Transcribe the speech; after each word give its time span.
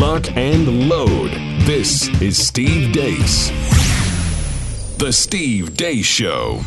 lock, 0.00 0.34
and 0.34 0.88
load. 0.88 1.30
This 1.66 2.08
is 2.22 2.38
Steve 2.38 2.90
Deace. 2.90 3.50
The 4.96 5.12
Steve 5.12 5.76
Deace 5.76 6.06
Show. 6.06 6.62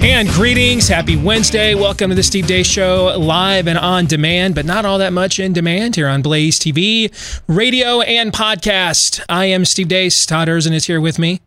And 0.00 0.28
greetings. 0.28 0.86
Happy 0.86 1.16
Wednesday. 1.16 1.74
Welcome 1.74 2.10
to 2.10 2.14
the 2.14 2.22
Steve 2.22 2.46
Deace 2.46 2.66
Show, 2.66 3.18
live 3.18 3.66
and 3.66 3.78
on 3.78 4.06
demand, 4.06 4.54
but 4.54 4.64
not 4.64 4.84
all 4.84 4.98
that 4.98 5.12
much 5.12 5.40
in 5.40 5.52
demand 5.52 5.96
here 5.96 6.06
on 6.06 6.22
Blaze 6.22 6.60
TV, 6.60 7.10
radio, 7.48 8.00
and 8.02 8.32
podcast. 8.32 9.20
I 9.28 9.46
am 9.46 9.64
Steve 9.64 9.88
Deace. 9.88 10.24
Todd 10.24 10.46
Erzen 10.46 10.72
is 10.72 10.84
here 10.86 11.00
with 11.00 11.18
me. 11.18 11.40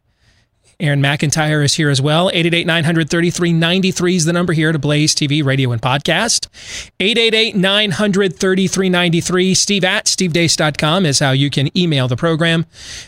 Aaron 0.79 1.01
McIntyre 1.01 1.63
is 1.63 1.75
here 1.75 1.89
as 1.89 2.01
well. 2.01 2.29
888 2.29 2.67
933 2.67 3.53
93 3.53 4.15
is 4.15 4.25
the 4.25 4.33
number 4.33 4.53
here 4.53 4.71
to 4.71 4.79
Blaze 4.79 5.15
TV, 5.15 5.43
radio, 5.43 5.71
and 5.71 5.81
podcast. 5.81 6.47
888 6.99 7.55
933 7.55 8.89
93. 8.89 9.53
Steve 9.53 9.83
at 9.83 10.05
stevedeace.com 10.05 11.05
is 11.05 11.19
how 11.19 11.31
you 11.31 11.49
can 11.49 11.75
email 11.77 12.07
the 12.07 12.17
program. 12.17 12.65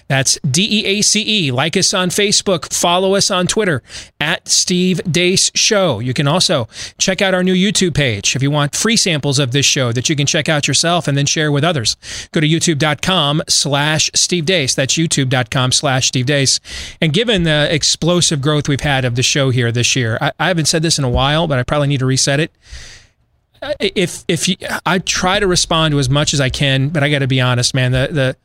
That's 0.08 0.40
D 0.50 0.68
E 0.70 0.86
A 0.86 1.02
C 1.02 1.48
E. 1.48 1.52
Like 1.52 1.76
us 1.76 1.94
on 1.94 2.10
Facebook. 2.10 2.74
Follow 2.74 3.16
us 3.16 3.30
on 3.30 3.48
Twitter 3.48 3.84
at 4.22 4.48
Steve 4.48 5.02
Deace 5.04 5.52
Show. 5.56 6.00
You 6.00 6.14
can 6.14 6.28
also 6.28 6.68
check 6.98 7.22
out 7.22 7.34
our 7.34 7.44
new 7.44 7.56
YouTube 7.56 7.96
page 7.96 8.36
if 8.36 8.42
you 8.42 8.52
want 8.52 8.76
free 8.76 8.98
samples 8.98 9.40
of 9.40 9.52
this 9.52 9.66
show 9.66 9.92
that 9.92 10.10
you 10.10 10.16
can 10.16 10.26
check 10.26 10.48
out 10.48 10.68
yourself 10.68 11.08
and 11.08 11.18
then 11.18 11.26
share 11.26 11.52
with 11.52 11.64
others. 11.64 11.98
Go 12.32 12.40
to 12.40 12.48
youtube.com 12.48 13.44
slash 13.50 14.10
Steve 14.16 14.46
Deace. 14.46 14.76
That's 14.76 14.96
youtube.com 14.96 15.72
slash 15.74 16.08
Steve 16.08 16.26
Deace. 16.28 16.60
And 17.02 17.12
given 17.12 17.44
the 17.44 17.57
Uh, 17.58 17.68
explosive 17.72 18.40
growth 18.40 18.68
we've 18.68 18.82
had 18.82 19.04
of 19.04 19.16
the 19.16 19.24
show 19.24 19.50
here 19.50 19.72
this 19.72 19.96
year. 19.96 20.20
I, 20.22 20.32
I, 20.38 20.48
haven't 20.50 20.68
said 20.68 20.84
this 20.84 21.00
in 21.00 21.04
a 21.04 21.10
while, 21.10 21.48
but 21.48 21.58
I 21.58 21.64
probably 21.64 21.88
need 21.88 22.02
to 22.02 22.06
reset 22.06 22.40
it. 22.40 22.52
Uh, 23.64 23.74
if 23.80 24.24
if 24.28 24.48
you, 24.48 24.58
I 24.86 25.00
try 25.00 25.40
to 25.40 25.48
respond 25.48 25.94
to 25.94 26.00
as 26.00 26.08
much 26.08 26.36
as 26.36 26.40
I 26.40 26.50
can, 26.50 26.90
but 26.90 27.02
I 27.02 27.10
got 27.10 27.20
to 27.20 27.28
be 27.28 27.42
honest, 27.42 27.74
man. 27.74 27.94
The 27.94 28.10
the 28.12 28.38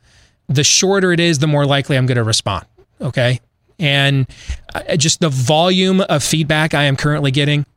the 0.51 0.63
shorter 0.63 1.11
it 1.11 1.19
is, 1.19 1.37
the 1.37 1.45
more 1.45 1.63
likely 1.63 1.95
I'm 1.95 2.07
going 2.07 2.17
to 2.17 2.23
respond. 2.23 2.65
Okay, 2.99 3.39
and 3.77 4.25
uh, 4.73 4.97
just 4.97 5.19
the 5.19 5.29
volume 5.29 6.01
of 6.01 6.23
feedback 6.23 6.73
I 6.73 6.85
am 6.85 6.95
currently 6.95 7.29
getting. 7.29 7.67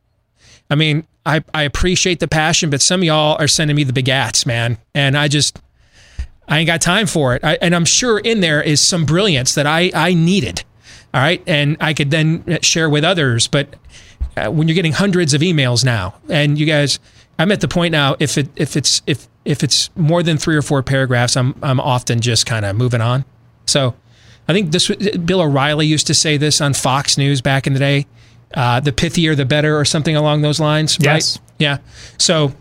I 0.71 0.75
mean, 0.75 1.05
I 1.23 1.43
I 1.53 1.63
appreciate 1.63 2.19
the 2.19 2.27
passion, 2.27 2.71
but 2.71 2.81
some 2.81 3.01
of 3.01 3.03
y'all 3.03 3.37
are 3.39 3.47
sending 3.47 3.75
me 3.75 3.83
the 3.83 3.93
big 3.93 4.09
ats, 4.09 4.47
man, 4.47 4.79
and 4.95 5.15
I 5.15 5.27
just 5.27 5.61
I 6.47 6.57
ain't 6.57 6.67
got 6.67 6.81
time 6.81 7.05
for 7.05 7.35
it. 7.35 7.43
I, 7.43 7.59
and 7.61 7.75
I'm 7.75 7.85
sure 7.85 8.17
in 8.17 8.39
there 8.39 8.59
is 8.59 8.81
some 8.81 9.05
brilliance 9.05 9.53
that 9.53 9.67
I 9.67 9.91
I 9.93 10.15
needed 10.15 10.63
all 11.17 11.23
right. 11.23 11.41
And 11.47 11.77
I 11.79 11.95
could 11.95 12.11
then 12.11 12.59
share 12.61 12.91
with 12.91 13.03
others. 13.03 13.47
But 13.47 13.75
uh, 14.37 14.51
when 14.51 14.67
you're 14.67 14.75
getting 14.75 14.91
hundreds 14.91 15.33
of 15.33 15.41
emails 15.41 15.83
now, 15.83 16.13
and 16.29 16.59
you 16.59 16.67
guys, 16.67 16.99
I'm 17.39 17.51
at 17.51 17.59
the 17.59 17.67
point 17.67 17.91
now, 17.91 18.15
if 18.19 18.37
it, 18.37 18.49
if 18.55 18.77
it's, 18.77 19.01
if, 19.07 19.27
if 19.43 19.63
it's 19.63 19.89
more 19.95 20.21
than 20.21 20.37
three 20.37 20.55
or 20.55 20.61
four 20.61 20.83
paragraphs, 20.83 21.35
I'm, 21.35 21.55
I'm 21.63 21.79
often 21.79 22.21
just 22.21 22.45
kind 22.45 22.65
of 22.65 22.75
moving 22.75 23.01
on. 23.01 23.25
So 23.65 23.95
I 24.47 24.53
think 24.53 24.71
this, 24.71 24.89
Bill 24.89 25.41
O'Reilly 25.41 25.87
used 25.87 26.05
to 26.05 26.13
say 26.13 26.37
this 26.37 26.61
on 26.61 26.75
Fox 26.75 27.17
News 27.17 27.41
back 27.41 27.65
in 27.65 27.73
the 27.73 27.79
day. 27.79 28.05
Uh, 28.53 28.79
the 28.79 28.91
pithier, 28.91 29.35
the 29.35 29.43
better, 29.43 29.75
or 29.75 29.85
something 29.85 30.15
along 30.15 30.43
those 30.43 30.59
lines. 30.59 30.99
Yes. 31.01 31.39
Right? 31.39 31.45
Yeah. 31.57 31.77
So 32.19 32.53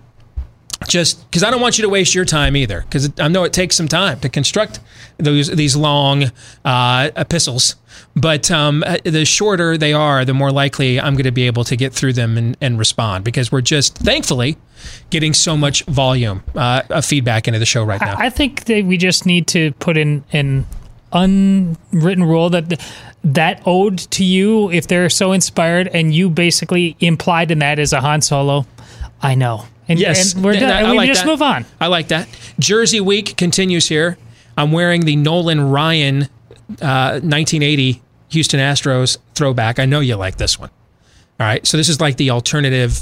just 0.88 1.28
because 1.30 1.42
I 1.42 1.50
don't 1.50 1.60
want 1.60 1.78
you 1.78 1.82
to 1.82 1.88
waste 1.88 2.14
your 2.14 2.24
time 2.24 2.56
either, 2.56 2.82
because 2.82 3.10
I 3.18 3.28
know 3.28 3.44
it 3.44 3.52
takes 3.52 3.76
some 3.76 3.88
time 3.88 4.20
to 4.20 4.28
construct 4.28 4.80
those 5.18 5.48
these 5.48 5.76
long 5.76 6.24
uh, 6.64 7.10
epistles. 7.16 7.76
But 8.14 8.50
um, 8.50 8.84
uh, 8.86 8.98
the 9.04 9.24
shorter 9.24 9.78
they 9.78 9.92
are, 9.92 10.24
the 10.24 10.34
more 10.34 10.52
likely 10.52 11.00
I'm 11.00 11.14
going 11.14 11.24
to 11.24 11.30
be 11.30 11.46
able 11.46 11.64
to 11.64 11.76
get 11.76 11.92
through 11.92 12.12
them 12.12 12.36
and, 12.36 12.56
and 12.60 12.78
respond 12.78 13.24
because 13.24 13.50
we're 13.50 13.62
just 13.62 13.96
thankfully 13.98 14.56
getting 15.10 15.32
so 15.32 15.56
much 15.56 15.84
volume 15.84 16.42
uh, 16.54 16.82
of 16.90 17.04
feedback 17.04 17.48
into 17.48 17.58
the 17.58 17.66
show 17.66 17.84
right 17.84 18.00
now. 18.00 18.16
I 18.18 18.30
think 18.30 18.64
that 18.64 18.84
we 18.84 18.96
just 18.96 19.26
need 19.26 19.46
to 19.48 19.72
put 19.72 19.96
in 19.96 20.24
an 20.32 20.66
unwritten 21.12 22.24
rule 22.24 22.50
that 22.50 22.80
that 23.24 23.62
ode 23.66 23.98
to 23.98 24.24
you, 24.24 24.70
if 24.70 24.86
they're 24.86 25.10
so 25.10 25.32
inspired, 25.32 25.88
and 25.88 26.14
you 26.14 26.30
basically 26.30 26.96
implied 27.00 27.50
in 27.50 27.58
that 27.58 27.78
as 27.78 27.92
a 27.92 28.00
Han 28.00 28.22
Solo. 28.22 28.66
I 29.20 29.34
know. 29.34 29.64
And, 29.88 29.98
yes, 29.98 30.34
and 30.34 30.44
we're 30.44 30.54
done. 30.54 30.70
I 30.70 30.80
and 30.82 30.90
we 30.90 30.96
like 30.96 31.08
just 31.08 31.22
that. 31.22 31.30
move 31.30 31.42
on. 31.42 31.64
I 31.80 31.86
like 31.86 32.08
that. 32.08 32.28
Jersey 32.58 33.00
Week 33.00 33.36
continues 33.36 33.88
here. 33.88 34.18
I'm 34.56 34.72
wearing 34.72 35.02
the 35.04 35.16
Nolan 35.16 35.70
Ryan 35.70 36.22
uh, 36.80 37.20
1980 37.22 38.02
Houston 38.30 38.58
Astros 38.58 39.18
throwback. 39.34 39.78
I 39.78 39.84
know 39.84 40.00
you 40.00 40.16
like 40.16 40.36
this 40.36 40.58
one. 40.58 40.70
All 41.38 41.46
right. 41.46 41.66
So 41.66 41.76
this 41.76 41.88
is 41.88 42.00
like 42.00 42.16
the 42.16 42.30
alternative 42.30 43.00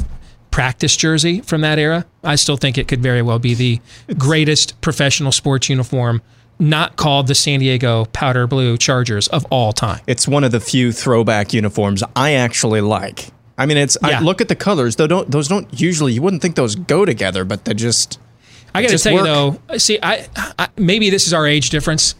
practice 0.50 0.96
jersey 0.96 1.40
from 1.40 1.62
that 1.62 1.78
era. 1.78 2.06
I 2.22 2.36
still 2.36 2.56
think 2.56 2.78
it 2.78 2.86
could 2.86 3.02
very 3.02 3.22
well 3.22 3.38
be 3.38 3.54
the 3.54 3.80
greatest 4.18 4.80
professional 4.80 5.32
sports 5.32 5.68
uniform 5.68 6.22
not 6.58 6.96
called 6.96 7.26
the 7.26 7.34
San 7.34 7.60
Diego 7.60 8.04
Powder 8.06 8.46
Blue 8.46 8.76
Chargers 8.76 9.26
of 9.28 9.44
all 9.50 9.72
time. 9.72 10.00
It's 10.06 10.28
one 10.28 10.44
of 10.44 10.52
the 10.52 10.60
few 10.60 10.92
throwback 10.92 11.52
uniforms 11.52 12.02
I 12.14 12.34
actually 12.34 12.80
like. 12.80 13.30
I 13.56 13.66
mean, 13.66 13.76
it's 13.76 13.96
Yeah. 14.02 14.18
I 14.18 14.20
look 14.20 14.40
at 14.40 14.48
the 14.48 14.56
colors. 14.56 14.96
Though 14.96 15.06
don't 15.06 15.30
those 15.30 15.48
don't 15.48 15.68
usually 15.80 16.12
you 16.12 16.22
wouldn't 16.22 16.42
think 16.42 16.56
those 16.56 16.74
go 16.74 17.04
together, 17.04 17.44
but 17.44 17.64
they 17.64 17.74
just 17.74 18.18
I 18.74 18.82
got 18.82 18.88
to 18.88 18.94
just 18.94 19.04
tell 19.04 19.12
you 19.12 19.18
work. 19.20 19.58
though, 19.68 19.78
see, 19.78 19.98
I, 20.02 20.26
I 20.58 20.68
maybe 20.76 21.10
this 21.10 21.26
is 21.26 21.32
our 21.32 21.46
age 21.46 21.70
difference. 21.70 22.14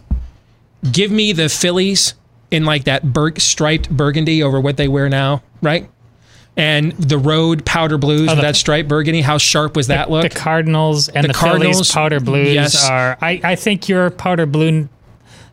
Give 0.90 1.10
me 1.10 1.32
the 1.32 1.48
Phillies 1.48 2.14
in 2.50 2.64
like 2.64 2.84
that 2.84 3.12
bur- 3.12 3.38
striped 3.38 3.90
burgundy 3.90 4.42
over 4.42 4.60
what 4.60 4.76
they 4.76 4.86
wear 4.86 5.08
now, 5.08 5.42
right? 5.62 5.90
And 6.56 6.92
the 6.92 7.18
road 7.18 7.64
powder 7.64 7.98
blues 7.98 8.28
oh, 8.28 8.32
with 8.32 8.36
the- 8.36 8.42
that 8.42 8.56
striped 8.56 8.88
burgundy. 8.88 9.22
How 9.22 9.38
sharp 9.38 9.74
was 9.74 9.88
that 9.88 10.08
look? 10.10 10.22
The 10.22 10.38
Cardinals 10.38 11.08
and 11.08 11.24
The 11.24 11.28
the, 11.28 11.34
Cardinals, 11.34 11.76
Phillies 11.78 11.92
powder 11.92 12.20
blues 12.20 12.54
yes. 12.54 12.88
are. 12.88 13.18
I, 13.20 13.40
I 13.42 13.56
think 13.56 13.88
your 13.88 14.10
powder 14.10 14.46
blue 14.46 14.88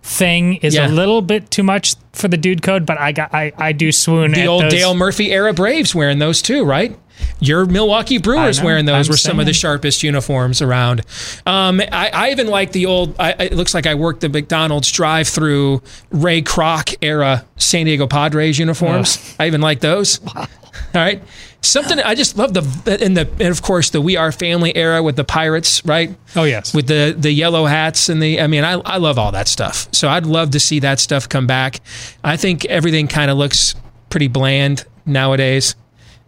thing 0.04 0.56
is 0.58 0.76
Yeah. 0.76 0.88
a 0.88 0.90
little 0.90 1.22
bit 1.22 1.52
too 1.52 1.64
much 1.64 1.96
for 2.14 2.28
the 2.28 2.38
dude 2.38 2.62
code, 2.64 2.86
but 2.86 2.98
I 3.00 3.12
got 3.12 3.34
I, 3.34 3.52
I 3.58 3.72
do 3.72 3.92
swoon 3.92 4.32
the 4.34 4.48
old 4.48 4.64
those. 4.64 4.72
Dale 4.74 4.94
Murphy 4.96 5.32
era 5.32 5.54
Braves 5.54 5.94
wearing 5.94 6.20
those 6.20 6.42
too, 6.42 6.64
right? 6.66 6.98
Your 7.40 7.66
Milwaukee 7.66 8.18
Brewers 8.18 8.64
wearing 8.64 8.86
those 8.86 9.08
I'm 9.08 9.14
were 9.14 9.18
some 9.18 9.40
of 9.40 9.46
the 9.46 9.54
sharpest 9.54 10.02
uniforms 10.02 10.60
around. 10.60 11.02
Um, 11.46 11.80
I, 11.80 12.10
I 12.12 12.32
even 12.32 12.48
like 12.48 12.72
the 12.72 12.88
old. 12.88 13.16
I, 13.20 13.32
it 13.34 13.54
looks 13.54 13.76
like 13.76 13.86
I 13.86 13.94
worked 13.94 14.22
the 14.22 14.30
McDonald's 14.30 14.92
drive-through 14.92 15.84
Ray 16.10 16.42
Kroc 16.42 16.96
era 17.04 17.46
San 17.58 17.86
Diego 17.86 18.08
Padres 18.08 18.58
uniforms. 18.58 19.36
I 19.40 19.46
even 19.46 19.62
like 19.62 19.82
those. 19.82 20.20
All 20.36 20.48
right, 20.96 21.22
something 21.62 22.00
I 22.00 22.16
just 22.16 22.38
love 22.38 22.54
the 22.54 22.62
and 23.02 23.16
the 23.16 23.30
and 23.40 23.50
of 23.50 23.62
course 23.62 23.90
the 23.92 24.02
We 24.02 24.18
Are 24.18 24.32
Family 24.32 24.76
era 24.76 25.02
with 25.04 25.16
the 25.16 25.24
Pirates, 25.24 25.86
right? 25.86 26.16
Oh 26.36 26.44
yes. 26.44 26.74
with 26.74 26.88
the 26.88 27.16
the 27.18 27.32
yellow 27.32 27.66
hats 27.66 28.10
and 28.10 28.22
the 28.22 28.42
I 28.42 28.48
mean 28.48 28.64
I 28.64 28.74
I 28.74 28.98
love 28.98 29.18
all 29.20 29.32
that 29.32 29.48
stuff. 29.48 29.88
So 29.92 30.10
I'd 30.10 30.26
love 30.26 30.52
to 30.52 30.60
see 30.60 30.80
that 30.80 31.00
stuff 31.00 31.30
come 31.30 31.48
back. 31.48 31.80
I 32.24 32.38
think 32.38 32.66
everything 32.66 33.08
kind 33.08 33.30
of 33.32 33.38
looks 33.38 33.76
pretty 34.10 34.28
bland 34.28 34.86
nowadays, 35.06 35.76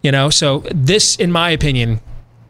you 0.02 0.12
know. 0.12 0.30
So 0.30 0.64
this 0.72 1.16
in 1.16 1.32
my 1.32 1.50
opinion 1.50 2.00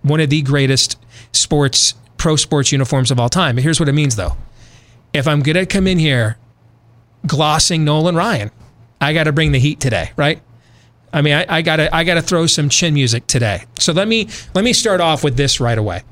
one 0.01 0.19
of 0.19 0.29
the 0.29 0.41
greatest 0.41 0.97
sports 1.31 1.95
pro 2.17 2.35
sports 2.35 2.71
uniforms 2.71 3.11
of 3.11 3.19
all 3.19 3.29
time. 3.29 3.55
But 3.55 3.63
here's 3.63 3.79
what 3.79 3.89
it 3.89 3.93
means 3.93 4.15
though. 4.15 4.35
If 5.13 5.27
I'm 5.27 5.41
going 5.41 5.55
to 5.55 5.65
come 5.65 5.87
in 5.87 5.99
here 5.99 6.37
glossing 7.27 7.85
Nolan 7.85 8.15
Ryan, 8.15 8.51
I 8.99 9.13
got 9.13 9.25
to 9.25 9.31
bring 9.31 9.51
the 9.51 9.59
heat 9.59 9.79
today, 9.79 10.11
right? 10.17 10.41
I 11.13 11.21
mean, 11.21 11.33
I, 11.33 11.45
I 11.47 11.61
gotta 11.61 11.95
I 11.95 12.03
gotta 12.03 12.21
throw 12.21 12.47
some 12.47 12.69
chin 12.69 12.95
music 12.95 13.27
today. 13.27 13.65
So 13.79 13.93
let 13.93 14.07
me 14.07 14.27
let 14.53 14.65
me 14.65 14.73
start 14.73 14.99
off 14.99 15.23
with 15.23 15.37
this 15.37 15.59
right 15.59 15.77
away 15.77 16.03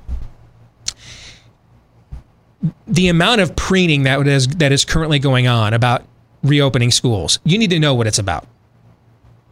the 2.88 3.07
amount 3.07 3.41
of 3.41 3.56
preening 3.56 4.03
that 4.03 4.28
is 4.28 4.47
that 4.47 4.72
is 4.72 4.85
currently 4.85 5.19
going 5.19 5.47
on 5.47 5.73
about 5.73 6.03
reopening 6.44 6.91
schools. 6.91 7.40
You 7.44 7.57
need 7.57 7.69
to 7.72 7.79
know 7.79 7.94
what 7.94 8.07
it's 8.07 8.19
about. 8.19 8.47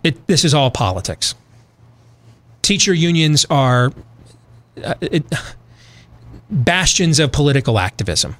It, 0.03 0.27
this 0.27 0.45
is 0.45 0.53
all 0.53 0.71
politics. 0.71 1.35
Teacher 2.61 2.93
unions 2.93 3.45
are 3.49 3.91
uh, 4.83 4.93
it, 5.01 5.25
bastions 6.49 7.19
of 7.19 7.31
political 7.31 7.79
activism, 7.79 8.35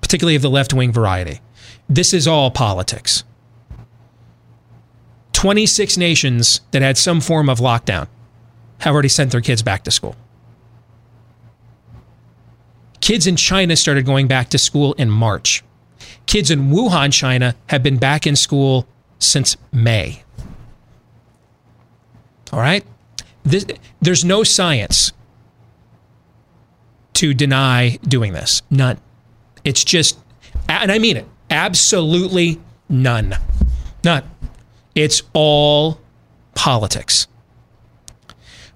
particularly 0.00 0.36
of 0.36 0.42
the 0.42 0.50
left 0.50 0.74
wing 0.74 0.92
variety. 0.92 1.40
This 1.88 2.12
is 2.12 2.26
all 2.26 2.50
politics. 2.50 3.24
26 5.36 5.98
nations 5.98 6.62
that 6.70 6.80
had 6.80 6.96
some 6.96 7.20
form 7.20 7.50
of 7.50 7.58
lockdown 7.58 8.08
have 8.78 8.94
already 8.94 9.10
sent 9.10 9.30
their 9.32 9.42
kids 9.42 9.62
back 9.62 9.84
to 9.84 9.90
school. 9.90 10.16
Kids 13.02 13.26
in 13.26 13.36
China 13.36 13.76
started 13.76 14.06
going 14.06 14.28
back 14.28 14.48
to 14.48 14.56
school 14.56 14.94
in 14.94 15.10
March. 15.10 15.62
Kids 16.24 16.50
in 16.50 16.70
Wuhan, 16.70 17.12
China 17.12 17.54
have 17.66 17.82
been 17.82 17.98
back 17.98 18.26
in 18.26 18.34
school 18.34 18.88
since 19.18 19.58
May. 19.70 20.22
All 22.50 22.60
right? 22.60 22.82
This, 23.42 23.66
there's 24.00 24.24
no 24.24 24.42
science 24.42 25.12
to 27.12 27.34
deny 27.34 27.98
doing 28.08 28.32
this. 28.32 28.62
None. 28.70 28.98
It's 29.64 29.84
just, 29.84 30.18
and 30.66 30.90
I 30.90 30.98
mean 30.98 31.18
it, 31.18 31.26
absolutely 31.50 32.58
none. 32.88 33.36
None. 34.02 34.22
It's 34.96 35.22
all 35.34 36.00
politics. 36.54 37.28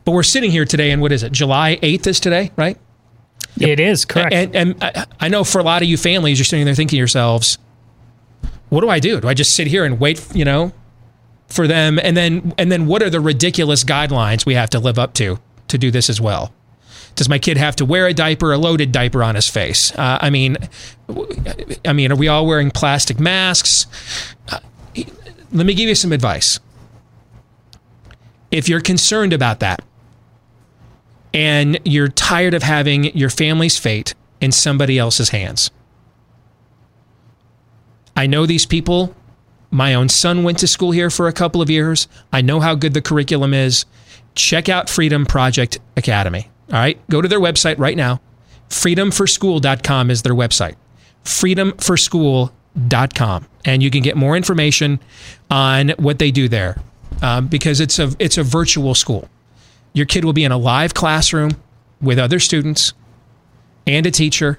But 0.04 0.12
we're 0.12 0.22
sitting 0.22 0.50
here 0.50 0.64
today, 0.64 0.90
and 0.90 1.02
what 1.02 1.12
is 1.12 1.22
it? 1.22 1.32
July 1.32 1.78
8th 1.82 2.06
is 2.06 2.20
today, 2.20 2.52
right? 2.56 2.78
It 3.58 3.80
is 3.80 4.04
correct. 4.04 4.32
And, 4.32 4.54
and 4.54 4.84
I, 4.84 5.06
I 5.18 5.28
know 5.28 5.44
for 5.44 5.58
a 5.58 5.64
lot 5.64 5.82
of 5.82 5.88
you 5.88 5.96
families, 5.96 6.38
you're 6.38 6.44
sitting 6.44 6.64
there 6.66 6.74
thinking 6.74 6.96
to 6.96 6.98
yourselves, 6.98 7.58
what 8.68 8.82
do 8.82 8.88
I 8.88 9.00
do? 9.00 9.20
Do 9.20 9.28
I 9.28 9.34
just 9.34 9.56
sit 9.56 9.66
here 9.66 9.84
and 9.84 9.98
wait, 9.98 10.24
you 10.34 10.44
know, 10.44 10.72
for 11.48 11.66
them? 11.66 11.98
And 11.98 12.16
then, 12.16 12.54
and 12.58 12.70
then 12.70 12.86
what 12.86 13.02
are 13.02 13.10
the 13.10 13.20
ridiculous 13.20 13.82
guidelines 13.82 14.46
we 14.46 14.54
have 14.54 14.70
to 14.70 14.78
live 14.78 14.98
up 14.98 15.14
to 15.14 15.38
to 15.68 15.78
do 15.78 15.90
this 15.90 16.08
as 16.10 16.20
well? 16.20 16.52
Does 17.16 17.28
my 17.28 17.38
kid 17.38 17.56
have 17.56 17.76
to 17.76 17.84
wear 17.84 18.06
a 18.06 18.14
diaper, 18.14 18.52
a 18.52 18.58
loaded 18.58 18.92
diaper 18.92 19.22
on 19.22 19.34
his 19.34 19.48
face? 19.48 19.92
Uh, 19.98 20.18
I 20.20 20.30
mean, 20.30 20.56
I 21.84 21.92
mean, 21.92 22.12
are 22.12 22.16
we 22.16 22.28
all 22.28 22.46
wearing 22.46 22.70
plastic 22.70 23.18
masks? 23.18 23.86
Let 25.52 25.66
me 25.66 25.74
give 25.74 25.88
you 25.88 25.94
some 25.94 26.12
advice. 26.12 26.60
If 28.50 28.68
you're 28.68 28.80
concerned 28.80 29.32
about 29.32 29.60
that, 29.60 29.82
and 31.32 31.78
you're 31.84 32.08
tired 32.08 32.54
of 32.54 32.62
having 32.62 33.16
your 33.16 33.30
family's 33.30 33.78
fate 33.78 34.14
in 34.40 34.52
somebody 34.52 34.98
else's 34.98 35.30
hands. 35.30 35.70
I 38.16 38.26
know 38.26 38.46
these 38.46 38.66
people. 38.66 39.14
My 39.70 39.94
own 39.94 40.08
son 40.08 40.42
went 40.42 40.58
to 40.58 40.66
school 40.66 40.90
here 40.90 41.10
for 41.10 41.28
a 41.28 41.32
couple 41.32 41.62
of 41.62 41.70
years. 41.70 42.08
I 42.32 42.40
know 42.40 42.58
how 42.60 42.74
good 42.74 42.94
the 42.94 43.00
curriculum 43.00 43.54
is. 43.54 43.86
Check 44.34 44.68
out 44.68 44.90
Freedom 44.90 45.24
Project 45.24 45.78
Academy. 45.96 46.50
All 46.72 46.78
right, 46.78 47.00
go 47.08 47.22
to 47.22 47.28
their 47.28 47.40
website 47.40 47.78
right 47.78 47.96
now. 47.96 48.20
Freedomforschool.com 48.68 50.10
is 50.10 50.22
their 50.22 50.34
website. 50.34 50.74
Freedomforschool.com, 51.24 53.46
and 53.64 53.82
you 53.82 53.90
can 53.90 54.02
get 54.02 54.16
more 54.16 54.36
information 54.36 55.00
on 55.50 55.90
what 55.98 56.18
they 56.18 56.30
do 56.30 56.48
there, 56.48 56.80
um, 57.22 57.46
because 57.46 57.80
it's 57.80 57.98
a 57.98 58.12
it's 58.18 58.38
a 58.38 58.42
virtual 58.42 58.94
school. 58.94 59.28
Your 59.92 60.06
kid 60.06 60.24
will 60.24 60.32
be 60.32 60.44
in 60.44 60.52
a 60.52 60.58
live 60.58 60.94
classroom 60.94 61.52
with 62.00 62.18
other 62.18 62.38
students 62.38 62.92
and 63.86 64.06
a 64.06 64.10
teacher, 64.10 64.58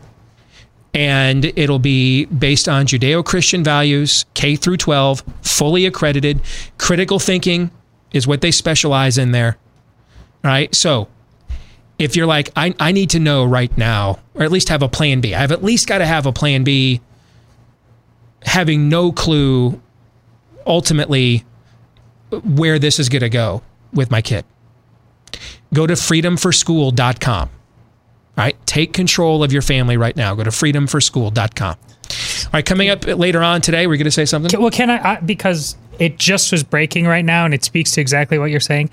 and 0.94 1.46
it'll 1.46 1.80
be 1.80 2.26
based 2.26 2.68
on 2.68 2.86
Judeo 2.86 3.24
Christian 3.24 3.64
values, 3.64 4.26
K 4.34 4.56
through 4.56 4.78
12, 4.78 5.24
fully 5.42 5.86
accredited. 5.86 6.42
Critical 6.78 7.20
thinking 7.20 7.72
is 8.12 8.28
what 8.28 8.42
they 8.42 8.52
specialize 8.52 9.18
in 9.18 9.32
there. 9.32 9.58
All 10.44 10.52
right. 10.52 10.74
So 10.76 11.08
if 11.98 12.16
you're 12.16 12.26
like, 12.26 12.50
I, 12.56 12.74
I 12.80 12.92
need 12.92 13.12
to 13.12 13.20
know 13.20 13.46
right 13.46 13.76
now, 13.78 14.20
or 14.34 14.44
at 14.44 14.52
least 14.52 14.70
have 14.70 14.82
a 14.82 14.90
plan 14.90 15.22
B, 15.22 15.36
I've 15.36 15.52
at 15.52 15.64
least 15.64 15.88
got 15.88 16.00
to 16.00 16.06
have 16.06 16.26
a 16.26 16.34
plan 16.34 16.64
B, 16.64 17.00
having 18.44 18.90
no 18.90 19.12
clue 19.12 19.82
ultimately 20.66 21.46
where 22.44 22.80
this 22.80 23.00
is 23.00 23.10
going 23.10 23.22
to 23.22 23.30
go 23.30 23.62
with 23.94 24.10
my 24.10 24.22
kid 24.22 24.46
go 25.74 25.88
to 25.88 25.94
freedomforschool.com. 25.94 27.50
All 28.38 28.46
right, 28.46 28.66
take 28.66 28.94
control 28.94 29.44
of 29.44 29.52
your 29.52 29.62
family 29.62 29.98
right 29.98 30.16
now. 30.16 30.34
Go 30.36 30.44
to 30.44 30.50
freedomforschool.com. 30.50 31.78
All 31.78 32.50
right, 32.54 32.66
coming 32.66 32.90
up 32.90 33.06
later 33.06 33.42
on 33.42 33.62
today, 33.62 33.88
we're 33.88 33.98
going 33.98 34.06
to 34.06 34.12
say 34.12 34.26
something. 34.26 34.60
Well, 34.60 34.72
can 34.72 34.90
I, 34.90 35.14
I, 35.14 35.20
because 35.20 35.76
it 36.00 36.18
just 36.18 36.52
was 36.52 36.64
breaking 36.64 37.06
right 37.06 37.24
now, 37.24 37.46
and 37.46 37.54
it 37.54 37.64
speaks 37.64 37.92
to 37.92 38.02
exactly 38.02 38.38
what 38.38 38.52
you're 38.52 38.60
saying. 38.60 38.90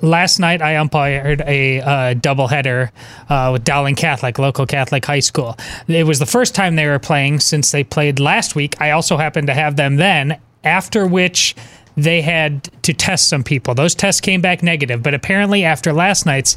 Last 0.00 0.38
night, 0.38 0.62
I 0.62 0.72
umpired 0.72 1.42
a 1.42 1.80
uh, 1.80 2.14
doubleheader 2.14 2.90
uh, 3.28 3.50
with 3.52 3.64
Dowling 3.64 3.94
Catholic, 3.94 4.38
local 4.38 4.64
Catholic 4.64 5.04
high 5.04 5.20
school. 5.20 5.56
It 5.86 6.06
was 6.06 6.18
the 6.18 6.26
first 6.26 6.54
time 6.54 6.76
they 6.76 6.86
were 6.86 6.98
playing 6.98 7.40
since 7.40 7.70
they 7.72 7.84
played 7.84 8.18
last 8.18 8.54
week. 8.54 8.80
I 8.80 8.92
also 8.92 9.18
happened 9.18 9.48
to 9.48 9.54
have 9.54 9.76
them 9.76 9.96
then, 9.96 10.40
after 10.64 11.06
which 11.06 11.54
they 11.96 12.22
had 12.22 12.64
to 12.82 12.94
test 12.94 13.28
some 13.28 13.44
people. 13.44 13.74
Those 13.74 13.94
tests 13.94 14.20
came 14.20 14.40
back 14.40 14.62
negative, 14.62 15.02
but 15.02 15.14
apparently 15.14 15.64
after 15.64 15.92
last 15.92 16.24
night's, 16.24 16.56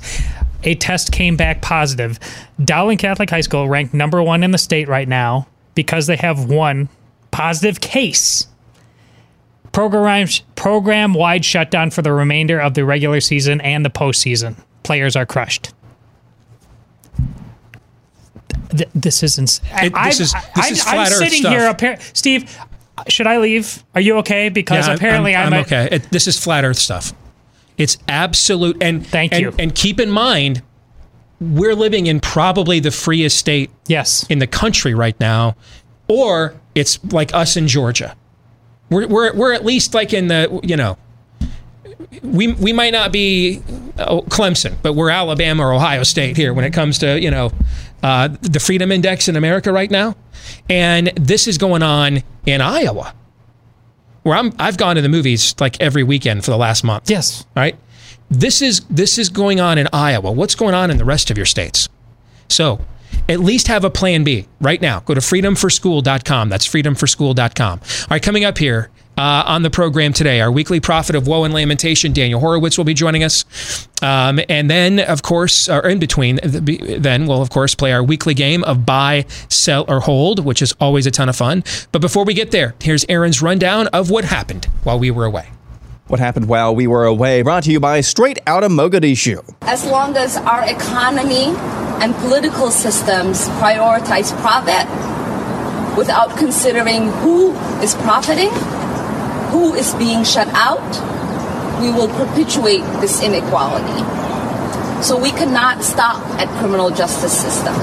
a 0.63 0.75
test 0.75 1.11
came 1.11 1.35
back 1.35 1.61
positive. 1.61 2.19
Dowling 2.63 2.97
Catholic 2.97 3.29
High 3.29 3.41
School 3.41 3.67
ranked 3.67 3.93
number 3.93 4.23
one 4.23 4.43
in 4.43 4.51
the 4.51 4.57
state 4.57 4.87
right 4.87 5.07
now 5.07 5.47
because 5.75 6.07
they 6.07 6.17
have 6.17 6.49
one 6.49 6.89
positive 7.31 7.79
case. 7.79 8.47
Program 9.71 10.27
program 10.55 11.13
wide 11.13 11.45
shutdown 11.45 11.91
for 11.91 12.01
the 12.01 12.11
remainder 12.11 12.59
of 12.59 12.73
the 12.73 12.83
regular 12.85 13.21
season 13.21 13.61
and 13.61 13.85
the 13.85 13.89
postseason. 13.89 14.55
Players 14.83 15.15
are 15.15 15.25
crushed. 15.25 15.73
this 18.93 19.23
is 19.23 19.39
ins- 19.39 19.61
it, 19.73 19.93
this 20.03 20.19
is 20.19 20.33
this 20.55 20.71
is 20.71 20.83
flat 20.83 21.07
I'm 21.07 21.13
sitting 21.13 21.39
stuff. 21.39 21.51
here, 21.51 21.73
appar- 21.73 22.15
Steve 22.15 22.55
should 23.07 23.27
I 23.27 23.37
leave? 23.37 23.83
Are 23.95 24.01
you 24.01 24.17
okay? 24.17 24.49
Because 24.49 24.87
yeah, 24.87 24.95
apparently 24.95 25.35
I'm, 25.35 25.47
I'm, 25.47 25.53
I'm 25.53 25.59
okay. 25.61 25.89
It, 25.91 26.03
this 26.11 26.27
is 26.27 26.37
flat 26.37 26.65
Earth 26.65 26.77
stuff. 26.77 27.13
It's 27.77 27.97
absolute. 28.07 28.77
And 28.81 29.05
thank 29.05 29.31
and, 29.31 29.41
you. 29.41 29.53
And 29.57 29.73
keep 29.73 29.99
in 29.99 30.11
mind, 30.11 30.61
we're 31.39 31.75
living 31.75 32.07
in 32.07 32.19
probably 32.19 32.79
the 32.79 32.91
freest 32.91 33.37
state 33.37 33.71
yes 33.87 34.25
in 34.29 34.39
the 34.39 34.47
country 34.47 34.93
right 34.93 35.17
now, 35.19 35.55
or 36.07 36.55
it's 36.75 36.99
like 37.11 37.33
us 37.33 37.55
in 37.55 37.67
Georgia. 37.67 38.15
We're 38.89 39.07
we're 39.07 39.33
we're 39.33 39.53
at 39.53 39.65
least 39.65 39.93
like 39.93 40.13
in 40.13 40.27
the 40.27 40.59
you 40.63 40.77
know. 40.77 40.97
We, 42.23 42.53
we 42.53 42.73
might 42.73 42.91
not 42.91 43.11
be 43.11 43.61
oh, 43.99 44.21
Clemson, 44.23 44.75
but 44.81 44.93
we're 44.93 45.09
Alabama 45.09 45.63
or 45.63 45.73
Ohio 45.73 46.03
State 46.03 46.37
here 46.37 46.53
when 46.53 46.65
it 46.65 46.71
comes 46.71 46.97
to 46.99 47.19
you 47.19 47.29
know 47.29 47.51
uh, 48.01 48.29
the 48.41 48.59
Freedom 48.59 48.91
Index 48.91 49.27
in 49.27 49.35
America 49.35 49.71
right 49.71 49.91
now. 49.91 50.15
And 50.69 51.07
this 51.15 51.47
is 51.47 51.57
going 51.57 51.83
on 51.83 52.23
in 52.45 52.61
Iowa, 52.61 53.13
where 54.23 54.37
I'm, 54.37 54.53
I've 54.57 54.77
gone 54.77 54.95
to 54.95 55.01
the 55.01 55.09
movies 55.09 55.55
like 55.59 55.79
every 55.81 56.03
weekend 56.03 56.45
for 56.45 56.51
the 56.51 56.57
last 56.57 56.83
month. 56.83 57.09
Yes. 57.09 57.45
All 57.55 57.61
right. 57.61 57.75
This 58.29 58.61
is 58.61 58.81
this 58.89 59.17
is 59.17 59.29
going 59.29 59.59
on 59.59 59.77
in 59.77 59.87
Iowa. 59.91 60.31
What's 60.31 60.55
going 60.55 60.73
on 60.73 60.91
in 60.91 60.97
the 60.97 61.05
rest 61.05 61.31
of 61.31 61.37
your 61.37 61.45
states? 61.45 61.89
So 62.47 62.79
at 63.29 63.39
least 63.39 63.67
have 63.67 63.85
a 63.85 63.89
plan 63.89 64.23
B 64.23 64.47
right 64.59 64.81
now. 64.81 64.99
Go 65.01 65.13
to 65.13 65.21
freedomforschool.com. 65.21 66.49
That's 66.49 66.67
freedomforschool.com. 66.67 67.79
All 67.79 68.07
right, 68.09 68.21
coming 68.21 68.43
up 68.43 68.57
here 68.57 68.89
uh, 69.17 69.43
on 69.45 69.63
the 69.63 69.69
program 69.69 70.13
today, 70.13 70.39
our 70.41 70.51
weekly 70.51 70.79
prophet 70.79 71.13
of 71.13 71.27
woe 71.27 71.43
and 71.43 71.53
lamentation, 71.53 72.13
Daniel 72.13 72.39
Horowitz, 72.39 72.77
will 72.77 72.85
be 72.85 72.93
joining 72.93 73.23
us. 73.23 73.87
Um, 74.01 74.39
and 74.47 74.69
then, 74.69 74.99
of 74.99 75.21
course, 75.21 75.67
or 75.69 75.87
in 75.87 75.99
between, 75.99 76.39
then 76.43 77.27
we'll, 77.27 77.41
of 77.41 77.49
course, 77.49 77.75
play 77.75 77.91
our 77.91 78.03
weekly 78.03 78.33
game 78.33 78.63
of 78.63 78.85
buy, 78.85 79.25
sell, 79.49 79.85
or 79.87 79.99
hold, 79.99 80.43
which 80.45 80.61
is 80.61 80.73
always 80.79 81.05
a 81.05 81.11
ton 81.11 81.29
of 81.29 81.35
fun. 81.35 81.63
But 81.91 81.99
before 81.99 82.23
we 82.23 82.33
get 82.33 82.51
there, 82.51 82.75
here's 82.81 83.05
Aaron's 83.09 83.41
rundown 83.41 83.87
of 83.87 84.09
what 84.09 84.23
happened 84.23 84.65
while 84.83 84.97
we 84.97 85.11
were 85.11 85.25
away. 85.25 85.49
What 86.09 86.19
happened 86.19 86.49
while 86.49 86.73
we 86.73 86.87
were 86.87 87.05
away, 87.05 87.43
brought 87.43 87.65
to 87.65 87.71
you 87.71 87.79
by 87.79 88.01
Straight 88.01 88.39
Outta 88.47 88.67
Mogadishu. 88.67 89.45
As 89.61 89.85
long 89.85 90.17
as 90.17 90.37
our 90.37 90.67
economy 90.67 91.53
and 92.01 92.15
political 92.15 92.71
systems 92.71 93.47
prioritize 93.61 94.35
profit 94.41 94.89
without 95.95 96.35
considering 96.35 97.09
who 97.21 97.53
is 97.83 97.93
profiting, 97.93 98.49
who 99.51 99.75
is 99.75 99.93
being 100.01 100.23
shut 100.23 100.47
out, 100.53 100.81
we 101.79 101.91
will 101.91 102.07
perpetuate 102.07 102.81
this 103.01 103.21
inequality. 103.21 104.01
So 105.03 105.15
we 105.15 105.29
cannot 105.29 105.83
stop 105.83 106.25
at 106.41 106.47
criminal 106.57 106.89
justice 106.89 107.39
system. 107.39 107.75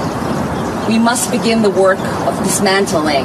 We 0.89 0.99
must 0.99 1.31
begin 1.31 1.61
the 1.61 1.69
work 1.69 1.99
of 2.27 2.37
dismantling 2.43 3.23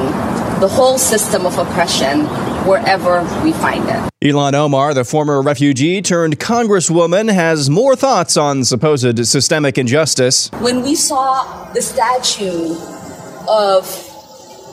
the 0.61 0.69
whole 0.69 0.97
system 0.97 1.45
of 1.45 1.59
oppression 1.59 2.21
wherever 2.67 3.23
we 3.43 3.53
find 3.53 3.85
it. 3.89 4.11
Ilhan 4.23 4.55
Omar, 4.55 4.95
the 4.95 5.05
former 5.05 5.43
refugee 5.43 6.01
turned 6.01 6.39
congresswoman, 6.39 7.33
has 7.33 7.69
more 7.69 7.97
thoughts 7.97 8.37
on 8.37 8.65
supposed 8.65 9.27
systemic 9.27 9.79
injustice. 9.79 10.49
When 10.61 10.83
we 10.83 10.95
saw 10.95 11.71
the 11.73 11.83
statue 11.83 12.77
of 13.49 13.85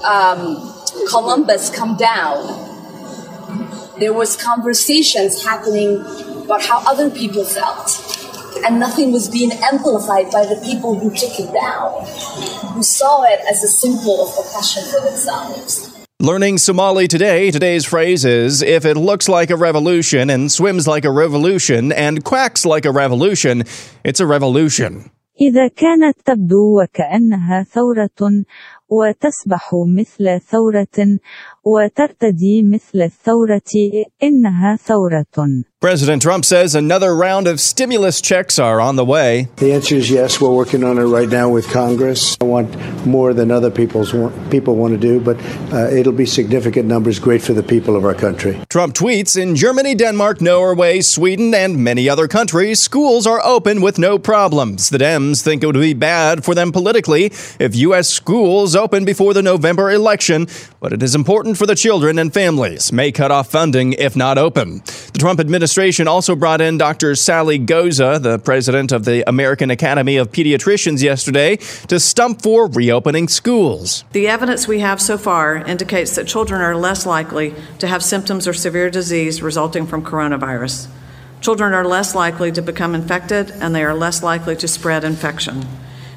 um, 0.03 0.73
Columbus 1.09 1.69
come 1.75 1.97
down, 1.97 2.67
there 3.99 4.13
was 4.13 4.35
conversations 4.35 5.43
happening 5.43 5.97
about 6.45 6.63
how 6.63 6.81
other 6.89 7.09
people 7.09 7.43
felt 7.43 8.05
and 8.65 8.79
nothing 8.79 9.11
was 9.11 9.29
being 9.29 9.51
amplified 9.51 10.31
by 10.31 10.45
the 10.45 10.59
people 10.65 10.97
who 10.97 11.09
took 11.11 11.39
it 11.39 11.53
down 11.53 12.05
who 12.73 12.83
saw 12.83 13.23
it 13.23 13.39
as 13.49 13.63
a 13.63 13.67
symbol 13.67 14.27
of 14.27 14.45
oppression 14.45 14.83
for 14.85 15.01
themselves 15.01 15.98
Learning 16.20 16.58
Somali 16.58 17.06
today, 17.08 17.50
today's 17.50 17.84
phrase 17.84 18.24
is 18.24 18.62
if 18.62 18.84
it 18.84 18.96
looks 18.96 19.28
like 19.28 19.50
a 19.50 19.56
revolution 19.56 20.30
and 20.30 20.50
swims 20.50 20.86
like 20.86 21.04
a 21.04 21.10
revolution 21.10 21.92
and 21.92 22.24
quacks 22.24 22.64
like 22.64 22.86
a 22.86 22.92
revolution, 22.92 23.64
it's 24.04 24.20
a 24.20 24.26
revolution. 24.26 25.10
إذا 25.40 25.68
كانت 25.68 26.16
تبدو 26.24 26.82
وكأنها 26.82 27.62
ثورة 27.62 28.44
وتسبح 28.88 29.74
مثل 29.96 30.40
ثورة 30.40 31.18
وترتدي 31.64 32.62
مثل 32.62 33.02
الثورة 33.02 34.04
إنها 34.22 34.76
ثورة 34.76 35.64
President 35.80 36.22
Trump 36.22 36.46
says 36.46 36.74
another 36.74 37.14
round 37.14 37.46
of 37.46 37.60
stimulus 37.60 38.22
checks 38.22 38.58
are 38.58 38.80
on 38.80 38.96
the 38.96 39.04
way. 39.04 39.48
The 39.56 39.74
answer 39.74 39.96
is 39.96 40.08
yes. 40.10 40.40
We're 40.40 40.48
working 40.48 40.82
on 40.82 40.96
it 40.96 41.02
right 41.02 41.28
now 41.28 41.50
with 41.50 41.68
Congress. 41.68 42.38
I 42.40 42.44
want 42.44 42.74
more 43.06 43.34
than 43.34 43.50
other 43.50 43.70
people's 43.70 44.10
people 44.50 44.76
want 44.76 44.94
to 44.94 44.98
do, 44.98 45.20
but 45.20 45.38
uh, 45.74 45.90
it'll 45.90 46.14
be 46.14 46.24
significant 46.24 46.88
numbers, 46.88 47.18
great 47.18 47.42
for 47.42 47.52
the 47.52 47.62
people 47.62 47.96
of 47.96 48.06
our 48.06 48.14
country. 48.14 48.58
Trump 48.70 48.94
tweets 48.94 49.36
in 49.36 49.56
Germany, 49.56 49.94
Denmark, 49.94 50.40
Norway, 50.40 51.02
Sweden, 51.02 51.52
and 51.52 51.84
many 51.84 52.08
other 52.08 52.28
countries, 52.28 52.80
schools 52.80 53.26
are 53.26 53.44
open 53.44 53.82
with 53.82 53.98
no 53.98 54.18
problems. 54.18 54.88
The 54.88 54.96
Dems 54.96 55.42
think 55.42 55.62
it 55.62 55.66
would 55.66 55.74
be 55.74 55.92
bad 55.92 56.46
for 56.46 56.54
them 56.54 56.72
politically 56.72 57.26
if 57.58 57.76
U.S. 57.76 58.08
schools 58.08 58.74
open 58.74 59.04
before 59.04 59.34
the 59.34 59.42
November 59.42 59.90
election, 59.90 60.46
but 60.80 60.94
it 60.94 61.02
is 61.02 61.14
important 61.14 61.47
for 61.55 61.65
the 61.65 61.75
children 61.75 62.19
and 62.19 62.33
families. 62.33 62.91
May 62.91 63.11
cut 63.11 63.31
off 63.31 63.49
funding 63.49 63.93
if 63.93 64.15
not 64.15 64.37
open. 64.37 64.79
The 65.13 65.19
Trump 65.19 65.39
administration 65.39 65.69
administration 65.69 66.07
also 66.07 66.35
brought 66.35 66.61
in 66.61 66.77
Dr. 66.77 67.15
Sally 67.15 67.57
Goza, 67.57 68.17
the 68.21 68.39
president 68.39 68.91
of 68.91 69.05
the 69.05 69.27
American 69.27 69.69
Academy 69.69 70.17
of 70.17 70.31
Pediatricians, 70.31 71.03
yesterday 71.03 71.57
to 71.87 71.99
stump 71.99 72.41
for 72.41 72.67
reopening 72.67 73.27
schools. 73.27 74.03
The 74.13 74.27
evidence 74.27 74.67
we 74.67 74.79
have 74.79 75.01
so 75.01 75.17
far 75.17 75.57
indicates 75.57 76.15
that 76.15 76.27
children 76.27 76.61
are 76.61 76.75
less 76.75 77.05
likely 77.05 77.53
to 77.79 77.87
have 77.87 78.03
symptoms 78.03 78.47
or 78.47 78.53
severe 78.53 78.89
disease 78.89 79.41
resulting 79.41 79.85
from 79.85 80.03
coronavirus. 80.03 80.87
Children 81.41 81.73
are 81.73 81.85
less 81.85 82.15
likely 82.15 82.51
to 82.51 82.61
become 82.61 82.95
infected 82.95 83.51
and 83.51 83.75
they 83.75 83.83
are 83.83 83.93
less 83.93 84.23
likely 84.23 84.55
to 84.55 84.67
spread 84.67 85.03
infection. 85.03 85.65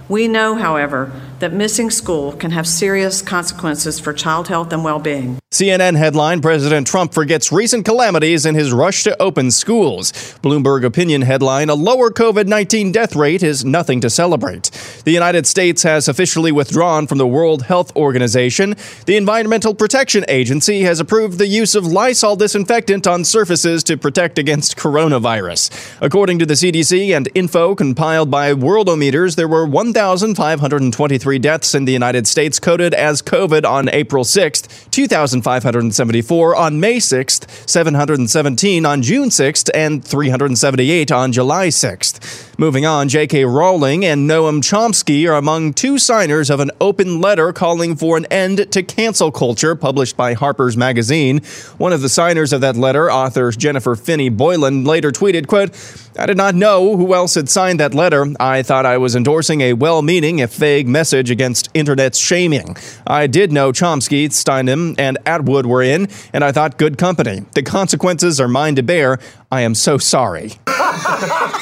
We 0.08 0.28
know, 0.28 0.54
however, 0.54 1.12
that 1.42 1.52
missing 1.52 1.90
school 1.90 2.30
can 2.30 2.52
have 2.52 2.68
serious 2.68 3.20
consequences 3.20 3.98
for 3.98 4.12
child 4.12 4.46
health 4.46 4.72
and 4.72 4.84
well 4.84 5.00
being. 5.00 5.38
CNN 5.50 5.96
headline 5.96 6.40
President 6.40 6.86
Trump 6.86 7.12
forgets 7.12 7.50
recent 7.52 7.84
calamities 7.84 8.46
in 8.46 8.54
his 8.54 8.72
rush 8.72 9.02
to 9.02 9.20
open 9.20 9.50
schools. 9.50 10.12
Bloomberg 10.40 10.84
opinion 10.84 11.22
headline 11.22 11.68
A 11.68 11.74
lower 11.74 12.10
COVID 12.10 12.46
19 12.46 12.92
death 12.92 13.16
rate 13.16 13.42
is 13.42 13.64
nothing 13.64 14.00
to 14.00 14.08
celebrate. 14.08 14.70
The 15.04 15.10
United 15.10 15.46
States 15.48 15.82
has 15.82 16.06
officially 16.06 16.52
withdrawn 16.52 17.08
from 17.08 17.18
the 17.18 17.26
World 17.26 17.64
Health 17.64 17.94
Organization. 17.96 18.76
The 19.06 19.16
Environmental 19.16 19.74
Protection 19.74 20.24
Agency 20.28 20.82
has 20.82 21.00
approved 21.00 21.38
the 21.38 21.48
use 21.48 21.74
of 21.74 21.86
Lysol 21.86 22.36
disinfectant 22.36 23.06
on 23.06 23.24
surfaces 23.24 23.82
to 23.84 23.98
protect 23.98 24.38
against 24.38 24.76
coronavirus. 24.76 25.98
According 26.00 26.38
to 26.38 26.46
the 26.46 26.54
CDC 26.54 27.14
and 27.14 27.28
info 27.34 27.74
compiled 27.74 28.30
by 28.30 28.54
Worldometers, 28.54 29.34
there 29.34 29.48
were 29.48 29.66
1,523 29.66 31.31
deaths 31.38 31.74
in 31.74 31.84
the 31.84 31.92
United 31.92 32.26
States 32.26 32.58
coded 32.58 32.94
as 32.94 33.22
COVID 33.22 33.64
on 33.64 33.88
April 33.88 34.24
6th, 34.24 34.90
2,574 34.90 36.56
on 36.56 36.80
May 36.80 36.96
6th, 36.96 37.68
717 37.68 38.86
on 38.86 39.02
June 39.02 39.28
6th, 39.28 39.70
and 39.74 40.04
378 40.04 41.12
on 41.12 41.32
July 41.32 41.68
6th. 41.68 42.51
Moving 42.62 42.86
on, 42.86 43.08
J.K. 43.08 43.44
Rowling 43.44 44.04
and 44.04 44.30
Noam 44.30 44.62
Chomsky 44.62 45.28
are 45.28 45.34
among 45.34 45.72
two 45.72 45.98
signers 45.98 46.48
of 46.48 46.60
an 46.60 46.70
open 46.80 47.20
letter 47.20 47.52
calling 47.52 47.96
for 47.96 48.16
an 48.16 48.24
end 48.26 48.70
to 48.70 48.84
cancel 48.84 49.32
culture 49.32 49.74
published 49.74 50.16
by 50.16 50.34
Harper's 50.34 50.76
Magazine. 50.76 51.40
One 51.78 51.92
of 51.92 52.02
the 52.02 52.08
signers 52.08 52.52
of 52.52 52.60
that 52.60 52.76
letter, 52.76 53.10
author 53.10 53.50
Jennifer 53.50 53.96
Finney 53.96 54.28
Boylan, 54.28 54.84
later 54.84 55.10
tweeted, 55.10 55.48
quote, 55.48 55.70
I 56.16 56.26
did 56.26 56.36
not 56.36 56.54
know 56.54 56.96
who 56.96 57.14
else 57.14 57.34
had 57.34 57.48
signed 57.48 57.80
that 57.80 57.94
letter. 57.94 58.26
I 58.38 58.62
thought 58.62 58.86
I 58.86 58.96
was 58.96 59.16
endorsing 59.16 59.60
a 59.60 59.72
well-meaning, 59.72 60.38
if 60.38 60.54
vague, 60.54 60.86
message 60.86 61.32
against 61.32 61.68
internet 61.74 62.14
shaming. 62.14 62.76
I 63.08 63.26
did 63.26 63.50
know 63.50 63.72
Chomsky, 63.72 64.28
Steinem, 64.28 64.94
and 64.98 65.18
Atwood 65.26 65.66
were 65.66 65.82
in, 65.82 66.06
and 66.32 66.44
I 66.44 66.52
thought 66.52 66.78
good 66.78 66.96
company. 66.96 67.44
The 67.54 67.64
consequences 67.64 68.38
are 68.38 68.46
mine 68.46 68.76
to 68.76 68.84
bear. 68.84 69.18
I 69.50 69.62
am 69.62 69.74
so 69.74 69.98
sorry. 69.98 70.52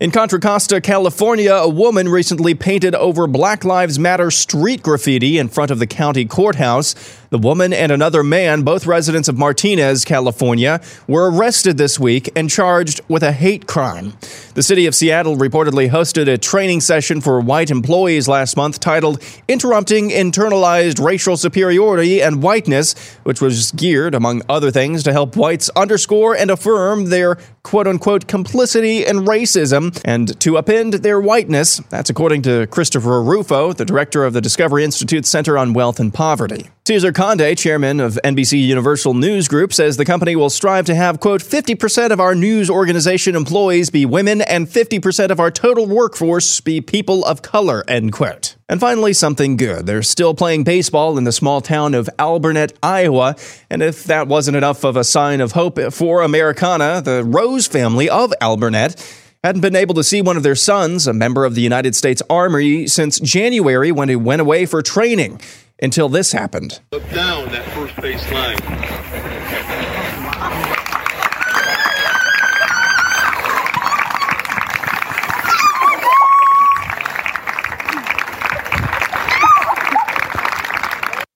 In 0.00 0.10
Contra 0.10 0.40
Costa, 0.40 0.80
California, 0.80 1.52
a 1.52 1.68
woman 1.68 2.08
recently 2.08 2.54
painted 2.54 2.94
over 2.94 3.26
Black 3.26 3.66
Lives 3.66 3.98
Matter 3.98 4.30
street 4.30 4.82
graffiti 4.82 5.36
in 5.36 5.50
front 5.50 5.70
of 5.70 5.78
the 5.78 5.86
county 5.86 6.24
courthouse. 6.24 6.94
The 7.30 7.38
woman 7.38 7.72
and 7.72 7.92
another 7.92 8.24
man, 8.24 8.62
both 8.62 8.86
residents 8.86 9.28
of 9.28 9.38
Martinez, 9.38 10.04
California, 10.04 10.80
were 11.06 11.30
arrested 11.30 11.78
this 11.78 11.96
week 11.96 12.28
and 12.34 12.50
charged 12.50 13.00
with 13.06 13.22
a 13.22 13.30
hate 13.30 13.68
crime. 13.68 14.14
The 14.54 14.64
city 14.64 14.84
of 14.86 14.96
Seattle 14.96 15.36
reportedly 15.36 15.90
hosted 15.90 16.26
a 16.26 16.36
training 16.36 16.80
session 16.80 17.20
for 17.20 17.38
white 17.38 17.70
employees 17.70 18.26
last 18.26 18.56
month 18.56 18.80
titled 18.80 19.22
Interrupting 19.46 20.10
Internalized 20.10 21.00
Racial 21.00 21.36
Superiority 21.36 22.20
and 22.20 22.42
Whiteness, 22.42 22.98
which 23.22 23.40
was 23.40 23.70
geared, 23.70 24.16
among 24.16 24.42
other 24.48 24.72
things, 24.72 25.04
to 25.04 25.12
help 25.12 25.36
whites 25.36 25.70
underscore 25.76 26.34
and 26.34 26.50
affirm 26.50 27.10
their 27.10 27.36
quote 27.62 27.86
unquote 27.86 28.26
complicity 28.26 29.06
in 29.06 29.18
racism 29.18 29.96
and 30.04 30.38
to 30.40 30.54
upend 30.54 31.02
their 31.02 31.20
whiteness. 31.20 31.78
That's 31.90 32.10
according 32.10 32.42
to 32.42 32.66
Christopher 32.66 33.22
Rufo, 33.22 33.72
the 33.72 33.84
director 33.84 34.24
of 34.24 34.32
the 34.32 34.40
Discovery 34.40 34.82
Institute 34.82 35.26
Center 35.26 35.56
on 35.56 35.74
Wealth 35.74 36.00
and 36.00 36.12
Poverty. 36.12 36.70
Cesar 36.90 37.12
Conde, 37.12 37.56
chairman 37.56 38.00
of 38.00 38.18
NBC 38.24 38.66
Universal 38.66 39.14
News 39.14 39.46
Group, 39.46 39.72
says 39.72 39.96
the 39.96 40.04
company 40.04 40.34
will 40.34 40.50
strive 40.50 40.86
to 40.86 40.94
have, 40.96 41.20
quote, 41.20 41.40
50% 41.40 42.10
of 42.10 42.18
our 42.18 42.34
news 42.34 42.68
organization 42.68 43.36
employees 43.36 43.90
be 43.90 44.04
women 44.04 44.40
and 44.40 44.66
50% 44.66 45.30
of 45.30 45.38
our 45.38 45.52
total 45.52 45.86
workforce 45.86 46.60
be 46.60 46.80
people 46.80 47.24
of 47.26 47.42
color, 47.42 47.84
end 47.86 48.12
quote. 48.12 48.56
And 48.68 48.80
finally, 48.80 49.12
something 49.12 49.56
good. 49.56 49.86
They're 49.86 50.02
still 50.02 50.34
playing 50.34 50.64
baseball 50.64 51.16
in 51.16 51.22
the 51.22 51.30
small 51.30 51.60
town 51.60 51.94
of 51.94 52.10
Alburnett, 52.18 52.72
Iowa. 52.82 53.36
And 53.70 53.82
if 53.82 54.02
that 54.02 54.26
wasn't 54.26 54.56
enough 54.56 54.82
of 54.82 54.96
a 54.96 55.04
sign 55.04 55.40
of 55.40 55.52
hope 55.52 55.78
for 55.92 56.22
Americana, 56.22 57.00
the 57.00 57.22
Rose 57.22 57.68
family 57.68 58.10
of 58.10 58.32
Alburnett 58.42 58.98
hadn't 59.44 59.60
been 59.60 59.76
able 59.76 59.94
to 59.94 60.02
see 60.02 60.20
one 60.20 60.36
of 60.36 60.42
their 60.42 60.56
sons, 60.56 61.06
a 61.06 61.12
member 61.12 61.44
of 61.44 61.54
the 61.54 61.62
United 61.62 61.94
States 61.94 62.20
Army, 62.28 62.88
since 62.88 63.20
January 63.20 63.92
when 63.92 64.08
he 64.08 64.16
went 64.16 64.40
away 64.40 64.66
for 64.66 64.82
training 64.82 65.40
until 65.82 66.08
this 66.08 66.32
happened. 66.32 66.80
Look 66.92 67.08
down 67.10 67.48
that 67.50 67.64
first 67.70 67.96
base 67.96 68.30
line. 68.32 68.58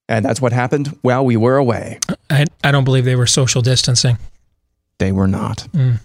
And 0.09 0.25
that's 0.25 0.41
what 0.41 0.53
happened 0.53 0.97
while 1.03 1.25
we 1.25 1.37
were 1.37 1.57
away. 1.57 1.99
I, 2.31 2.45
I 2.63 2.71
don't 2.71 2.85
believe 2.85 3.05
they 3.05 3.17
were 3.17 3.27
social 3.27 3.63
distancing. 3.63 4.19
They 4.99 5.13
were 5.13 5.27
not. 5.27 5.67
Mm. 5.73 5.99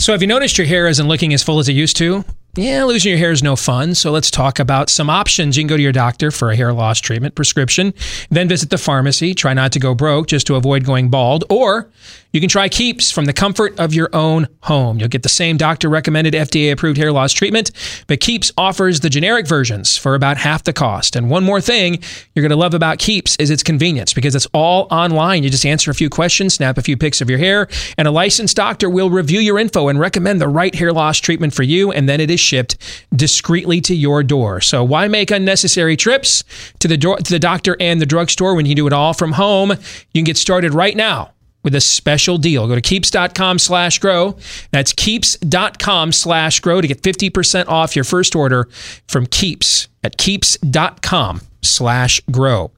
So, 0.00 0.12
have 0.12 0.22
you 0.22 0.28
noticed 0.28 0.56
your 0.56 0.66
hair 0.66 0.86
isn't 0.86 1.06
looking 1.06 1.34
as 1.34 1.42
full 1.42 1.58
as 1.58 1.68
it 1.68 1.72
used 1.72 1.96
to? 1.98 2.24
Yeah, 2.58 2.82
losing 2.84 3.10
your 3.10 3.18
hair 3.18 3.30
is 3.30 3.42
no 3.42 3.54
fun. 3.54 3.94
So 3.94 4.10
let's 4.10 4.30
talk 4.30 4.58
about 4.58 4.90
some 4.90 5.08
options. 5.08 5.56
You 5.56 5.62
can 5.62 5.68
go 5.68 5.76
to 5.76 5.82
your 5.82 5.92
doctor 5.92 6.30
for 6.30 6.50
a 6.50 6.56
hair 6.56 6.72
loss 6.72 6.98
treatment 6.98 7.34
prescription, 7.34 7.94
then 8.30 8.48
visit 8.48 8.70
the 8.70 8.78
pharmacy. 8.78 9.32
Try 9.32 9.54
not 9.54 9.70
to 9.72 9.78
go 9.78 9.94
broke 9.94 10.26
just 10.26 10.46
to 10.48 10.56
avoid 10.56 10.84
going 10.84 11.08
bald. 11.08 11.44
Or 11.50 11.88
you 12.32 12.40
can 12.40 12.48
try 12.48 12.68
Keeps 12.68 13.10
from 13.10 13.24
the 13.24 13.32
comfort 13.32 13.78
of 13.80 13.94
your 13.94 14.10
own 14.12 14.48
home. 14.64 14.98
You'll 14.98 15.08
get 15.08 15.22
the 15.22 15.30
same 15.30 15.56
doctor 15.56 15.88
recommended 15.88 16.34
FDA 16.34 16.70
approved 16.70 16.98
hair 16.98 17.10
loss 17.10 17.32
treatment, 17.32 17.70
but 18.06 18.20
Keeps 18.20 18.52
offers 18.58 19.00
the 19.00 19.08
generic 19.08 19.48
versions 19.48 19.96
for 19.96 20.14
about 20.14 20.36
half 20.36 20.64
the 20.64 20.74
cost. 20.74 21.16
And 21.16 21.30
one 21.30 21.42
more 21.42 21.60
thing 21.60 22.00
you're 22.34 22.42
going 22.42 22.50
to 22.50 22.56
love 22.56 22.74
about 22.74 22.98
Keeps 22.98 23.36
is 23.36 23.50
its 23.50 23.62
convenience 23.62 24.12
because 24.12 24.34
it's 24.34 24.46
all 24.52 24.88
online. 24.90 25.42
You 25.42 25.48
just 25.48 25.64
answer 25.64 25.90
a 25.90 25.94
few 25.94 26.10
questions, 26.10 26.54
snap 26.54 26.76
a 26.76 26.82
few 26.82 26.96
pics 26.96 27.20
of 27.20 27.30
your 27.30 27.38
hair, 27.38 27.66
and 27.96 28.06
a 28.06 28.10
licensed 28.10 28.56
doctor 28.56 28.90
will 28.90 29.08
review 29.10 29.40
your 29.40 29.58
info 29.58 29.88
and 29.88 29.98
recommend 29.98 30.40
the 30.40 30.48
right 30.48 30.74
hair 30.74 30.92
loss 30.92 31.18
treatment 31.18 31.54
for 31.54 31.62
you. 31.62 31.92
And 31.92 32.08
then 32.08 32.20
it 32.20 32.30
is 32.30 32.40
shipped 32.48 32.76
discreetly 33.14 33.80
to 33.82 33.94
your 33.94 34.22
door. 34.22 34.60
So 34.60 34.82
why 34.82 35.08
make 35.08 35.30
unnecessary 35.30 35.96
trips 35.96 36.42
to 36.80 36.88
the, 36.88 36.96
do- 36.96 37.16
to 37.16 37.30
the 37.30 37.38
doctor 37.38 37.76
and 37.78 38.00
the 38.00 38.06
drugstore 38.06 38.54
when 38.54 38.66
you 38.66 38.74
do 38.74 38.86
it 38.86 38.92
all 38.92 39.12
from 39.14 39.32
home? 39.32 39.70
You 39.70 39.76
can 40.14 40.24
get 40.24 40.36
started 40.36 40.74
right 40.74 40.96
now 40.96 41.32
with 41.62 41.74
a 41.74 41.80
special 41.80 42.38
deal. 42.38 42.66
Go 42.66 42.74
to 42.74 42.80
keeps.com 42.80 43.58
slash 43.58 43.98
grow. 43.98 44.38
That's 44.70 44.92
keeps.com 44.92 46.12
slash 46.12 46.60
grow 46.60 46.80
to 46.80 46.88
get 46.88 47.02
50% 47.02 47.68
off 47.68 47.94
your 47.94 48.04
first 48.04 48.34
order 48.34 48.68
from 49.06 49.26
Keeps 49.26 49.88
at 50.02 50.16
keeps.com 50.16 51.42
slash 51.62 52.20
grow. 52.30 52.70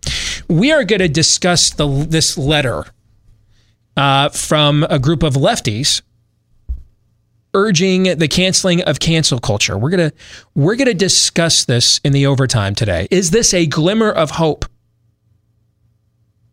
We 0.48 0.72
are 0.72 0.84
going 0.84 1.00
to 1.00 1.08
discuss 1.08 1.70
the, 1.70 1.86
this 2.08 2.36
letter 2.36 2.86
uh, 3.96 4.30
from 4.30 4.84
a 4.88 4.98
group 4.98 5.22
of 5.22 5.34
lefties 5.34 6.02
urging 7.54 8.19
the 8.19 8.28
canceling 8.28 8.83
of 8.83 9.00
cancel 9.00 9.38
culture. 9.38 9.76
We're 9.76 9.90
going 9.90 10.11
to 10.11 10.16
we're 10.54 10.76
going 10.76 10.88
to 10.88 10.95
discuss 10.95 11.64
this 11.64 12.00
in 12.04 12.12
the 12.12 12.26
overtime 12.26 12.75
today. 12.75 13.09
Is 13.11 13.30
this 13.30 13.52
a 13.54 13.66
glimmer 13.66 14.11
of 14.11 14.33
hope 14.33 14.64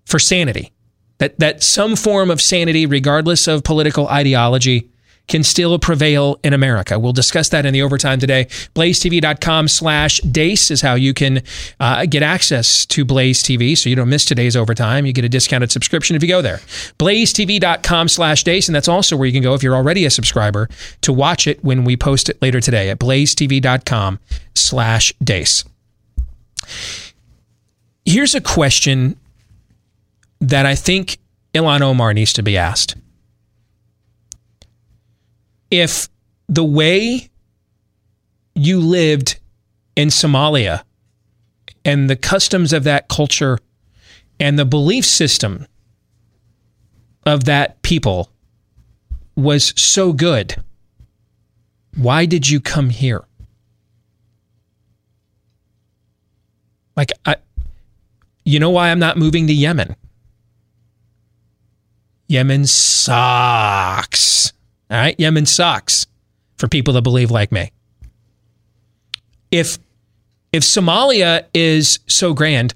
for 0.06 0.20
sanity? 0.20 0.74
that 1.20 1.39
that 1.39 1.63
some 1.63 1.96
form 1.96 2.30
of 2.30 2.42
sanity, 2.42 2.86
regardless 2.86 3.48
of 3.48 3.63
political 3.63 4.08
ideology, 4.08 4.89
can 5.27 5.43
still 5.43 5.77
prevail 5.79 6.39
in 6.43 6.53
America. 6.53 6.98
We'll 6.98 7.13
discuss 7.13 7.50
that 7.50 7.65
in 7.65 7.74
the 7.74 7.81
overtime 7.81 8.19
today. 8.19 8.46
BlazeTV.com 8.75 9.67
slash 9.67 10.22
Deace 10.22 10.72
is 10.72 10.81
how 10.81 10.96
you 10.96 11.13
can 11.13 11.41
uh, 11.79 12.05
get 12.05 12.24
access 12.24 12.86
to 12.88 13.05
Blaze 13.05 13.43
TV 13.43 13.77
so 13.77 13.89
you 13.89 13.96
don't 13.96 14.10
miss 14.10 14.25
today's 14.25 14.55
overtime. 14.55 15.05
You 15.05 15.13
get 15.13 15.25
a 15.25 15.29
discounted 15.29 15.72
subscription 15.72 16.15
if 16.15 16.24
you 16.24 16.29
go 16.29 16.41
there. 16.41 16.57
BlazeTV.com 17.00 18.07
slash 18.07 18.43
Deace, 18.43 18.67
and 18.67 18.75
that's 18.75 18.88
also 18.88 19.17
where 19.17 19.25
you 19.25 19.34
can 19.34 19.43
go 19.43 19.53
if 19.53 19.63
you're 19.63 19.75
already 19.75 20.05
a 20.05 20.10
subscriber 20.10 20.69
to 21.01 21.12
watch 21.12 21.48
it 21.48 21.63
when 21.63 21.84
we 21.84 21.98
post 21.98 22.29
it 22.29 22.41
later 22.41 22.62
today 22.62 22.89
at 22.89 23.00
BlazeTV.com 23.00 24.19
slash 24.55 25.13
Deace. 25.24 25.65
Here's 28.05 28.36
a 28.36 28.41
question 28.41 29.17
that 30.39 30.65
I 30.65 30.75
think 30.75 31.17
Ilhan 31.53 31.81
Omar 31.81 32.13
needs 32.13 32.34
to 32.34 32.43
be 32.43 32.57
asked. 32.57 32.96
If 35.69 36.09
the 36.47 36.63
way 36.63 37.29
you 38.55 38.79
lived 38.79 39.39
in 39.95 40.09
Somalia 40.09 40.83
and 41.83 42.09
the 42.09 42.15
customs 42.15 42.74
of 42.74 42.83
that 42.86 43.07
culture 43.07 43.59
and 44.39 44.57
the 44.57 44.65
belief 44.65 45.05
system 45.05 45.67
of 47.25 47.43
that 47.45 47.81
people 47.81 48.29
was 49.36 49.74
so 49.75 50.13
good, 50.13 50.55
why 51.95 52.25
did 52.25 52.50
you 52.50 52.59
come 52.59 52.89
here? 52.89 53.25
Like, 56.95 57.12
I, 57.25 57.36
you 58.43 58.59
know 58.59 58.71
why 58.71 58.89
I'm 58.89 59.00
not 59.00 59.17
moving 59.17 59.47
to 59.47 59.53
Yemen? 59.53 59.95
Yemen 62.27 62.65
sucks. 62.65 64.53
All 64.89 64.98
right, 64.98 65.15
Yemen 65.20 65.46
sucks 65.46 66.08
for 66.58 66.67
people 66.67 66.94
that 66.94 67.01
believe 67.01 67.32
like 67.32 67.51
me. 67.51 67.72
If 69.51 69.79
if 70.53 70.63
Somalia 70.63 71.46
is 71.53 72.00
so 72.08 72.34
grand, 72.34 72.74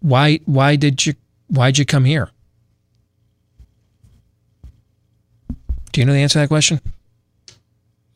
why 0.00 0.40
why 0.44 0.76
did 0.76 1.04
you 1.04 1.14
why'd 1.48 1.78
you 1.78 1.84
come 1.84 2.04
here? 2.04 2.30
Do 5.92 6.00
you 6.00 6.06
know 6.06 6.12
the 6.12 6.20
answer 6.20 6.34
to 6.34 6.38
that 6.40 6.48
question? 6.48 6.80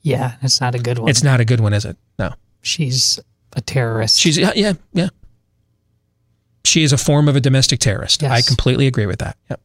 Yeah, 0.03 0.37
it's 0.41 0.61
not 0.61 0.75
a 0.75 0.79
good 0.79 0.99
one. 0.99 1.11
It's 1.11 1.23
not 1.23 1.41
a 1.41 1.45
good 1.45 1.61
one, 1.61 1.73
is 1.73 1.85
it? 1.85 1.97
No. 2.19 2.33
She's 2.63 3.21
a 3.55 3.61
terrorist. 3.61 4.19
She's 4.19 4.39
yeah, 4.39 4.53
yeah, 4.55 4.75
yeah. 4.93 5.09
She 6.65 6.85
is 6.85 6.93
a 6.93 6.99
form 6.99 7.29
of 7.29 7.37
a 7.37 7.41
domestic 7.41 7.81
terrorist. 7.81 8.23
Yes. 8.23 8.31
I 8.31 8.47
completely 8.47 8.87
agree 8.87 9.07
with 9.07 9.19
that. 9.19 9.37
Yep. 9.51 9.61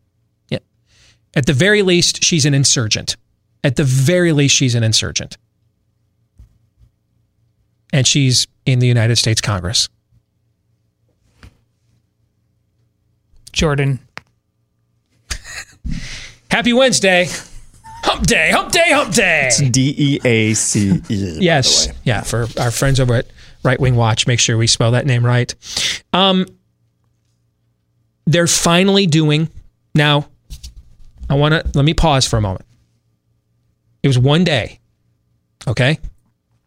At 1.33 1.45
the 1.45 1.53
very 1.53 1.81
least, 1.81 2.23
she's 2.23 2.45
an 2.45 2.53
insurgent. 2.53 3.15
At 3.63 3.75
the 3.75 3.83
very 3.83 4.33
least, 4.33 4.55
she's 4.55 4.75
an 4.75 4.83
insurgent. 4.83 5.38
And 7.93 8.07
she's 8.07 8.47
in 8.65 8.79
the 8.79 8.88
United 8.88 9.17
States 9.17 9.41
Congress. 9.41 9.89
Jordan. 13.51 14.00
Happy 16.51 16.73
Wednesday. 16.73 17.27
Hump 18.03 18.25
day, 18.25 18.50
hump 18.51 18.71
day, 18.71 18.91
hump 18.91 19.13
day. 19.13 19.47
It's 19.47 19.61
D 19.61 19.93
E 19.97 20.19
A 20.25 20.53
C 20.53 21.01
E. 21.07 21.38
Yes. 21.39 21.88
Yeah. 22.03 22.21
For 22.21 22.47
our 22.59 22.71
friends 22.71 23.00
over 23.00 23.13
at 23.15 23.27
Right 23.63 23.79
Wing 23.79 23.95
Watch, 23.95 24.25
make 24.25 24.39
sure 24.39 24.57
we 24.57 24.67
spell 24.67 24.91
that 24.91 25.05
name 25.05 25.23
right. 25.25 25.53
Um, 26.13 26.47
they're 28.25 28.47
finally 28.47 29.05
doing 29.05 29.50
now. 29.93 30.27
I 31.31 31.35
want 31.35 31.53
to 31.53 31.63
let 31.75 31.85
me 31.85 31.93
pause 31.93 32.27
for 32.27 32.35
a 32.35 32.41
moment. 32.41 32.65
It 34.03 34.09
was 34.09 34.19
one 34.19 34.43
day. 34.43 34.79
Okay. 35.65 35.97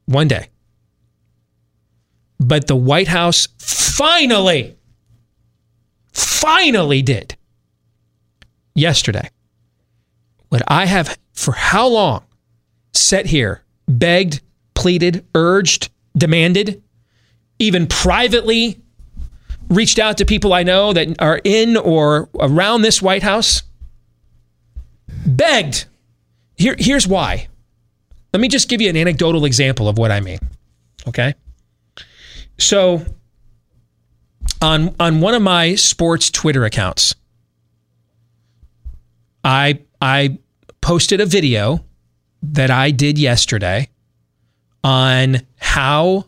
One 0.06 0.26
day. 0.26 0.48
But 2.40 2.66
the 2.66 2.74
White 2.74 3.08
House 3.08 3.46
finally, 3.58 4.74
finally 6.12 7.02
did 7.02 7.36
yesterday 8.74 9.28
what 10.48 10.62
I 10.66 10.86
have 10.86 11.18
for 11.34 11.52
how 11.52 11.86
long 11.88 12.24
sat 12.94 13.26
here, 13.26 13.62
begged, 13.86 14.40
pleaded, 14.72 15.26
urged, 15.34 15.90
demanded, 16.16 16.82
even 17.58 17.86
privately 17.86 18.80
reached 19.68 19.98
out 19.98 20.16
to 20.18 20.24
people 20.24 20.54
I 20.54 20.62
know 20.62 20.94
that 20.94 21.20
are 21.20 21.40
in 21.44 21.76
or 21.76 22.30
around 22.40 22.80
this 22.80 23.02
White 23.02 23.22
House, 23.22 23.62
begged. 25.26 25.86
Here, 26.56 26.76
here's 26.78 27.06
why. 27.06 27.48
Let 28.32 28.40
me 28.40 28.48
just 28.48 28.68
give 28.68 28.80
you 28.80 28.88
an 28.88 28.96
anecdotal 28.96 29.44
example 29.44 29.88
of 29.88 29.98
what 29.98 30.10
I 30.10 30.20
mean. 30.20 30.38
Okay. 31.06 31.34
So 32.58 33.04
on 34.60 34.94
on 34.98 35.20
one 35.20 35.34
of 35.34 35.42
my 35.42 35.74
sports 35.74 36.30
Twitter 36.30 36.64
accounts, 36.64 37.14
I 39.44 39.80
I 40.00 40.38
posted 40.80 41.20
a 41.20 41.26
video 41.26 41.84
that 42.42 42.70
I 42.70 42.90
did 42.90 43.18
yesterday 43.18 43.88
on 44.82 45.40
how 45.56 46.26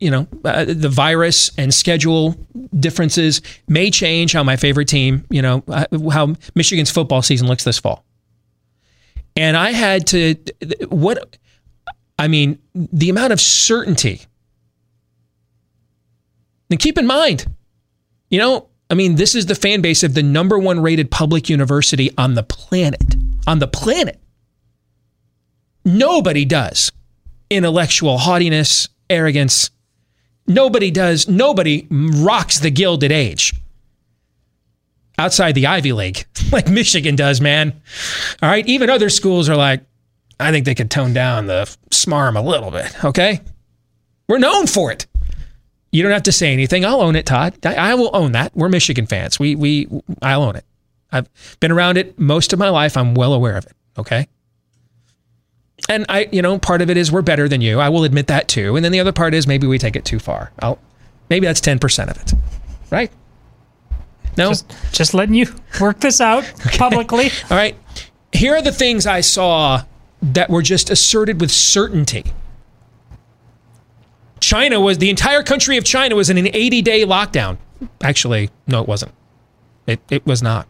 you 0.00 0.10
know 0.10 0.26
uh, 0.44 0.64
the 0.64 0.88
virus 0.88 1.50
and 1.58 1.72
schedule 1.72 2.36
differences 2.78 3.42
may 3.66 3.90
change 3.90 4.32
how 4.32 4.42
my 4.42 4.56
favorite 4.56 4.88
team, 4.88 5.24
you 5.30 5.42
know, 5.42 5.62
uh, 5.68 5.84
how 6.12 6.34
Michigan's 6.54 6.90
football 6.90 7.22
season 7.22 7.46
looks 7.46 7.64
this 7.64 7.78
fall. 7.78 8.04
And 9.36 9.56
I 9.56 9.72
had 9.72 10.06
to 10.08 10.34
what 10.88 11.36
I 12.18 12.28
mean, 12.28 12.58
the 12.74 13.10
amount 13.10 13.32
of 13.32 13.40
certainty. 13.40 14.22
And 16.70 16.78
keep 16.78 16.98
in 16.98 17.06
mind, 17.06 17.46
you 18.28 18.38
know, 18.38 18.68
I 18.90 18.94
mean, 18.94 19.14
this 19.14 19.34
is 19.34 19.46
the 19.46 19.54
fan 19.54 19.80
base 19.80 20.02
of 20.02 20.14
the 20.14 20.22
number 20.22 20.58
one 20.58 20.80
rated 20.80 21.10
public 21.10 21.48
university 21.48 22.10
on 22.18 22.34
the 22.34 22.42
planet. 22.42 23.02
On 23.46 23.58
the 23.58 23.68
planet. 23.68 24.20
Nobody 25.84 26.44
does 26.44 26.92
intellectual 27.50 28.18
haughtiness, 28.18 28.88
arrogance. 29.08 29.70
Nobody 30.48 30.90
does, 30.90 31.28
nobody 31.28 31.86
rocks 31.90 32.58
the 32.58 32.70
Gilded 32.70 33.12
Age 33.12 33.54
outside 35.18 35.54
the 35.54 35.66
Ivy 35.66 35.92
League 35.92 36.24
like 36.52 36.68
Michigan 36.68 37.16
does, 37.16 37.40
man. 37.40 37.80
All 38.42 38.48
right. 38.48 38.66
Even 38.66 38.88
other 38.88 39.10
schools 39.10 39.48
are 39.48 39.56
like, 39.56 39.82
I 40.40 40.50
think 40.50 40.64
they 40.64 40.74
could 40.74 40.90
tone 40.90 41.12
down 41.12 41.46
the 41.46 41.64
smarm 41.90 42.36
a 42.36 42.40
little 42.40 42.70
bit. 42.70 43.04
Okay. 43.04 43.40
We're 44.28 44.38
known 44.38 44.66
for 44.66 44.92
it. 44.92 45.06
You 45.90 46.02
don't 46.02 46.12
have 46.12 46.24
to 46.24 46.32
say 46.32 46.52
anything. 46.52 46.84
I'll 46.84 47.00
own 47.00 47.16
it, 47.16 47.26
Todd. 47.26 47.54
I, 47.64 47.74
I, 47.74 47.94
will 47.94 48.10
own 48.12 48.32
that. 48.32 48.54
We're 48.54 48.68
Michigan 48.68 49.06
fans. 49.06 49.38
We 49.38 49.56
we 49.56 49.88
I'll 50.20 50.42
own 50.42 50.54
it. 50.54 50.64
I've 51.10 51.28
been 51.60 51.72
around 51.72 51.96
it 51.96 52.18
most 52.18 52.52
of 52.52 52.58
my 52.58 52.68
life. 52.68 52.96
I'm 52.96 53.14
well 53.14 53.32
aware 53.32 53.56
of 53.56 53.64
it. 53.64 53.72
Okay. 53.96 54.28
And 55.88 56.04
I, 56.08 56.28
you 56.30 56.42
know, 56.42 56.58
part 56.58 56.82
of 56.82 56.90
it 56.90 56.96
is 56.96 57.10
we're 57.10 57.22
better 57.22 57.48
than 57.48 57.60
you. 57.60 57.80
I 57.80 57.88
will 57.88 58.04
admit 58.04 58.26
that 58.26 58.46
too. 58.48 58.76
And 58.76 58.84
then 58.84 58.92
the 58.92 59.00
other 59.00 59.12
part 59.12 59.34
is 59.34 59.46
maybe 59.46 59.66
we 59.66 59.78
take 59.78 59.96
it 59.96 60.04
too 60.04 60.18
far. 60.18 60.52
I'll 60.60 60.78
maybe 61.30 61.46
that's 61.46 61.60
ten 61.60 61.78
percent 61.78 62.10
of 62.10 62.20
it. 62.20 62.34
Right? 62.90 63.10
No. 64.36 64.50
Just, 64.50 64.72
just 64.92 65.14
letting 65.14 65.34
you 65.34 65.46
work 65.80 66.00
this 66.00 66.20
out 66.20 66.44
publicly. 66.78 67.30
All 67.50 67.56
right. 67.56 67.76
Here 68.32 68.54
are 68.54 68.62
the 68.62 68.72
things 68.72 69.06
I 69.06 69.20
saw 69.20 69.82
that 70.22 70.50
were 70.50 70.62
just 70.62 70.90
asserted 70.90 71.40
with 71.40 71.50
certainty. 71.50 72.24
China 74.40 74.80
was 74.80 74.98
the 74.98 75.10
entire 75.10 75.42
country 75.42 75.76
of 75.76 75.84
China 75.84 76.14
was 76.14 76.30
in 76.30 76.38
an 76.38 76.48
80 76.52 76.82
day 76.82 77.04
lockdown. 77.04 77.58
Actually, 78.02 78.50
no, 78.66 78.82
it 78.82 78.88
wasn't. 78.88 79.12
It, 79.86 80.00
it 80.10 80.26
was 80.26 80.42
not. 80.42 80.68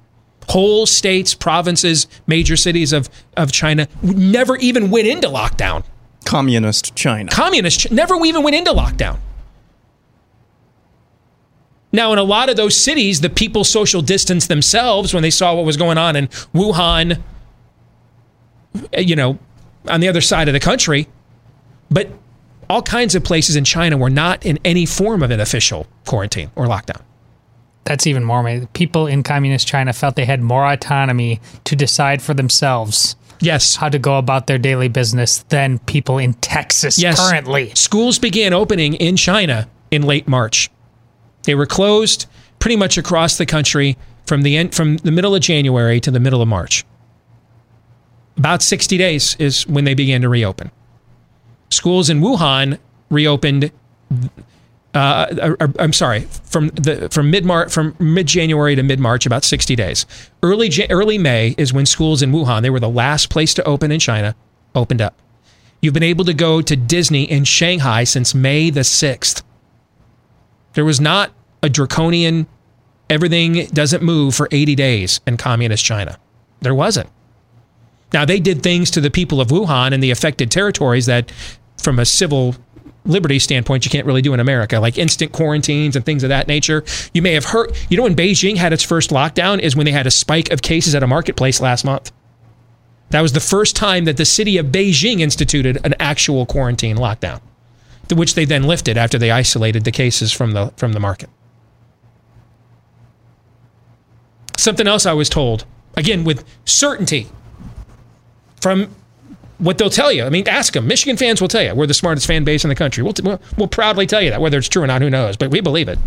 Whole 0.49 0.87
states, 0.87 1.35
provinces, 1.35 2.07
major 2.27 2.57
cities 2.57 2.93
of, 2.93 3.09
of 3.37 3.53
China 3.53 3.87
never 4.03 4.57
even 4.57 4.91
went 4.91 5.07
into 5.07 5.29
lockdown. 5.29 5.85
Communist 6.25 6.95
China. 6.95 7.31
Communist 7.31 7.91
never 7.91 8.15
even 8.25 8.43
went 8.43 8.57
into 8.57 8.73
lockdown. 8.73 9.19
Now, 11.93 12.13
in 12.13 12.19
a 12.19 12.23
lot 12.23 12.51
of 12.51 12.57
those 12.57 12.77
cities, 12.77 13.21
the 13.21 13.31
people 13.31 13.65
social 13.65 14.03
distanced 14.03 14.49
themselves 14.49 15.15
when 15.15 15.23
they 15.23 15.31
saw 15.31 15.55
what 15.55 15.65
was 15.65 15.77
going 15.77 15.97
on 15.97 16.17
in 16.17 16.29
Wuhan, 16.55 17.23
you 18.97 19.17
know, 19.17 19.39
on 19.89 20.01
the 20.01 20.09
other 20.09 20.21
side 20.21 20.49
of 20.49 20.55
the 20.55 20.61
country. 20.61 21.09
But 21.91 22.11
all 22.69 22.83
kinds 22.83 23.15
of 23.15 23.25
places 23.25 23.57
in 23.57 23.65
China 23.65 23.97
were 23.97 24.11
not 24.11 24.45
in 24.45 24.59
any 24.65 24.85
form 24.85 25.23
of 25.23 25.31
an 25.31 25.41
official 25.41 25.87
quarantine 26.05 26.51
or 26.57 26.67
lockdown. 26.67 27.01
That's 27.89 28.07
even 28.07 28.23
more 28.23 28.41
amazing. 28.41 28.67
People 28.75 29.07
in 29.07 29.23
communist 29.23 29.67
China 29.67 29.95
felt 29.95 30.15
they 30.15 30.27
had 30.27 30.43
more 30.43 30.71
autonomy 30.71 31.41
to 31.65 31.75
decide 31.75 32.21
for 32.21 32.35
themselves. 32.35 33.17
Yes. 33.41 33.77
How 33.77 33.89
to 33.89 33.99
go 33.99 34.19
about 34.19 34.47
their 34.47 34.59
daily 34.59 34.89
business 34.89 35.39
than 35.49 35.79
people 35.79 36.19
in 36.19 36.35
Texas 36.35 36.99
yes. 36.99 37.19
currently. 37.19 37.73
Schools 37.75 38.19
began 38.19 38.53
opening 38.53 38.93
in 38.93 39.17
China 39.17 39.71
in 39.91 40.03
late 40.03 40.29
March. 40.29 40.69
They 41.45 41.55
were 41.55 41.65
closed 41.65 42.27
pretty 42.59 42.77
much 42.77 42.99
across 42.99 43.39
the 43.39 43.47
country 43.47 43.97
from 44.27 44.43
the 44.43 44.59
end, 44.59 44.75
from 44.75 44.99
the 44.99 45.11
middle 45.11 45.35
of 45.35 45.41
January 45.41 45.99
to 46.01 46.11
the 46.11 46.21
middle 46.21 46.43
of 46.43 46.49
March. 46.49 46.85
About 48.37 48.61
60 48.61 48.99
days 48.99 49.35
is 49.39 49.67
when 49.67 49.85
they 49.85 49.95
began 49.95 50.21
to 50.21 50.29
reopen. 50.29 50.71
Schools 51.71 52.11
in 52.11 52.21
Wuhan 52.21 52.79
reopened. 53.09 53.73
Uh, 54.95 55.27
or- 55.43 55.57
or- 55.61 55.73
I'm 55.79 55.93
sorry, 55.93 56.27
from 56.45 56.69
the 56.69 57.09
from 57.11 57.31
mid 57.31 57.45
March 57.45 57.71
from 57.71 57.95
mid 57.99 58.27
January 58.27 58.75
to 58.75 58.83
mid 58.83 58.99
March, 58.99 59.27
about 59.27 59.45
60 59.45 59.77
days. 59.77 60.07
Early 60.43 60.71
early 60.91 61.19
May 61.19 61.55
is 61.59 61.73
when 61.73 61.87
schools 61.87 62.23
in 62.23 62.33
Wuhan, 62.33 62.63
they 62.63 62.71
were 62.71 62.81
the 62.81 62.89
last 62.89 63.29
place 63.29 63.53
to 63.55 63.65
open 63.65 63.93
in 63.93 64.01
China, 64.01 64.35
opened 64.75 65.03
up. 65.03 65.15
You've 65.83 65.95
been 65.95 66.03
able 66.03 66.25
to 66.25 66.35
go 66.35 66.61
to 66.63 66.75
Disney 66.75 67.25
in 67.25 67.45
Shanghai 67.45 68.05
since 68.05 68.35
May 68.35 68.71
the 68.71 68.81
6th. 68.81 69.43
There 70.73 70.85
was 70.85 71.01
not 71.01 71.33
a 71.63 71.69
draconian 71.69 72.47
everything 73.11 73.67
doesn't 73.73 74.03
move 74.03 74.35
for 74.35 74.49
80 74.51 74.75
days 74.75 75.21
in 75.27 75.37
communist 75.37 75.85
China. 75.85 76.19
There 76.61 76.75
wasn't. 76.75 77.09
Now, 78.13 78.25
they 78.25 78.41
did 78.41 78.63
things 78.63 78.91
to 78.93 79.01
the 79.01 79.11
people 79.11 79.41
of 79.41 79.49
Wuhan 79.49 79.93
and 79.93 80.03
the 80.03 80.11
affected 80.11 80.51
territories 80.51 81.07
that, 81.07 81.31
from 81.83 81.99
a 81.99 82.05
civil 82.05 82.55
liberty 83.09 83.39
standpoint, 83.39 83.85
you 83.85 83.91
can't 83.91 84.07
really 84.07 84.23
do 84.23 84.35
in 84.35 84.41
America, 84.41 84.79
like 84.79 84.99
instant 84.99 85.33
quarantines 85.33 85.97
and 85.97 86.05
things 86.05 86.23
of 86.23 86.29
that 86.29 86.47
nature. 86.47 86.85
You 87.13 87.23
may 87.23 87.33
have 87.33 87.47
heard, 87.47 87.77
you 87.89 87.97
know, 87.97 88.05
when 88.05 88.15
Beijing 88.15 88.57
had 88.57 88.73
its 88.73 88.83
first 88.83 89.11
lockdown, 89.11 89.59
is 89.59 89.75
when 89.75 89.87
they 89.87 89.93
had 89.93 90.07
a 90.07 90.11
spike 90.11 90.51
of 90.51 90.63
cases 90.63 90.95
at 90.95 91.03
a 91.03 91.07
marketplace 91.07 91.61
last 91.61 91.85
month. 91.85 92.13
That 93.11 93.23
was 93.23 93.33
the 93.33 93.41
first 93.41 93.75
time 93.75 94.05
that 94.05 94.19
the 94.19 94.25
city 94.25 94.59
of 94.59 94.67
Beijing 94.67 95.21
instituted 95.21 95.79
an 95.85 95.95
actual 95.99 96.45
quarantine 96.45 96.97
lockdown, 96.97 97.41
to 98.09 98.15
which 98.15 98.35
they 98.35 98.45
then 98.45 98.65
lifted 98.65 98.99
after 98.99 99.19
they 99.19 99.31
isolated 99.31 99.85
the 99.85 99.91
cases 99.91 100.33
from 100.33 100.53
the 100.53 100.73
from 100.77 100.93
the 100.93 101.01
market. 101.01 101.31
Something 104.59 104.87
else 104.87 105.07
I 105.07 105.15
was 105.15 105.31
told, 105.31 105.65
again 105.97 106.25
with 106.25 106.45
certainty, 106.67 107.29
from 108.61 108.95
what 109.59 109.79
they'll 109.79 109.91
tell 109.91 110.13
you. 110.13 110.25
I 110.25 110.31
mean, 110.31 110.49
ask 110.49 110.73
them. 110.73 110.87
Michigan 110.87 111.17
fans 111.17 111.41
will 111.41 111.49
tell 111.49 111.63
you 111.63 111.75
we're 111.75 111.87
the 111.87 111.95
smartest 111.95 112.27
fan 112.27 112.45
base 112.45 112.65
in 112.65 112.69
the 112.69 112.75
country. 112.75 113.03
We'll, 113.03 113.15
we'll, 113.23 113.41
we'll 113.57 113.69
proudly 113.69 114.07
tell 114.07 114.23
you 114.23 114.31
that. 114.31 114.41
Whether 114.41 114.59
it's 114.59 114.69
true 114.69 114.83
or 114.83 114.87
not, 114.87 115.03
who 115.03 115.11
knows? 115.11 115.37
But 115.37 115.51
we 115.51 115.61
believe 115.61 115.89
it. 115.89 115.99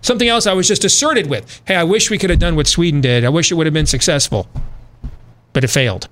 Something 0.00 0.28
else 0.28 0.46
I 0.46 0.52
was 0.52 0.68
just 0.68 0.84
asserted 0.84 1.28
with. 1.28 1.62
Hey, 1.66 1.76
I 1.76 1.84
wish 1.84 2.10
we 2.10 2.18
could 2.18 2.30
have 2.30 2.38
done 2.38 2.56
what 2.56 2.66
Sweden 2.66 3.00
did. 3.00 3.24
I 3.24 3.30
wish 3.30 3.50
it 3.50 3.54
would 3.54 3.66
have 3.66 3.72
been 3.72 3.86
successful, 3.86 4.48
but 5.52 5.64
it 5.64 5.68
failed. 5.68 6.08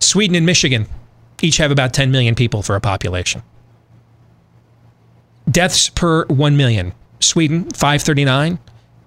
Sweden 0.00 0.36
and 0.36 0.46
Michigan 0.46 0.86
each 1.42 1.58
have 1.58 1.70
about 1.70 1.92
10 1.92 2.10
million 2.10 2.34
people 2.34 2.62
for 2.62 2.74
a 2.74 2.80
population. 2.80 3.42
Deaths 5.50 5.90
per 5.90 6.24
1 6.26 6.56
million. 6.56 6.92
Sweden, 7.20 7.64
539. 7.70 8.58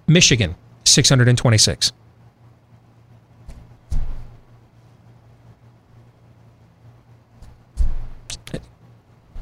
Michigan, 0.08 0.56
626. 0.84 1.92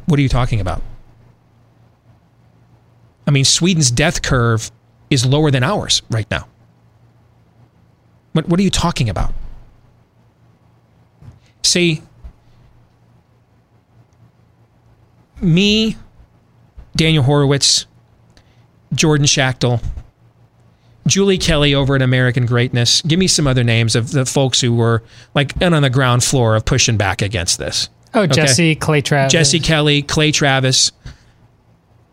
What 0.05 0.19
are 0.19 0.21
you 0.21 0.29
talking 0.29 0.59
about? 0.59 0.81
I 3.27 3.31
mean, 3.31 3.45
Sweden's 3.45 3.89
death 3.89 4.21
curve 4.21 4.71
is 5.09 5.25
lower 5.25 5.51
than 5.51 5.63
ours 5.63 6.01
right 6.09 6.29
now. 6.29 6.47
What, 8.33 8.47
what 8.47 8.59
are 8.59 8.63
you 8.63 8.69
talking 8.69 9.09
about? 9.09 9.33
See, 11.63 12.01
me, 15.41 15.95
Daniel 16.95 17.23
Horowitz, 17.23 17.85
Jordan 18.93 19.25
Schachtel, 19.25 19.81
Julie 21.07 21.37
Kelly 21.37 21.75
over 21.75 21.95
at 21.95 22.01
American 22.01 22.45
Greatness. 22.45 23.01
Give 23.03 23.19
me 23.19 23.27
some 23.27 23.45
other 23.47 23.63
names 23.63 23.95
of 23.95 24.11
the 24.11 24.25
folks 24.25 24.61
who 24.61 24.73
were 24.73 25.03
like 25.33 25.53
on 25.61 25.81
the 25.81 25.89
ground 25.89 26.23
floor 26.23 26.55
of 26.55 26.65
pushing 26.65 26.97
back 26.97 27.21
against 27.21 27.59
this. 27.59 27.89
Oh, 28.15 28.21
Okay? 28.23 28.33
Jesse 28.33 28.75
Clay 28.75 29.01
Travis. 29.01 29.31
Jesse 29.31 29.59
Kelly, 29.59 30.01
Clay 30.01 30.31
Travis. 30.31 30.91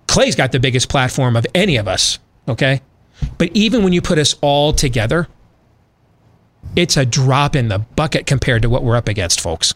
Clay's 0.09 0.37
got 0.37 0.53
the 0.53 0.61
biggest 0.61 0.89
platform 0.89 1.37
of 1.37 1.47
any 1.55 1.77
of 1.77 1.89
us, 1.89 2.19
okay? 2.49 2.83
But 3.39 3.51
even 3.55 3.83
when 3.85 3.93
you 3.93 4.03
put 4.03 4.19
us 4.19 4.35
all 4.43 4.73
together, 4.73 5.29
it's 6.77 6.97
a 6.97 7.07
drop 7.07 7.57
in 7.57 7.69
the 7.69 7.79
bucket 7.79 8.27
compared 8.27 8.63
to 8.63 8.69
what 8.69 8.83
we're 8.83 8.97
up 8.97 9.09
against, 9.09 9.41
folks. 9.41 9.75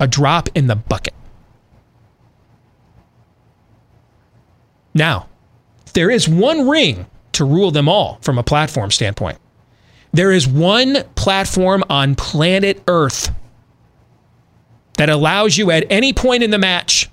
A 0.00 0.06
drop 0.06 0.48
in 0.54 0.66
the 0.66 0.76
bucket. 0.76 1.14
Now, 4.94 5.28
there 5.92 6.10
is 6.10 6.28
one 6.28 6.68
ring 6.68 7.06
to 7.32 7.44
rule 7.44 7.70
them 7.70 7.88
all 7.88 8.18
from 8.22 8.38
a 8.38 8.42
platform 8.42 8.90
standpoint. 8.90 9.38
There 10.12 10.32
is 10.32 10.48
one 10.48 11.04
platform 11.14 11.84
on 11.90 12.14
planet 12.14 12.82
Earth 12.88 13.30
that 14.96 15.08
allows 15.08 15.56
you 15.56 15.70
at 15.70 15.84
any 15.90 16.12
point 16.12 16.42
in 16.42 16.50
the 16.50 16.58
match. 16.58 17.10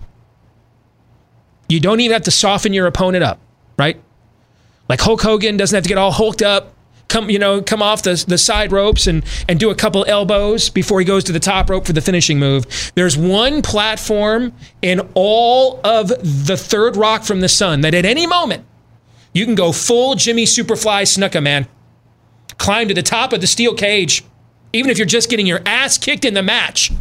You 1.69 1.79
don't 1.79 1.99
even 1.99 2.13
have 2.13 2.23
to 2.23 2.31
soften 2.31 2.73
your 2.73 2.87
opponent 2.87 3.23
up, 3.23 3.39
right? 3.77 4.01
Like 4.89 5.01
Hulk 5.01 5.21
Hogan 5.21 5.57
doesn't 5.57 5.75
have 5.75 5.83
to 5.83 5.89
get 5.89 5.97
all 5.97 6.11
hulked 6.11 6.41
up, 6.41 6.73
come 7.07 7.29
you 7.29 7.39
know, 7.39 7.61
come 7.61 7.81
off 7.81 8.03
the, 8.03 8.23
the 8.27 8.37
side 8.37 8.71
ropes 8.71 9.07
and 9.07 9.23
and 9.47 9.59
do 9.59 9.69
a 9.69 9.75
couple 9.75 10.03
elbows 10.05 10.69
before 10.69 10.99
he 10.99 11.05
goes 11.05 11.23
to 11.25 11.31
the 11.31 11.39
top 11.39 11.69
rope 11.69 11.85
for 11.85 11.93
the 11.93 12.01
finishing 12.01 12.39
move. 12.39 12.91
There's 12.95 13.17
one 13.17 13.61
platform 13.61 14.53
in 14.81 15.01
all 15.13 15.79
of 15.83 16.09
the 16.09 16.57
third 16.57 16.95
rock 16.95 17.23
from 17.23 17.39
the 17.39 17.49
sun 17.49 17.81
that 17.81 17.93
at 17.93 18.05
any 18.05 18.27
moment 18.27 18.65
you 19.33 19.45
can 19.45 19.55
go 19.55 19.71
full 19.71 20.15
Jimmy 20.15 20.45
Superfly 20.45 21.03
Snuka 21.03 21.41
man, 21.41 21.67
climb 22.57 22.87
to 22.87 22.93
the 22.93 23.03
top 23.03 23.33
of 23.33 23.41
the 23.41 23.47
steel 23.47 23.73
cage, 23.73 24.23
even 24.73 24.91
if 24.91 24.97
you're 24.97 25.07
just 25.07 25.29
getting 25.29 25.47
your 25.47 25.61
ass 25.65 25.97
kicked 25.97 26.25
in 26.25 26.33
the 26.33 26.43
match. 26.43 26.91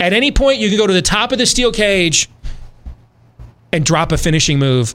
At 0.00 0.12
any 0.12 0.30
point, 0.30 0.58
you 0.58 0.68
can 0.68 0.78
go 0.78 0.86
to 0.86 0.92
the 0.92 1.02
top 1.02 1.32
of 1.32 1.38
the 1.38 1.46
steel 1.46 1.72
cage 1.72 2.28
and 3.72 3.84
drop 3.84 4.12
a 4.12 4.18
finishing 4.18 4.58
move, 4.58 4.94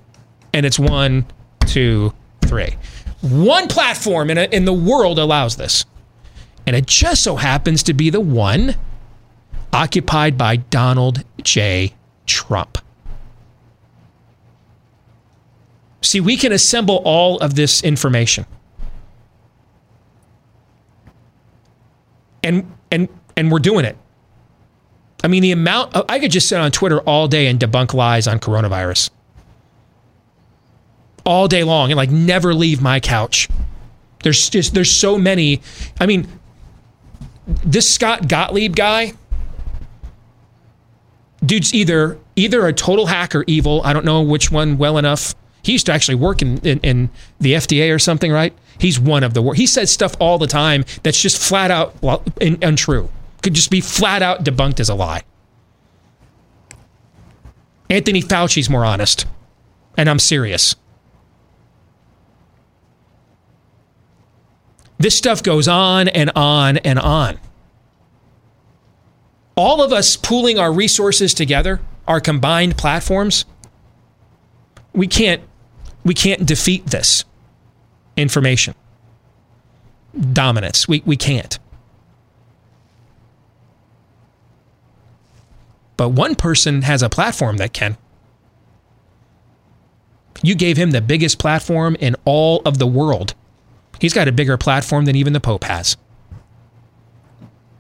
and 0.54 0.66
it's 0.66 0.80
one, 0.80 1.26
two, 1.68 2.13
three. 2.46 2.76
One 3.22 3.68
platform 3.68 4.30
in, 4.30 4.38
a, 4.38 4.44
in 4.44 4.66
the 4.66 4.74
world 4.74 5.20
allows 5.20 5.56
this. 5.56 5.86
And 6.66 6.76
it 6.76 6.86
just 6.86 7.24
so 7.24 7.36
happens 7.36 7.84
to 7.84 7.94
be 7.94 8.10
the 8.10 8.22
one 8.22 8.76
occupied 9.74 10.38
by 10.38 10.58
Donald 10.58 11.24
J. 11.42 11.94
Trump. 12.26 12.78
See, 16.02 16.20
we 16.20 16.38
can 16.38 16.52
assemble 16.52 17.02
all 17.06 17.39
of 17.39 17.56
this 17.56 17.84
information. 17.84 18.46
And 22.44 22.72
and 22.92 23.08
and 23.38 23.52
we're 23.52 23.60
doing 23.60 23.86
it. 23.86 23.98
I 25.24 25.30
mean, 25.30 25.42
the 25.42 25.52
amount 25.52 25.96
I 26.10 26.20
could 26.20 26.32
just 26.32 26.50
sit 26.50 26.60
on 26.60 26.72
Twitter 26.72 27.00
all 27.02 27.28
day 27.28 27.48
and 27.48 27.60
debunk 27.60 27.94
lies 27.94 28.28
on 28.28 28.40
coronavirus. 28.40 29.10
All 31.26 31.48
day 31.48 31.64
long 31.64 31.92
and 31.92 31.98
like 31.98 32.12
never 32.12 32.54
leave 32.54 32.82
my 32.82 33.00
couch. 33.00 33.48
There's 34.24 34.50
just 34.50 34.74
there's 34.74 34.92
so 34.92 35.18
many. 35.18 35.62
I 36.00 36.06
mean, 36.06 36.28
this 37.48 37.94
Scott 37.94 38.28
Gottlieb 38.28 38.76
guy, 38.76 39.14
dude's 41.46 41.74
either 41.74 42.20
either 42.36 42.68
a 42.68 42.74
total 42.74 43.06
hack 43.06 43.34
or 43.34 43.46
evil. 43.48 43.82
I 43.86 43.94
don't 43.94 44.06
know 44.06 44.22
which 44.22 44.52
one 44.52 44.78
well 44.78 44.98
enough. 44.98 45.36
He 45.62 45.72
used 45.72 45.86
to 45.86 45.94
actually 45.94 46.16
work 46.16 46.42
in, 46.42 46.58
in, 46.58 46.80
in 46.80 47.10
the 47.40 47.54
FDA 47.54 47.94
or 47.96 48.00
something, 48.00 48.34
right? 48.34 48.54
He's 48.80 49.00
one 49.00 49.24
of 49.24 49.34
the 49.34 49.42
worst. 49.42 49.60
He 49.60 49.68
says 49.68 49.90
stuff 49.92 50.14
all 50.20 50.38
the 50.38 50.48
time 50.48 50.84
that's 51.04 51.22
just 51.22 51.42
flat 51.42 51.72
out 51.72 51.96
untrue. 52.42 53.10
Could 53.43 53.53
just 53.53 53.69
be 53.69 53.82
flat 53.82 54.21
out 54.21 54.43
debunked 54.43 54.79
as 54.79 54.89
a 54.89 54.95
lie. 54.95 55.23
Anthony 57.89 58.21
Fauci's 58.21 58.69
more 58.69 58.86
honest. 58.86 59.25
And 59.97 60.10
I'm 60.10 60.17
serious. 60.17 60.75
This 64.97 65.17
stuff 65.17 65.43
goes 65.43 65.67
on 65.67 66.08
and 66.08 66.32
on 66.36 66.77
and 66.77 66.97
on. 66.97 67.38
All 69.56 69.84
of 69.84 69.91
us 69.91 70.15
pooling 70.15 70.58
our 70.58 70.71
resources 70.73 71.34
together, 71.34 71.82
our 72.08 72.19
combined 72.19 72.77
platforms, 72.77 73.45
we 74.93 75.08
can't 75.08 75.41
we 76.06 76.13
can't 76.13 76.45
defeat 76.45 76.86
this 76.88 77.25
information 78.15 78.75
dominance. 80.32 80.88
We 80.88 81.03
we 81.06 81.17
can't. 81.17 81.60
But 86.04 86.10
one 86.10 86.36
person 86.36 86.82
has 86.82 87.02
a 87.02 87.08
platform 87.08 87.56
that 87.58 87.72
can. 87.72 87.96
You 90.42 90.54
gave 90.54 90.76
him 90.76 90.92
the 90.92 91.00
biggest 91.00 91.39
platform 91.39 91.96
in 91.98 92.18
all 92.26 92.62
of 92.66 92.78
the 92.78 92.86
world. 92.86 93.36
He's 94.02 94.13
got 94.13 94.28
a 94.28 94.34
bigger 94.34 94.58
platform 94.58 95.06
than 95.06 95.16
even 95.16 95.32
the 95.32 95.39
Pope 95.39 95.63
has. 95.63 95.96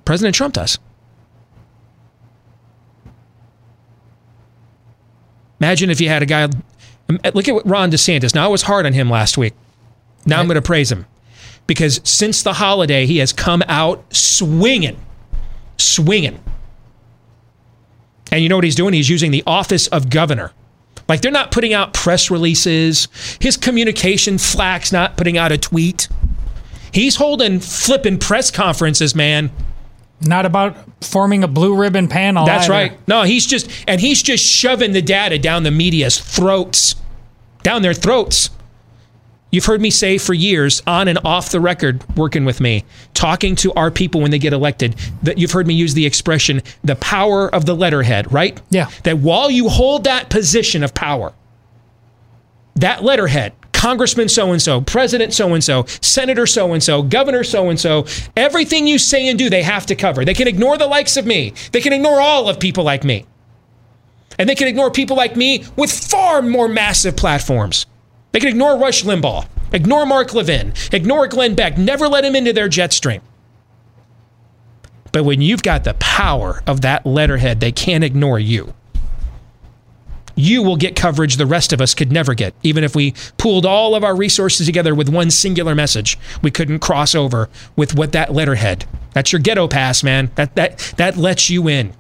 President 0.05 0.35
Trump 0.35 0.53
does. 0.53 0.79
Imagine 5.59 5.89
if 5.89 5.99
you 5.99 6.07
had 6.07 6.23
a 6.23 6.25
guy. 6.25 6.43
Um, 6.43 7.19
look 7.33 7.49
at 7.49 7.55
what 7.55 7.67
Ron 7.67 7.91
DeSantis. 7.91 8.33
Now 8.33 8.45
I 8.45 8.47
was 8.47 8.61
hard 8.61 8.85
on 8.85 8.93
him 8.93 9.09
last 9.09 9.37
week. 9.37 9.53
Now 10.25 10.39
I'm 10.39 10.47
going 10.47 10.55
to 10.55 10.61
praise 10.61 10.89
him. 10.89 11.07
because 11.67 11.99
since 12.05 12.41
the 12.41 12.53
holiday, 12.53 13.05
he 13.05 13.17
has 13.17 13.33
come 13.33 13.63
out 13.67 14.05
swinging, 14.15 14.97
swinging. 15.77 16.41
And 18.33 18.41
you 18.41 18.49
know 18.49 18.55
what 18.55 18.63
he's 18.63 18.73
doing? 18.73 18.95
He's 18.95 19.11
using 19.11 19.29
the 19.29 19.43
office 19.45 19.85
of 19.89 20.09
governor. 20.09 20.51
Like 21.07 21.21
they're 21.21 21.31
not 21.31 21.51
putting 21.51 21.71
out 21.71 21.93
press 21.93 22.31
releases. 22.31 23.07
His 23.39 23.57
communication 23.57 24.39
flack's 24.39 24.91
not 24.91 25.17
putting 25.17 25.37
out 25.37 25.51
a 25.51 25.57
tweet. 25.59 26.07
He's 26.91 27.17
holding 27.17 27.59
flipping 27.59 28.17
press 28.17 28.49
conferences, 28.49 29.13
man. 29.13 29.51
Not 30.19 30.47
about 30.47 30.75
forming 31.03 31.43
a 31.43 31.47
blue 31.47 31.75
ribbon 31.75 32.07
panel. 32.07 32.47
That's 32.47 32.65
either. 32.65 32.73
right. 32.73 33.07
No, 33.07 33.21
he's 33.21 33.45
just 33.45 33.69
and 33.87 34.01
he's 34.01 34.23
just 34.23 34.43
shoving 34.43 34.93
the 34.93 35.01
data 35.03 35.37
down 35.37 35.61
the 35.61 35.71
media's 35.71 36.19
throats. 36.19 36.95
Down 37.61 37.83
their 37.83 37.93
throats. 37.93 38.49
You've 39.53 39.65
heard 39.65 39.81
me 39.81 39.91
say 39.91 40.17
for 40.17 40.33
years, 40.33 40.81
on 40.87 41.07
and 41.07 41.19
off 41.23 41.51
the 41.51 41.59
record, 41.59 42.03
working 42.17 42.43
with 42.43 42.59
me, 42.59 42.85
talking 43.13 43.55
to 43.57 43.71
our 43.73 43.91
people 43.91 44.19
when 44.19 44.31
they 44.31 44.39
get 44.39 44.51
elected, 44.51 44.95
that 45.21 45.37
you've 45.37 45.51
heard 45.51 45.67
me 45.67 45.75
use 45.75 45.93
the 45.93 46.07
expression, 46.07 46.63
the 46.83 46.95
power 46.95 47.53
of 47.53 47.67
the 47.67 47.75
letterhead, 47.75 48.33
right? 48.33 48.59
Yeah. 48.71 48.89
That 49.03 49.19
while 49.19 49.51
you 49.51 49.69
hold 49.69 50.05
that 50.05 50.31
position 50.31 50.83
of 50.83 50.95
power, 50.95 51.33
that 52.77 53.03
letterhead, 53.03 53.53
Congressman 53.73 54.27
so 54.27 54.51
and 54.53 54.61
so, 54.61 54.81
President 54.81 55.35
so 55.35 55.53
and 55.53 55.63
so, 55.63 55.85
Senator 56.01 56.47
so 56.47 56.73
and 56.73 56.81
so, 56.81 57.03
Governor 57.03 57.43
so 57.43 57.69
and 57.69 57.79
so, 57.79 58.07
everything 58.35 58.87
you 58.87 58.97
say 58.97 59.27
and 59.27 59.37
do, 59.37 59.51
they 59.51 59.61
have 59.61 59.85
to 59.85 59.95
cover. 59.95 60.25
They 60.25 60.33
can 60.33 60.47
ignore 60.47 60.79
the 60.79 60.87
likes 60.87 61.15
of 61.15 61.27
me, 61.27 61.53
they 61.71 61.81
can 61.81 61.93
ignore 61.93 62.19
all 62.19 62.49
of 62.49 62.59
people 62.59 62.83
like 62.83 63.03
me. 63.03 63.27
And 64.39 64.49
they 64.49 64.55
can 64.55 64.67
ignore 64.67 64.89
people 64.89 65.15
like 65.15 65.35
me 65.35 65.63
with 65.75 65.91
far 65.91 66.41
more 66.41 66.67
massive 66.67 67.15
platforms. 67.15 67.85
They 68.33 68.39
can 68.39 68.49
ignore 68.49 68.77
Rush 68.77 69.03
Limbaugh, 69.03 69.47
ignore 69.71 70.07
Mark 70.07 70.33
Levin, 70.33 70.73
ignore 70.91 71.27
Glenn 71.27 71.53
Beck, 71.53 71.77
never 71.77 72.07
let 72.07 72.25
him 72.25 72.35
into 72.35 72.51
their 72.51 72.67
jet 72.67 72.91
stream. 72.91 73.21
But 75.11 75.23
when 75.23 75.41
you've 75.41 75.61
got 75.61 75.83
the 75.83 75.93
power 75.93 76.63
of 76.65 76.81
that 76.81 77.05
letterhead, 77.05 77.59
they 77.59 77.71
can't 77.71 78.03
ignore 78.03 78.39
you. 78.39 78.73
You 80.35 80.63
will 80.63 80.77
get 80.77 80.95
coverage 80.95 81.37
the 81.37 81.45
rest 81.45 81.71
of 81.73 81.79
us 81.79 81.93
could 81.93 82.11
never 82.11 82.33
get, 82.33 82.55
even 82.63 82.83
if 82.83 82.95
we 82.95 83.13
pooled 83.37 83.67
all 83.67 83.93
of 83.93 84.03
our 84.03 84.15
resources 84.15 84.65
together 84.65 84.95
with 84.95 85.09
one 85.09 85.29
singular 85.29 85.75
message. 85.75 86.17
We 86.41 86.49
couldn't 86.49 86.79
cross 86.79 87.13
over 87.13 87.49
with 87.75 87.93
what 87.93 88.13
that 88.13 88.33
letterhead. 88.33 88.85
That's 89.13 89.31
your 89.31 89.41
ghetto 89.41 89.67
pass, 89.67 90.01
man. 90.01 90.31
That 90.33 90.55
that 90.55 90.93
that 90.97 91.17
lets 91.17 91.51
you 91.51 91.67
in. 91.67 91.93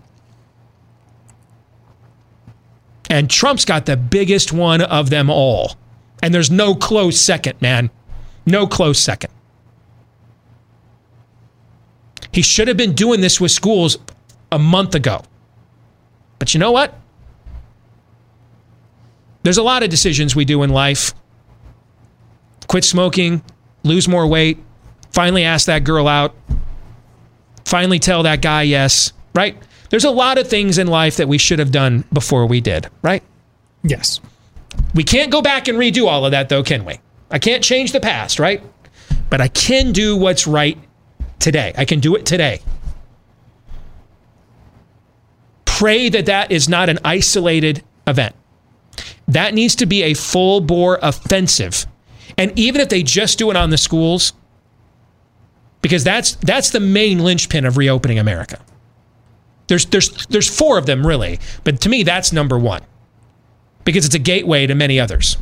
And 3.07 3.29
Trump's 3.29 3.65
got 3.65 3.85
the 3.85 3.97
biggest 3.97 4.51
one 4.51 4.81
of 4.81 5.11
them 5.11 5.29
all. 5.29 5.75
And 6.23 6.33
there's 6.33 6.49
no 6.49 6.73
close 6.73 7.19
second, 7.19 7.61
man. 7.61 7.89
No 8.45 8.65
close 8.65 8.97
second. 8.97 9.29
He 12.31 12.41
should 12.41 12.69
have 12.69 12.77
been 12.77 12.93
doing 12.93 13.19
this 13.19 13.41
with 13.41 13.51
schools 13.51 13.97
a 14.49 14.57
month 14.57 14.95
ago. 14.95 15.21
But 16.39 16.53
you 16.53 16.61
know 16.61 16.71
what? 16.71 16.97
There's 19.43 19.57
a 19.57 19.63
lot 19.63 19.83
of 19.83 19.89
decisions 19.89 20.33
we 20.33 20.45
do 20.45 20.63
in 20.63 20.69
life. 20.69 21.13
Quit 22.67 22.85
smoking, 22.85 23.43
lose 23.83 24.07
more 24.07 24.25
weight, 24.25 24.57
finally 25.11 25.43
ask 25.43 25.67
that 25.67 25.83
girl 25.83 26.07
out, 26.07 26.33
finally 27.65 27.99
tell 27.99 28.23
that 28.23 28.41
guy 28.41 28.61
yes, 28.61 29.11
right? 29.35 29.61
There's 29.89 30.05
a 30.05 30.09
lot 30.09 30.37
of 30.37 30.47
things 30.47 30.77
in 30.77 30.87
life 30.87 31.17
that 31.17 31.27
we 31.27 31.37
should 31.37 31.59
have 31.59 31.71
done 31.71 32.05
before 32.13 32.45
we 32.45 32.61
did, 32.61 32.89
right? 33.01 33.23
Yes. 33.83 34.21
We 34.93 35.03
can't 35.03 35.31
go 35.31 35.41
back 35.41 35.67
and 35.67 35.77
redo 35.77 36.07
all 36.07 36.25
of 36.25 36.31
that, 36.31 36.49
though, 36.49 36.63
can 36.63 36.85
we? 36.85 36.99
I 37.31 37.39
can't 37.39 37.63
change 37.63 37.91
the 37.91 37.99
past, 37.99 38.39
right? 38.39 38.61
But 39.29 39.41
I 39.41 39.47
can 39.47 39.91
do 39.91 40.15
what's 40.15 40.45
right 40.45 40.77
today. 41.39 41.73
I 41.77 41.85
can 41.85 41.99
do 41.99 42.15
it 42.15 42.25
today. 42.25 42.61
Pray 45.65 46.09
that 46.09 46.27
that 46.27 46.51
is 46.51 46.69
not 46.69 46.89
an 46.89 46.99
isolated 47.03 47.83
event. 48.05 48.35
That 49.27 49.53
needs 49.53 49.75
to 49.77 49.85
be 49.85 50.03
a 50.03 50.13
full 50.13 50.61
bore 50.61 50.99
offensive. 51.01 51.87
And 52.37 52.57
even 52.57 52.81
if 52.81 52.89
they 52.89 53.03
just 53.03 53.39
do 53.39 53.49
it 53.49 53.55
on 53.55 53.71
the 53.71 53.77
schools, 53.77 54.33
because 55.81 56.03
that's 56.03 56.35
that's 56.35 56.69
the 56.69 56.79
main 56.79 57.19
linchpin 57.19 57.65
of 57.65 57.77
reopening 57.77 58.19
America. 58.19 58.59
There's 59.67 59.85
there's 59.87 60.25
there's 60.27 60.55
four 60.55 60.77
of 60.77 60.85
them 60.85 61.05
really, 61.05 61.39
but 61.63 61.81
to 61.81 61.89
me 61.89 62.03
that's 62.03 62.31
number 62.31 62.57
one 62.57 62.81
because 63.83 64.05
it's 64.05 64.15
a 64.15 64.19
gateway 64.19 64.67
to 64.67 64.75
many 64.75 64.99
others. 64.99 65.37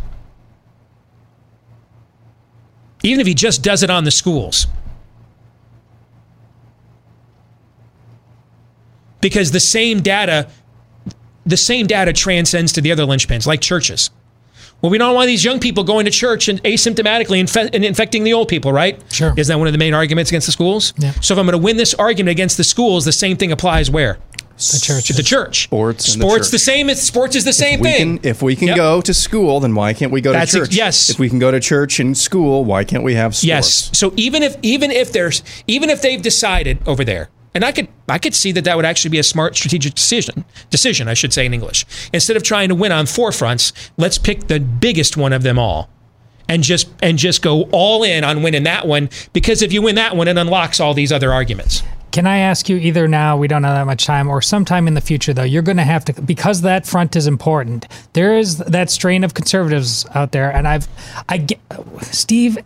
Even 3.04 3.19
if 3.19 3.27
he 3.27 3.34
just 3.34 3.63
does 3.63 3.84
it 3.84 3.89
on 3.89 4.04
the 4.04 4.12
schools. 4.12 4.67
Because 9.21 9.51
the 9.51 9.60
same 9.60 10.01
data 10.01 10.47
the 11.45 11.58
same 11.58 11.88
data 11.88 12.13
transcends 12.13 12.71
to 12.73 12.82
the 12.82 12.91
other 12.91 13.04
linchpins 13.04 13.47
like 13.47 13.62
churches. 13.62 14.12
Well, 14.82 14.89
we 14.91 14.97
don't 14.97 15.13
want 15.13 15.27
these 15.27 15.43
young 15.43 15.60
people 15.60 15.84
going 15.84 16.06
to 16.06 16.12
church 16.12 16.47
and 16.47 16.62
asymptomatically 16.63 17.41
infe- 17.41 17.69
and 17.73 17.86
infecting 17.86 18.23
the 18.23 18.34
old 18.34 18.47
people, 18.47 18.71
right? 18.71 18.99
Sure. 19.12 19.34
Isn't 19.38 19.51
that 19.54 19.58
one 19.60 19.67
of 19.67 19.73
the 19.73 19.77
main 19.77 19.93
arguments 19.93 20.32
against 20.32 20.47
the 20.47 20.51
schools? 20.51 20.93
Yeah. 20.97 21.12
So 21.21 21.34
if 21.34 21.39
I'm 21.39 21.45
going 21.45 21.60
to 21.60 21.63
win 21.63 21.77
this 21.77 21.93
argument 21.93 22.32
against 22.32 22.58
the 22.58 22.63
schools, 22.63 23.06
the 23.06 23.12
same 23.12 23.38
thing 23.38 23.51
applies 23.51 23.91
where? 23.91 24.17
The 24.69 24.80
church. 24.80 25.06
To 25.08 25.13
the 25.13 25.24
church. 25.24 25.63
Sports 25.63 26.13
and 26.13 26.21
the 26.21 26.28
Sports 26.28 26.47
church. 26.47 26.52
the 26.52 26.60
same. 26.60 26.89
It's, 26.89 27.02
sports 27.02 27.36
is 27.36 27.43
the 27.45 27.54
same 27.54 27.80
we 27.80 27.89
thing. 27.91 28.17
can, 28.19 28.30
if 28.30 28.41
we 28.41 28.56
can 28.56 28.67
Yep. 28.69 28.78
go 28.78 29.02
to 29.02 29.13
school, 29.13 29.60
then 29.60 29.74
why 29.76 29.93
can't 29.93 30.12
we 30.12 30.21
go 30.21 30.32
That's 30.32 30.52
to 30.52 30.60
ex- 30.60 30.67
church? 30.69 30.76
yes. 30.78 31.10
If 31.10 31.19
we 31.19 31.30
can 31.30 31.39
go 31.39 31.50
to 31.52 31.60
church 31.60 32.00
and 32.00 32.17
school, 32.17 32.63
why 32.63 32.84
can't 32.84 33.04
we 33.04 33.15
have 33.15 33.36
sports? 33.36 33.43
Yes. 33.45 33.89
So 33.93 34.13
even 34.17 34.43
if 34.43 34.56
even 34.62 34.91
if 34.91 35.12
there's 35.12 35.41
even 35.67 35.89
if 35.89 36.02
they've 36.02 36.21
decided 36.21 36.78
over 36.86 37.04
there, 37.04 37.30
and 37.56 37.65
I 37.65 37.71
could 37.71 37.88
I 38.08 38.17
could 38.19 38.36
see 38.36 38.52
that 38.54 38.63
that 38.65 38.76
would 38.76 38.86
actually 38.86 39.10
be 39.12 39.19
a 39.19 39.24
smart 39.24 39.56
strategic 39.56 39.95
decision 39.95 40.45
decision 40.69 41.08
I 41.08 41.13
should 41.15 41.34
say 41.34 41.45
in 41.45 41.54
English. 41.54 41.86
Instead 42.13 42.38
of 42.38 42.43
trying 42.43 42.69
to 42.69 42.76
win 42.76 42.91
on 42.91 43.06
four 43.08 43.32
fronts, 43.32 43.74
let's 43.97 44.17
pick 44.17 44.47
the 44.47 44.60
biggest 44.60 45.17
one 45.17 45.34
of 45.34 45.43
them 45.43 45.58
all. 45.60 45.89
And 46.47 46.63
just 46.63 46.89
and 47.02 47.17
just 47.17 47.41
go 47.41 47.63
all 47.71 48.04
in 48.04 48.24
on 48.26 48.43
winning 48.43 48.63
that 48.63 48.86
one 48.86 49.10
because 49.32 49.62
if 49.62 49.71
you 49.71 49.82
win 49.82 49.95
that 49.95 50.15
one, 50.17 50.28
it 50.28 50.38
unlocks 50.38 50.80
all 50.82 50.93
these 50.93 51.12
other 51.12 51.32
arguments. 51.32 51.82
Can 52.12 52.28
I 52.28 52.39
ask 52.39 52.67
you 52.67 52.78
either 52.78 53.08
now, 53.08 53.38
we 53.38 53.47
don't 53.47 53.63
have 53.63 53.76
that 53.76 53.86
much 53.86 54.06
time, 54.06 54.30
or 54.30 54.41
sometime 54.41 54.88
in 54.88 54.95
the 54.95 55.02
future, 55.02 55.34
though, 55.34 55.43
you're 55.43 55.62
going 55.62 55.78
to 55.78 55.84
have 55.84 56.04
to, 56.06 56.21
because 56.21 56.62
that 56.62 56.86
front 56.86 57.15
is 57.15 57.26
important, 57.26 57.88
there 58.13 58.38
is 58.38 58.58
that 58.58 58.89
strain 58.89 59.24
of 59.24 59.34
conservatives 59.34 60.06
out 60.13 60.32
there. 60.34 60.52
And 60.52 60.67
I've, 60.67 60.88
I 61.30 61.38
get, 61.38 61.60
Steve 62.02 62.58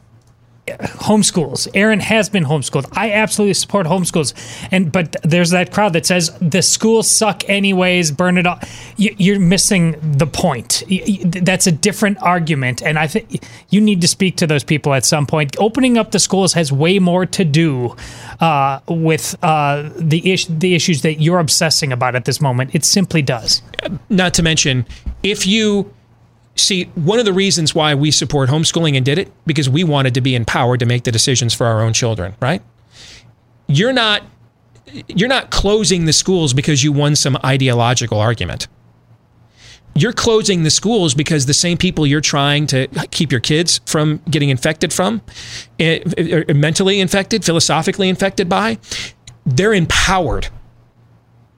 homeschools. 0.67 1.67
Aaron 1.73 1.99
has 1.99 2.29
been 2.29 2.43
homeschooled. 2.43 2.87
I 2.93 3.11
absolutely 3.11 3.53
support 3.53 3.85
homeschools. 3.85 4.33
And, 4.71 4.91
but 4.91 5.15
there's 5.23 5.51
that 5.51 5.71
crowd 5.71 5.93
that 5.93 6.05
says 6.05 6.35
the 6.39 6.61
schools 6.61 7.09
suck 7.09 7.47
anyways, 7.47 8.11
burn 8.11 8.37
it 8.37 8.47
all. 8.47 8.59
You, 8.97 9.15
you're 9.17 9.39
missing 9.39 9.95
the 10.01 10.27
point. 10.27 10.83
That's 11.25 11.67
a 11.67 11.71
different 11.71 12.17
argument. 12.21 12.81
And 12.81 12.97
I 12.97 13.07
think 13.07 13.43
you 13.69 13.79
need 13.79 14.01
to 14.01 14.07
speak 14.07 14.37
to 14.37 14.47
those 14.47 14.63
people 14.63 14.93
at 14.93 15.05
some 15.05 15.25
point. 15.25 15.55
Opening 15.59 15.97
up 15.97 16.11
the 16.11 16.19
schools 16.19 16.53
has 16.53 16.71
way 16.71 16.99
more 16.99 17.25
to 17.27 17.45
do 17.45 17.95
uh, 18.39 18.79
with 18.87 19.35
uh, 19.43 19.89
the 19.97 20.31
is- 20.33 20.47
the 20.47 20.73
issues 20.75 21.01
that 21.03 21.21
you're 21.21 21.39
obsessing 21.39 21.91
about 21.91 22.15
at 22.15 22.25
this 22.25 22.41
moment. 22.41 22.73
It 22.73 22.83
simply 22.83 23.21
does. 23.21 23.61
Not 24.09 24.33
to 24.35 24.43
mention, 24.43 24.85
if 25.21 25.45
you 25.45 25.93
see 26.55 26.85
one 26.95 27.19
of 27.19 27.25
the 27.25 27.33
reasons 27.33 27.75
why 27.75 27.93
we 27.93 28.11
support 28.11 28.49
homeschooling 28.49 28.95
and 28.95 29.05
did 29.05 29.17
it 29.17 29.31
because 29.45 29.69
we 29.69 29.83
wanted 29.83 30.13
to 30.13 30.21
be 30.21 30.35
empowered 30.35 30.79
to 30.79 30.85
make 30.85 31.03
the 31.03 31.11
decisions 31.11 31.53
for 31.53 31.65
our 31.67 31.81
own 31.81 31.93
children, 31.93 32.35
right? 32.41 32.61
You're 33.67 33.93
not 33.93 34.23
you're 35.07 35.29
not 35.29 35.49
closing 35.49 36.05
the 36.05 36.13
schools 36.13 36.53
because 36.53 36.83
you 36.83 36.91
won 36.91 37.15
some 37.15 37.37
ideological 37.43 38.19
argument. 38.19 38.67
You're 39.95 40.13
closing 40.13 40.63
the 40.63 40.69
schools 40.69 41.13
because 41.13 41.45
the 41.45 41.53
same 41.53 41.77
people 41.77 42.05
you're 42.05 42.21
trying 42.21 42.67
to 42.67 42.87
keep 43.11 43.31
your 43.31 43.41
kids 43.41 43.79
from 43.85 44.21
getting 44.29 44.49
infected 44.49 44.91
from, 44.93 45.21
eh, 45.79 45.99
eh, 46.17 46.53
mentally 46.53 46.99
infected, 46.99 47.45
philosophically 47.45 48.09
infected 48.09 48.49
by, 48.49 48.77
they're 49.45 49.73
empowered. 49.73 50.49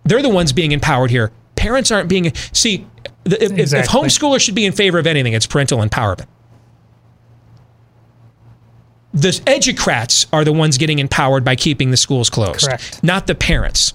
They're 0.05 0.21
the 0.21 0.29
ones 0.29 0.53
being 0.53 0.71
empowered 0.71 1.09
here. 1.09 1.31
Parents 1.55 1.91
aren't 1.91 2.09
being. 2.09 2.31
See, 2.53 2.85
the- 3.27 3.43
if, 3.43 3.51
if- 3.51 3.73
if 3.73 3.87
homeschoolers 3.87 4.41
should 4.41 4.55
be 4.55 4.65
in 4.65 4.73
favor 4.73 4.97
of 4.99 5.07
anything, 5.07 5.33
it's 5.33 5.47
parental 5.47 5.79
empowerment. 5.79 6.25
The 9.13 9.29
educrats 9.29 10.27
are 10.31 10.43
the 10.43 10.53
ones 10.53 10.77
getting 10.77 10.99
empowered 10.99 11.43
by 11.43 11.55
keeping 11.55 11.89
the 11.89 11.97
schools 11.97 12.29
closed, 12.29 12.65
Correct. 12.67 13.01
not 13.03 13.25
the 13.25 13.33
parents. 13.33 13.93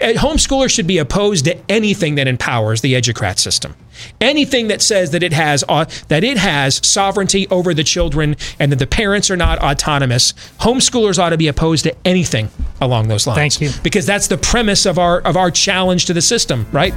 Homeschoolers 0.00 0.70
should 0.70 0.86
be 0.86 0.96
opposed 0.96 1.44
to 1.44 1.58
anything 1.70 2.14
that 2.14 2.26
empowers 2.26 2.80
the 2.80 2.94
educrat 2.94 3.38
system. 3.38 3.74
Anything 4.18 4.68
that 4.68 4.80
says 4.80 5.10
that 5.10 5.22
it 5.22 5.34
has 5.34 5.62
that 6.08 6.24
it 6.24 6.38
has 6.38 6.80
sovereignty 6.86 7.46
over 7.50 7.74
the 7.74 7.84
children 7.84 8.34
and 8.58 8.72
that 8.72 8.78
the 8.78 8.86
parents 8.86 9.30
are 9.30 9.36
not 9.36 9.58
autonomous. 9.58 10.32
Homeschoolers 10.60 11.18
ought 11.18 11.30
to 11.30 11.36
be 11.36 11.48
opposed 11.48 11.84
to 11.84 11.94
anything 12.06 12.48
along 12.80 13.08
those 13.08 13.26
lines. 13.26 13.58
Thank 13.58 13.60
you. 13.60 13.78
Because 13.82 14.06
that's 14.06 14.28
the 14.28 14.38
premise 14.38 14.86
of 14.86 14.98
our 14.98 15.18
of 15.20 15.36
our 15.36 15.50
challenge 15.50 16.06
to 16.06 16.14
the 16.14 16.22
system, 16.22 16.66
right? 16.72 16.94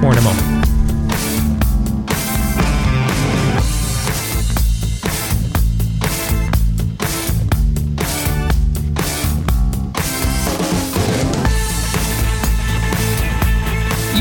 More 0.00 0.12
in 0.12 0.18
a 0.18 0.22
moment. 0.22 0.53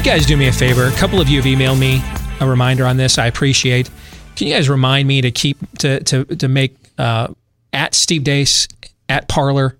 You 0.03 0.09
guys 0.11 0.25
do 0.25 0.35
me 0.35 0.47
a 0.47 0.51
favor. 0.51 0.83
A 0.87 0.91
couple 0.91 1.21
of 1.21 1.29
you 1.29 1.41
have 1.41 1.45
emailed 1.45 1.79
me 1.79 2.01
a 2.41 2.47
reminder 2.47 2.85
on 2.85 2.97
this. 2.97 3.17
I 3.17 3.27
appreciate. 3.27 3.89
Can 4.35 4.47
you 4.47 4.53
guys 4.53 4.67
remind 4.69 5.07
me 5.07 5.21
to 5.21 5.31
keep 5.31 5.57
to 5.79 6.01
to 6.03 6.25
to 6.25 6.47
make 6.49 6.75
uh, 6.97 7.29
at 7.71 7.95
Steve 7.95 8.23
Deace 8.23 8.67
at 9.07 9.29
Parler, 9.29 9.77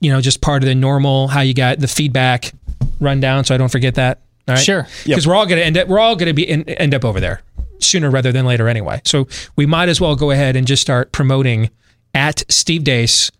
you 0.00 0.12
know, 0.12 0.20
just 0.20 0.40
part 0.40 0.62
of 0.62 0.68
the 0.68 0.76
normal 0.76 1.26
how 1.26 1.40
you 1.40 1.54
got 1.54 1.80
the 1.80 1.88
feedback 1.88 2.52
rundown, 3.00 3.44
so 3.44 3.52
I 3.52 3.58
don't 3.58 3.68
forget 3.72 3.96
that. 3.96 4.20
All 4.46 4.54
right, 4.54 4.62
Sure. 4.62 4.86
because 5.04 5.26
we're 5.26 5.34
all 5.34 5.46
gonna 5.46 5.62
end 5.62 5.76
up 5.76 5.88
we're 5.88 5.98
all 5.98 6.14
gonna 6.14 6.32
be 6.32 6.48
in, 6.48 6.62
end 6.68 6.94
up 6.94 7.04
over 7.04 7.18
there 7.18 7.42
sooner 7.80 8.10
rather 8.10 8.30
than 8.30 8.46
later 8.46 8.68
anyway. 8.68 9.00
So 9.04 9.26
we 9.56 9.66
might 9.66 9.88
as 9.88 10.00
well 10.00 10.14
go 10.14 10.30
ahead 10.30 10.54
and 10.54 10.68
just 10.68 10.82
start 10.82 11.10
promoting 11.10 11.70
at 12.14 12.44
Steve 12.48 12.82
Deace 12.84 13.32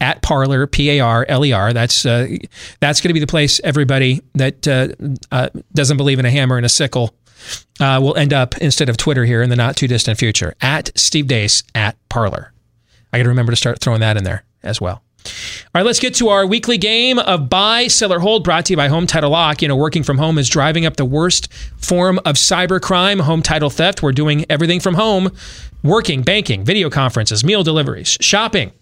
at 0.00 0.22
Parler 0.22 0.66
P 0.66 0.90
A 0.90 1.00
R 1.00 1.26
L 1.28 1.44
E 1.44 1.52
R. 1.52 1.72
That's 1.72 2.06
uh, 2.06 2.28
that's 2.80 3.00
going 3.00 3.10
to 3.10 3.14
be 3.14 3.20
the 3.20 3.26
place 3.26 3.60
everybody 3.64 4.22
that 4.34 4.66
uh, 4.68 4.88
uh, 5.32 5.48
doesn't 5.72 5.96
believe 5.96 6.18
in 6.18 6.24
a 6.24 6.30
hammer 6.30 6.56
and 6.56 6.66
a 6.66 6.68
sickle 6.68 7.14
uh, 7.80 8.00
will 8.02 8.16
end 8.16 8.32
up 8.32 8.56
instead 8.58 8.88
of 8.88 8.96
Twitter 8.96 9.24
here 9.24 9.42
in 9.42 9.50
the 9.50 9.56
not 9.56 9.76
too 9.76 9.88
distant 9.88 10.18
future. 10.18 10.54
At 10.60 10.96
Steve 10.98 11.26
Deace 11.26 11.62
at 11.74 11.96
Parler. 12.08 12.52
I 13.12 13.18
got 13.18 13.24
to 13.24 13.28
remember 13.30 13.52
to 13.52 13.56
start 13.56 13.80
throwing 13.80 14.00
that 14.00 14.16
in 14.16 14.24
there 14.24 14.44
as 14.62 14.80
well. 14.80 15.02
All 15.24 15.32
right, 15.74 15.84
let's 15.84 16.00
get 16.00 16.14
to 16.16 16.28
our 16.28 16.46
weekly 16.46 16.78
game 16.78 17.18
of 17.18 17.50
buy, 17.50 17.88
sell, 17.88 18.12
or 18.12 18.20
hold 18.20 18.44
brought 18.44 18.66
to 18.66 18.72
you 18.72 18.76
by 18.76 18.88
Home 18.88 19.06
Title 19.06 19.30
Lock. 19.30 19.60
You 19.60 19.68
know, 19.68 19.76
working 19.76 20.02
from 20.02 20.18
home 20.18 20.38
is 20.38 20.48
driving 20.48 20.86
up 20.86 20.96
the 20.96 21.04
worst 21.04 21.52
form 21.76 22.18
of 22.24 22.36
cybercrime, 22.36 23.20
home 23.20 23.42
title 23.42 23.68
theft. 23.68 24.02
We're 24.02 24.12
doing 24.12 24.46
everything 24.48 24.80
from 24.80 24.94
home 24.94 25.30
working, 25.82 26.22
banking, 26.22 26.64
video 26.64 26.88
conferences, 26.88 27.44
meal 27.44 27.62
deliveries, 27.62 28.16
shopping. 28.20 28.72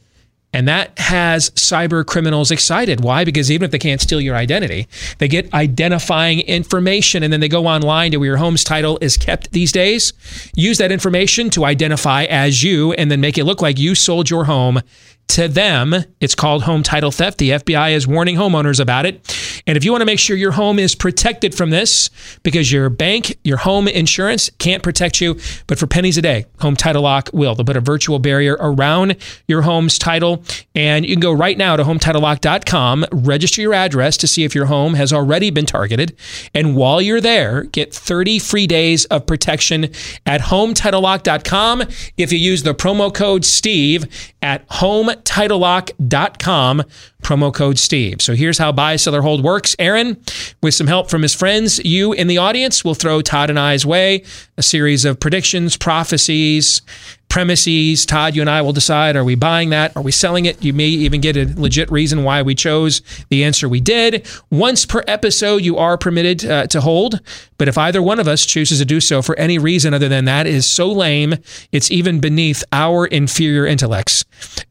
And 0.56 0.66
that 0.68 0.98
has 0.98 1.50
cyber 1.50 2.02
criminals 2.06 2.50
excited. 2.50 3.02
Why? 3.02 3.26
Because 3.26 3.50
even 3.50 3.66
if 3.66 3.72
they 3.72 3.78
can't 3.78 4.00
steal 4.00 4.22
your 4.22 4.36
identity, 4.36 4.88
they 5.18 5.28
get 5.28 5.52
identifying 5.52 6.40
information 6.40 7.22
and 7.22 7.30
then 7.30 7.40
they 7.40 7.48
go 7.50 7.66
online 7.66 8.12
to 8.12 8.16
where 8.16 8.28
your 8.28 8.36
home's 8.38 8.64
title 8.64 8.96
is 9.02 9.18
kept 9.18 9.52
these 9.52 9.70
days. 9.70 10.14
Use 10.54 10.78
that 10.78 10.90
information 10.90 11.50
to 11.50 11.66
identify 11.66 12.24
as 12.24 12.62
you 12.62 12.94
and 12.94 13.10
then 13.10 13.20
make 13.20 13.36
it 13.36 13.44
look 13.44 13.60
like 13.60 13.78
you 13.78 13.94
sold 13.94 14.30
your 14.30 14.46
home 14.46 14.80
to 15.28 15.46
them. 15.46 15.94
It's 16.20 16.34
called 16.34 16.62
home 16.62 16.82
title 16.82 17.10
theft. 17.10 17.36
The 17.36 17.50
FBI 17.50 17.92
is 17.92 18.06
warning 18.06 18.36
homeowners 18.36 18.80
about 18.80 19.04
it. 19.04 19.26
And 19.66 19.76
if 19.76 19.85
you 19.85 19.90
want 19.90 20.02
to 20.02 20.07
make 20.07 20.18
sure 20.18 20.37
your 20.37 20.52
home 20.52 20.79
is 20.79 20.94
protected 20.94 21.55
from 21.55 21.70
this, 21.70 22.11
because 22.42 22.70
your 22.70 22.88
bank, 22.88 23.38
your 23.44 23.57
home 23.57 23.88
insurance 23.88 24.50
can't 24.59 24.83
protect 24.83 25.20
you, 25.20 25.38
but 25.66 25.79
for 25.79 25.87
pennies 25.87 26.16
a 26.16 26.22
day, 26.22 26.46
Home 26.61 26.76
Title 26.76 27.02
Lock 27.02 27.31
will. 27.33 27.55
They'll 27.55 27.64
put 27.64 27.76
a 27.76 27.81
virtual 27.81 28.18
barrier 28.18 28.57
around 28.61 29.16
your 29.48 29.62
home's 29.62 29.98
title. 29.98 30.44
And 30.74 31.05
you 31.05 31.14
can 31.14 31.20
go 31.20 31.33
right 31.33 31.59
now 31.59 31.76
to 31.76 31.85
HometitleLock.com, 31.85 33.07
register 33.12 33.61
your 33.61 33.74
address 33.74 34.16
to 34.18 34.29
see 34.29 34.44
if 34.44 34.55
your 34.55 34.66
home 34.66 34.94
has 34.94 35.12
already 35.12 35.50
been 35.50 35.66
targeted. 35.66 36.16
And 36.55 36.76
while 36.76 37.02
you're 37.02 37.20
there, 37.20 37.64
get 37.64 37.94
30 37.94 38.38
free 38.38 38.66
days 38.66 39.05
of 39.07 39.26
protection 39.26 39.90
at 40.24 40.42
HometitleLock.com 40.42 41.83
if 42.16 42.33
you 42.33 42.38
use 42.38 42.62
the 42.62 42.74
promo 42.74 43.12
code 43.12 43.44
STEVE 43.44 44.07
at 44.42 44.68
HometitleLock.com 44.68 46.83
promo 47.26 47.52
code 47.52 47.76
Steve. 47.76 48.22
So 48.22 48.34
here's 48.34 48.56
how 48.56 48.70
buy, 48.70 48.94
sell, 48.94 49.16
or 49.16 49.22
hold 49.22 49.42
works. 49.42 49.74
Aaron, 49.80 50.16
with 50.62 50.74
some 50.74 50.86
help 50.86 51.10
from 51.10 51.22
his 51.22 51.34
friends, 51.34 51.84
you 51.84 52.12
in 52.12 52.28
the 52.28 52.38
audience 52.38 52.84
will 52.84 52.94
throw 52.94 53.20
Todd 53.20 53.50
and 53.50 53.58
I's 53.58 53.84
way 53.84 54.22
a 54.56 54.62
series 54.62 55.04
of 55.04 55.18
predictions, 55.18 55.76
prophecies, 55.76 56.80
premises. 57.28 58.06
Todd, 58.06 58.36
you 58.36 58.40
and 58.40 58.48
I 58.48 58.62
will 58.62 58.72
decide 58.72 59.16
are 59.16 59.24
we 59.24 59.34
buying 59.34 59.70
that? 59.70 59.94
Are 59.96 60.02
we 60.02 60.12
selling 60.12 60.46
it? 60.46 60.64
You 60.64 60.72
may 60.72 60.86
even 60.86 61.20
get 61.20 61.36
a 61.36 61.52
legit 61.60 61.90
reason 61.90 62.22
why 62.22 62.42
we 62.42 62.54
chose 62.54 63.02
the 63.28 63.42
answer 63.42 63.68
we 63.68 63.80
did. 63.80 64.26
Once 64.50 64.86
per 64.86 65.02
episode, 65.08 65.62
you 65.62 65.76
are 65.76 65.98
permitted 65.98 66.44
uh, 66.44 66.68
to 66.68 66.80
hold. 66.80 67.20
But 67.58 67.66
if 67.66 67.76
either 67.76 68.00
one 68.00 68.20
of 68.20 68.28
us 68.28 68.46
chooses 68.46 68.78
to 68.78 68.84
do 68.84 69.00
so 69.00 69.20
for 69.20 69.36
any 69.36 69.58
reason 69.58 69.92
other 69.92 70.08
than 70.08 70.26
that 70.26 70.46
is 70.46 70.64
so 70.64 70.90
lame, 70.90 71.34
it's 71.72 71.90
even 71.90 72.20
beneath 72.20 72.62
our 72.72 73.04
inferior 73.04 73.66
intellects. 73.66 74.24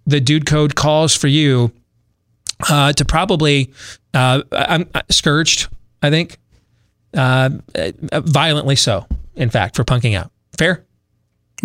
The 0.07 0.21
dude 0.21 0.45
code 0.45 0.75
calls 0.75 1.15
for 1.15 1.27
you 1.27 1.73
uh, 2.69 2.93
to 2.93 3.05
probably 3.05 3.73
uh, 4.13 4.43
I'm 4.51 4.89
uh, 4.93 5.01
scourged. 5.09 5.67
I 6.01 6.09
think 6.09 6.37
uh, 7.15 7.49
uh, 7.75 8.21
violently 8.21 8.75
so. 8.75 9.05
In 9.35 9.49
fact, 9.49 9.75
for 9.75 9.83
punking 9.83 10.17
out. 10.17 10.31
Fair. 10.57 10.85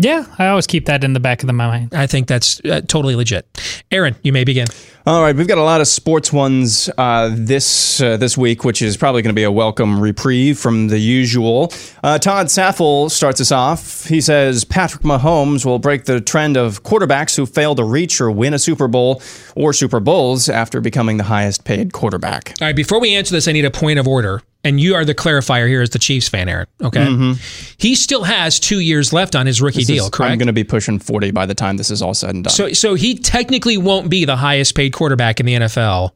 Yeah, 0.03 0.25
I 0.39 0.47
always 0.47 0.67
keep 0.67 0.87
that 0.87 1.05
in 1.05 1.13
the 1.13 1.21
back 1.21 1.43
of 1.43 1.47
the, 1.47 1.53
my 1.53 1.67
mind. 1.67 1.95
I 1.95 2.07
think 2.07 2.27
that's 2.27 2.59
uh, 2.65 2.81
totally 2.81 3.15
legit. 3.15 3.47
Aaron, 3.91 4.17
you 4.23 4.33
may 4.33 4.45
begin. 4.45 4.67
All 5.07 5.21
right, 5.21 5.37
we've 5.37 5.47
got 5.47 5.59
a 5.59 5.63
lot 5.63 5.83
of 5.83 5.89
sports 5.89 6.33
ones 6.33 6.89
uh, 6.97 7.31
this 7.35 8.01
uh, 8.01 8.17
this 8.17 8.37
week, 8.39 8.65
which 8.65 8.81
is 8.81 8.97
probably 8.97 9.21
going 9.21 9.35
to 9.35 9.39
be 9.39 9.43
a 9.43 9.51
welcome 9.51 10.01
reprieve 10.01 10.59
from 10.59 10.89
the 10.89 10.99
usual. 10.99 11.71
Uh, 12.03 12.19
Todd 12.19 12.51
Saffel 12.51 13.11
starts 13.11 13.43
us 13.43 13.53
off. 13.53 14.07
He 14.07 14.23
says 14.23 14.65
Patrick 14.65 15.03
Mahomes 15.03 15.67
will 15.67 15.79
break 15.79 16.07
the 16.07 16.19
trend 16.21 16.57
of 16.57 16.83
quarterbacks 16.83 17.37
who 17.37 17.45
fail 17.45 17.75
to 17.75 17.85
reach 17.85 18.23
or 18.23 18.31
win 18.31 18.55
a 18.55 18.59
Super 18.59 18.89
Bowl 18.89 19.23
or 19.55 19.75
Super 19.75 20.01
Bowls 20.01 20.49
after 20.49 20.81
becoming 20.81 21.19
the 21.19 21.25
highest 21.25 21.65
paid 21.65 21.93
quarterback. 21.93 22.55
All 22.61 22.69
right, 22.69 22.77
before 22.77 23.01
we 23.01 23.15
answer 23.15 23.35
this, 23.35 23.47
I 23.47 23.53
need 23.53 23.67
a 23.67 23.71
point 23.71 23.99
of 23.99 24.09
order. 24.09 24.41
And 24.63 24.79
you 24.79 24.95
are 24.95 25.07
the 25.07 25.15
clarifier 25.15 25.67
here 25.67 25.81
as 25.81 25.91
the 25.91 25.99
Chiefs 25.99 26.29
fan, 26.29 26.49
Aaron. 26.49 26.67
Okay. 26.83 27.01
Mm-hmm. 27.01 27.33
He 27.79 27.95
still 27.95 28.25
has 28.25 28.61
two 28.61 28.81
years 28.81 29.11
left 29.13 29.35
on 29.35 29.47
his 29.47 29.63
rookie 29.63 29.79
This 29.81 29.87
deal, 29.87 30.05
is- 30.05 30.11
correct? 30.11 30.33
I'm 30.33 30.39
going 30.39 30.49
to 30.49 30.53
be 30.53 30.65
pushing 30.65 30.99
40 30.99 31.31
by 31.31 31.47
the 31.47 31.55
time 31.55 31.79
this 31.79 31.91
is 31.91 32.03
all 32.03 32.13
said 32.13 32.35
and 32.35 32.45
done. 32.45 32.53
So, 32.53 32.73
so 32.73 32.95
he 32.95 33.15
technically 33.15 33.79
won't 33.79 34.11
be 34.11 34.27
the 34.27 34.37
highest 34.37 34.75
paid 34.75 34.93
quarterback 34.93 35.41
in 35.41 35.47
the 35.47 35.55
NFL 35.55 36.11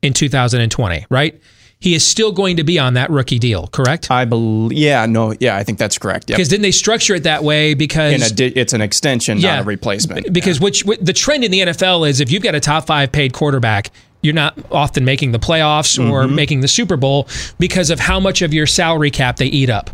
in 0.00 0.14
2020, 0.14 1.06
right? 1.10 1.38
He 1.80 1.94
is 1.94 2.06
still 2.06 2.30
going 2.30 2.58
to 2.58 2.64
be 2.64 2.78
on 2.78 2.94
that 2.94 3.10
rookie 3.10 3.40
deal, 3.40 3.66
correct? 3.66 4.08
I 4.08 4.24
believe, 4.24 4.78
yeah, 4.78 5.04
no, 5.04 5.34
yeah, 5.40 5.56
I 5.56 5.64
think 5.64 5.78
that's 5.78 5.98
correct. 5.98 6.30
Yep. 6.30 6.36
Because 6.36 6.48
didn't 6.48 6.62
they 6.62 6.70
structure 6.70 7.16
it 7.16 7.24
that 7.24 7.42
way? 7.42 7.74
Because 7.74 8.30
di- 8.30 8.46
it's 8.46 8.72
an 8.72 8.80
extension, 8.80 9.40
not 9.40 9.58
a 9.60 9.64
replacement. 9.64 10.32
Because 10.32 10.60
which 10.60 10.84
what, 10.84 11.04
the 11.04 11.12
trend 11.12 11.42
in 11.42 11.50
the 11.50 11.58
NFL 11.60 12.08
is 12.08 12.20
if 12.20 12.30
you've 12.30 12.42
got 12.44 12.54
a 12.54 12.60
top 12.60 12.86
five 12.86 13.10
paid 13.10 13.32
quarterback, 13.32 13.90
you're 14.22 14.34
not 14.34 14.56
often 14.70 15.04
making 15.04 15.32
the 15.32 15.38
playoffs 15.38 15.98
or 15.98 16.24
Mhm. 16.24 16.34
making 16.34 16.60
the 16.60 16.68
Super 16.68 16.96
Bowl 16.96 17.28
because 17.58 17.90
of 17.90 18.00
how 18.00 18.18
much 18.20 18.40
of 18.42 18.54
your 18.54 18.66
salary 18.66 19.10
cap 19.10 19.36
they 19.36 19.46
eat 19.46 19.68
up. 19.68 19.90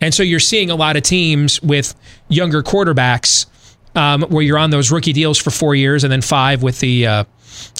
And 0.00 0.12
so 0.14 0.22
you're 0.22 0.40
seeing 0.40 0.70
a 0.70 0.74
lot 0.76 0.96
of 0.96 1.02
teams 1.02 1.60
with 1.62 1.94
younger 2.28 2.62
quarterbacks 2.62 3.46
um, 3.94 4.22
where 4.28 4.42
you're 4.42 4.58
on 4.58 4.68
those 4.70 4.90
rookie 4.90 5.14
deals 5.14 5.38
for 5.38 5.50
four 5.50 5.74
years 5.74 6.04
and 6.04 6.12
then 6.12 6.20
five 6.20 6.62
with 6.62 6.80
the 6.80 7.06
uh, 7.06 7.24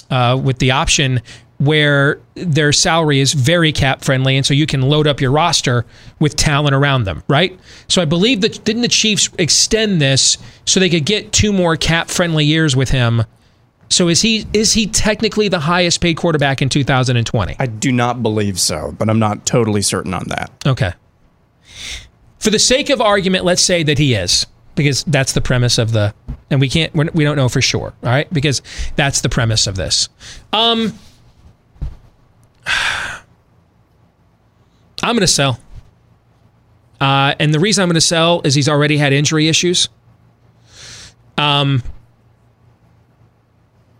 uh, 0.09 0.39
with 0.43 0.57
the 0.57 0.71
option 0.71 1.21
where 1.59 2.19
their 2.35 2.71
salary 2.71 3.19
is 3.19 3.33
very 3.33 3.71
cap 3.71 4.03
friendly 4.03 4.35
and 4.37 4.45
so 4.45 4.53
you 4.53 4.65
can 4.67 4.81
load 4.81 5.05
up 5.07 5.19
your 5.21 5.31
roster 5.31 5.85
with 6.19 6.35
talent 6.35 6.73
around 6.75 7.03
them 7.03 7.23
right 7.27 7.59
so 7.87 7.99
i 8.01 8.05
believe 8.05 8.41
that 8.41 8.63
didn't 8.63 8.83
the 8.83 8.87
chiefs 8.87 9.27
extend 9.39 9.99
this 9.99 10.37
so 10.65 10.79
they 10.79 10.89
could 10.89 11.03
get 11.05 11.31
two 11.31 11.51
more 11.51 11.75
cap 11.75 12.09
friendly 12.09 12.45
years 12.45 12.75
with 12.75 12.89
him 12.89 13.23
so 13.89 14.07
is 14.07 14.21
he 14.21 14.45
is 14.53 14.73
he 14.73 14.87
technically 14.87 15.47
the 15.47 15.59
highest 15.59 16.01
paid 16.01 16.17
quarterback 16.17 16.61
in 16.61 16.69
2020 16.69 17.55
I 17.59 17.65
do 17.65 17.91
not 17.91 18.21
believe 18.21 18.59
so, 18.59 18.93
but 18.97 19.09
I'm 19.09 19.19
not 19.19 19.45
totally 19.45 19.81
certain 19.81 20.13
on 20.13 20.25
that. 20.27 20.51
Okay. 20.65 20.93
For 22.39 22.49
the 22.49 22.59
sake 22.59 22.89
of 22.89 23.01
argument, 23.01 23.45
let's 23.45 23.61
say 23.61 23.83
that 23.83 23.97
he 23.97 24.13
is, 24.13 24.45
because 24.75 25.03
that's 25.05 25.33
the 25.33 25.41
premise 25.41 25.77
of 25.77 25.91
the, 25.91 26.13
and 26.49 26.61
we 26.61 26.69
can't, 26.69 26.93
we're, 26.93 27.09
we 27.13 27.23
don't 27.23 27.35
know 27.35 27.49
for 27.49 27.61
sure, 27.61 27.93
all 28.03 28.09
right? 28.09 28.31
Because 28.31 28.61
that's 28.95 29.21
the 29.21 29.29
premise 29.29 29.67
of 29.67 29.75
this. 29.75 30.07
Um, 30.53 30.93
I'm 35.03 35.15
going 35.15 35.19
to 35.21 35.27
sell. 35.27 35.59
Uh, 36.99 37.35
and 37.39 37.53
the 37.53 37.59
reason 37.59 37.81
I'm 37.81 37.89
going 37.89 37.95
to 37.95 38.01
sell 38.01 38.41
is 38.43 38.55
he's 38.55 38.69
already 38.69 38.97
had 38.97 39.13
injury 39.13 39.47
issues. 39.47 39.89
Um, 41.37 41.83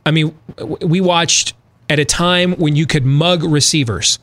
I 0.07 0.11
mean, 0.11 0.35
we 0.81 1.01
watched 1.01 1.53
at 1.89 1.99
a 1.99 2.05
time 2.05 2.53
when 2.53 2.75
you 2.75 2.85
could 2.85 3.05
mug 3.05 3.43
receivers 3.43 4.19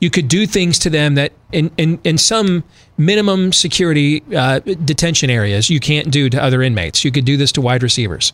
you 0.00 0.10
could 0.10 0.28
do 0.28 0.46
things 0.46 0.78
to 0.80 0.90
them 0.90 1.14
that 1.14 1.32
in, 1.52 1.70
in, 1.78 1.98
in 2.04 2.18
some 2.18 2.64
minimum 2.98 3.52
security 3.52 4.22
uh, 4.34 4.60
detention 4.60 5.30
areas 5.30 5.70
you 5.70 5.80
can't 5.80 6.10
do 6.10 6.28
to 6.28 6.42
other 6.42 6.62
inmates. 6.62 7.04
You 7.04 7.10
could 7.10 7.24
do 7.24 7.36
this 7.36 7.52
to 7.52 7.60
wide 7.60 7.82
receivers. 7.82 8.32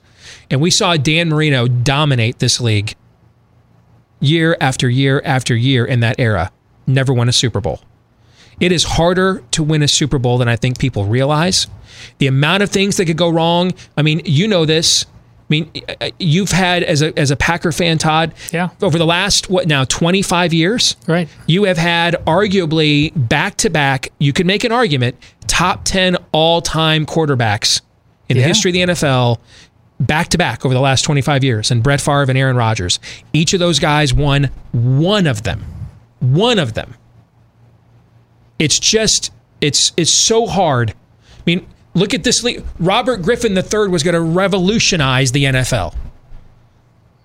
And 0.51 0.61
we 0.61 0.71
saw 0.71 0.97
Dan 0.97 1.29
Marino 1.29 1.69
dominate 1.69 2.41
this 2.41 2.61
league 2.61 2.95
year 4.21 4.57
after 4.61 4.89
year 4.89 5.23
after 5.25 5.55
year 5.55 5.85
in 5.85 6.01
that 6.01 6.17
era. 6.19 6.51
Never 6.87 7.13
won 7.13 7.29
a 7.29 7.33
Super 7.33 7.61
Bowl. 7.61 7.81
It 8.61 8.73
is 8.73 8.85
harder 8.85 9.43
to 9.53 9.63
win 9.63 9.83
a 9.83 9.89
Super 9.89 10.19
Bowl 10.19 10.39
than 10.39 10.49
I 10.49 10.57
think 10.57 10.79
people 10.79 11.07
realize. 11.07 11.69
The 12.19 12.27
amount 12.27 12.63
of 12.63 12.71
things 12.71 12.97
that 12.97 13.07
could 13.07 13.17
go 13.17 13.31
wrong. 13.31 13.73
I 13.97 14.03
mean, 14.03 14.21
you 14.25 14.47
know 14.47 14.65
this. 14.65 15.07
I 15.43 15.61
mean, 15.61 15.71
you've 16.19 16.51
had 16.51 16.83
as 16.83 17.03
a 17.03 17.19
as 17.19 17.31
a 17.31 17.37
Packer 17.37 17.73
fan, 17.73 17.99
Todd. 17.99 18.35
Yeah. 18.53 18.71
Over 18.81 18.99
the 18.99 19.07
last 19.07 19.51
what 19.51 19.67
now 19.67 19.85
twenty 19.85 20.23
five 20.23 20.53
years, 20.53 20.97
right? 21.07 21.29
You 21.47 21.65
have 21.65 21.79
had 21.79 22.15
arguably 22.27 23.13
back 23.29 23.57
to 23.59 23.71
back. 23.71 24.13
You 24.19 24.33
can 24.33 24.47
make 24.47 24.65
an 24.65 24.73
argument 24.73 25.17
top 25.47 25.85
ten 25.85 26.17
all 26.33 26.63
time 26.63 27.05
quarterbacks 27.05 27.83
in 28.29 28.37
the 28.37 28.43
history 28.43 28.71
of 28.71 28.75
the 28.75 28.93
NFL. 28.95 29.39
Back 30.01 30.29
to 30.29 30.39
back 30.39 30.65
over 30.65 30.75
the 30.75 30.81
last 30.81 31.03
25 31.03 31.45
years, 31.45 31.71
and 31.71 31.81
Brett 31.81 32.01
Favre 32.01 32.23
and 32.23 32.37
Aaron 32.37 32.57
Rodgers. 32.57 32.99
Each 33.33 33.53
of 33.55 33.61
those 33.61 33.79
guys 33.79 34.13
won 34.13 34.51
one 34.73 35.29
of 35.29 35.45
them 35.45 35.65
one 36.23 36.59
of 36.59 36.75
them. 36.75 36.95
It's 38.59 38.79
just 38.79 39.33
it's 39.61 39.93
it's 39.97 40.11
so 40.11 40.47
hard. 40.47 40.91
I 40.91 41.43
mean, 41.45 41.67
look 41.95 42.15
at 42.15 42.25
this. 42.25 42.45
Robert 42.79 43.23
Griffin 43.23 43.57
III 43.57 43.89
was 43.89 44.03
going 44.03 44.15
to 44.15 44.21
revolutionize 44.21 45.33
the 45.33 45.45
NFL. 45.45 45.95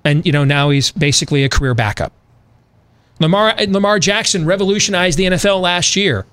And 0.04 0.26
you 0.26 0.32
know, 0.32 0.44
now 0.44 0.70
he's 0.70 0.92
basically 0.92 1.44
a 1.44 1.50
career 1.50 1.74
backup. 1.74 2.14
Lamar 3.20 3.56
Lamar 3.68 4.00
Jackson 4.00 4.46
revolutionized 4.46 5.18
the 5.18 5.26
NFL 5.26 5.62
last 5.62 5.96
year. 5.96 6.26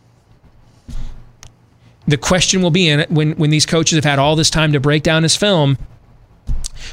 The 2.07 2.19
question 2.19 2.61
will 2.61 2.71
be 2.71 2.89
in 2.89 3.01
it 3.01 3.11
when 3.11 3.33
when 3.33 3.51
these 3.51 3.67
coaches 3.67 3.97
have 3.97 4.05
had 4.05 4.19
all 4.19 4.37
this 4.37 4.51
time 4.51 4.73
to 4.73 4.81
break 4.81 5.03
down 5.03 5.23
his 5.23 5.35
film, 5.35 5.79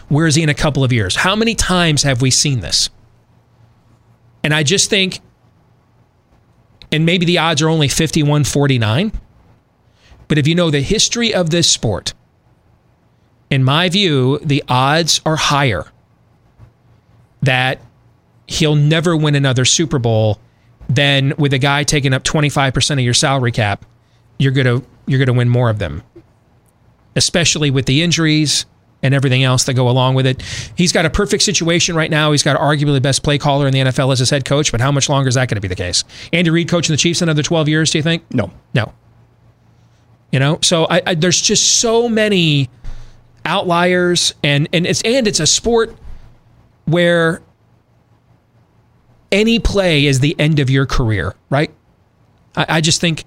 where 0.08 0.28
is 0.28 0.36
he 0.36 0.44
in 0.44 0.50
a 0.50 0.54
couple 0.54 0.84
of 0.84 0.94
years? 0.94 1.18
How 1.18 1.36
many 1.36 1.54
times 1.54 2.04
have 2.04 2.22
we 2.22 2.32
seen 2.32 2.62
this? 2.62 2.90
And 4.44 4.54
I 4.54 4.64
just 4.64 4.90
think 4.90 5.20
and 6.92 7.06
maybe 7.06 7.26
the 7.26 7.38
odds 7.38 7.62
are 7.62 7.70
only 7.70 7.88
51 7.88 8.44
49. 8.44 9.12
But 10.32 10.38
if 10.38 10.48
you 10.48 10.56
know 10.56 10.72
the 10.72 10.80
history 10.80 11.34
of 11.34 11.50
this 11.50 11.70
sport, 11.70 12.14
in 13.50 13.66
my 13.66 13.90
view, 13.90 14.40
the 14.40 14.64
odds 14.70 15.20
are 15.26 15.36
higher 15.36 15.92
that 17.42 17.82
he'll 18.48 18.78
never 18.78 19.18
win 19.18 19.36
another 19.36 19.66
Super 19.66 20.00
Bowl 20.00 20.40
than 20.88 21.34
with 21.38 21.52
a 21.52 21.58
guy 21.58 21.84
taking 21.84 22.14
up 22.14 22.24
25% 22.24 22.92
of 22.94 23.00
your 23.02 23.14
salary 23.14 23.52
cap, 23.52 23.86
you're 24.40 24.54
going 24.54 24.68
to 24.68 24.88
you're 25.06 25.20
going 25.20 25.28
to 25.28 25.34
win 25.34 25.50
more 25.50 25.70
of 25.70 25.80
them. 25.80 26.02
Especially 27.18 27.70
with 27.70 27.86
the 27.86 28.02
injuries 28.02 28.66
and 29.04 29.14
everything 29.14 29.44
else 29.44 29.66
that 29.66 29.74
go 29.74 29.90
along 29.90 30.16
with 30.16 30.26
it. 30.26 30.42
He's 30.78 30.94
got 30.94 31.06
a 31.06 31.10
perfect 31.10 31.44
situation 31.44 31.94
right 31.94 32.10
now. 32.10 32.32
He's 32.32 32.44
got 32.44 32.58
arguably 32.58 32.94
the 32.94 33.02
best 33.02 33.22
play 33.22 33.38
caller 33.38 33.68
in 33.68 33.74
the 33.74 33.80
NFL 33.80 34.14
as 34.14 34.20
his 34.20 34.30
head 34.30 34.46
coach, 34.46 34.72
but 34.72 34.80
how 34.80 34.94
much 34.94 35.10
longer 35.10 35.28
is 35.28 35.36
that 35.36 35.50
going 35.50 35.58
to 35.58 35.62
be 35.62 35.68
the 35.68 35.76
case? 35.76 36.06
Andy 36.32 36.52
Reid 36.52 36.70
coaching 36.70 36.94
the 36.94 36.98
Chiefs 36.98 37.22
another 37.22 37.44
12 37.44 37.68
years, 37.68 37.92
do 37.92 37.98
you 37.98 38.02
think? 38.02 38.24
No. 38.34 38.50
No. 38.74 38.94
You 40.32 40.40
know, 40.40 40.60
so 40.62 40.88
I, 40.90 41.02
I, 41.06 41.16
there's 41.16 41.42
just 41.42 41.78
so 41.78 42.08
many 42.08 42.70
outliers 43.44 44.34
and 44.44 44.70
and 44.72 44.86
it's 44.86 45.02
and 45.02 45.28
it's 45.28 45.40
a 45.40 45.48
sport 45.48 45.96
where 46.86 47.42
any 49.32 49.60
play 49.60 50.06
is 50.06 50.20
the 50.20 50.36
end 50.40 50.60
of 50.60 50.70
your 50.70 50.86
career, 50.86 51.36
right? 51.50 51.72
I, 52.56 52.66
I 52.70 52.82
just 52.82 53.02
think 53.02 53.24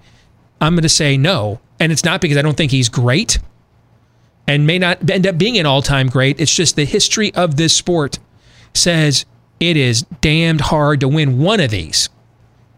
I'm 0.60 0.74
going 0.74 0.82
to 0.82 0.88
say 0.88 1.16
no. 1.16 1.60
And 1.80 1.90
it's 1.90 2.04
not 2.04 2.20
because 2.20 2.36
I 2.36 2.42
don't 2.42 2.56
think 2.56 2.70
he's 2.70 2.88
great 2.88 3.38
and 4.46 4.66
may 4.66 4.78
not 4.78 5.10
end 5.10 5.26
up 5.26 5.38
being 5.38 5.58
an 5.58 5.66
all 5.66 5.82
time 5.82 6.08
great. 6.08 6.40
It's 6.40 6.54
just 6.54 6.76
the 6.76 6.84
history 6.84 7.34
of 7.34 7.56
this 7.56 7.74
sport 7.74 8.18
says 8.74 9.24
it 9.60 9.76
is 9.76 10.02
damned 10.20 10.60
hard 10.60 11.00
to 11.00 11.08
win 11.08 11.38
one 11.38 11.60
of 11.60 11.70
these, 11.70 12.08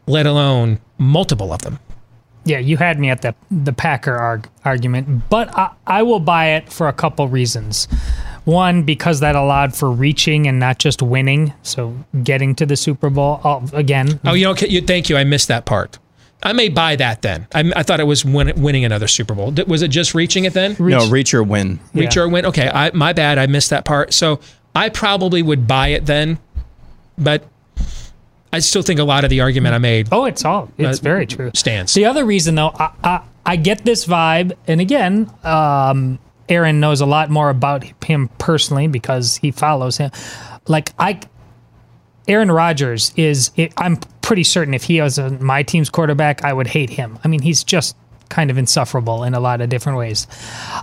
let 0.07 0.27
alone 0.27 0.81
multiple 0.99 1.53
of 1.53 1.63
them. 1.63 1.79
Yeah, 2.47 2.59
you 2.61 2.77
had 2.77 2.99
me 2.99 3.11
at 3.11 3.23
the 3.23 3.35
the 3.51 3.73
Packer 3.73 4.15
arg- 4.15 4.49
argument, 4.65 5.29
but 5.29 5.55
I, 5.59 5.73
I 5.87 6.03
will 6.05 6.21
buy 6.21 6.51
it 6.51 6.73
for 6.73 6.89
a 6.89 6.93
couple 6.93 7.29
reasons. 7.29 7.89
One, 8.45 8.85
because 8.85 9.19
that 9.21 9.35
allowed 9.35 9.75
for 9.75 9.91
reaching 9.91 10.47
and 10.47 10.61
not 10.61 10.79
just 10.79 11.03
winning, 11.03 11.53
so 11.63 11.99
getting 12.23 12.55
to 12.55 12.65
the 12.65 12.77
Super 12.77 13.11
Bowl 13.11 13.41
oh, 13.43 13.69
again. 13.73 14.21
Oh, 14.25 14.35
you 14.35 14.45
know, 14.45 14.55
you, 14.55 14.81
thank 14.81 15.11
you. 15.11 15.17
I 15.17 15.25
missed 15.25 15.49
that 15.49 15.67
part. 15.67 15.99
I 16.45 16.53
may 16.53 16.69
buy 16.69 16.95
that 16.95 17.23
then. 17.23 17.49
I, 17.53 17.73
I 17.75 17.83
thought 17.83 17.99
it 17.99 18.07
was 18.07 18.25
win, 18.25 18.53
winning 18.63 18.85
another 18.85 19.09
Super 19.09 19.35
Bowl. 19.35 19.51
Did- 19.51 19.67
Was 19.67 19.83
it 19.83 19.89
just 19.89 20.15
reaching 20.15 20.45
it 20.45 20.53
then? 20.53 20.77
No, 20.79 21.09
reach 21.09 21.35
or 21.35 21.43
win. 21.43 21.81
Reach 21.93 22.15
Yeah. 22.15 22.23
or 22.23 22.29
win? 22.29 22.47
Okay, 22.47 22.69
I, 22.73 22.93
my 22.93 23.13
bad. 23.13 23.39
I 23.39 23.47
missed 23.49 23.71
that 23.71 23.85
part. 23.85 24.15
So 24.15 24.39
I 24.77 24.91
probably 24.91 25.43
would 25.43 25.67
buy 25.67 25.89
it 25.89 26.07
then, 26.07 26.39
but 27.19 27.43
I 28.57 28.61
still 28.61 28.83
think 28.83 28.99
a 29.01 29.05
lot 29.05 29.25
of 29.25 29.31
the 29.31 29.41
argument 29.41 29.75
I 29.75 29.79
made 29.79 30.09
Oh, 30.13 30.25
it's 30.25 30.45
all 30.45 30.71
it's 30.79 30.99
Uh, 30.99 31.03
very 31.03 31.27
true. 31.27 31.51
stands. 31.55 31.95
The 31.95 32.05
other 32.07 32.25
reason, 32.25 32.55
though, 32.55 32.73
I, 32.79 32.91
I, 33.05 33.21
I 33.45 33.57
get 33.57 33.85
this 33.85 34.07
vibe, 34.07 34.53
and 34.67 34.81
again, 34.81 35.31
um, 35.45 36.19
Aaron 36.49 36.81
knows 36.81 37.01
a 37.01 37.07
lot 37.07 37.29
more 37.31 37.51
about 37.51 37.85
him 38.05 38.29
personally 38.39 38.87
because 38.89 39.37
he 39.37 39.51
follows 39.51 39.99
him. 39.99 40.11
Like 40.69 40.93
I, 40.99 41.21
Aaron 42.29 42.51
Rodgers 42.51 43.13
is. 43.17 43.51
I'm 43.77 43.97
pretty 44.23 44.43
certain 44.45 44.75
if 44.75 44.85
he 44.85 45.01
was 45.01 45.19
a, 45.19 45.31
my 45.31 45.63
team's 45.63 45.89
quarterback, 45.91 46.45
I 46.45 46.53
would 46.53 46.67
hate 46.67 46.91
him. 46.91 47.19
I 47.25 47.29
mean, 47.29 47.43
he's 47.43 47.63
just 47.63 47.97
kind 48.29 48.51
of 48.51 48.59
insufferable 48.59 49.23
in 49.23 49.35
a 49.35 49.41
lot 49.41 49.61
of 49.61 49.69
different 49.69 49.99
ways. 49.99 50.27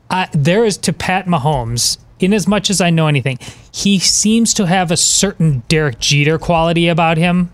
Uh, 0.09 0.27
there 0.33 0.63
is 0.63 0.77
to 0.77 0.93
Pat 0.93 1.25
Mahomes. 1.25 1.97
In 2.19 2.33
as 2.33 2.47
much 2.47 2.69
as 2.69 2.79
I 2.79 2.89
know 2.89 3.07
anything, 3.07 3.37
he 3.73 3.99
seems 3.99 4.53
to 4.53 4.65
have 4.65 4.91
a 4.91 4.95
certain 4.97 5.63
Derek 5.67 5.99
Jeter 5.99 6.37
quality 6.39 6.87
about 6.87 7.17
him 7.17 7.51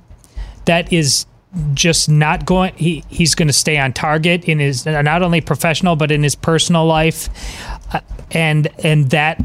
that 0.70 0.94
is 0.94 1.26
just 1.74 2.08
not 2.08 2.46
going 2.46 2.72
he 2.76 3.04
he's 3.10 3.34
going 3.34 3.48
to 3.48 3.54
stay 3.54 3.80
on 3.80 3.92
target 3.92 4.46
in 4.46 4.60
his 4.60 4.86
not 4.86 5.24
only 5.24 5.42
professional 5.42 5.96
but 5.96 6.12
in 6.12 6.22
his 6.22 6.36
personal 6.36 6.86
life. 6.86 7.28
Uh, 7.92 8.02
and 8.30 8.68
and 8.84 9.10
that 9.10 9.44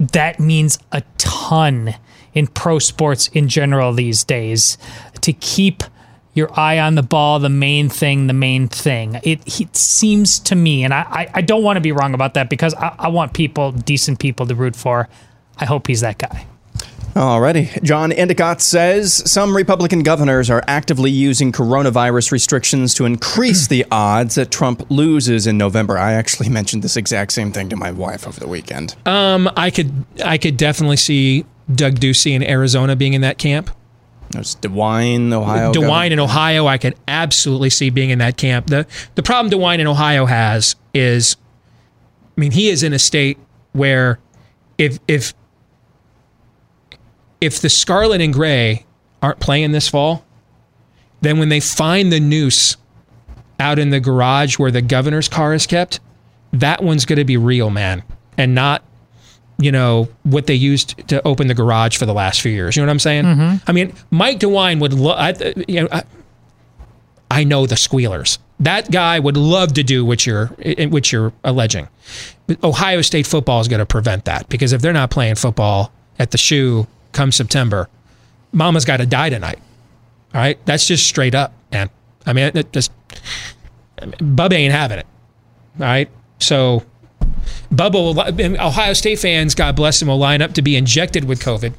that 0.00 0.40
means 0.40 0.80
a 0.90 1.00
ton 1.16 1.94
in 2.32 2.48
pro 2.48 2.80
sports 2.80 3.28
in 3.28 3.48
general 3.48 3.92
these 3.92 4.24
days. 4.24 4.76
To 5.20 5.32
keep 5.32 5.84
your 6.32 6.50
eye 6.58 6.80
on 6.80 6.96
the 6.96 7.04
ball 7.04 7.38
the 7.38 7.48
main 7.48 7.88
thing 7.88 8.26
the 8.26 8.32
main 8.32 8.66
thing. 8.66 9.20
It, 9.22 9.60
it 9.60 9.76
seems 9.76 10.40
to 10.40 10.56
me 10.56 10.82
and 10.82 10.92
i 10.92 11.30
i, 11.32 11.40
don't 11.40 11.62
want 11.62 11.76
to 11.76 11.80
be 11.80 11.92
wrong 11.92 12.14
about 12.14 12.34
that 12.34 12.50
because 12.50 12.74
I, 12.74 12.96
I 12.98 13.08
want 13.08 13.32
people 13.32 13.70
decent 13.70 14.18
people 14.18 14.44
to 14.48 14.56
root 14.56 14.74
for. 14.74 15.08
I 15.56 15.66
hope 15.66 15.86
he's 15.86 16.00
that 16.00 16.18
guy 16.18 16.48
Alrighty. 17.14 17.80
John 17.84 18.10
Endicott 18.10 18.60
says 18.60 19.30
some 19.30 19.56
Republican 19.56 20.02
governors 20.02 20.50
are 20.50 20.64
actively 20.66 21.12
using 21.12 21.52
coronavirus 21.52 22.32
restrictions 22.32 22.92
to 22.94 23.04
increase 23.04 23.68
the 23.68 23.86
odds 23.92 24.34
that 24.34 24.50
Trump 24.50 24.84
loses 24.90 25.46
in 25.46 25.56
November. 25.56 25.96
I 25.96 26.14
actually 26.14 26.48
mentioned 26.48 26.82
this 26.82 26.96
exact 26.96 27.32
same 27.32 27.52
thing 27.52 27.68
to 27.68 27.76
my 27.76 27.92
wife 27.92 28.26
over 28.26 28.40
the 28.40 28.48
weekend. 28.48 28.96
Um, 29.06 29.48
I 29.56 29.70
could 29.70 29.92
I 30.24 30.38
could 30.38 30.56
definitely 30.56 30.96
see 30.96 31.46
Doug 31.72 32.00
Ducey 32.00 32.32
in 32.32 32.42
Arizona 32.42 32.96
being 32.96 33.14
in 33.14 33.20
that 33.20 33.38
camp. 33.38 33.70
There's 34.30 34.56
DeWine, 34.56 35.32
Ohio. 35.32 35.72
DeWine 35.72 36.10
in 36.10 36.18
Ohio, 36.18 36.66
I 36.66 36.78
could 36.78 36.96
absolutely 37.06 37.70
see 37.70 37.90
being 37.90 38.10
in 38.10 38.18
that 38.18 38.36
camp. 38.36 38.66
The 38.66 38.88
the 39.14 39.22
problem 39.22 39.52
DeWine 39.52 39.78
in 39.78 39.86
Ohio 39.86 40.26
has 40.26 40.74
is, 40.92 41.36
I 42.36 42.40
mean, 42.40 42.50
he 42.50 42.70
is 42.70 42.82
in 42.82 42.92
a 42.92 42.98
state 42.98 43.38
where 43.72 44.18
if 44.78 44.98
if 45.06 45.32
if 47.44 47.60
the 47.60 47.68
Scarlet 47.68 48.20
and 48.20 48.32
Gray 48.32 48.84
aren't 49.22 49.40
playing 49.40 49.72
this 49.72 49.88
fall, 49.88 50.24
then 51.20 51.38
when 51.38 51.48
they 51.48 51.60
find 51.60 52.12
the 52.12 52.20
noose 52.20 52.76
out 53.60 53.78
in 53.78 53.90
the 53.90 54.00
garage 54.00 54.58
where 54.58 54.70
the 54.70 54.82
governor's 54.82 55.28
car 55.28 55.54
is 55.54 55.66
kept, 55.66 56.00
that 56.52 56.82
one's 56.82 57.04
going 57.04 57.18
to 57.18 57.24
be 57.24 57.36
real, 57.36 57.70
man, 57.70 58.02
and 58.38 58.54
not 58.54 58.82
you 59.58 59.70
know 59.70 60.08
what 60.24 60.46
they 60.48 60.54
used 60.54 61.06
to 61.08 61.24
open 61.26 61.46
the 61.46 61.54
garage 61.54 61.96
for 61.96 62.06
the 62.06 62.14
last 62.14 62.40
few 62.40 62.50
years. 62.50 62.76
You 62.76 62.82
know 62.82 62.86
what 62.86 62.92
I'm 62.92 62.98
saying? 62.98 63.24
Mm-hmm. 63.24 63.64
I 63.68 63.72
mean, 63.72 63.94
Mike 64.10 64.40
DeWine 64.40 64.80
would 64.80 64.92
love. 64.92 65.40
You 65.68 65.82
know, 65.82 65.88
I, 65.92 66.02
I 67.30 67.44
know 67.44 67.66
the 67.66 67.76
squealers. 67.76 68.38
That 68.60 68.90
guy 68.90 69.18
would 69.18 69.36
love 69.36 69.74
to 69.74 69.82
do 69.82 70.04
what 70.04 70.26
you're 70.26 70.50
eh, 70.60 70.86
what 70.86 71.12
you're 71.12 71.32
alleging. 71.44 71.88
But 72.46 72.62
Ohio 72.64 73.00
State 73.02 73.26
football 73.26 73.60
is 73.60 73.68
going 73.68 73.78
to 73.78 73.86
prevent 73.86 74.24
that 74.24 74.48
because 74.48 74.72
if 74.72 74.82
they're 74.82 74.92
not 74.92 75.10
playing 75.10 75.36
football 75.36 75.92
at 76.18 76.30
the 76.30 76.38
shoe 76.38 76.86
come 77.14 77.32
September, 77.32 77.88
Mama's 78.52 78.84
got 78.84 78.98
to 78.98 79.06
die 79.06 79.30
tonight. 79.30 79.58
All 80.34 80.40
right, 80.40 80.58
that's 80.66 80.86
just 80.86 81.06
straight 81.06 81.34
up, 81.34 81.52
man. 81.72 81.90
I 82.26 82.32
mean, 82.32 82.50
it 82.54 82.72
just 82.72 82.92
Bubba 83.96 84.54
ain't 84.54 84.72
having 84.72 84.98
it. 84.98 85.06
All 85.78 85.86
right, 85.86 86.10
so 86.38 86.82
Bubba 87.72 87.94
will, 87.94 88.60
Ohio 88.60 88.92
State 88.92 89.18
fans, 89.18 89.54
God 89.54 89.76
bless 89.76 90.00
them, 90.00 90.08
will 90.08 90.18
line 90.18 90.42
up 90.42 90.52
to 90.54 90.62
be 90.62 90.76
injected 90.76 91.24
with 91.24 91.40
COVID 91.40 91.74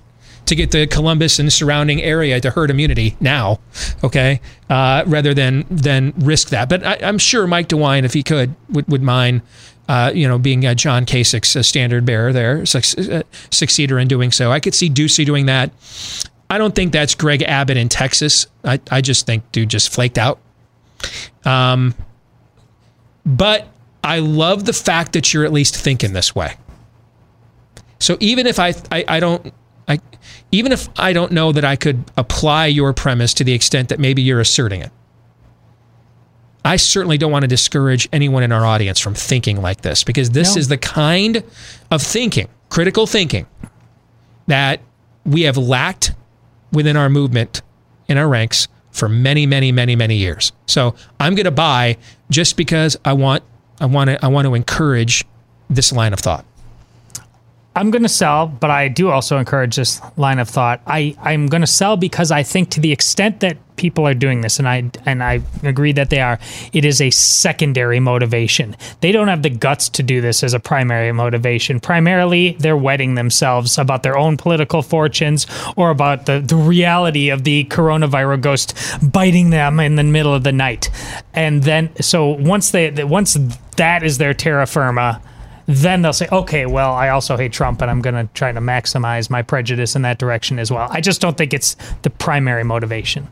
to 0.45 0.55
get 0.55 0.71
the 0.71 0.85
Columbus 0.87 1.39
and 1.39 1.51
surrounding 1.51 2.01
area 2.01 2.39
to 2.39 2.51
herd 2.51 2.69
immunity 2.69 3.17
now, 3.19 3.59
okay, 4.03 4.41
uh, 4.69 5.03
rather 5.07 5.33
than 5.33 5.65
than 5.69 6.13
risk 6.17 6.49
that. 6.49 6.69
But 6.69 6.85
I, 6.85 6.99
I'm 7.01 7.17
sure 7.17 7.47
Mike 7.47 7.69
DeWine, 7.69 8.03
if 8.03 8.13
he 8.13 8.23
could, 8.23 8.55
would, 8.69 8.87
would 8.87 9.01
mind, 9.01 9.41
uh, 9.87 10.11
you 10.13 10.27
know, 10.27 10.37
being 10.37 10.65
uh, 10.65 10.73
John 10.73 11.05
Kasich's 11.05 11.67
standard 11.67 12.05
bearer 12.05 12.33
there, 12.33 12.59
uh, 12.61 12.63
succeeder 12.63 14.01
in 14.01 14.07
doing 14.07 14.31
so. 14.31 14.51
I 14.51 14.59
could 14.59 14.73
see 14.73 14.89
Ducey 14.89 15.25
doing 15.25 15.45
that. 15.45 15.71
I 16.49 16.57
don't 16.57 16.75
think 16.75 16.91
that's 16.91 17.15
Greg 17.15 17.41
Abbott 17.43 17.77
in 17.77 17.89
Texas. 17.89 18.47
I, 18.63 18.79
I 18.91 19.01
just 19.01 19.25
think 19.25 19.51
dude 19.51 19.69
just 19.69 19.93
flaked 19.93 20.17
out. 20.17 20.39
Um, 21.43 21.95
but 23.25 23.67
I 24.03 24.19
love 24.19 24.65
the 24.65 24.73
fact 24.73 25.13
that 25.13 25.33
you're 25.33 25.45
at 25.45 25.51
least 25.51 25.75
thinking 25.75 26.13
this 26.13 26.35
way. 26.35 26.55
So 27.99 28.17
even 28.19 28.45
if 28.45 28.59
I, 28.59 28.73
I, 28.91 29.05
I 29.07 29.19
don't, 29.19 29.53
I, 29.87 29.99
even 30.51 30.71
if 30.71 30.89
I 30.97 31.13
don't 31.13 31.31
know 31.31 31.51
that 31.51 31.65
I 31.65 31.75
could 31.75 32.03
apply 32.17 32.67
your 32.67 32.93
premise 32.93 33.33
to 33.35 33.43
the 33.43 33.53
extent 33.53 33.89
that 33.89 33.99
maybe 33.99 34.21
you're 34.21 34.39
asserting 34.39 34.81
it, 34.81 34.91
I 36.65 36.77
certainly 36.77 37.17
don't 37.17 37.31
want 37.31 37.43
to 37.43 37.47
discourage 37.47 38.09
anyone 38.11 38.41
in 38.43 38.51
our 38.51 38.65
audience 38.65 38.99
from 38.99 39.13
thinking 39.13 39.61
like 39.61 39.81
this 39.81 40.03
because 40.03 40.31
this 40.31 40.55
No. 40.55 40.59
is 40.59 40.67
the 40.67 40.77
kind 40.77 41.43
of 41.91 42.01
thinking, 42.01 42.47
critical 42.69 43.05
thinking, 43.05 43.45
that 44.47 44.81
we 45.25 45.43
have 45.43 45.57
lacked 45.57 46.11
within 46.73 46.97
our 46.97 47.07
movement 47.09 47.61
in 48.07 48.17
our 48.17 48.27
ranks 48.27 48.67
for 48.91 49.07
many, 49.07 49.45
many, 49.45 49.71
many, 49.71 49.95
many 49.95 50.15
years. 50.15 50.51
So 50.65 50.95
I'm 51.19 51.35
going 51.35 51.45
to 51.45 51.51
buy 51.51 51.97
just 52.31 52.57
because 52.57 52.97
I 53.05 53.13
want, 53.13 53.43
I 53.79 53.85
want 53.85 54.09
to, 54.09 54.25
I 54.25 54.27
want 54.29 54.45
to 54.47 54.55
encourage 54.55 55.23
this 55.69 55.91
line 55.91 56.13
of 56.13 56.19
thought. 56.19 56.45
I'm 57.75 57.91
going 57.91 58.03
to 58.03 58.09
sell, 58.09 58.47
but 58.47 58.69
I 58.71 58.87
do 58.87 59.09
also 59.09 59.37
encourage 59.37 59.75
this 59.75 59.99
line 60.17 60.39
of 60.39 60.47
thought. 60.47 60.81
I, 60.87 61.15
I'm 61.21 61.47
going 61.47 61.61
to 61.61 61.67
sell 61.67 61.97
because 61.97 62.31
I 62.31 62.41
think 62.41 62.69
to 62.71 62.79
the 62.79 62.91
extent 62.91 63.41
that 63.41 63.57
people 63.75 64.07
are 64.07 64.13
doing 64.13 64.41
this, 64.41 64.59
and 64.59 64.67
I 64.67 64.91
and 65.05 65.23
I 65.23 65.41
agree 65.63 65.91
that 65.93 66.09
they 66.09 66.21
are, 66.21 66.39
it 66.73 66.85
is 66.85 67.01
a 67.01 67.09
secondary 67.09 67.99
motivation. 67.99 68.75
They 69.01 69.11
don't 69.11 69.27
have 69.27 69.43
the 69.43 69.49
guts 69.49 69.89
to 69.89 70.03
do 70.03 70.21
this 70.21 70.43
as 70.43 70.53
a 70.53 70.59
primary 70.59 71.11
motivation. 71.11 71.79
Primarily, 71.79 72.55
they're 72.59 72.77
wetting 72.77 73.15
themselves 73.15 73.77
about 73.77 74.03
their 74.03 74.17
own 74.17 74.37
political 74.37 74.81
fortunes 74.81 75.47
or 75.75 75.89
about 75.89 76.25
the, 76.25 76.39
the 76.39 76.55
reality 76.55 77.29
of 77.29 77.43
the 77.43 77.65
coronavirus 77.65 78.41
ghost 78.41 78.77
biting 79.11 79.49
them 79.49 79.79
in 79.79 79.95
the 79.95 80.03
middle 80.03 80.33
of 80.33 80.43
the 80.43 80.51
night. 80.51 80.89
And 81.33 81.63
then, 81.63 81.89
so 82.01 82.27
once 82.29 82.71
they 82.71 82.91
once 83.03 83.37
that 83.77 84.03
is 84.03 84.17
their 84.17 84.33
terra 84.33 84.65
firma 84.65 85.21
then 85.67 86.01
they'll 86.01 86.13
say, 86.13 86.27
okay, 86.31 86.65
well, 86.65 86.93
I 86.93 87.09
also 87.09 87.37
hate 87.37 87.51
Trump 87.51 87.81
and 87.81 87.89
I'm 87.89 88.01
going 88.01 88.15
to 88.15 88.31
try 88.33 88.51
to 88.51 88.59
maximize 88.59 89.29
my 89.29 89.41
prejudice 89.41 89.95
in 89.95 90.03
that 90.03 90.17
direction 90.17 90.59
as 90.59 90.71
well. 90.71 90.87
I 90.91 91.01
just 91.01 91.21
don't 91.21 91.37
think 91.37 91.53
it's 91.53 91.75
the 92.03 92.09
primary 92.09 92.63
motivation. 92.63 93.31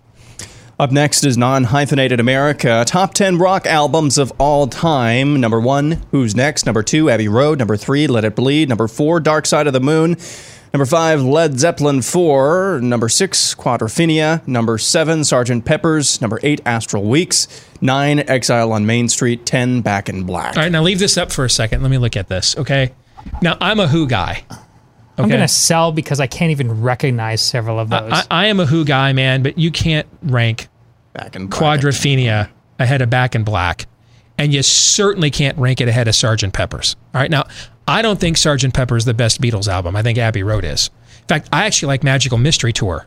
Up 0.79 0.91
next 0.91 1.23
is 1.23 1.37
Non 1.37 1.65
Hyphenated 1.65 2.19
America. 2.19 2.83
Top 2.87 3.13
10 3.13 3.37
rock 3.37 3.67
albums 3.67 4.17
of 4.17 4.33
all 4.39 4.65
time. 4.67 5.39
Number 5.39 5.59
one, 5.59 6.01
Who's 6.11 6.35
Next? 6.35 6.65
Number 6.65 6.81
two, 6.81 7.11
Abbey 7.11 7.27
Road. 7.27 7.59
Number 7.59 7.77
three, 7.77 8.07
Let 8.07 8.25
It 8.25 8.35
Bleed. 8.35 8.69
Number 8.69 8.87
four, 8.87 9.19
Dark 9.19 9.45
Side 9.45 9.67
of 9.67 9.73
the 9.73 9.79
Moon. 9.79 10.17
Number 10.73 10.87
five, 10.87 11.21
Led 11.21 11.59
Zeppelin 11.59 12.01
4. 12.01 12.79
Number 12.81 13.07
six, 13.07 13.53
Quadrophenia. 13.53 14.45
Number 14.47 14.79
seven, 14.79 15.19
Sgt. 15.19 15.63
Pepper's. 15.63 16.19
Number 16.19 16.39
eight, 16.41 16.61
Astral 16.65 17.03
Weeks. 17.03 17.47
Nine, 17.79 18.19
Exile 18.27 18.71
on 18.71 18.83
Main 18.87 19.07
Street. 19.07 19.45
Ten, 19.45 19.81
Back 19.81 20.09
in 20.09 20.23
Black. 20.23 20.57
All 20.57 20.63
right, 20.63 20.71
now 20.71 20.81
leave 20.81 20.97
this 20.97 21.15
up 21.15 21.31
for 21.31 21.45
a 21.45 21.49
second. 21.49 21.83
Let 21.83 21.91
me 21.91 21.99
look 21.99 22.17
at 22.17 22.27
this, 22.29 22.57
okay? 22.57 22.93
Now, 23.43 23.55
I'm 23.61 23.79
a 23.79 23.87
Who 23.87 24.07
guy. 24.07 24.43
I'm 25.17 25.29
going 25.29 25.41
to 25.41 25.47
sell 25.47 25.91
because 25.91 26.19
I 26.19 26.27
can't 26.27 26.51
even 26.51 26.81
recognize 26.81 27.41
several 27.41 27.79
of 27.79 27.89
those. 27.89 28.11
I, 28.11 28.23
I 28.31 28.45
am 28.47 28.59
a 28.59 28.65
Who 28.65 28.83
guy, 28.83 29.13
man, 29.13 29.43
but 29.43 29.57
you 29.57 29.69
can't 29.71 30.07
rank 30.23 30.69
Back 31.13 31.35
in 31.35 31.47
Black. 31.47 31.79
Quadrophenia 31.79 32.49
ahead 32.79 33.01
of 33.01 33.09
Back 33.09 33.35
in 33.35 33.43
Black. 33.43 33.85
And 34.37 34.51
you 34.51 34.63
certainly 34.63 35.29
can't 35.29 35.57
rank 35.59 35.79
it 35.79 35.87
ahead 35.87 36.07
of 36.07 36.15
Sgt. 36.15 36.51
Pepper's. 36.53 36.95
All 37.13 37.21
right, 37.21 37.29
now, 37.29 37.43
I 37.87 38.01
don't 38.01 38.19
think 38.19 38.37
Sgt. 38.37 38.73
Pepper 38.73 38.97
is 38.97 39.05
the 39.05 39.13
best 39.13 39.39
Beatles 39.39 39.67
album. 39.67 39.95
I 39.95 40.01
think 40.01 40.17
Abbey 40.17 40.41
Road 40.41 40.65
is. 40.65 40.89
In 41.21 41.27
fact, 41.27 41.49
I 41.53 41.65
actually 41.65 41.87
like 41.87 42.03
Magical 42.03 42.39
Mystery 42.39 42.73
Tour. 42.73 43.05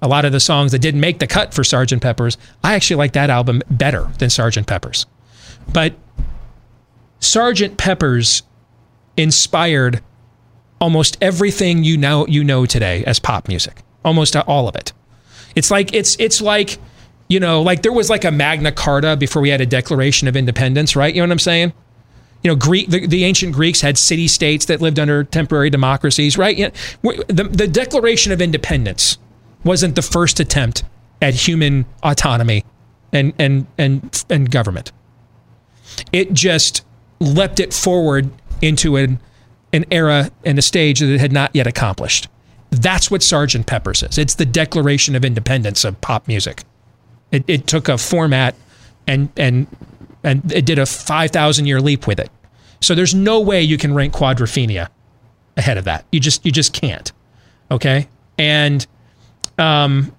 A 0.00 0.08
lot 0.08 0.24
of 0.24 0.32
the 0.32 0.40
songs 0.40 0.72
that 0.72 0.78
didn't 0.80 1.00
make 1.00 1.18
the 1.18 1.26
cut 1.26 1.52
for 1.52 1.62
Sgt. 1.62 2.00
Pepper's, 2.00 2.38
I 2.62 2.74
actually 2.74 2.96
like 2.96 3.12
that 3.12 3.28
album 3.28 3.62
better 3.70 4.08
than 4.18 4.30
Sgt. 4.30 4.66
Pepper's. 4.66 5.04
But 5.72 5.94
Sgt. 7.20 7.76
Pepper's 7.76 8.42
inspired 9.16 10.02
almost 10.84 11.16
everything 11.22 11.82
you 11.82 11.96
know 11.96 12.26
you 12.26 12.44
know 12.44 12.66
today 12.66 13.02
as 13.06 13.18
pop 13.18 13.48
music. 13.48 13.80
Almost 14.04 14.36
all 14.36 14.68
of 14.68 14.76
it. 14.76 14.92
It's 15.56 15.70
like 15.70 15.94
it's 15.94 16.14
it's 16.20 16.42
like 16.42 16.78
you 17.26 17.40
know, 17.40 17.62
like 17.62 17.80
there 17.80 17.92
was 17.92 18.10
like 18.10 18.26
a 18.26 18.30
Magna 18.30 18.70
Carta 18.70 19.16
before 19.16 19.40
we 19.40 19.48
had 19.48 19.62
a 19.62 19.66
Declaration 19.66 20.28
of 20.28 20.36
Independence, 20.36 20.94
right? 20.94 21.14
You 21.14 21.22
know 21.22 21.28
what 21.28 21.32
I'm 21.32 21.38
saying? 21.38 21.72
You 22.42 22.50
know, 22.50 22.54
Greek, 22.54 22.90
the, 22.90 23.06
the 23.06 23.24
ancient 23.24 23.54
Greeks 23.54 23.80
had 23.80 23.96
city 23.96 24.28
states 24.28 24.66
that 24.66 24.82
lived 24.82 24.98
under 24.98 25.24
temporary 25.24 25.70
democracies, 25.70 26.36
right? 26.36 26.54
You 26.54 26.70
know, 27.02 27.12
the, 27.28 27.44
the 27.44 27.66
Declaration 27.66 28.30
of 28.30 28.42
Independence 28.42 29.16
wasn't 29.64 29.96
the 29.96 30.02
first 30.02 30.38
attempt 30.38 30.84
at 31.22 31.32
human 31.32 31.86
autonomy 32.02 32.62
and, 33.10 33.32
and, 33.38 33.66
and, 33.78 34.22
and 34.28 34.50
government. 34.50 34.92
It 36.12 36.34
just 36.34 36.84
leapt 37.20 37.58
it 37.58 37.72
forward 37.72 38.30
into 38.60 38.96
an, 38.96 39.18
an 39.74 39.84
era 39.90 40.30
and 40.44 40.56
a 40.58 40.62
stage 40.62 41.00
that 41.00 41.12
it 41.12 41.20
had 41.20 41.32
not 41.32 41.50
yet 41.52 41.66
accomplished. 41.66 42.28
That's 42.70 43.10
what 43.10 43.20
Sgt. 43.20 43.66
Pepper's 43.66 44.02
is. 44.02 44.18
It's 44.18 44.36
the 44.36 44.46
Declaration 44.46 45.16
of 45.16 45.24
Independence 45.24 45.84
of 45.84 46.00
pop 46.00 46.28
music. 46.28 46.62
It, 47.32 47.44
it 47.48 47.66
took 47.66 47.88
a 47.88 47.98
format 47.98 48.54
and 49.06 49.28
and 49.36 49.66
and 50.22 50.50
it 50.52 50.64
did 50.64 50.78
a 50.78 50.86
five 50.86 51.32
thousand 51.32 51.66
year 51.66 51.80
leap 51.80 52.06
with 52.06 52.20
it. 52.20 52.30
So 52.80 52.94
there's 52.94 53.14
no 53.14 53.40
way 53.40 53.62
you 53.62 53.76
can 53.76 53.94
rank 53.94 54.14
Quadrophenia 54.14 54.88
ahead 55.56 55.76
of 55.76 55.84
that. 55.84 56.04
You 56.12 56.20
just 56.20 56.46
you 56.46 56.52
just 56.52 56.72
can't. 56.72 57.12
Okay, 57.70 58.08
and 58.38 58.86
um, 59.58 60.14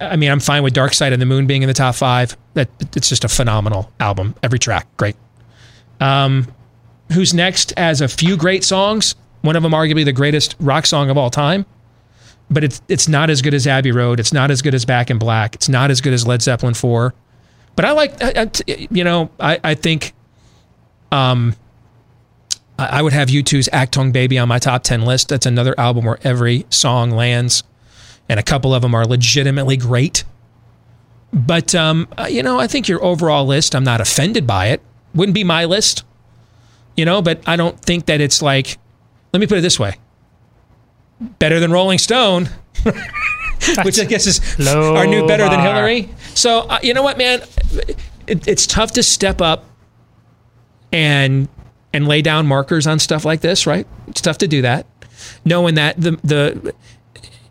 I 0.00 0.16
mean 0.16 0.30
I'm 0.30 0.40
fine 0.40 0.62
with 0.62 0.72
Dark 0.72 0.94
Side 0.94 1.12
of 1.12 1.20
the 1.20 1.26
Moon 1.26 1.46
being 1.46 1.62
in 1.62 1.68
the 1.68 1.74
top 1.74 1.94
five. 1.94 2.36
That 2.54 2.70
it's 2.96 3.08
just 3.08 3.24
a 3.24 3.28
phenomenal 3.28 3.92
album. 4.00 4.34
Every 4.42 4.58
track 4.58 4.86
great. 4.96 5.16
Um, 6.00 6.48
who's 7.12 7.34
next 7.34 7.72
has 7.76 8.00
a 8.00 8.08
few 8.08 8.36
great 8.36 8.64
songs. 8.64 9.14
One 9.42 9.56
of 9.56 9.62
them 9.62 9.72
arguably 9.72 10.04
the 10.04 10.12
greatest 10.12 10.56
rock 10.58 10.86
song 10.86 11.10
of 11.10 11.18
all 11.18 11.30
time 11.30 11.66
but 12.50 12.64
it's 12.64 12.82
it's 12.88 13.08
not 13.08 13.30
as 13.30 13.42
good 13.42 13.54
as 13.54 13.66
Abbey 13.66 13.92
Road. 13.92 14.20
It's 14.20 14.32
not 14.32 14.50
as 14.50 14.62
good 14.62 14.74
as 14.74 14.84
Back 14.84 15.10
in 15.10 15.18
Black. 15.18 15.54
It's 15.54 15.68
not 15.68 15.90
as 15.90 16.00
good 16.00 16.12
as 16.12 16.26
Led 16.26 16.42
Zeppelin 16.42 16.74
four. 16.74 17.14
But 17.76 17.84
I 17.84 17.90
like, 17.92 18.22
I, 18.22 18.42
I, 18.42 18.50
you 18.66 19.02
know, 19.02 19.30
I 19.40 19.58
I 19.64 19.74
think, 19.74 20.12
um, 21.10 21.56
I 22.78 23.02
would 23.02 23.12
have 23.12 23.28
U2's 23.28 23.68
Achtung 23.72 24.12
Baby 24.12 24.38
on 24.38 24.48
my 24.48 24.58
top 24.58 24.82
ten 24.82 25.02
list. 25.02 25.28
That's 25.28 25.46
another 25.46 25.74
album 25.78 26.04
where 26.04 26.18
every 26.22 26.66
song 26.70 27.10
lands, 27.10 27.62
and 28.28 28.38
a 28.38 28.42
couple 28.42 28.74
of 28.74 28.82
them 28.82 28.94
are 28.94 29.06
legitimately 29.06 29.76
great. 29.76 30.24
But 31.32 31.74
um, 31.74 32.08
you 32.28 32.42
know, 32.42 32.60
I 32.60 32.66
think 32.66 32.88
your 32.88 33.02
overall 33.02 33.46
list, 33.46 33.74
I'm 33.74 33.84
not 33.84 34.00
offended 34.00 34.46
by 34.46 34.68
it. 34.68 34.80
Wouldn't 35.14 35.34
be 35.34 35.44
my 35.44 35.64
list, 35.64 36.04
you 36.96 37.04
know, 37.04 37.22
but 37.22 37.40
I 37.46 37.56
don't 37.56 37.78
think 37.80 38.06
that 38.06 38.20
it's 38.20 38.42
like. 38.42 38.78
Let 39.32 39.40
me 39.40 39.48
put 39.48 39.58
it 39.58 39.62
this 39.62 39.80
way 39.80 39.96
better 41.38 41.60
than 41.60 41.72
Rolling 41.72 41.98
Stone, 41.98 42.48
which 43.84 43.98
I 43.98 44.04
guess 44.04 44.26
is 44.26 44.58
Low 44.58 44.96
our 44.96 45.06
new 45.06 45.26
better 45.26 45.48
than. 45.48 45.60
Hillary. 45.60 46.10
So 46.34 46.60
uh, 46.60 46.78
you 46.82 46.94
know 46.94 47.02
what, 47.02 47.18
man, 47.18 47.42
it, 48.26 48.46
it's 48.46 48.66
tough 48.66 48.92
to 48.92 49.02
step 49.02 49.40
up 49.40 49.64
and 50.92 51.48
and 51.92 52.08
lay 52.08 52.22
down 52.22 52.46
markers 52.46 52.86
on 52.86 52.98
stuff 52.98 53.24
like 53.24 53.40
this, 53.40 53.66
right? 53.66 53.86
It's 54.08 54.20
tough 54.20 54.38
to 54.38 54.48
do 54.48 54.62
that, 54.62 54.86
knowing 55.44 55.76
that 55.76 56.00
the 56.00 56.12
the 56.24 56.74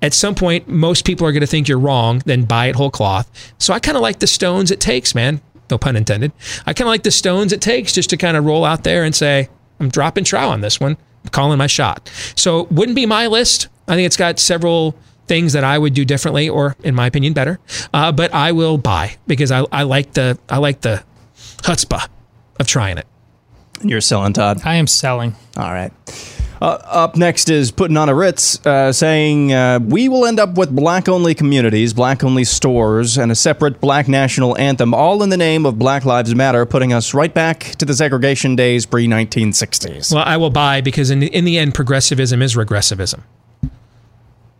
at 0.01 0.13
some 0.13 0.35
point 0.35 0.67
most 0.67 1.05
people 1.05 1.25
are 1.25 1.31
going 1.31 1.41
to 1.41 1.47
think 1.47 1.67
you're 1.67 1.79
wrong, 1.79 2.21
then 2.25 2.43
buy 2.43 2.67
it 2.67 2.75
whole 2.75 2.91
cloth. 2.91 3.29
So 3.57 3.73
I 3.73 3.79
kind 3.79 3.95
of 3.95 4.01
like 4.01 4.19
the 4.19 4.27
stones 4.27 4.69
it 4.69 4.79
takes, 4.79 5.15
man. 5.15 5.41
No 5.69 5.77
pun 5.77 5.95
intended. 5.95 6.31
I 6.65 6.73
kind 6.73 6.87
of 6.87 6.91
like 6.91 7.03
the 7.03 7.11
stones 7.11 7.53
it 7.53 7.61
takes 7.61 7.93
just 7.93 8.09
to 8.11 8.17
kind 8.17 8.37
of 8.37 8.45
roll 8.45 8.65
out 8.65 8.83
there 8.83 9.03
and 9.03 9.15
say, 9.15 9.49
I'm 9.79 9.89
dropping 9.89 10.23
trow 10.23 10.49
on 10.49 10.61
this 10.61 10.79
one 10.79 10.97
I'm 11.23 11.29
calling 11.29 11.57
my 11.57 11.67
shot. 11.67 12.11
So 12.35 12.63
wouldn't 12.63 12.95
be 12.95 13.05
my 13.05 13.27
list. 13.27 13.69
I 13.87 13.95
think 13.95 14.05
it's 14.05 14.17
got 14.17 14.39
several 14.39 14.95
things 15.27 15.53
that 15.53 15.63
I 15.63 15.77
would 15.77 15.93
do 15.93 16.05
differently, 16.05 16.49
or 16.49 16.75
in 16.83 16.95
my 16.95 17.07
opinion, 17.07 17.33
better. 17.33 17.59
Uh, 17.93 18.11
but 18.11 18.33
I 18.33 18.51
will 18.51 18.77
buy 18.77 19.15
because 19.27 19.51
I, 19.51 19.65
I 19.71 19.83
like 19.83 20.13
the 20.13 20.37
I 20.49 20.57
like 20.57 20.81
the 20.81 21.03
chutzpah 21.61 22.07
of 22.59 22.67
trying 22.67 22.97
it. 22.97 23.07
You're 23.81 24.01
selling, 24.01 24.33
Todd. 24.33 24.61
I 24.63 24.75
am 24.75 24.87
selling. 24.87 25.35
All 25.57 25.71
right. 25.71 25.91
Uh, 26.63 26.79
up 26.85 27.17
next 27.17 27.49
is 27.49 27.71
putting 27.71 27.97
on 27.97 28.07
a 28.07 28.15
Ritz, 28.15 28.65
uh, 28.65 28.93
saying 28.93 29.51
uh, 29.51 29.79
we 29.85 30.07
will 30.07 30.25
end 30.25 30.39
up 30.39 30.57
with 30.57 30.73
black 30.73 31.09
only 31.09 31.35
communities, 31.35 31.93
black 31.93 32.23
only 32.23 32.45
stores, 32.45 33.17
and 33.17 33.33
a 33.33 33.35
separate 33.35 33.81
black 33.81 34.07
national 34.07 34.57
anthem, 34.57 34.93
all 34.93 35.21
in 35.23 35.29
the 35.29 35.35
name 35.35 35.65
of 35.65 35.77
Black 35.77 36.05
Lives 36.05 36.33
Matter, 36.33 36.65
putting 36.65 36.93
us 36.93 37.13
right 37.13 37.33
back 37.33 37.59
to 37.79 37.85
the 37.85 37.93
segregation 37.93 38.55
days 38.55 38.85
pre 38.85 39.07
1960s. 39.07 40.13
Well, 40.13 40.23
I 40.25 40.37
will 40.37 40.51
buy 40.51 40.79
because 40.79 41.11
in 41.11 41.19
the, 41.19 41.27
in 41.35 41.43
the 41.43 41.57
end, 41.57 41.75
progressivism 41.75 42.41
is 42.41 42.55
regressivism. 42.55 43.23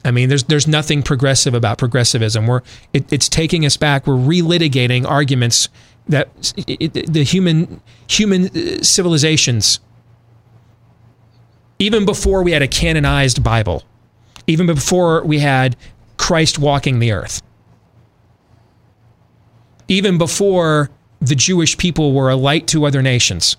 I 0.04 0.12
mean, 0.12 0.28
there's 0.28 0.44
there's 0.44 0.68
nothing 0.68 1.04
progressive 1.04 1.54
about 1.54 1.78
progressivism. 1.78 2.48
We're 2.48 2.64
it, 2.92 3.14
it's 3.14 3.30
taking 3.30 3.66
us 3.66 3.78
back. 3.78 4.06
We're 4.06 4.16
relitigating 4.16 5.06
arguments 5.10 5.70
that 6.10 6.28
it, 6.68 6.98
it- 6.98 7.14
the 7.14 7.24
human 7.24 7.80
human 8.08 8.48
uh, 8.48 8.84
civilizations, 8.84 9.80
even 11.84 12.06
before 12.06 12.44
we 12.44 12.52
had 12.54 12.62
a 12.62 12.68
canonized 12.68 13.44
Bible, 13.44 13.84
even 14.48 14.66
before 14.66 15.24
we 15.24 15.40
had 15.40 15.76
Christ 16.18 16.58
walking 16.58 17.00
the 17.00 17.12
earth, 17.12 17.42
even 19.88 20.18
before 20.18 20.90
the 21.20 21.36
Jewish 21.36 21.78
people 21.78 22.14
were 22.14 22.30
a 22.30 22.36
light 22.36 22.68
to 22.68 22.86
other 22.86 23.02
nations 23.02 23.58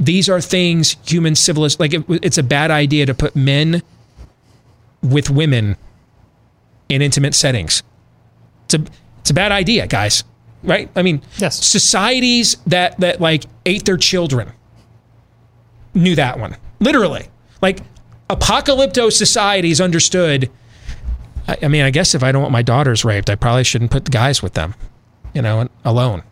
these 0.00 0.30
are 0.30 0.40
things 0.40 0.96
human 1.06 1.34
civilized 1.34 1.78
like 1.78 1.92
it, 1.92 2.02
it's 2.08 2.38
a 2.38 2.42
bad 2.42 2.70
idea 2.70 3.04
to 3.04 3.12
put 3.14 3.36
men 3.36 3.82
with 5.02 5.28
women 5.28 5.76
in 6.88 7.02
intimate 7.02 7.34
settings. 7.34 7.82
It's 8.64 8.74
a 8.74 8.84
it's 9.20 9.30
a 9.30 9.34
bad 9.34 9.52
idea 9.52 9.86
guys 9.86 10.24
right? 10.62 10.88
I 10.96 11.02
mean 11.02 11.20
Yes. 11.36 11.64
societies 11.64 12.56
that 12.66 12.98
that 13.00 13.20
like 13.20 13.44
ate 13.66 13.84
their 13.84 13.98
children 13.98 14.52
knew 15.92 16.14
that 16.16 16.38
one 16.38 16.56
literally 16.80 17.28
like 17.62 17.80
apocalypto 18.28 19.12
societies 19.12 19.80
understood 19.80 20.50
I, 21.50 21.58
I 21.62 21.68
mean, 21.68 21.82
I 21.82 21.90
guess 21.90 22.14
if 22.14 22.22
I 22.22 22.32
don't 22.32 22.42
want 22.42 22.52
my 22.52 22.62
daughters 22.62 23.04
raped, 23.04 23.28
I 23.28 23.34
probably 23.34 23.64
shouldn't 23.64 23.90
put 23.90 24.04
the 24.04 24.10
guys 24.10 24.42
with 24.42 24.54
them, 24.54 24.74
you 25.34 25.42
know, 25.42 25.68
alone. 25.84 26.22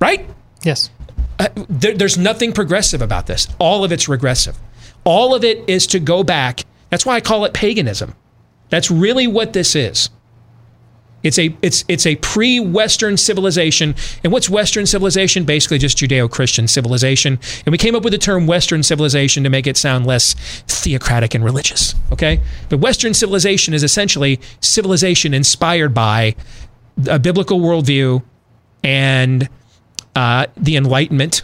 Right? 0.00 0.28
Yes. 0.62 0.90
Uh, 1.38 1.48
there, 1.68 1.94
there's 1.94 2.16
nothing 2.16 2.52
progressive 2.52 3.02
about 3.02 3.26
this. 3.26 3.48
All 3.58 3.82
of 3.82 3.92
it's 3.92 4.08
regressive. 4.08 4.56
All 5.04 5.34
of 5.34 5.42
it 5.42 5.68
is 5.68 5.86
to 5.88 5.98
go 5.98 6.22
back. 6.22 6.64
That's 6.90 7.04
why 7.04 7.16
I 7.16 7.20
call 7.20 7.44
it 7.44 7.52
paganism. 7.52 8.14
That's 8.68 8.90
really 8.90 9.26
what 9.26 9.52
this 9.52 9.74
is. 9.74 10.10
It's 11.22 11.38
a 11.38 11.54
it's 11.60 11.84
it's 11.88 12.06
a 12.06 12.16
pre-Western 12.16 13.16
civilization. 13.16 13.94
And 14.24 14.32
what's 14.32 14.48
Western 14.48 14.86
civilization? 14.86 15.44
Basically 15.44 15.78
just 15.78 15.98
Judeo-Christian 15.98 16.66
civilization. 16.68 17.38
And 17.66 17.72
we 17.72 17.78
came 17.78 17.94
up 17.94 18.02
with 18.02 18.12
the 18.12 18.18
term 18.18 18.46
Western 18.46 18.82
civilization 18.82 19.44
to 19.44 19.50
make 19.50 19.66
it 19.66 19.76
sound 19.76 20.06
less 20.06 20.34
theocratic 20.66 21.34
and 21.34 21.44
religious. 21.44 21.94
Okay? 22.12 22.40
But 22.68 22.78
Western 22.78 23.12
civilization 23.14 23.74
is 23.74 23.82
essentially 23.82 24.40
civilization 24.60 25.34
inspired 25.34 25.92
by 25.92 26.34
a 27.08 27.18
biblical 27.18 27.60
worldview 27.60 28.22
and 28.82 29.48
uh, 30.16 30.46
the 30.56 30.76
Enlightenment 30.76 31.42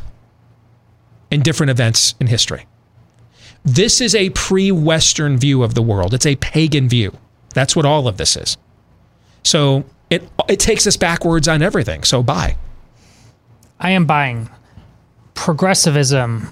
and 1.31 1.43
different 1.43 1.71
events 1.71 2.15
in 2.21 2.29
history. 2.29 2.67
This 3.65 4.01
is 4.01 4.15
a 4.15 4.31
pre 4.31 4.71
Western 4.71 5.37
view 5.37 5.63
of 5.63 5.75
the 5.75 5.83
world, 5.83 6.15
it's 6.15 6.27
a 6.27 6.37
pagan 6.37 6.89
view. 6.89 7.17
That's 7.55 7.75
what 7.75 7.85
all 7.85 8.07
of 8.07 8.17
this 8.17 8.37
is. 8.37 8.57
So 9.47 9.85
it, 10.11 10.29
it 10.49 10.61
takes 10.61 10.87
us 10.87 10.97
backwards 10.97 11.49
on 11.49 11.63
everything. 11.63 12.05
So 12.05 12.23
buy. 12.23 12.57
I 13.79 13.91
am 13.91 14.07
buying. 14.07 14.51
Progressivism 15.35 16.49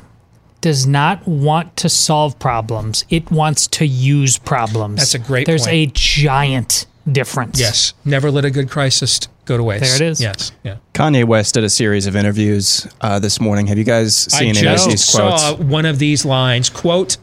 does 0.61 0.87
not 0.87 1.27
want 1.27 1.77
to 1.77 1.89
solve 1.89 2.39
problems, 2.39 3.05
it 3.11 3.31
wants 3.31 3.67
to 3.67 3.87
use 3.87 4.39
problems. 4.39 4.97
That's 4.97 5.15
a 5.15 5.19
great 5.19 5.47
There's 5.47 5.67
point. 5.67 5.75
a 5.75 5.87
giant 5.93 6.87
difference. 7.11 7.61
Yes. 7.61 7.93
Never 8.05 8.31
let 8.31 8.47
a 8.47 8.51
good 8.51 8.71
crisis 8.71 9.21
go 9.45 9.59
to 9.59 9.63
waste. 9.63 9.85
There 9.85 9.95
it 9.97 10.01
is. 10.01 10.21
Yes. 10.23 10.53
Yeah. 10.63 10.77
Kanye 10.95 11.25
West 11.25 11.55
did 11.55 11.65
a 11.65 11.69
series 11.69 12.07
of 12.07 12.17
interviews 12.17 12.87
uh, 13.03 13.19
this 13.19 13.41
morning. 13.41 13.67
Have 13.67 13.77
you 13.77 13.85
guys 13.85 14.17
seen 14.17 14.57
I 14.57 14.59
any 14.59 14.59
of 14.61 14.65
just 14.65 14.89
these 14.89 15.11
quotes? 15.11 15.43
I 15.43 15.51
saw 15.51 15.57
one 15.57 15.85
of 15.85 15.99
these 15.99 16.25
lines. 16.25 16.71
Quote 16.71 17.19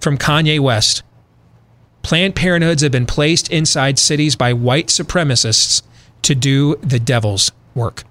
from 0.00 0.16
Kanye 0.16 0.60
West 0.60 1.02
Planned 2.02 2.34
Parenthoods 2.34 2.82
have 2.82 2.92
been 2.92 3.06
placed 3.06 3.50
inside 3.50 3.98
cities 3.98 4.36
by 4.36 4.52
white 4.52 4.86
supremacists 4.86 5.82
to 6.22 6.34
do 6.34 6.76
the 6.76 6.98
devil's 6.98 7.52
work. 7.74 8.04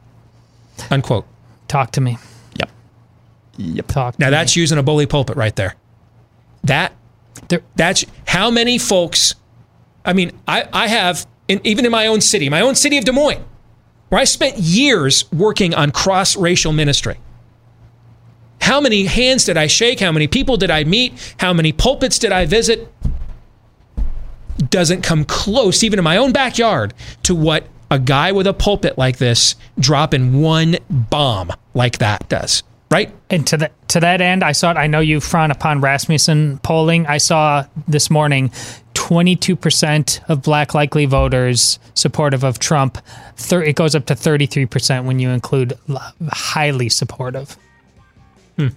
Unquote. 0.92 1.26
Talk 1.68 1.92
to 1.94 2.02
me. 2.02 2.18
Yep. 2.60 2.70
Yep. 3.58 3.88
Talk. 3.88 4.20
Now 4.20 4.30
that's 4.30 4.56
me. 4.56 4.62
using 4.62 4.78
a 4.78 4.84
bully 4.84 5.06
pulpit 5.06 5.36
right 5.36 5.56
there. 5.56 5.76
That 6.64 6.94
There- 7.50 7.64
that's 7.76 8.06
how 8.28 8.50
many 8.52 8.78
folks. 8.78 9.36
I 10.06 10.14
mean, 10.14 10.32
I 10.48 10.66
I 10.72 10.88
have 10.88 11.26
in, 11.48 11.60
even 11.64 11.86
in 11.86 11.92
my 11.92 12.08
own 12.08 12.22
city, 12.22 12.50
my 12.50 12.62
own 12.62 12.76
city 12.76 12.98
of 12.98 13.06
Des 13.06 13.12
Moines, 13.12 13.44
where 14.10 14.22
I 14.22 14.26
spent 14.26 14.58
years 14.58 15.26
working 15.32 15.74
on 15.74 15.92
cross 15.92 16.36
racial 16.36 16.72
ministry. 16.72 17.18
How 18.62 18.82
many 18.82 19.06
hands 19.06 19.46
did 19.46 19.56
I 19.58 19.68
shake? 19.68 20.00
How 20.00 20.12
many 20.12 20.28
people 20.28 20.58
did 20.58 20.70
I 20.72 20.84
meet? 20.84 21.14
How 21.40 21.54
many 21.54 21.72
pulpits 21.72 22.20
did 22.20 22.32
I 22.32 22.46
visit? 22.46 22.92
Doesn't 24.70 25.04
come 25.04 25.24
close, 25.24 25.84
even 25.84 26.00
in 26.00 26.04
my 26.04 26.18
own 26.18 26.32
backyard, 26.32 26.94
to 27.24 27.36
what 27.36 27.68
a 27.90 28.00
guy 28.00 28.32
with 28.32 28.48
a 28.48 28.54
pulpit 28.54 28.98
like 28.98 29.18
this 29.18 29.56
dropping 29.80 30.42
one 30.42 30.78
bomb 30.90 31.52
like 31.74 32.00
that 32.00 32.28
does. 32.28 32.64
Right? 32.90 33.14
And 33.30 33.46
to 33.48 33.58
that 33.58 33.90
to 33.90 34.00
that 34.00 34.22
end, 34.22 34.44
I 34.44 34.54
saw 34.54 34.72
it. 34.72 34.78
I 34.78 34.88
know 34.88 35.00
you 35.00 35.20
frown 35.20 35.52
upon 35.52 35.82
Rasmussen 35.82 36.58
polling. 36.60 37.06
I 37.06 37.18
saw 37.18 37.66
this 37.88 38.10
morning, 38.10 38.52
twenty 38.94 39.36
two 39.36 39.58
percent 39.58 40.22
of 40.30 40.42
black 40.42 40.74
likely 40.74 41.06
voters 41.06 41.80
supportive 41.94 42.46
of 42.46 42.60
Trump. 42.60 42.98
It 43.52 43.76
goes 43.76 43.94
up 43.94 44.06
to 44.06 44.16
thirty 44.16 44.46
three 44.46 44.66
percent 44.66 45.06
when 45.06 45.20
you 45.20 45.30
include 45.30 45.78
highly 46.32 46.88
supportive. 46.88 47.58
Hmm. 48.56 48.70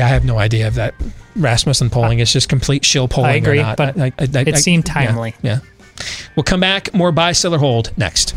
Yeah, 0.00 0.06
I 0.06 0.08
have 0.08 0.24
no 0.24 0.38
idea 0.38 0.66
if 0.66 0.76
that 0.76 0.94
Rasmussen 1.36 1.90
polling 1.90 2.20
is 2.20 2.32
just 2.32 2.48
complete 2.48 2.86
shill 2.86 3.06
polling 3.06 3.32
I 3.32 3.34
agree, 3.34 3.58
or 3.58 3.64
not. 3.64 3.76
but 3.76 3.98
I- 4.00 4.06
I- 4.18 4.28
I- 4.34 4.44
it 4.46 4.56
seemed 4.56 4.88
yeah, 4.88 4.94
timely. 4.94 5.34
Yeah, 5.42 5.58
We'll 6.34 6.44
come 6.44 6.60
back. 6.60 6.94
More 6.94 7.12
buy, 7.12 7.32
sell, 7.32 7.54
or 7.54 7.58
hold 7.58 7.90
next. 7.98 8.34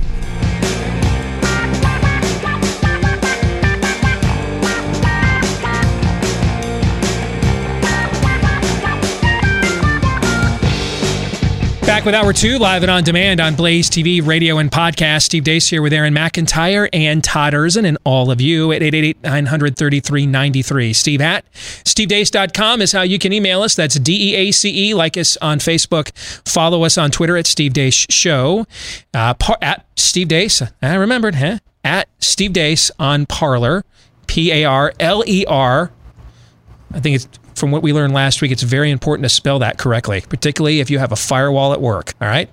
Back 12.04 12.08
with 12.08 12.16
Hour 12.16 12.34
2, 12.34 12.60
live 12.60 12.84
and 12.84 12.92
on 12.92 13.06
demand 13.06 13.40
on 13.40 13.56
Blaze 13.56 13.90
TV, 13.90 14.22
radio, 14.22 14.58
and 14.58 14.70
podcast. 14.70 15.22
Steve 15.22 15.46
Deace 15.46 15.70
here 15.70 15.82
with 15.82 15.94
Aaron 15.94 16.14
McIntyre 16.14 16.90
and 16.92 17.24
Todd 17.24 17.54
Erzen 17.54 17.86
and 17.86 17.98
all 18.04 18.30
of 18.30 18.42
you 18.42 18.74
at 18.74 18.82
888-933-93. 18.82 20.94
Steve 20.94 21.22
at 21.22 21.50
stevedeace.com 21.54 22.82
is 22.82 22.92
how 22.92 23.04
you 23.04 23.18
can 23.18 23.32
email 23.32 23.62
us. 23.62 23.76
That's 23.76 23.96
D-E-A-C-E. 23.96 24.90
E. 24.90 24.94
Like 24.94 25.16
us 25.16 25.38
on 25.38 25.60
Facebook. 25.60 26.12
Follow 26.46 26.84
us 26.84 26.98
on 26.98 27.10
Twitter 27.10 27.38
at 27.38 27.48
Steve 27.48 27.72
Deace 27.72 28.06
Show. 28.12 28.66
Uh, 29.14 29.34
par- 29.36 29.60
at 29.62 29.86
Steve 29.96 30.28
Deace. 30.28 30.62
I 30.82 30.96
remembered, 30.96 31.36
huh? 31.36 31.60
At 31.86 32.10
Steve 32.20 32.52
Deace 32.52 32.92
on 33.00 33.26
Parler. 33.28 33.86
P-A-R-L-E-R. 34.28 35.94
I 36.94 37.00
think 37.00 37.16
it's 37.16 37.30
from 37.56 37.72
what 37.72 37.84
we 37.84 37.94
learned 37.94 38.14
last 38.14 38.42
week, 38.42 38.52
it's 38.52 38.64
very 38.64 38.92
important 38.92 39.24
to 39.24 39.30
spell 39.30 39.60
that 39.60 39.78
correctly, 39.78 40.22
particularly 40.22 40.80
if 40.80 40.90
you 40.90 41.00
have 41.00 41.12
a 41.12 41.16
firewall 41.16 41.74
at 41.74 41.82
work. 41.82 42.14
All 42.22 42.28
right. 42.28 42.50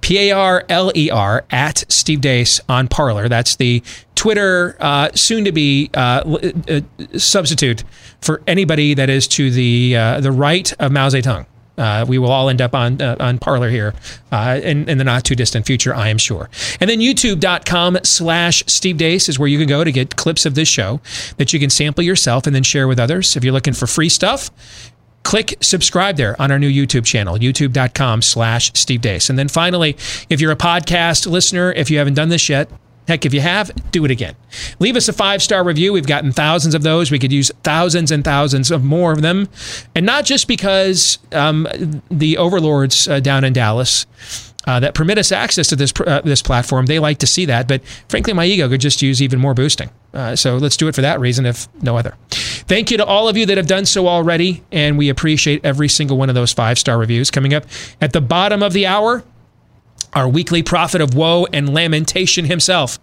P 0.00 0.30
A 0.30 0.32
R 0.32 0.64
L 0.68 0.92
E 0.94 1.10
R 1.10 1.44
at 1.50 1.84
Steve 1.88 2.20
Deace 2.20 2.60
on 2.68 2.88
Parler. 2.88 3.28
That's 3.28 3.56
the 3.56 3.82
Twitter 4.14 4.76
uh, 4.80 5.10
soon 5.14 5.44
to 5.44 5.52
be 5.52 5.90
uh, 5.94 6.38
uh, 6.68 6.80
substitute 7.18 7.84
for 8.20 8.42
anybody 8.46 8.94
that 8.94 9.08
is 9.08 9.26
to 9.28 9.50
the 9.50 9.96
uh, 9.96 10.20
the 10.20 10.32
right 10.32 10.72
of 10.78 10.92
Mao 10.92 11.08
Zedong. 11.08 11.46
Uh, 11.76 12.04
we 12.06 12.18
will 12.18 12.30
all 12.30 12.48
end 12.48 12.60
up 12.60 12.74
on 12.74 13.00
uh, 13.00 13.16
on 13.18 13.38
Parler 13.38 13.70
here 13.70 13.94
uh, 14.30 14.60
in, 14.62 14.88
in 14.88 14.98
the 14.98 15.04
not 15.04 15.24
too 15.24 15.34
distant 15.34 15.66
future, 15.66 15.94
I 15.94 16.08
am 16.08 16.18
sure. 16.18 16.48
And 16.80 16.88
then 16.88 17.00
YouTube.com 17.00 17.98
slash 18.04 18.62
Steve 18.66 18.96
Deace 18.96 19.28
is 19.28 19.38
where 19.38 19.48
you 19.48 19.58
can 19.58 19.68
go 19.68 19.82
to 19.84 19.90
get 19.92 20.16
clips 20.16 20.46
of 20.46 20.54
this 20.54 20.68
show 20.68 21.00
that 21.36 21.52
you 21.52 21.58
can 21.58 21.70
sample 21.70 22.04
yourself 22.04 22.46
and 22.46 22.54
then 22.54 22.62
share 22.62 22.86
with 22.86 23.00
others. 23.00 23.36
If 23.36 23.44
you're 23.44 23.52
looking 23.52 23.74
for 23.74 23.86
free 23.86 24.08
stuff, 24.08 24.50
click 25.24 25.56
subscribe 25.60 26.16
there 26.16 26.40
on 26.40 26.52
our 26.52 26.58
new 26.58 26.70
YouTube 26.70 27.04
channel, 27.04 27.36
youtube.com 27.36 28.22
slash 28.22 28.70
Steve 28.74 29.00
Deace. 29.00 29.28
And 29.28 29.38
then 29.38 29.48
finally, 29.48 29.96
if 30.28 30.40
you're 30.40 30.52
a 30.52 30.56
podcast 30.56 31.26
listener, 31.26 31.72
if 31.72 31.90
you 31.90 31.98
haven't 31.98 32.14
done 32.14 32.28
this 32.28 32.48
yet, 32.48 32.70
heck, 33.08 33.26
if 33.26 33.34
you 33.34 33.40
have, 33.40 33.70
do 33.90 34.04
it 34.04 34.10
again. 34.10 34.34
Leave 34.78 34.96
us 34.96 35.08
a 35.08 35.12
five 35.12 35.42
star 35.42 35.64
review. 35.64 35.92
We've 35.92 36.06
gotten 36.06 36.32
thousands 36.32 36.74
of 36.74 36.82
those. 36.82 37.10
We 37.10 37.18
could 37.18 37.32
use 37.32 37.50
thousands 37.62 38.10
and 38.10 38.24
thousands 38.24 38.70
of 38.70 38.84
more 38.84 39.12
of 39.12 39.22
them. 39.22 39.48
And 39.94 40.06
not 40.06 40.24
just 40.24 40.48
because 40.48 41.18
um, 41.32 41.66
the 42.10 42.36
overlords 42.38 43.08
uh, 43.08 43.20
down 43.20 43.44
in 43.44 43.52
Dallas. 43.52 44.06
Uh, 44.66 44.80
that 44.80 44.94
permit 44.94 45.18
us 45.18 45.30
access 45.30 45.68
to 45.68 45.76
this 45.76 45.92
uh, 46.06 46.22
this 46.22 46.40
platform, 46.40 46.86
they 46.86 46.98
like 46.98 47.18
to 47.18 47.26
see 47.26 47.44
that. 47.44 47.68
But 47.68 47.84
frankly, 48.08 48.32
my 48.32 48.46
ego 48.46 48.66
could 48.66 48.80
just 48.80 49.02
use 49.02 49.20
even 49.20 49.38
more 49.38 49.52
boosting. 49.52 49.90
Uh, 50.14 50.36
so 50.36 50.56
let's 50.56 50.78
do 50.78 50.88
it 50.88 50.94
for 50.94 51.02
that 51.02 51.20
reason, 51.20 51.44
if 51.44 51.68
no 51.82 51.98
other. 51.98 52.14
Thank 52.30 52.90
you 52.90 52.96
to 52.96 53.04
all 53.04 53.28
of 53.28 53.36
you 53.36 53.44
that 53.44 53.58
have 53.58 53.66
done 53.66 53.84
so 53.84 54.08
already, 54.08 54.62
and 54.72 54.96
we 54.96 55.10
appreciate 55.10 55.62
every 55.66 55.90
single 55.90 56.16
one 56.16 56.30
of 56.30 56.34
those 56.34 56.54
five 56.54 56.78
star 56.78 56.96
reviews. 56.96 57.30
Coming 57.30 57.52
up 57.52 57.66
at 58.00 58.14
the 58.14 58.22
bottom 58.22 58.62
of 58.62 58.72
the 58.72 58.86
hour, 58.86 59.22
our 60.14 60.28
weekly 60.28 60.62
prophet 60.62 61.00
of 61.00 61.14
woe 61.14 61.46
and 61.52 61.72
lamentation 61.72 62.44
himself. 62.44 62.98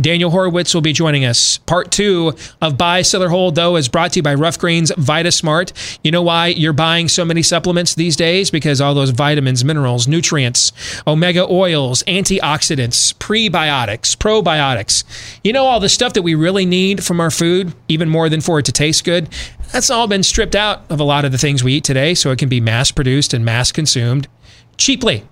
Daniel 0.00 0.30
Horowitz 0.30 0.74
will 0.74 0.80
be 0.80 0.92
joining 0.92 1.24
us. 1.24 1.58
Part 1.58 1.90
two 1.90 2.34
of 2.60 2.76
Buy, 2.76 3.02
Sell, 3.02 3.22
or 3.22 3.28
Hold, 3.28 3.54
though, 3.54 3.76
is 3.76 3.88
brought 3.88 4.12
to 4.12 4.18
you 4.18 4.22
by 4.22 4.34
Ruff 4.34 4.58
Greens 4.58 4.90
VitaSmart. 4.92 5.98
You 6.02 6.10
know 6.10 6.22
why 6.22 6.48
you're 6.48 6.72
buying 6.72 7.08
so 7.08 7.24
many 7.24 7.42
supplements 7.42 7.94
these 7.94 8.16
days? 8.16 8.50
Because 8.50 8.80
all 8.80 8.94
those 8.94 9.10
vitamins, 9.10 9.64
minerals, 9.64 10.08
nutrients, 10.08 10.72
omega 11.06 11.46
oils, 11.48 12.02
antioxidants, 12.04 13.14
prebiotics, 13.14 14.16
probiotics. 14.16 15.04
You 15.44 15.52
know, 15.52 15.64
all 15.64 15.80
the 15.80 15.88
stuff 15.88 16.14
that 16.14 16.22
we 16.22 16.34
really 16.34 16.66
need 16.66 17.04
from 17.04 17.20
our 17.20 17.30
food, 17.30 17.74
even 17.88 18.08
more 18.08 18.28
than 18.28 18.40
for 18.40 18.58
it 18.58 18.64
to 18.66 18.72
taste 18.72 19.04
good. 19.04 19.28
That's 19.72 19.90
all 19.90 20.06
been 20.06 20.22
stripped 20.22 20.54
out 20.54 20.84
of 20.90 21.00
a 21.00 21.04
lot 21.04 21.24
of 21.24 21.32
the 21.32 21.38
things 21.38 21.62
we 21.62 21.74
eat 21.74 21.84
today 21.84 22.14
so 22.14 22.30
it 22.30 22.38
can 22.38 22.48
be 22.48 22.60
mass 22.60 22.90
produced 22.90 23.34
and 23.34 23.44
mass 23.44 23.72
consumed 23.72 24.28
cheaply 24.76 25.24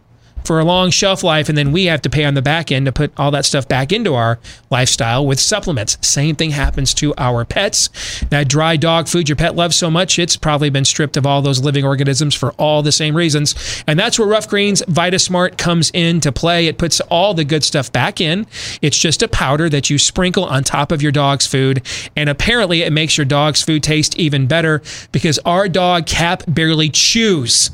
for 0.45 0.61
a 0.61 0.65
long 0.65 0.91
shelf 0.91 1.23
life, 1.23 1.49
and 1.49 1.57
then 1.57 1.73
we 1.73 1.87
have 1.87 2.03
to 2.03 2.11
pay 2.11 2.25
on 2.25 2.35
the 2.35 2.43
back 2.43 2.71
end 2.71 2.87
to 2.87 2.93
put 2.93 3.13
all 3.17 3.31
that 3.31 3.45
stuff 3.45 3.67
back 3.67 3.93
into 3.93 4.15
our 4.15 4.39
lifestyle 4.71 5.27
with 5.27 5.41
supplements. 5.41 5.99
Same 6.01 6.37
thing 6.37 6.51
happens 6.51 6.95
to 6.95 7.15
our 7.17 7.45
pets. 7.45 7.89
That 8.31 8.49
dry 8.49 8.77
dog 8.77 9.09
food 9.09 9.29
your 9.29 9.37
pet 9.37 9.57
loves 9.57 9.77
so 9.77 9.91
much, 9.91 10.19
it's 10.19 10.37
probably 10.37 10.71
been 10.71 10.85
stripped 10.85 11.17
of 11.17 11.27
all 11.27 11.43
those 11.43 11.63
living 11.63 11.85
organisms 11.85 12.35
for 12.35 12.53
all 12.53 12.83
the 12.83 12.93
same 12.93 13.17
reasons. 13.17 13.83
And 13.87 13.99
that's 13.99 14.19
where 14.19 14.29
Ruff 14.29 14.49
Greens 14.49 14.83
VitaSmart 14.83 15.59
comes 15.59 15.91
into 15.91 16.33
play. 16.33 16.67
It 16.67 16.79
puts 16.79 17.01
all 17.03 17.35
the 17.35 17.45
good 17.45 17.65
stuff 17.65 17.93
back 17.93 18.21
in. 18.21 18.47
It's 18.83 18.99
just 18.99 19.23
a 19.23 19.29
powder 19.29 19.69
that 19.69 19.91
you 19.91 19.99
sprinkle 19.99 20.45
on 20.45 20.65
top 20.65 20.93
of 20.93 21.03
your 21.03 21.13
dog's 21.13 21.47
food, 21.47 21.83
and 22.17 22.29
apparently 22.29 22.83
it 22.83 22.93
makes 22.93 23.17
your 23.17 23.25
dog's 23.25 23.63
food 23.63 23.83
taste 23.83 24.17
even 24.19 24.47
better 24.47 24.83
because 25.13 25.39
our 25.41 25.69
dog 25.69 26.07
Cap 26.07 26.43
barely 26.47 26.89
chews. 26.89 27.71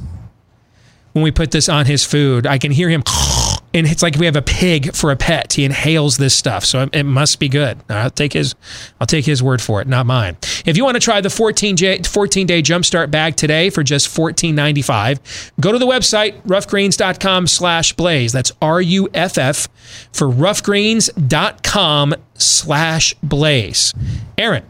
When 1.13 1.25
we 1.25 1.31
put 1.31 1.51
this 1.51 1.69
on 1.69 1.87
his 1.87 2.05
food. 2.05 2.47
I 2.47 2.59
can 2.59 2.71
hear 2.71 2.89
him, 2.89 3.03
and 3.75 3.87
it's 3.87 4.03
like 4.03 4.17
we 4.17 4.27
have 4.27 4.37
a 4.37 4.43
pig 4.43 4.95
for 4.95 5.11
a 5.11 5.17
pet. 5.17 5.53
He 5.53 5.65
inhales 5.65 6.17
this 6.17 6.35
stuff, 6.35 6.65
so 6.65 6.89
it, 6.93 7.05
must 7.05 7.39
be 7.39 7.49
good. 7.49 7.79
I'll 7.89 8.11
take 8.11 8.33
his, 8.33 8.55
I'll 9.01 9.07
take 9.07 9.25
his 9.27 9.43
word 9.43 9.61
for 9.61 9.81
it, 9.81 9.89
not 9.89 10.07
mine. 10.07 10.37
If 10.65 10.77
you 10.77 10.85
want 10.85 10.95
to 10.97 11.01
try 11.01 11.21
the 11.21 11.31
14 11.31 11.75
day, 11.75 11.99
14 12.03 12.47
day 12.47 12.63
jumpstart 12.63 13.11
bag 13.11 13.37
today 13.37 13.71
for 13.71 13.83
just 13.83 14.15
$14.95, 14.15 15.51
go 15.61 15.73
to 15.73 15.79
the 15.79 15.87
website 15.87 16.41
ruffgreens.com 16.43 17.47
slash 17.47 17.93
blaze. 17.95 18.33
That's 18.33 18.53
R 18.63 18.81
U 18.81 19.09
F 19.15 19.39
F 19.39 19.69
for 20.13 20.29
ruffgreens.com 20.29 22.15
slash 22.35 23.15
blaze. 23.23 23.95
Aaron, 24.39 24.65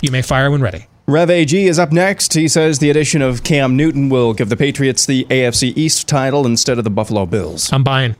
you 0.00 0.10
may 0.10 0.22
fire 0.22 0.50
when 0.50 0.60
ready. 0.60 0.86
Rev 1.06 1.30
AG 1.30 1.66
is 1.66 1.78
up 1.78 1.92
next. 1.92 2.32
He 2.34 2.48
says 2.48 2.80
the 2.80 2.90
addition 2.90 3.22
of 3.22 3.44
Cam 3.44 3.76
Newton 3.76 4.08
will 4.08 4.34
give 4.34 4.48
the 4.48 4.56
Patriots 4.56 5.06
the 5.06 5.24
AFC 5.26 5.72
East 5.76 6.08
title 6.08 6.44
instead 6.46 6.78
of 6.78 6.84
the 6.84 6.90
Buffalo 6.90 7.26
Bills. 7.26 7.72
I'm 7.72 7.84
buying. 7.84 8.16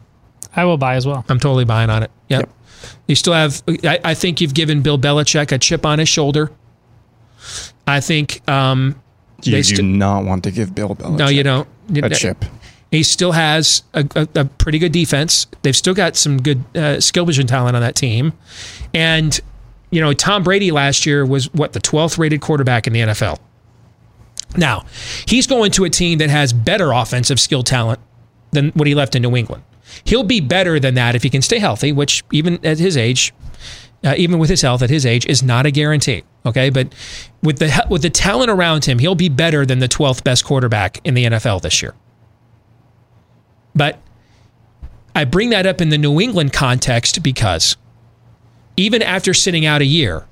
I 0.54 0.64
will 0.64 0.78
buy 0.78 0.94
as 0.94 1.06
well. 1.06 1.24
I'm 1.28 1.40
totally 1.40 1.64
buying 1.64 1.90
on 1.90 2.02
it. 2.04 2.10
Yep. 2.28 2.40
Yep. 2.40 2.50
You 3.08 3.14
still 3.16 3.32
have. 3.32 3.62
I, 3.84 3.98
I 4.04 4.14
think 4.14 4.40
you've 4.40 4.54
given 4.54 4.82
Bill 4.82 4.98
Belichick 4.98 5.50
a 5.50 5.58
chip 5.58 5.84
on 5.84 5.98
his 5.98 6.08
shoulder. 6.08 6.50
I 7.86 8.00
think. 8.00 8.48
Um, 8.48 9.00
You 9.42 9.52
They 9.52 9.62
do 9.62 9.76
st- 9.76 9.96
not 9.96 10.24
want 10.24 10.44
to 10.44 10.50
give 10.52 10.74
Bill 10.74 10.94
Belichick 10.94 11.18
no, 11.18 11.28
you 11.28 11.42
don't. 11.42 11.68
a 12.02 12.10
chip. 12.10 12.44
He 12.92 13.02
still 13.02 13.32
has 13.32 13.82
a, 13.94 14.06
a, 14.14 14.28
a 14.40 14.44
pretty 14.44 14.78
good 14.78 14.92
defense. 14.92 15.46
They've 15.62 15.76
still 15.76 15.92
got 15.94 16.14
some 16.16 16.40
good 16.40 16.64
uh, 16.76 17.00
skill 17.00 17.26
vision 17.26 17.48
talent 17.48 17.74
on 17.74 17.82
that 17.82 17.96
team, 17.96 18.32
and 18.94 19.38
you 19.96 20.02
know 20.02 20.12
Tom 20.12 20.42
Brady 20.42 20.70
last 20.70 21.06
year 21.06 21.24
was 21.24 21.50
what 21.54 21.72
the 21.72 21.80
12th 21.80 22.18
rated 22.18 22.42
quarterback 22.42 22.86
in 22.86 22.92
the 22.92 23.00
NFL. 23.00 23.38
Now 24.54 24.84
he's 25.26 25.46
going 25.46 25.70
to 25.72 25.84
a 25.84 25.90
team 25.90 26.18
that 26.18 26.28
has 26.28 26.52
better 26.52 26.92
offensive 26.92 27.40
skill 27.40 27.62
talent 27.62 27.98
than 28.50 28.72
what 28.72 28.86
he 28.86 28.94
left 28.94 29.16
in 29.16 29.22
New 29.22 29.34
England. 29.34 29.62
He'll 30.04 30.22
be 30.22 30.40
better 30.40 30.78
than 30.78 30.96
that 30.96 31.14
if 31.14 31.22
he 31.22 31.30
can 31.30 31.40
stay 31.40 31.58
healthy, 31.58 31.92
which 31.92 32.22
even 32.30 32.62
at 32.62 32.78
his 32.78 32.94
age, 32.94 33.32
uh, 34.04 34.12
even 34.18 34.38
with 34.38 34.50
his 34.50 34.60
health 34.60 34.82
at 34.82 34.90
his 34.90 35.06
age, 35.06 35.24
is 35.24 35.42
not 35.42 35.64
a 35.64 35.70
guarantee. 35.70 36.24
Okay, 36.44 36.68
but 36.68 36.94
with 37.42 37.58
the 37.58 37.86
with 37.88 38.02
the 38.02 38.10
talent 38.10 38.50
around 38.50 38.84
him, 38.84 38.98
he'll 38.98 39.14
be 39.14 39.30
better 39.30 39.64
than 39.64 39.78
the 39.78 39.88
12th 39.88 40.22
best 40.24 40.44
quarterback 40.44 41.00
in 41.04 41.14
the 41.14 41.24
NFL 41.24 41.62
this 41.62 41.80
year. 41.80 41.94
But 43.74 43.98
I 45.14 45.24
bring 45.24 45.48
that 45.50 45.64
up 45.64 45.80
in 45.80 45.88
the 45.88 45.96
New 45.96 46.20
England 46.20 46.52
context 46.52 47.22
because 47.22 47.78
even 48.76 49.02
after 49.02 49.34
sitting 49.34 49.66
out 49.66 49.80
a 49.80 49.86
year, 49.86 50.26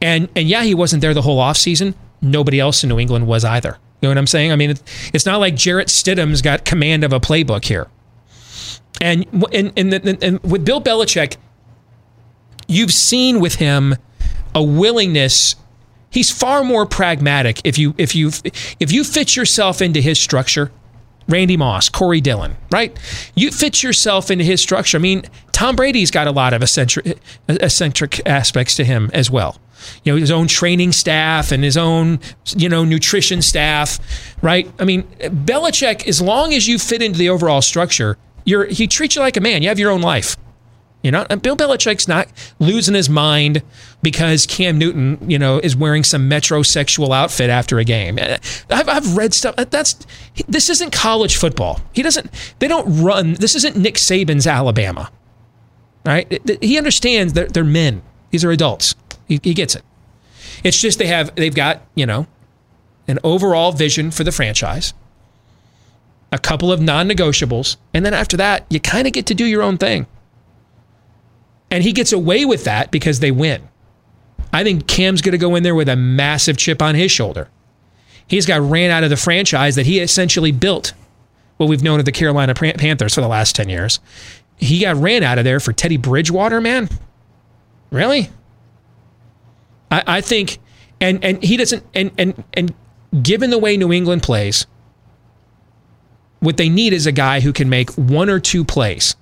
and 0.00 0.28
and 0.36 0.48
yeah, 0.48 0.62
he 0.62 0.74
wasn't 0.74 1.00
there 1.00 1.14
the 1.14 1.22
whole 1.22 1.38
offseason, 1.38 1.94
nobody 2.20 2.60
else 2.60 2.82
in 2.82 2.88
New 2.88 2.98
England 2.98 3.26
was 3.26 3.44
either. 3.44 3.78
You 4.00 4.06
know 4.06 4.10
what 4.10 4.18
I'm 4.18 4.26
saying? 4.26 4.52
I 4.52 4.56
mean, 4.56 4.74
it's 5.12 5.26
not 5.26 5.38
like 5.38 5.56
Jarrett 5.56 5.88
Stidham's 5.88 6.40
got 6.40 6.64
command 6.64 7.02
of 7.02 7.12
a 7.12 7.18
playbook 7.18 7.64
here. 7.64 7.88
And 9.00 9.26
and 9.52 9.72
and, 9.76 9.92
and, 9.92 10.22
and 10.22 10.42
with 10.42 10.64
Bill 10.64 10.80
Belichick, 10.80 11.36
you've 12.68 12.92
seen 12.92 13.40
with 13.40 13.56
him 13.56 13.96
a 14.54 14.62
willingness. 14.62 15.56
He's 16.10 16.30
far 16.30 16.64
more 16.64 16.86
pragmatic 16.86 17.60
if 17.64 17.78
you 17.78 17.94
if 17.98 18.14
you 18.14 18.30
if 18.80 18.92
you 18.92 19.04
fit 19.04 19.36
yourself 19.36 19.82
into 19.82 20.00
his 20.00 20.18
structure. 20.18 20.70
Randy 21.28 21.56
Moss, 21.56 21.88
Corey 21.88 22.20
Dillon, 22.20 22.56
right? 22.72 22.98
You 23.34 23.50
fit 23.50 23.82
yourself 23.82 24.30
into 24.30 24.44
his 24.44 24.60
structure. 24.60 24.96
I 24.96 25.00
mean, 25.00 25.24
Tom 25.52 25.76
Brady's 25.76 26.10
got 26.10 26.26
a 26.26 26.30
lot 26.30 26.54
of 26.54 26.62
eccentric, 26.62 27.18
eccentric 27.48 28.26
aspects 28.26 28.76
to 28.76 28.84
him 28.84 29.10
as 29.12 29.30
well. 29.30 29.58
You 30.04 30.12
know, 30.12 30.18
his 30.18 30.30
own 30.30 30.48
training 30.48 30.92
staff 30.92 31.52
and 31.52 31.62
his 31.62 31.76
own, 31.76 32.18
you 32.56 32.68
know, 32.68 32.84
nutrition 32.84 33.42
staff, 33.42 34.00
right? 34.42 34.70
I 34.78 34.84
mean, 34.84 35.04
Belichick, 35.20 36.08
as 36.08 36.20
long 36.20 36.52
as 36.54 36.66
you 36.66 36.78
fit 36.78 37.02
into 37.02 37.18
the 37.18 37.28
overall 37.28 37.62
structure, 37.62 38.16
you're 38.44 38.64
he 38.66 38.86
treats 38.86 39.14
you 39.14 39.22
like 39.22 39.36
a 39.36 39.40
man. 39.40 39.62
You 39.62 39.68
have 39.68 39.78
your 39.78 39.90
own 39.90 40.00
life. 40.00 40.36
You 41.02 41.12
know, 41.12 41.24
and 41.30 41.40
Bill 41.40 41.56
Belichick's 41.56 42.08
not 42.08 42.26
losing 42.58 42.94
his 42.94 43.08
mind 43.08 43.62
because 44.02 44.46
Cam 44.46 44.78
Newton, 44.78 45.18
you 45.30 45.38
know, 45.38 45.58
is 45.58 45.76
wearing 45.76 46.02
some 46.02 46.28
metrosexual 46.28 47.14
outfit 47.14 47.50
after 47.50 47.78
a 47.78 47.84
game. 47.84 48.18
Uh, 48.20 48.38
I've, 48.68 48.88
I've 48.88 49.16
read 49.16 49.32
stuff. 49.32 49.54
Uh, 49.56 49.64
that's 49.64 49.94
this 50.48 50.68
isn't 50.68 50.92
college 50.92 51.36
football. 51.36 51.80
He 51.92 52.02
doesn't. 52.02 52.30
They 52.58 52.66
don't 52.66 53.00
run. 53.02 53.34
This 53.34 53.54
isn't 53.54 53.76
Nick 53.76 53.94
Saban's 53.94 54.46
Alabama. 54.46 55.10
All 56.04 56.12
right. 56.12 56.60
He 56.60 56.76
understands 56.76 57.34
that 57.34 57.54
they're 57.54 57.64
men. 57.64 58.02
These 58.30 58.44
are 58.44 58.50
adults. 58.50 58.96
He, 59.28 59.38
he 59.42 59.54
gets 59.54 59.76
it. 59.76 59.84
It's 60.64 60.80
just 60.80 60.98
they 60.98 61.06
have 61.06 61.34
they've 61.36 61.54
got 61.54 61.82
you 61.94 62.06
know 62.06 62.26
an 63.06 63.20
overall 63.22 63.72
vision 63.72 64.10
for 64.10 64.24
the 64.24 64.32
franchise, 64.32 64.94
a 66.32 66.38
couple 66.38 66.72
of 66.72 66.80
non-negotiables, 66.80 67.76
and 67.94 68.04
then 68.04 68.14
after 68.14 68.36
that, 68.36 68.66
you 68.68 68.80
kind 68.80 69.06
of 69.06 69.12
get 69.12 69.26
to 69.26 69.34
do 69.34 69.46
your 69.46 69.62
own 69.62 69.78
thing. 69.78 70.06
And 71.70 71.84
he 71.84 71.92
gets 71.92 72.12
away 72.12 72.44
with 72.44 72.64
that 72.64 72.90
because 72.90 73.20
they 73.20 73.30
win. 73.30 73.68
I 74.52 74.64
think 74.64 74.86
Cam's 74.86 75.20
going 75.20 75.32
to 75.32 75.38
go 75.38 75.54
in 75.54 75.62
there 75.62 75.74
with 75.74 75.88
a 75.88 75.96
massive 75.96 76.56
chip 76.56 76.80
on 76.80 76.94
his 76.94 77.10
shoulder. 77.10 77.48
He's 78.26 78.46
got 78.46 78.60
ran 78.60 78.90
out 78.90 79.04
of 79.04 79.10
the 79.10 79.16
franchise 79.16 79.74
that 79.76 79.86
he 79.86 80.00
essentially 80.00 80.52
built. 80.52 80.94
What 81.56 81.68
we've 81.68 81.82
known 81.82 81.98
of 81.98 82.04
the 82.04 82.12
Carolina 82.12 82.54
Panthers 82.54 83.14
for 83.14 83.20
the 83.20 83.28
last 83.28 83.56
10 83.56 83.68
years. 83.68 84.00
He 84.56 84.80
got 84.80 84.96
ran 84.96 85.22
out 85.22 85.38
of 85.38 85.44
there 85.44 85.60
for 85.60 85.72
Teddy 85.72 85.96
Bridgewater, 85.96 86.60
man. 86.60 86.88
Really? 87.90 88.30
I, 89.90 90.02
I 90.06 90.20
think, 90.20 90.58
and 91.00 91.24
and 91.24 91.42
he 91.42 91.56
doesn't, 91.56 91.84
and 91.94 92.10
and 92.18 92.44
and 92.54 92.74
given 93.22 93.50
the 93.50 93.58
way 93.58 93.76
New 93.76 93.92
England 93.92 94.22
plays, 94.22 94.66
what 96.40 96.56
they 96.56 96.68
need 96.68 96.92
is 96.92 97.06
a 97.06 97.12
guy 97.12 97.40
who 97.40 97.52
can 97.52 97.68
make 97.68 97.90
one 97.92 98.28
or 98.28 98.40
two 98.40 98.64
plays 98.64 99.16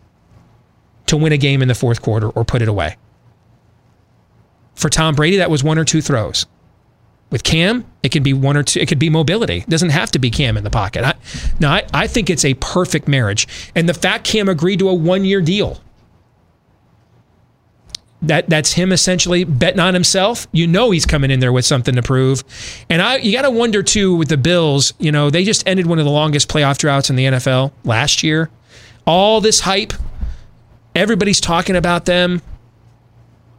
to 1.07 1.17
win 1.17 1.33
a 1.33 1.39
game 1.39 1.63
in 1.63 1.69
the 1.69 1.75
fourth 1.75 2.03
quarter 2.03 2.29
or 2.31 2.45
put 2.45 2.63
it 2.63 2.69
away. 2.69 2.97
For 4.75 4.91
Tom 4.91 5.15
Brady, 5.15 5.39
that 5.39 5.51
was 5.51 5.65
one 5.65 5.79
or 5.79 5.85
two 5.85 6.03
throws. 6.03 6.47
With 7.31 7.43
Cam, 7.43 7.85
it 8.03 8.13
can 8.13 8.23
be 8.23 8.33
one 8.33 8.57
or 8.57 8.63
two. 8.63 8.79
It 8.79 8.89
could 8.89 8.99
be 8.99 9.11
mobility. 9.11 9.59
It 9.59 9.69
doesn't 9.69 9.91
have 9.91 10.13
to 10.13 10.19
be 10.19 10.31
Cam 10.31 10.57
in 10.57 10.65
the 10.65 10.71
pocket. 10.71 11.05
I, 11.05 11.15
I, 11.67 11.85
I 11.93 12.07
think 12.07 12.31
it's 12.31 12.45
a 12.45 12.55
perfect 12.55 13.09
marriage. 13.09 13.49
And 13.75 13.89
the 13.89 13.95
fact 13.95 14.25
Cam 14.25 14.49
agreed 14.49 14.79
to 14.79 14.89
a 14.89 14.95
one-year 14.95 15.41
deal, 15.41 15.81
that 18.23 18.49
that's 18.49 18.73
him 18.73 18.93
essentially 18.93 19.45
betting 19.45 19.81
on 19.81 19.95
himself. 19.95 20.47
You 20.53 20.67
know 20.67 20.91
he's 20.91 21.07
coming 21.07 21.31
in 21.31 21.41
there 21.41 21.53
with 21.53 21.65
something 21.65 21.95
to 21.95 22.03
prove. 22.03 22.45
And 22.89 23.03
I, 23.03 23.17
you 23.17 23.33
got 23.33 23.43
to 23.43 23.51
wonder 23.51 23.83
too 23.83 24.15
with 24.15 24.29
the 24.29 24.37
Bills. 24.37 24.95
You 24.99 25.13
know 25.13 25.31
they 25.31 25.45
just 25.45 25.67
ended 25.67 25.87
one 25.87 25.99
of 25.99 26.05
the 26.05 26.11
longest 26.11 26.49
playoff 26.49 26.79
droughts 26.79 27.11
in 27.11 27.17
the 27.17 27.25
NFL 27.25 27.73
last 27.85 28.23
year. 28.23 28.51
All 29.07 29.41
this 29.41 29.61
hype, 29.61 29.93
everybody's 30.97 31.41
talking 31.41 31.77
about 31.77 32.07
them. 32.07 32.43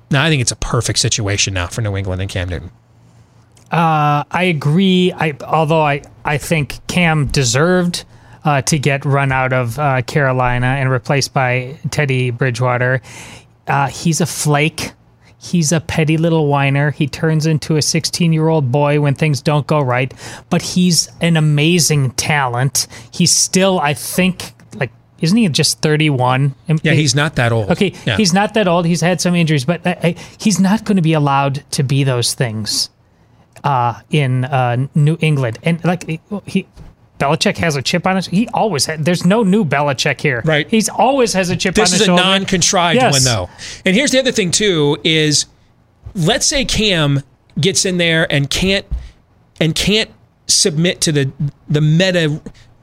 Now 0.10 0.24
I 0.24 0.30
think 0.30 0.42
it's 0.42 0.52
a 0.52 0.58
perfect 0.58 1.00
situation 1.00 1.54
now 1.54 1.68
for 1.68 1.82
New 1.82 1.96
England 1.96 2.22
and 2.22 2.30
Cam 2.30 2.50
Newton. 2.50 2.72
Uh, 3.72 4.24
I 4.32 4.44
agree. 4.44 5.12
I 5.12 5.36
although 5.46 5.82
I 5.82 6.02
I 6.24 6.38
think 6.38 6.86
Cam 6.88 7.28
deserved 7.28 8.06
uh, 8.46 8.62
to 8.62 8.80
get 8.80 9.04
run 9.04 9.32
out 9.34 9.52
of 9.52 9.78
uh, 9.78 10.02
Carolina 10.04 10.68
and 10.68 10.90
replaced 10.90 11.34
by 11.34 11.78
Teddy 11.92 12.32
Bridgewater. 12.32 13.02
Uh, 13.68 13.88
he's 13.88 14.22
a 14.22 14.26
flake. 14.26 14.94
He's 15.38 15.74
a 15.74 15.82
petty 15.82 16.18
little 16.18 16.48
whiner. 16.48 16.92
He 16.92 17.08
turns 17.08 17.46
into 17.46 17.76
a 17.76 17.82
16 17.82 18.32
year 18.32 18.48
old 18.48 18.72
boy 18.72 19.02
when 19.02 19.16
things 19.16 19.42
don't 19.42 19.68
go 19.68 19.82
right, 19.82 20.14
but 20.50 20.62
he's 20.62 21.10
an 21.20 21.36
amazing 21.36 22.12
talent. 22.12 22.88
He's 23.12 23.32
still, 23.36 23.80
I 23.82 23.94
think, 23.94 24.54
like, 24.76 24.92
isn't 25.22 25.38
he 25.38 25.48
just 25.50 25.82
31? 25.82 26.54
Yeah, 26.84 26.94
he's 26.94 27.16
not 27.16 27.36
that 27.36 27.52
old. 27.52 27.72
Okay, 27.72 27.94
Yeah. 28.06 28.18
he's 28.18 28.34
not 28.34 28.54
that 28.54 28.68
old. 28.68 28.86
He's 28.86 29.02
had 29.02 29.20
some 29.22 29.36
injuries, 29.36 29.66
but 29.66 29.86
I, 29.86 29.98
I, 30.04 30.16
he's 30.40 30.60
not 30.60 30.84
going 30.86 30.96
to 30.98 31.02
be 31.02 31.14
allowed 31.14 31.64
to 31.72 31.84
be 31.84 32.04
those 32.04 32.34
things 32.34 32.90
uh, 33.64 34.02
in 34.10 34.46
uh, 34.46 34.88
New 34.96 35.18
England. 35.22 35.58
And 35.64 35.84
like 35.84 36.08
he, 36.46 36.68
Belichick 37.20 37.58
has 37.58 37.76
a 37.76 37.82
chip 37.82 38.06
on 38.06 38.16
his. 38.16 38.28
He 38.28 38.48
always 38.54 38.86
had. 38.86 39.04
There's 39.04 39.26
no 39.26 39.42
new 39.44 39.66
Belichick 39.66 40.22
here. 40.22 40.44
Right. 40.46 40.70
He's 40.70 40.88
always 40.88 41.34
has 41.34 41.50
a 41.50 41.56
chip 41.56 41.76
on 41.78 41.82
This 41.84 41.94
is 41.94 42.02
a 42.02 42.06
shoulder. 42.06 42.22
non-contrived 42.24 42.96
Yes. 43.02 43.12
one, 43.14 43.24
though. 43.24 43.50
And 43.86 43.96
here's 43.96 44.12
the 44.12 44.20
other 44.20 44.32
thing 44.32 44.52
too: 44.52 44.98
is 45.04 45.48
let's 46.14 46.46
say 46.46 46.64
Cam 46.64 47.24
gets 47.60 47.86
in 47.86 47.98
there 47.98 48.32
and 48.32 48.50
can't 48.52 48.86
and 49.60 49.74
can't 49.74 50.12
submit 50.46 51.02
to 51.02 51.12
the 51.12 51.32
the 51.68 51.82
meta 51.82 52.40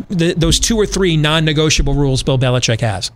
the, 0.08 0.34
those 0.34 0.58
two 0.60 0.76
or 0.76 0.86
three 0.86 1.16
non-negotiable 1.16 1.94
rules 1.94 2.22
Bill 2.22 2.38
Belichick 2.38 2.80
has. 2.80 3.10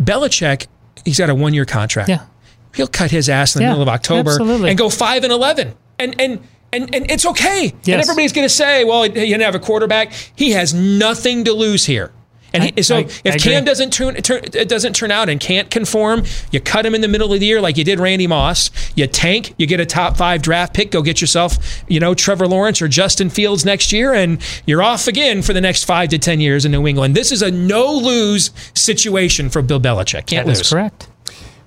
Belichick, 0.00 0.66
he's 1.04 1.18
got 1.18 1.30
a 1.30 1.34
one-year 1.34 1.64
contract. 1.64 2.08
Yeah. 2.08 2.26
He'll 2.74 2.86
cut 2.86 3.10
his 3.10 3.28
ass 3.28 3.54
in 3.54 3.60
the 3.60 3.64
Yeah, 3.64 3.70
middle 3.70 3.82
of 3.82 3.88
October 3.88 4.30
absolutely. 4.30 4.70
and 4.70 4.78
go 4.78 4.88
five 4.88 5.24
and 5.24 5.32
eleven, 5.32 5.74
and 5.98 6.18
and. 6.20 6.40
And, 6.74 6.94
and 6.94 7.10
it's 7.10 7.26
okay. 7.26 7.68
And 7.86 8.00
everybody's 8.00 8.32
going 8.32 8.46
to 8.46 8.54
say, 8.54 8.82
well, 8.84 9.02
he 9.02 9.10
didn't 9.10 9.42
have 9.42 9.54
a 9.54 9.58
quarterback. 9.58 10.10
He 10.34 10.52
has 10.52 10.72
nothing 10.72 11.44
to 11.44 11.52
lose 11.52 11.84
here. 11.84 12.12
And 12.54 12.62
I- 12.64 12.72
he, 12.76 12.82
so 12.82 12.98
I- 12.98 13.06
if 13.24 13.34
I. 13.34 13.38
Cam 13.38 13.64
doesn't 13.64 13.92
turn, 13.92 14.14
turn 14.16 14.40
it 14.44 14.68
doesn't 14.68 14.94
turn 14.94 15.10
out 15.10 15.28
and 15.28 15.40
can't 15.40 15.70
conform, 15.70 16.24
you 16.50 16.60
cut 16.60 16.84
him 16.86 16.94
in 16.94 17.00
the 17.00 17.08
middle 17.08 17.32
of 17.32 17.40
the 17.40 17.46
year 17.46 17.60
like 17.60 17.76
you 17.76 17.84
did 17.84 17.98
Randy 18.00 18.26
Moss. 18.26 18.70
You 18.94 19.06
tank, 19.06 19.54
you 19.56 19.66
get 19.66 19.80
a 19.80 19.86
top 19.86 20.16
five 20.16 20.42
draft 20.42 20.74
pick, 20.74 20.90
go 20.90 21.02
get 21.02 21.20
yourself, 21.20 21.82
you 21.88 21.98
know, 22.00 22.14
Trevor 22.14 22.46
Lawrence 22.46 22.82
or 22.82 22.88
Justin 22.88 23.30
Fields 23.30 23.64
next 23.64 23.92
year, 23.92 24.12
and 24.12 24.40
you're 24.66 24.82
off 24.82 25.06
again 25.08 25.42
for 25.42 25.52
the 25.52 25.60
next 25.60 25.84
five 25.84 26.08
to 26.10 26.18
ten 26.18 26.40
years 26.40 26.64
in 26.64 26.72
New 26.72 26.86
England. 26.86 27.14
This 27.14 27.32
is 27.32 27.42
a 27.42 27.50
no 27.50 27.92
lose 27.92 28.50
situation 28.74 29.48
for 29.50 29.62
Bill 29.62 29.80
Belichick. 29.80 30.26
Can't 30.26 30.46
That 30.46 30.56
lose. 30.58 30.68
correct. 30.70 31.08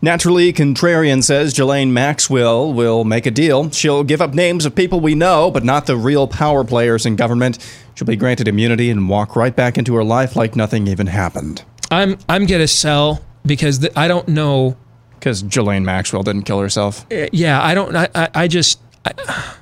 Naturally, 0.06 0.54
Contrarian 0.54 1.24
says 1.24 1.52
Ghislaine 1.52 1.92
Maxwell 1.92 2.72
will 2.72 3.04
make 3.06 3.26
a 3.26 3.32
deal. 3.32 3.72
She'll 3.72 4.04
give 4.04 4.22
up 4.22 4.36
names 4.36 4.64
of 4.64 4.76
people 4.76 5.00
we 5.00 5.16
know, 5.16 5.50
but 5.50 5.64
not 5.64 5.88
the 5.88 5.98
real 5.98 6.28
power 6.28 6.64
players 6.64 7.08
in 7.08 7.16
government. 7.16 7.58
She'll 7.96 8.06
be 8.06 8.16
granted 8.16 8.48
immunity 8.48 8.92
and 8.92 9.10
walk 9.10 9.36
right 9.36 9.56
back 9.56 9.80
into 9.80 9.96
her 9.96 10.04
life 10.04 10.36
like 10.36 10.56
nothing 10.56 10.86
even 10.86 11.08
happened. 11.08 11.64
I'm 11.90 12.20
I'm 12.30 12.46
gonna 12.46 12.68
sell 12.68 13.26
because 13.48 13.80
the, 13.80 14.00
I 14.00 14.08
don't 14.08 14.28
know. 14.28 14.78
Because 15.18 15.42
Ghislaine 15.42 15.86
Maxwell 15.86 16.22
didn't 16.22 16.44
kill 16.44 16.60
herself. 16.60 17.12
Uh, 17.12 17.26
Yeah, 17.32 17.60
I 17.60 17.74
don't. 17.74 17.96
I 17.96 18.08
I, 18.14 18.30
I 18.36 18.48
just. 18.48 18.80
I, 19.06 19.56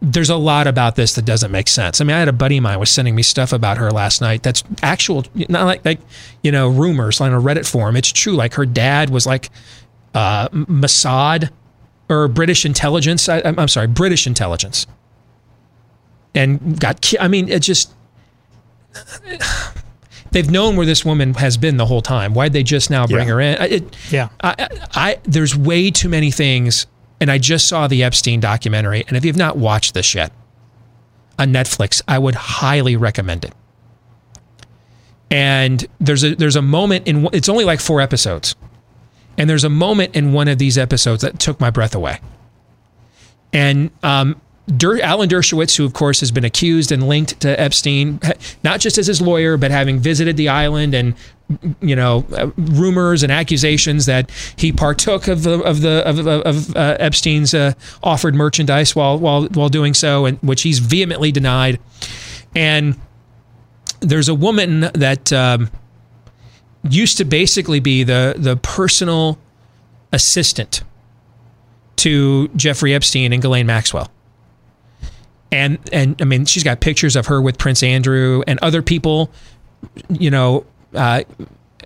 there's 0.00 0.30
a 0.30 0.36
lot 0.36 0.66
about 0.68 0.94
this 0.96 1.14
that 1.14 1.24
doesn't 1.24 1.50
make 1.50 1.66
sense. 1.68 2.00
I 2.00 2.04
mean, 2.04 2.14
I 2.14 2.20
had 2.20 2.28
a 2.28 2.32
buddy 2.32 2.58
of 2.58 2.62
mine 2.62 2.78
was 2.78 2.90
sending 2.90 3.14
me 3.16 3.22
stuff 3.22 3.52
about 3.52 3.78
her 3.78 3.90
last 3.90 4.20
night. 4.20 4.42
That's 4.44 4.62
actual, 4.82 5.24
not 5.48 5.64
like 5.64 5.84
like 5.84 5.98
you 6.42 6.52
know 6.52 6.68
rumors 6.68 7.20
on 7.20 7.32
a 7.32 7.40
Reddit 7.40 7.68
forum. 7.68 7.96
It's 7.96 8.12
true. 8.12 8.34
Like 8.34 8.54
her 8.54 8.64
dad 8.66 9.10
was 9.10 9.26
like 9.26 9.50
uh, 10.14 10.48
Mossad 10.50 11.50
or 12.08 12.28
British 12.28 12.64
intelligence. 12.64 13.28
I, 13.28 13.42
I'm 13.44 13.58
I'm 13.58 13.68
sorry, 13.68 13.88
British 13.88 14.26
intelligence, 14.26 14.86
and 16.34 16.78
got. 16.78 17.00
ki- 17.00 17.18
I 17.18 17.26
mean, 17.28 17.48
it 17.48 17.60
just. 17.60 17.92
They've 20.30 20.50
known 20.50 20.76
where 20.76 20.84
this 20.84 21.06
woman 21.06 21.32
has 21.34 21.56
been 21.56 21.78
the 21.78 21.86
whole 21.86 22.02
time. 22.02 22.34
Why'd 22.34 22.52
they 22.52 22.62
just 22.62 22.90
now 22.90 23.06
bring 23.06 23.26
Yeah. 23.28 23.32
her 23.34 23.40
in? 23.40 23.62
It, 23.72 23.96
Yeah. 24.10 24.28
I, 24.42 24.68
I 24.94 25.18
there's 25.22 25.56
way 25.56 25.90
too 25.90 26.10
many 26.10 26.30
things, 26.30 26.86
and 27.20 27.30
I 27.30 27.38
just 27.38 27.68
saw 27.68 27.86
the 27.86 28.02
Epstein 28.02 28.40
documentary. 28.40 29.04
And 29.08 29.16
if 29.16 29.24
you've 29.24 29.36
not 29.36 29.56
watched 29.56 29.94
this 29.94 30.14
yet 30.14 30.32
on 31.38 31.52
Netflix, 31.52 32.02
I 32.06 32.18
would 32.18 32.34
highly 32.34 32.96
recommend 32.96 33.44
it. 33.44 33.52
And 35.30 35.86
there's 36.00 36.24
a 36.24 36.34
there's 36.34 36.56
a 36.56 36.62
moment 36.62 37.06
in 37.06 37.28
it's 37.32 37.48
only 37.48 37.64
like 37.64 37.80
four 37.80 38.00
episodes, 38.00 38.56
and 39.36 39.48
there's 39.48 39.64
a 39.64 39.68
moment 39.68 40.16
in 40.16 40.32
one 40.32 40.48
of 40.48 40.58
these 40.58 40.78
episodes 40.78 41.20
that 41.22 41.38
took 41.38 41.60
my 41.60 41.70
breath 41.70 41.94
away. 41.94 42.20
And 43.52 43.90
um, 44.02 44.40
Der, 44.76 45.00
Alan 45.00 45.28
Dershowitz, 45.28 45.76
who 45.76 45.84
of 45.84 45.94
course 45.94 46.20
has 46.20 46.30
been 46.30 46.44
accused 46.44 46.92
and 46.92 47.08
linked 47.08 47.40
to 47.40 47.58
Epstein, 47.58 48.20
not 48.64 48.80
just 48.80 48.98
as 48.98 49.06
his 49.06 49.20
lawyer, 49.20 49.56
but 49.56 49.70
having 49.70 49.98
visited 49.98 50.36
the 50.36 50.48
island 50.48 50.94
and 50.94 51.14
you 51.80 51.96
know 51.96 52.26
uh, 52.36 52.50
rumors 52.56 53.22
and 53.22 53.32
accusations 53.32 54.04
that 54.04 54.30
he 54.56 54.70
partook 54.70 55.28
of 55.28 55.42
the 55.44 55.60
of 55.62 55.80
the 55.80 56.06
of, 56.06 56.26
of, 56.26 56.76
uh, 56.76 56.96
Epstein's 57.00 57.54
uh, 57.54 57.72
offered 58.02 58.34
merchandise 58.34 58.94
while 58.94 59.18
while 59.18 59.46
while 59.48 59.70
doing 59.70 59.94
so, 59.94 60.26
and 60.26 60.38
which 60.38 60.62
he's 60.62 60.78
vehemently 60.78 61.32
denied. 61.32 61.80
And 62.54 62.98
there's 64.00 64.28
a 64.28 64.34
woman 64.34 64.80
that 64.94 65.32
um, 65.32 65.70
used 66.88 67.16
to 67.18 67.24
basically 67.24 67.80
be 67.80 68.02
the 68.02 68.34
the 68.36 68.56
personal 68.56 69.38
assistant 70.12 70.82
to 71.96 72.48
Jeffrey 72.48 72.94
Epstein 72.94 73.32
and 73.32 73.42
Ghislaine 73.42 73.66
Maxwell. 73.66 74.10
And 75.50 75.78
and 75.92 76.20
I 76.20 76.24
mean, 76.24 76.44
she's 76.44 76.64
got 76.64 76.80
pictures 76.80 77.16
of 77.16 77.26
her 77.26 77.40
with 77.40 77.58
Prince 77.58 77.82
Andrew 77.82 78.42
and 78.46 78.58
other 78.60 78.82
people. 78.82 79.30
You 80.08 80.30
know, 80.30 80.66
uh, 80.94 81.22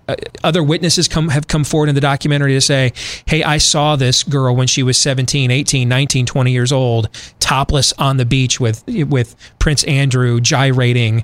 uh, 0.07 0.15
other 0.43 0.61
witnesses 0.61 1.07
come 1.07 1.29
have 1.29 1.47
come 1.47 1.63
forward 1.63 1.87
in 1.87 1.95
the 1.95 2.01
documentary 2.01 2.53
to 2.53 2.61
say, 2.61 2.91
"Hey, 3.25 3.41
I 3.43 3.57
saw 3.57 3.95
this 3.95 4.23
girl 4.23 4.55
when 4.55 4.67
she 4.67 4.83
was 4.83 4.97
17, 4.97 5.49
18, 5.49 5.87
19, 5.87 6.25
20 6.25 6.51
years 6.51 6.71
old, 6.71 7.09
topless 7.39 7.93
on 7.93 8.17
the 8.17 8.25
beach 8.25 8.59
with 8.59 8.83
with 8.87 9.35
Prince 9.59 9.83
Andrew 9.85 10.41
gyrating." 10.41 11.23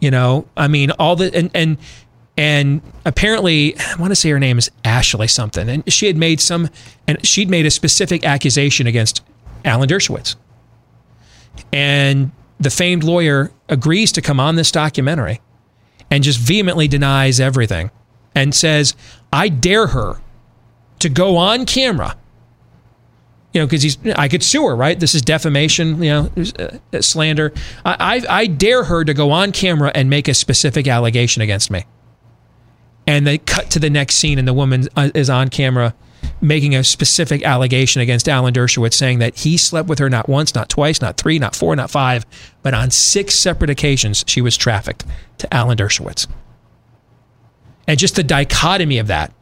You 0.00 0.10
know, 0.10 0.46
I 0.56 0.68
mean, 0.68 0.92
all 0.92 1.16
the 1.16 1.34
and 1.34 1.50
and 1.54 1.76
and 2.36 2.80
apparently 3.04 3.76
I 3.78 3.96
want 3.96 4.12
to 4.12 4.16
say 4.16 4.30
her 4.30 4.38
name 4.38 4.58
is 4.58 4.70
Ashley 4.84 5.26
something, 5.26 5.68
and 5.68 5.92
she 5.92 6.06
had 6.06 6.16
made 6.16 6.40
some, 6.40 6.68
and 7.08 7.24
she'd 7.26 7.50
made 7.50 7.66
a 7.66 7.70
specific 7.70 8.24
accusation 8.24 8.86
against 8.86 9.22
Alan 9.64 9.88
Dershowitz, 9.88 10.36
and 11.72 12.30
the 12.58 12.70
famed 12.70 13.04
lawyer 13.04 13.50
agrees 13.68 14.12
to 14.12 14.22
come 14.22 14.40
on 14.40 14.56
this 14.56 14.70
documentary, 14.70 15.40
and 16.10 16.24
just 16.24 16.38
vehemently 16.38 16.88
denies 16.88 17.40
everything, 17.40 17.90
and 18.34 18.54
says, 18.54 18.94
"I 19.32 19.48
dare 19.48 19.88
her 19.88 20.20
to 20.98 21.08
go 21.08 21.36
on 21.36 21.66
camera." 21.66 22.16
You 23.52 23.62
know, 23.62 23.66
because 23.66 23.82
he's, 23.82 23.98
I 24.14 24.28
could 24.28 24.44
sue 24.44 24.64
her, 24.68 24.76
right? 24.76 24.98
This 24.98 25.12
is 25.12 25.22
defamation, 25.22 26.00
you 26.00 26.10
know, 26.10 26.30
uh, 26.92 27.00
slander. 27.00 27.52
I, 27.84 28.22
I, 28.28 28.42
I 28.42 28.46
dare 28.46 28.84
her 28.84 29.04
to 29.04 29.12
go 29.12 29.32
on 29.32 29.50
camera 29.50 29.90
and 29.92 30.08
make 30.08 30.28
a 30.28 30.34
specific 30.34 30.86
allegation 30.86 31.42
against 31.42 31.68
me 31.68 31.84
and 33.10 33.26
they 33.26 33.38
cut 33.38 33.70
to 33.70 33.78
the 33.78 33.90
next 33.90 34.16
scene 34.16 34.38
and 34.38 34.46
the 34.46 34.54
woman 34.54 34.88
uh, 34.96 35.10
is 35.14 35.28
on 35.28 35.48
camera 35.48 35.94
making 36.40 36.74
a 36.74 36.82
specific 36.82 37.44
allegation 37.44 38.00
against 38.00 38.28
Alan 38.28 38.54
Dershowitz 38.54 38.94
saying 38.94 39.18
that 39.18 39.38
he 39.38 39.56
slept 39.56 39.88
with 39.88 39.98
her 39.98 40.08
not 40.08 40.28
once, 40.28 40.54
not 40.54 40.68
twice, 40.68 41.00
not 41.00 41.16
three, 41.16 41.38
not 41.38 41.54
four, 41.54 41.76
not 41.76 41.90
five, 41.90 42.24
but 42.62 42.74
on 42.74 42.90
six 42.90 43.34
separate 43.34 43.70
occasions 43.70 44.24
she 44.26 44.40
was 44.40 44.56
trafficked 44.56 45.04
to 45.38 45.52
Alan 45.52 45.76
Dershowitz. 45.76 46.26
And 47.86 47.98
just 47.98 48.16
the 48.16 48.22
dichotomy 48.22 48.98
of 48.98 49.08
that. 49.08 49.32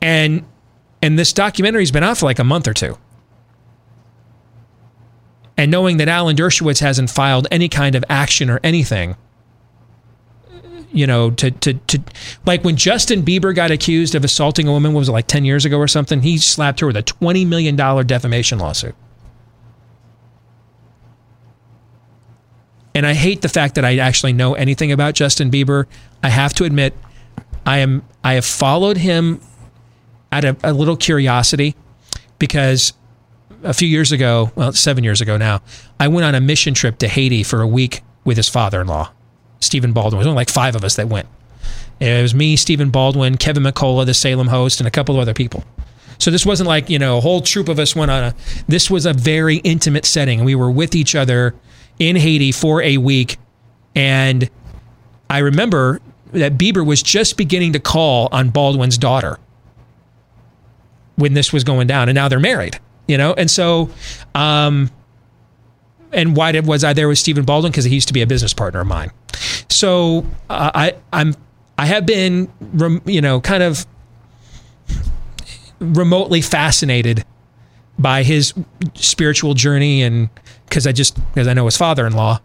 And 0.00 0.44
and 1.02 1.18
this 1.18 1.32
documentary's 1.32 1.90
been 1.90 2.02
out 2.02 2.18
for 2.18 2.26
like 2.26 2.38
a 2.38 2.44
month 2.44 2.68
or 2.68 2.74
two. 2.74 2.98
And 5.56 5.70
knowing 5.70 5.96
that 5.96 6.08
Alan 6.08 6.36
Dershowitz 6.36 6.80
hasn't 6.80 7.10
filed 7.10 7.48
any 7.50 7.68
kind 7.68 7.94
of 7.94 8.04
action 8.08 8.48
or 8.50 8.60
anything, 8.62 9.16
you 10.92 11.06
know, 11.06 11.30
to 11.32 11.50
to 11.50 11.74
to 11.74 12.02
like 12.46 12.64
when 12.64 12.76
Justin 12.76 13.22
Bieber 13.22 13.54
got 13.54 13.70
accused 13.70 14.14
of 14.14 14.24
assaulting 14.24 14.66
a 14.68 14.72
woman, 14.72 14.94
was 14.94 15.08
it 15.08 15.12
like 15.12 15.26
ten 15.26 15.44
years 15.44 15.64
ago 15.64 15.78
or 15.78 15.88
something? 15.88 16.22
He 16.22 16.38
slapped 16.38 16.80
her 16.80 16.86
with 16.86 16.96
a 16.96 17.02
twenty 17.02 17.44
million 17.44 17.76
dollar 17.76 18.04
defamation 18.04 18.58
lawsuit. 18.58 18.94
And 22.94 23.06
I 23.06 23.14
hate 23.14 23.42
the 23.42 23.48
fact 23.48 23.76
that 23.76 23.84
I 23.84 23.98
actually 23.98 24.32
know 24.32 24.54
anything 24.54 24.90
about 24.90 25.14
Justin 25.14 25.50
Bieber. 25.50 25.86
I 26.22 26.30
have 26.30 26.52
to 26.54 26.64
admit, 26.64 26.94
I 27.64 27.78
am 27.78 28.02
I 28.24 28.34
have 28.34 28.46
followed 28.46 28.96
him 28.96 29.40
out 30.32 30.44
of 30.44 30.58
a 30.64 30.72
little 30.72 30.96
curiosity 30.96 31.76
because 32.38 32.92
a 33.62 33.74
few 33.74 33.88
years 33.88 34.12
ago, 34.12 34.50
well, 34.54 34.72
seven 34.72 35.04
years 35.04 35.20
ago 35.20 35.36
now, 35.36 35.62
I 36.00 36.08
went 36.08 36.24
on 36.24 36.34
a 36.34 36.40
mission 36.40 36.74
trip 36.74 36.98
to 36.98 37.08
Haiti 37.08 37.42
for 37.42 37.60
a 37.60 37.66
week 37.66 38.02
with 38.24 38.36
his 38.36 38.48
father-in-law. 38.48 39.12
Stephen 39.60 39.92
Baldwin. 39.92 40.12
There 40.12 40.18
was 40.18 40.26
only 40.26 40.36
like 40.36 40.50
five 40.50 40.76
of 40.76 40.84
us 40.84 40.96
that 40.96 41.08
went. 41.08 41.28
It 42.00 42.22
was 42.22 42.34
me, 42.34 42.56
Stephen 42.56 42.90
Baldwin, 42.90 43.36
Kevin 43.36 43.64
McCullough, 43.64 44.06
the 44.06 44.14
Salem 44.14 44.48
host, 44.48 44.80
and 44.80 44.86
a 44.86 44.90
couple 44.90 45.16
of 45.16 45.20
other 45.20 45.34
people. 45.34 45.64
So 46.18 46.30
this 46.30 46.44
wasn't 46.44 46.68
like, 46.68 46.90
you 46.90 46.98
know, 46.98 47.18
a 47.18 47.20
whole 47.20 47.40
troop 47.40 47.68
of 47.68 47.78
us 47.78 47.94
went 47.94 48.10
on 48.10 48.24
a 48.24 48.34
this 48.66 48.90
was 48.90 49.06
a 49.06 49.12
very 49.12 49.56
intimate 49.58 50.04
setting. 50.04 50.44
We 50.44 50.54
were 50.54 50.70
with 50.70 50.94
each 50.94 51.14
other 51.14 51.54
in 51.98 52.16
Haiti 52.16 52.52
for 52.52 52.82
a 52.82 52.98
week. 52.98 53.38
And 53.94 54.50
I 55.30 55.38
remember 55.38 56.00
that 56.32 56.58
Bieber 56.58 56.84
was 56.84 57.02
just 57.02 57.36
beginning 57.36 57.72
to 57.72 57.80
call 57.80 58.28
on 58.32 58.50
Baldwin's 58.50 58.98
daughter 58.98 59.38
when 61.16 61.34
this 61.34 61.52
was 61.52 61.64
going 61.64 61.86
down. 61.86 62.08
And 62.08 62.16
now 62.16 62.28
they're 62.28 62.40
married, 62.40 62.78
you 63.06 63.16
know? 63.16 63.34
And 63.34 63.50
so 63.50 63.90
um 64.34 64.90
and 66.12 66.36
why 66.36 66.52
did 66.52 66.66
was 66.66 66.84
I 66.84 66.92
there 66.92 67.08
with 67.08 67.18
Stephen 67.18 67.44
Baldwin? 67.44 67.72
Because 67.72 67.84
he 67.84 67.94
used 67.94 68.08
to 68.08 68.14
be 68.14 68.22
a 68.22 68.26
business 68.26 68.52
partner 68.52 68.80
of 68.80 68.86
mine. 68.86 69.10
So 69.68 70.26
uh, 70.50 70.70
I 70.74 70.94
I'm 71.12 71.34
I 71.76 71.86
have 71.86 72.06
been 72.06 72.50
you 73.04 73.20
know 73.20 73.40
kind 73.40 73.62
of 73.62 73.86
remotely 75.80 76.40
fascinated 76.40 77.24
by 77.98 78.22
his 78.22 78.54
spiritual 78.94 79.54
journey 79.54 80.02
and 80.02 80.28
because 80.68 80.86
I 80.86 80.92
just 80.92 81.16
because 81.32 81.48
I 81.48 81.54
know 81.54 81.64
his 81.64 81.76
father-in-law 81.76 82.40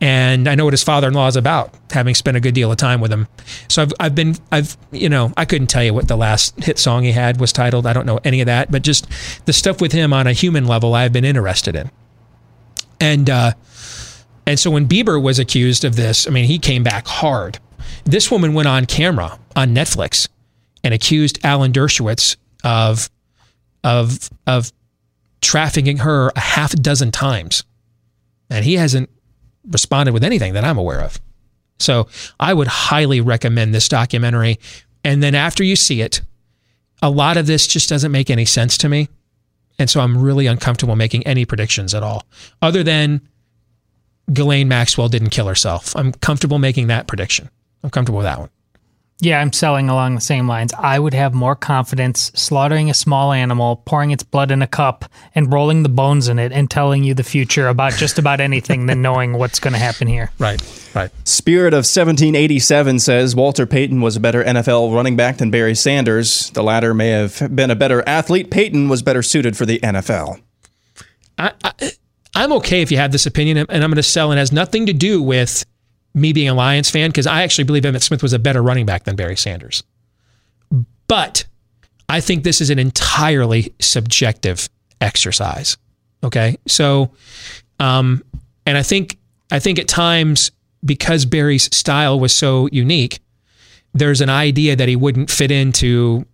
and 0.00 0.48
I 0.48 0.54
know 0.54 0.64
what 0.64 0.72
his 0.72 0.82
father-in-law 0.82 1.28
is 1.28 1.36
about 1.36 1.74
having 1.90 2.14
spent 2.14 2.36
a 2.36 2.40
good 2.40 2.54
deal 2.54 2.70
of 2.70 2.78
time 2.78 3.00
with 3.00 3.12
him 3.12 3.26
so 3.68 3.82
I've, 3.82 3.92
I've 4.00 4.14
been 4.14 4.36
I've 4.52 4.76
you 4.92 5.08
know 5.08 5.32
I 5.36 5.44
couldn't 5.44 5.68
tell 5.68 5.82
you 5.82 5.94
what 5.94 6.08
the 6.08 6.16
last 6.16 6.62
hit 6.64 6.78
song 6.78 7.04
he 7.04 7.12
had 7.12 7.40
was 7.40 7.52
titled 7.52 7.86
I 7.86 7.92
don't 7.92 8.06
know 8.06 8.20
any 8.24 8.40
of 8.40 8.46
that 8.46 8.70
but 8.70 8.82
just 8.82 9.06
the 9.46 9.52
stuff 9.52 9.80
with 9.80 9.92
him 9.92 10.12
on 10.12 10.26
a 10.26 10.32
human 10.32 10.66
level 10.66 10.94
I've 10.94 11.12
been 11.12 11.24
interested 11.24 11.74
in 11.74 11.90
and 13.00 13.30
uh 13.30 13.52
and 14.46 14.58
so 14.58 14.70
when 14.70 14.88
Bieber 14.88 15.22
was 15.22 15.38
accused 15.38 15.84
of 15.84 15.96
this, 15.96 16.26
I 16.26 16.30
mean, 16.30 16.44
he 16.44 16.58
came 16.58 16.82
back 16.82 17.06
hard. 17.06 17.58
This 18.04 18.30
woman 18.30 18.54
went 18.54 18.68
on 18.68 18.86
camera 18.86 19.38
on 19.54 19.74
Netflix 19.74 20.28
and 20.82 20.92
accused 20.92 21.38
Alan 21.44 21.72
Dershowitz 21.72 22.36
of 22.64 23.08
of 23.84 24.28
of 24.46 24.72
trafficking 25.40 25.98
her 25.98 26.32
a 26.36 26.40
half 26.40 26.72
dozen 26.72 27.10
times. 27.12 27.64
And 28.50 28.64
he 28.64 28.74
hasn't 28.74 29.08
responded 29.68 30.12
with 30.12 30.24
anything 30.24 30.54
that 30.54 30.64
I'm 30.64 30.78
aware 30.78 31.00
of 31.00 31.20
So 31.78 32.08
I 32.38 32.52
would 32.54 32.66
highly 32.66 33.20
recommend 33.20 33.74
this 33.74 33.88
documentary. 33.88 34.58
And 35.04 35.22
then 35.22 35.34
after 35.34 35.64
you 35.64 35.76
see 35.76 36.02
it, 36.02 36.22
a 37.02 37.10
lot 37.10 37.36
of 37.36 37.46
this 37.46 37.66
just 37.66 37.88
doesn't 37.88 38.12
make 38.12 38.30
any 38.30 38.44
sense 38.44 38.76
to 38.78 38.88
me. 38.88 39.08
And 39.80 39.88
so 39.88 40.00
I'm 40.00 40.16
really 40.22 40.46
uncomfortable 40.46 40.94
making 40.94 41.26
any 41.26 41.46
predictions 41.46 41.94
at 41.94 42.02
all, 42.02 42.24
other 42.60 42.82
than 42.82 43.22
Ghislaine 44.30 44.68
Maxwell 44.68 45.08
didn't 45.08 45.30
kill 45.30 45.48
herself. 45.48 45.96
I'm 45.96 46.12
comfortable 46.12 46.58
making 46.58 46.88
that 46.88 47.06
prediction. 47.06 47.48
I'm 47.82 47.88
comfortable 47.88 48.18
with 48.18 48.26
that 48.26 48.38
one. 48.38 48.50
Yeah, 49.22 49.40
I'm 49.40 49.52
selling 49.52 49.90
along 49.90 50.14
the 50.14 50.20
same 50.20 50.48
lines. 50.48 50.72
I 50.72 50.98
would 50.98 51.12
have 51.12 51.34
more 51.34 51.54
confidence 51.54 52.32
slaughtering 52.34 52.88
a 52.88 52.94
small 52.94 53.32
animal, 53.32 53.76
pouring 53.84 54.12
its 54.12 54.22
blood 54.22 54.50
in 54.50 54.62
a 54.62 54.66
cup, 54.66 55.04
and 55.34 55.52
rolling 55.52 55.82
the 55.82 55.90
bones 55.90 56.28
in 56.28 56.38
it 56.38 56.52
and 56.52 56.70
telling 56.70 57.04
you 57.04 57.12
the 57.12 57.22
future 57.22 57.68
about 57.68 57.92
just 57.92 58.18
about 58.18 58.40
anything 58.40 58.86
than 58.86 59.02
knowing 59.02 59.34
what's 59.34 59.60
going 59.60 59.74
to 59.74 59.78
happen 59.78 60.08
here. 60.08 60.30
Right, 60.38 60.62
right. 60.94 61.10
Spirit 61.28 61.74
of 61.74 61.84
1787 61.84 62.98
says 62.98 63.36
Walter 63.36 63.66
Payton 63.66 64.00
was 64.00 64.16
a 64.16 64.20
better 64.20 64.42
NFL 64.42 64.94
running 64.94 65.16
back 65.16 65.36
than 65.36 65.50
Barry 65.50 65.74
Sanders. 65.74 66.50
The 66.50 66.62
latter 66.62 66.94
may 66.94 67.10
have 67.10 67.54
been 67.54 67.70
a 67.70 67.76
better 67.76 68.02
athlete. 68.08 68.50
Payton 68.50 68.88
was 68.88 69.02
better 69.02 69.22
suited 69.22 69.54
for 69.56 69.66
the 69.66 69.78
NFL. 69.80 70.40
I, 71.36 71.52
I, 71.62 71.92
I'm 72.34 72.52
okay 72.54 72.80
if 72.80 72.90
you 72.90 72.96
have 72.96 73.12
this 73.12 73.26
opinion, 73.26 73.58
and 73.58 73.84
I'm 73.84 73.90
going 73.90 73.96
to 73.96 74.02
sell. 74.02 74.30
And 74.30 74.38
it 74.38 74.42
has 74.42 74.52
nothing 74.52 74.86
to 74.86 74.92
do 74.92 75.22
with 75.22 75.64
me 76.14 76.32
being 76.32 76.48
a 76.48 76.54
Lions 76.54 76.90
fan 76.90 77.10
because 77.10 77.26
I 77.26 77.42
actually 77.42 77.64
believe 77.64 77.84
Emmitt 77.84 78.02
Smith 78.02 78.22
was 78.22 78.32
a 78.32 78.38
better 78.38 78.62
running 78.62 78.86
back 78.86 79.04
than 79.04 79.16
Barry 79.16 79.36
Sanders. 79.36 79.82
But 81.06 81.44
I 82.08 82.20
think 82.20 82.44
this 82.44 82.60
is 82.60 82.70
an 82.70 82.78
entirely 82.78 83.74
subjective 83.80 84.68
exercise. 85.00 85.76
Okay, 86.22 86.58
so, 86.66 87.10
um, 87.78 88.22
and 88.66 88.76
I 88.76 88.82
think 88.82 89.18
I 89.50 89.58
think 89.58 89.78
at 89.78 89.88
times 89.88 90.50
because 90.84 91.24
Barry's 91.24 91.74
style 91.74 92.18
was 92.20 92.34
so 92.34 92.68
unique, 92.72 93.20
there's 93.92 94.20
an 94.20 94.30
idea 94.30 94.76
that 94.76 94.88
he 94.88 94.96
wouldn't 94.96 95.30
fit 95.30 95.50
into 95.50 96.26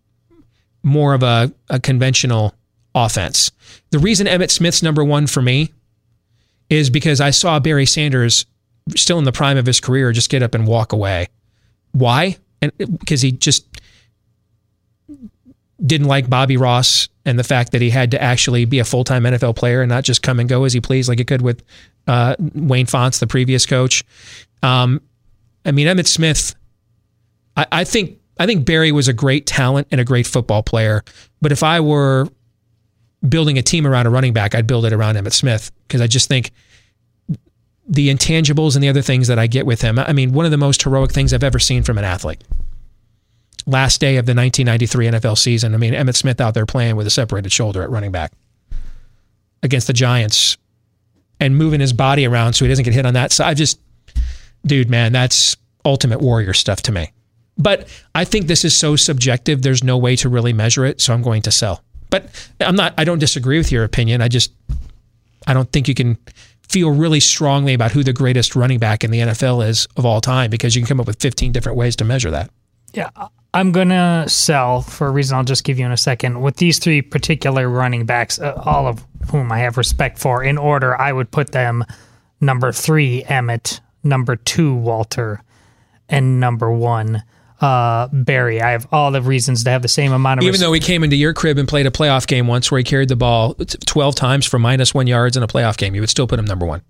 more 0.83 1.15
of 1.15 1.23
a, 1.23 1.53
a 1.69 1.81
conventional 1.81 2.55
offense. 2.95 3.51
The 3.91 3.99
reason 3.99 4.27
Emmitt 4.27 4.51
Smith's 4.51 4.83
number 4.83 5.05
one 5.05 5.27
for 5.27 5.43
me 5.43 5.73
is 6.71 6.91
because 6.91 7.21
I 7.21 7.31
saw 7.31 7.59
Barry 7.59 7.87
Sanders 7.87 8.47
still 8.95 9.19
in 9.19 9.25
the 9.25 9.33
prime 9.33 9.57
of 9.57 9.67
his 9.67 9.81
career 9.81 10.13
just 10.13 10.31
get 10.31 10.43
up 10.43 10.55
and 10.55 10.67
walk 10.67 10.93
away. 10.93 11.29
Why? 11.93 12.37
And 12.63 12.73
because 12.79 13.23
he 13.23 13.33
just 13.33 13.67
didn't 15.85 16.07
like 16.07 16.31
Bobby 16.31 16.57
Ross 16.57 17.09
and 17.25 17.39
the 17.39 17.45
fact 17.45 17.73
that 17.73 17.83
he 17.83 17.91
had 17.91 18.13
to 18.13 18.23
actually 18.23 18.65
be 18.65 18.79
a 18.79 18.85
full 18.85 19.05
time 19.05 19.25
NFL 19.25 19.57
player 19.57 19.83
and 19.83 19.89
not 19.89 20.05
just 20.05 20.23
come 20.23 20.41
and 20.41 20.49
go 20.49 20.65
as 20.65 20.73
he 20.73 20.81
pleased 20.81 21.09
like 21.09 21.19
he 21.19 21.25
could 21.25 21.43
with 21.43 21.63
uh, 22.07 22.37
Wayne 22.55 22.87
Fontes, 22.87 23.19
the 23.19 23.27
previous 23.27 23.67
coach. 23.67 24.05
Um, 24.63 25.03
I 25.65 25.73
mean, 25.73 25.87
Emmitt 25.87 26.07
Smith. 26.07 26.55
I, 27.57 27.67
I 27.73 27.85
think 27.85 28.19
I 28.39 28.47
think 28.47 28.65
Barry 28.65 28.93
was 28.93 29.09
a 29.09 29.13
great 29.13 29.47
talent 29.47 29.89
and 29.91 30.01
a 30.01 30.05
great 30.05 30.27
football 30.27 30.63
player. 30.63 31.03
But 31.41 31.53
if 31.53 31.63
I 31.63 31.81
were 31.81 32.29
building 33.27 33.59
a 33.59 33.63
team 33.63 33.87
around 33.87 34.07
a 34.07 34.11
running 34.11 34.33
back, 34.33 34.55
I'd 34.55 34.67
build 34.67 34.85
it 34.85 34.93
around 34.93 35.17
Emmitt 35.17 35.33
Smith 35.33 35.73
because 35.87 36.01
I 36.01 36.07
just 36.07 36.29
think 36.29 36.53
the 37.89 38.09
intangibles 38.09 38.75
and 38.75 38.83
the 38.83 38.89
other 38.89 39.03
things 39.03 39.29
that 39.29 39.39
I 39.39 39.47
get 39.47 39.67
with 39.67 39.83
him. 39.83 39.99
I 39.99 40.13
mean, 40.13 40.33
one 40.33 40.45
of 40.45 40.51
the 40.51 40.57
most 40.57 40.83
heroic 40.83 41.13
things 41.13 41.33
I've 41.33 41.45
ever 41.45 41.59
seen 41.59 41.83
from 41.83 41.99
an 41.99 42.05
athlete. 42.05 42.43
Last 43.67 44.01
day 44.01 44.17
of 44.17 44.27
the 44.27 44.35
1993 44.35 45.07
NFL 45.07 45.39
season, 45.39 45.75
I 45.75 45.79
mean, 45.79 45.93
Emmitt 45.93 46.17
Smith 46.17 46.41
out 46.41 46.55
there 46.55 46.67
playing 46.67 46.97
with 46.97 47.07
a 47.07 47.11
separated 47.11 47.53
shoulder 47.53 47.83
at 47.83 47.91
running 47.91 48.13
back 48.13 48.33
against 49.63 49.87
the 49.87 49.93
Giants 49.93 50.57
and 51.41 51.57
moving 51.57 51.81
his 51.81 51.93
body 51.93 52.25
around 52.27 52.55
so 52.55 52.65
he 52.65 52.69
doesn't 52.69 52.85
get 52.85 52.95
hit 52.95 53.07
on 53.07 53.15
that 53.15 53.33
side. 53.33 53.49
I 53.49 53.55
just, 53.55 53.81
dude, 54.65 54.89
man, 54.89 55.13
that's 55.13 55.57
ultimate 55.85 56.21
warrior 56.21 56.55
stuff 56.55 56.83
to 56.83 56.93
me. 56.93 57.13
But 57.59 57.89
I 58.15 58.25
think 58.25 58.47
this 58.47 58.65
is 58.65 58.77
so 58.77 58.97
subjective, 58.97 59.63
there's 59.63 59.83
no 59.83 59.97
way 59.97 60.15
to 60.17 60.29
really 60.29 60.53
measure 60.53 60.85
it, 60.85 61.01
so 61.01 61.15
I'm 61.15 61.23
going 61.23 61.43
to 61.43 61.51
sell. 61.51 61.83
But 62.11 62.29
I'm 62.61 62.77
not, 62.77 62.95
I 62.99 63.05
don't 63.05 63.19
disagree 63.19 63.59
with 63.59 63.73
your 63.73 63.85
opinion. 63.85 64.21
I 64.21 64.29
just, 64.29 64.53
I 65.47 65.55
don't 65.55 65.71
think 65.73 65.89
you 65.89 65.95
can 65.95 66.19
feel 66.77 66.91
really 66.91 67.21
strongly 67.21 67.73
about 67.73 67.91
who 67.91 68.05
the 68.05 68.13
greatest 68.13 68.55
running 68.55 68.79
back 68.79 69.03
in 69.03 69.11
the 69.11 69.19
NFL 69.19 69.67
is 69.67 69.89
of 69.97 70.05
all 70.05 70.21
time 70.21 70.51
because 70.51 70.77
you 70.77 70.83
can 70.83 70.87
come 70.87 71.01
up 71.01 71.07
with 71.07 71.19
15 71.19 71.51
different 71.51 71.79
ways 71.79 71.97
to 71.97 72.05
measure 72.05 72.31
that. 72.31 72.51
Yeah, 72.93 73.09
I'm 73.55 73.73
going 73.73 73.89
to 73.89 74.27
sell 74.29 74.83
for 74.83 75.07
a 75.07 75.11
reason 75.11 75.39
I'll 75.39 75.43
just 75.43 75.65
give 75.65 75.79
you 75.79 75.87
in 75.87 75.93
a 75.93 75.97
second. 75.97 76.43
With 76.43 76.57
these 76.57 76.79
three 76.79 77.01
particular 77.01 77.67
running 77.67 78.05
backs, 78.05 78.39
uh, 78.39 78.61
all 78.63 78.87
of 78.87 79.07
whom 79.31 79.51
I 79.51 79.61
have 79.61 79.79
respect 79.79 80.19
for, 80.19 80.45
in 80.45 80.59
order, 80.59 81.01
I 81.01 81.15
would 81.15 81.31
put 81.31 81.53
them 81.53 81.83
number 82.43 82.73
three, 82.73 83.23
Emmitt, 83.23 83.81
number 84.05 84.37
two, 84.37 84.75
Walter, 84.75 85.43
and 86.11 86.41
number 86.41 86.71
one, 86.71 87.23
uh, 87.61 88.09
Barry. 88.13 88.61
I 88.61 88.71
have 88.71 88.87
all 88.93 89.11
the 89.11 89.23
reasons 89.23 89.65
to 89.65 89.71
have 89.71 89.83
the 89.83 89.89
same 89.89 90.13
amount 90.13 90.41
of. 90.41 90.47
Even 90.47 90.61
though 90.61 90.73
he 90.73 90.81
came 90.81 91.05
into 91.05 91.17
your 91.17 91.33
crib 91.33 91.59
and 91.59 91.69
played 91.69 91.87
a 91.87 91.91
playoff 91.91 92.27
game 92.27 92.47
once 92.47 92.71
where 92.71 92.79
he 92.79 92.85
carried 92.85 93.09
the 93.09 93.17
ball 93.17 93.55
12 93.55 94.15
times 94.15 94.47
for 94.47 94.59
minus 94.59 94.95
one 94.95 95.07
yards 95.07 95.37
in 95.37 95.43
a 95.43 95.49
playoff 95.49 95.77
game, 95.77 95.95
you 95.95 96.01
would 96.01 96.11
still 96.11 96.27
put 96.27 96.39
him 96.39 96.45
number 96.45 96.67
one. 96.67 96.83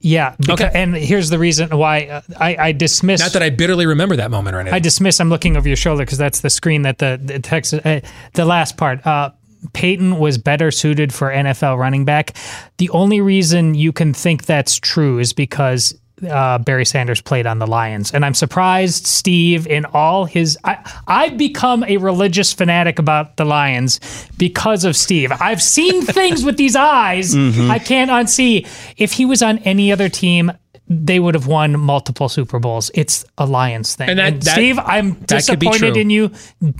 Yeah. 0.00 0.36
Because, 0.38 0.60
okay. 0.60 0.70
And 0.74 0.94
here's 0.94 1.30
the 1.30 1.38
reason 1.38 1.76
why 1.76 2.06
uh, 2.06 2.20
I, 2.38 2.56
I 2.56 2.72
dismiss. 2.72 3.20
Not 3.20 3.32
that 3.32 3.42
I 3.42 3.50
bitterly 3.50 3.86
remember 3.86 4.16
that 4.16 4.30
moment 4.30 4.56
or 4.56 4.60
anything. 4.60 4.74
I 4.74 4.78
dismiss. 4.78 5.20
I'm 5.20 5.30
looking 5.30 5.56
over 5.56 5.66
your 5.66 5.76
shoulder 5.76 6.04
because 6.04 6.18
that's 6.18 6.40
the 6.40 6.50
screen 6.50 6.82
that 6.82 6.98
the, 6.98 7.18
the 7.22 7.40
text. 7.40 7.74
Uh, 7.74 8.00
the 8.34 8.44
last 8.44 8.76
part. 8.76 9.06
Uh, 9.06 9.30
Payton 9.72 10.18
was 10.18 10.38
better 10.38 10.70
suited 10.70 11.12
for 11.12 11.30
NFL 11.30 11.78
running 11.78 12.04
back. 12.04 12.36
The 12.78 12.90
only 12.90 13.20
reason 13.20 13.74
you 13.74 13.92
can 13.92 14.12
think 14.12 14.44
that's 14.44 14.76
true 14.76 15.18
is 15.18 15.32
because 15.32 15.98
uh, 16.28 16.58
Barry 16.58 16.84
Sanders 16.84 17.20
played 17.20 17.46
on 17.46 17.58
the 17.58 17.66
Lions. 17.66 18.12
And 18.12 18.24
I'm 18.24 18.34
surprised 18.34 19.06
Steve, 19.06 19.66
in 19.66 19.84
all 19.86 20.24
his. 20.24 20.58
I, 20.64 20.78
I've 21.06 21.36
become 21.36 21.84
a 21.84 21.98
religious 21.98 22.52
fanatic 22.52 22.98
about 22.98 23.36
the 23.36 23.44
Lions 23.44 24.00
because 24.38 24.84
of 24.84 24.96
Steve. 24.96 25.32
I've 25.40 25.62
seen 25.62 26.02
things 26.06 26.44
with 26.44 26.56
these 26.56 26.76
eyes 26.76 27.34
mm-hmm. 27.34 27.70
I 27.70 27.78
can't 27.78 28.10
unsee. 28.10 28.66
If 28.96 29.12
he 29.12 29.24
was 29.24 29.42
on 29.42 29.58
any 29.58 29.92
other 29.92 30.08
team, 30.08 30.52
they 30.88 31.18
would 31.18 31.34
have 31.34 31.46
won 31.46 31.78
multiple 31.78 32.28
Super 32.28 32.58
Bowls. 32.58 32.90
It's 32.94 33.24
a 33.38 33.46
Lions 33.46 33.94
thing. 33.94 34.08
And, 34.08 34.18
that, 34.18 34.32
and 34.32 34.42
that, 34.42 34.52
Steve, 34.52 34.78
I'm 34.78 35.14
disappointed 35.14 35.96
in 35.96 36.10
you 36.10 36.30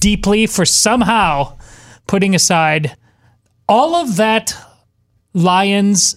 deeply 0.01 0.47
for 0.47 0.65
somehow 0.65 1.59
putting 2.07 2.35
aside 2.35 2.97
all 3.69 3.97
of 3.97 4.17
that 4.17 4.57
Lions 5.35 6.17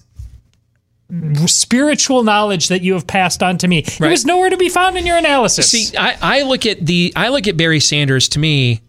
spiritual 1.48 2.24
knowledge 2.24 2.68
that 2.68 2.82
you 2.82 2.94
have 2.94 3.08
passed 3.08 3.42
on 3.42 3.58
to 3.58 3.68
me. 3.68 3.84
Right. 4.00 4.08
It 4.08 4.12
was 4.12 4.26
nowhere 4.26 4.50
to 4.50 4.58
be 4.58 4.70
found 4.70 4.98
in 4.98 5.06
your 5.06 5.18
analysis. 5.18 5.70
See, 5.70 5.98
I, 5.98 6.18
I 6.22 6.42
look 6.44 6.66
at 6.66 6.86
the 6.86 7.12
I 7.16 7.30
look 7.30 7.48
at 7.48 7.58
Barry 7.58 7.80
Sanders 7.80 8.30
to 8.30 8.40
me. 8.40 8.82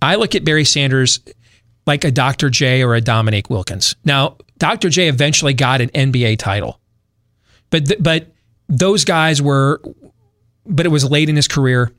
I 0.00 0.16
look 0.16 0.34
at 0.34 0.44
Barry 0.44 0.64
Sanders 0.64 1.20
like 1.86 2.04
a 2.04 2.10
Dr. 2.10 2.50
J 2.50 2.82
or 2.82 2.94
a 2.94 3.00
Dominique 3.00 3.50
Wilkins. 3.50 3.96
Now, 4.04 4.36
Dr. 4.58 4.88
J 4.88 5.08
eventually 5.08 5.54
got 5.54 5.80
an 5.80 5.88
NBA 5.88 6.38
title, 6.38 6.80
but 7.70 7.86
th- 7.86 8.02
but 8.02 8.28
those 8.68 9.04
guys 9.04 9.42
were, 9.42 9.82
but 10.66 10.86
it 10.86 10.90
was 10.90 11.08
late 11.08 11.28
in 11.28 11.36
his 11.36 11.48
career. 11.48 11.92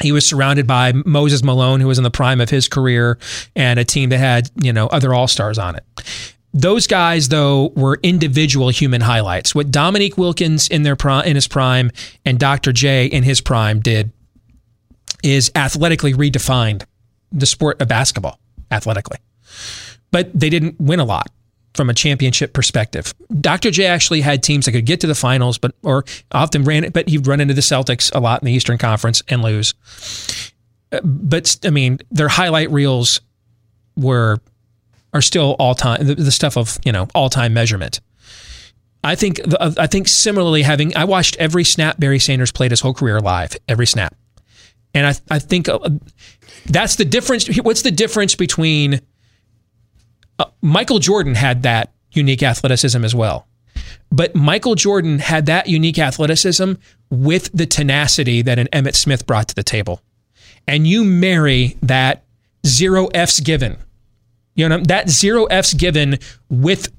He 0.00 0.12
was 0.12 0.26
surrounded 0.26 0.66
by 0.66 0.92
Moses 0.92 1.42
Malone, 1.42 1.80
who 1.80 1.86
was 1.86 1.98
in 1.98 2.04
the 2.04 2.10
prime 2.10 2.40
of 2.40 2.50
his 2.50 2.68
career, 2.68 3.18
and 3.54 3.78
a 3.78 3.84
team 3.84 4.10
that 4.10 4.18
had 4.18 4.50
you 4.62 4.72
know 4.72 4.86
other 4.86 5.12
all 5.12 5.28
stars 5.28 5.58
on 5.58 5.76
it. 5.76 5.84
Those 6.56 6.86
guys, 6.86 7.28
though, 7.28 7.70
were 7.76 8.00
individual 8.02 8.70
human 8.70 9.02
highlights. 9.02 9.54
What 9.54 9.70
Dominique 9.70 10.16
Wilkins 10.16 10.68
in 10.68 10.84
their 10.84 10.96
in 11.26 11.34
his 11.34 11.46
prime 11.46 11.90
and 12.24 12.38
Dr. 12.38 12.72
J 12.72 13.04
in 13.04 13.24
his 13.24 13.42
prime 13.42 13.80
did 13.80 14.10
is 15.22 15.50
athletically 15.54 16.14
redefined 16.14 16.84
the 17.30 17.44
sport 17.44 17.82
of 17.82 17.88
basketball 17.88 18.40
athletically. 18.70 19.18
But 20.10 20.30
they 20.32 20.48
didn't 20.48 20.80
win 20.80 20.98
a 20.98 21.04
lot 21.04 21.26
from 21.74 21.90
a 21.90 21.94
championship 21.94 22.54
perspective. 22.54 23.12
Dr. 23.38 23.70
J 23.70 23.84
actually 23.84 24.22
had 24.22 24.42
teams 24.42 24.64
that 24.64 24.72
could 24.72 24.86
get 24.86 25.00
to 25.00 25.06
the 25.06 25.14
finals, 25.14 25.58
but 25.58 25.74
or 25.82 26.06
often 26.32 26.64
ran 26.64 26.84
it, 26.84 26.94
but 26.94 27.06
he'd 27.06 27.26
run 27.26 27.42
into 27.42 27.52
the 27.52 27.60
Celtics 27.60 28.10
a 28.14 28.18
lot 28.18 28.40
in 28.40 28.46
the 28.46 28.52
Eastern 28.52 28.78
Conference 28.78 29.22
and 29.28 29.42
lose. 29.42 29.74
Uh, 30.90 31.00
but 31.04 31.58
I 31.66 31.68
mean, 31.68 31.98
their 32.10 32.28
highlight 32.28 32.70
reels 32.70 33.20
were 33.94 34.38
are 35.16 35.22
still 35.22 35.56
all 35.58 35.74
time 35.74 36.06
the, 36.06 36.14
the 36.14 36.30
stuff 36.30 36.56
of 36.56 36.78
you 36.84 36.92
know 36.92 37.08
all 37.14 37.30
time 37.30 37.54
measurement. 37.54 38.00
I 39.02 39.14
think 39.14 39.40
uh, 39.58 39.72
I 39.78 39.86
think 39.86 40.08
similarly 40.08 40.62
having 40.62 40.96
I 40.96 41.04
watched 41.04 41.36
every 41.36 41.64
snap 41.64 41.98
Barry 41.98 42.18
Sanders 42.18 42.52
played 42.52 42.70
his 42.70 42.80
whole 42.80 42.94
career 42.94 43.20
live, 43.20 43.56
every 43.68 43.86
snap, 43.86 44.14
and 44.94 45.06
I 45.06 45.14
I 45.30 45.38
think 45.38 45.68
uh, 45.68 45.78
that's 46.66 46.96
the 46.96 47.04
difference. 47.04 47.48
What's 47.62 47.82
the 47.82 47.90
difference 47.90 48.34
between 48.34 49.00
uh, 50.38 50.46
Michael 50.60 50.98
Jordan 50.98 51.34
had 51.34 51.62
that 51.62 51.92
unique 52.12 52.42
athleticism 52.42 53.02
as 53.04 53.14
well, 53.14 53.46
but 54.10 54.34
Michael 54.34 54.74
Jordan 54.74 55.18
had 55.18 55.46
that 55.46 55.66
unique 55.66 55.98
athleticism 55.98 56.74
with 57.08 57.50
the 57.54 57.66
tenacity 57.66 58.42
that 58.42 58.58
an 58.58 58.68
Emmitt 58.72 58.96
Smith 58.96 59.26
brought 59.26 59.48
to 59.48 59.54
the 59.54 59.62
table, 59.62 60.02
and 60.66 60.86
you 60.86 61.04
marry 61.04 61.78
that 61.80 62.24
zero 62.66 63.06
F's 63.14 63.40
given 63.40 63.78
you 64.56 64.68
know, 64.68 64.78
that 64.78 65.08
zero 65.08 65.44
F's 65.46 65.74
given 65.74 66.18
with 66.50 66.92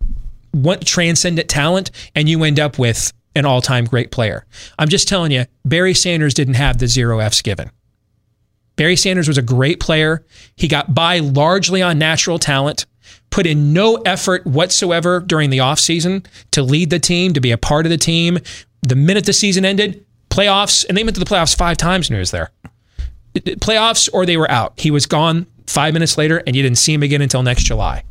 what 0.51 0.85
transcendent 0.85 1.49
talent, 1.49 1.91
and 2.15 2.29
you 2.29 2.43
end 2.43 2.59
up 2.59 2.79
with 2.79 3.11
an 3.35 3.45
all 3.45 3.61
time 3.61 3.85
great 3.85 4.11
player. 4.11 4.45
I'm 4.79 4.89
just 4.89 5.07
telling 5.07 5.31
you, 5.31 5.45
Barry 5.65 5.93
Sanders 5.93 6.33
didn't 6.33 6.55
have 6.55 6.77
the 6.77 6.87
zero 6.87 7.19
F's 7.19 7.41
given. 7.41 7.71
Barry 8.75 8.95
Sanders 8.95 9.27
was 9.27 9.37
a 9.37 9.43
great 9.43 9.79
player. 9.79 10.25
He 10.55 10.67
got 10.67 10.93
by 10.93 11.19
largely 11.19 11.81
on 11.81 11.97
natural 11.97 12.39
talent, 12.39 12.85
put 13.31 13.47
in 13.47 13.73
no 13.73 13.95
effort 13.95 14.45
whatsoever 14.45 15.19
during 15.19 15.49
the 15.49 15.57
offseason 15.57 16.25
to 16.51 16.61
lead 16.61 16.91
the 16.91 16.99
team, 16.99 17.33
to 17.33 17.41
be 17.41 17.51
a 17.51 17.57
part 17.57 17.85
of 17.85 17.89
the 17.89 17.97
team. 17.97 18.37
The 18.83 18.95
minute 18.95 19.25
the 19.25 19.33
season 19.33 19.65
ended, 19.65 20.05
playoffs, 20.29 20.85
and 20.87 20.95
they 20.95 21.03
went 21.03 21.15
to 21.15 21.19
the 21.19 21.25
playoffs 21.25 21.57
five 21.57 21.77
times 21.77 22.09
when 22.09 22.17
he 22.17 22.19
was 22.19 22.31
there. 22.31 22.51
Playoffs 23.35 24.09
or 24.13 24.25
they 24.25 24.37
were 24.37 24.49
out. 24.49 24.79
He 24.79 24.91
was 24.91 25.05
gone 25.05 25.47
five 25.68 25.93
minutes 25.93 26.18
later, 26.18 26.41
and 26.47 26.55
you 26.55 26.63
didn't 26.63 26.78
see 26.78 26.93
him 26.93 27.03
again 27.03 27.22
until 27.22 27.43
next 27.43 27.63
July. 27.63 28.03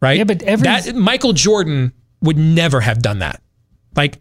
Right? 0.00 0.18
Yeah, 0.18 0.24
but 0.24 0.42
every- 0.42 0.64
that 0.64 0.94
Michael 0.94 1.32
Jordan 1.32 1.92
would 2.20 2.36
never 2.36 2.80
have 2.80 3.00
done 3.02 3.20
that. 3.20 3.40
Like, 3.96 4.18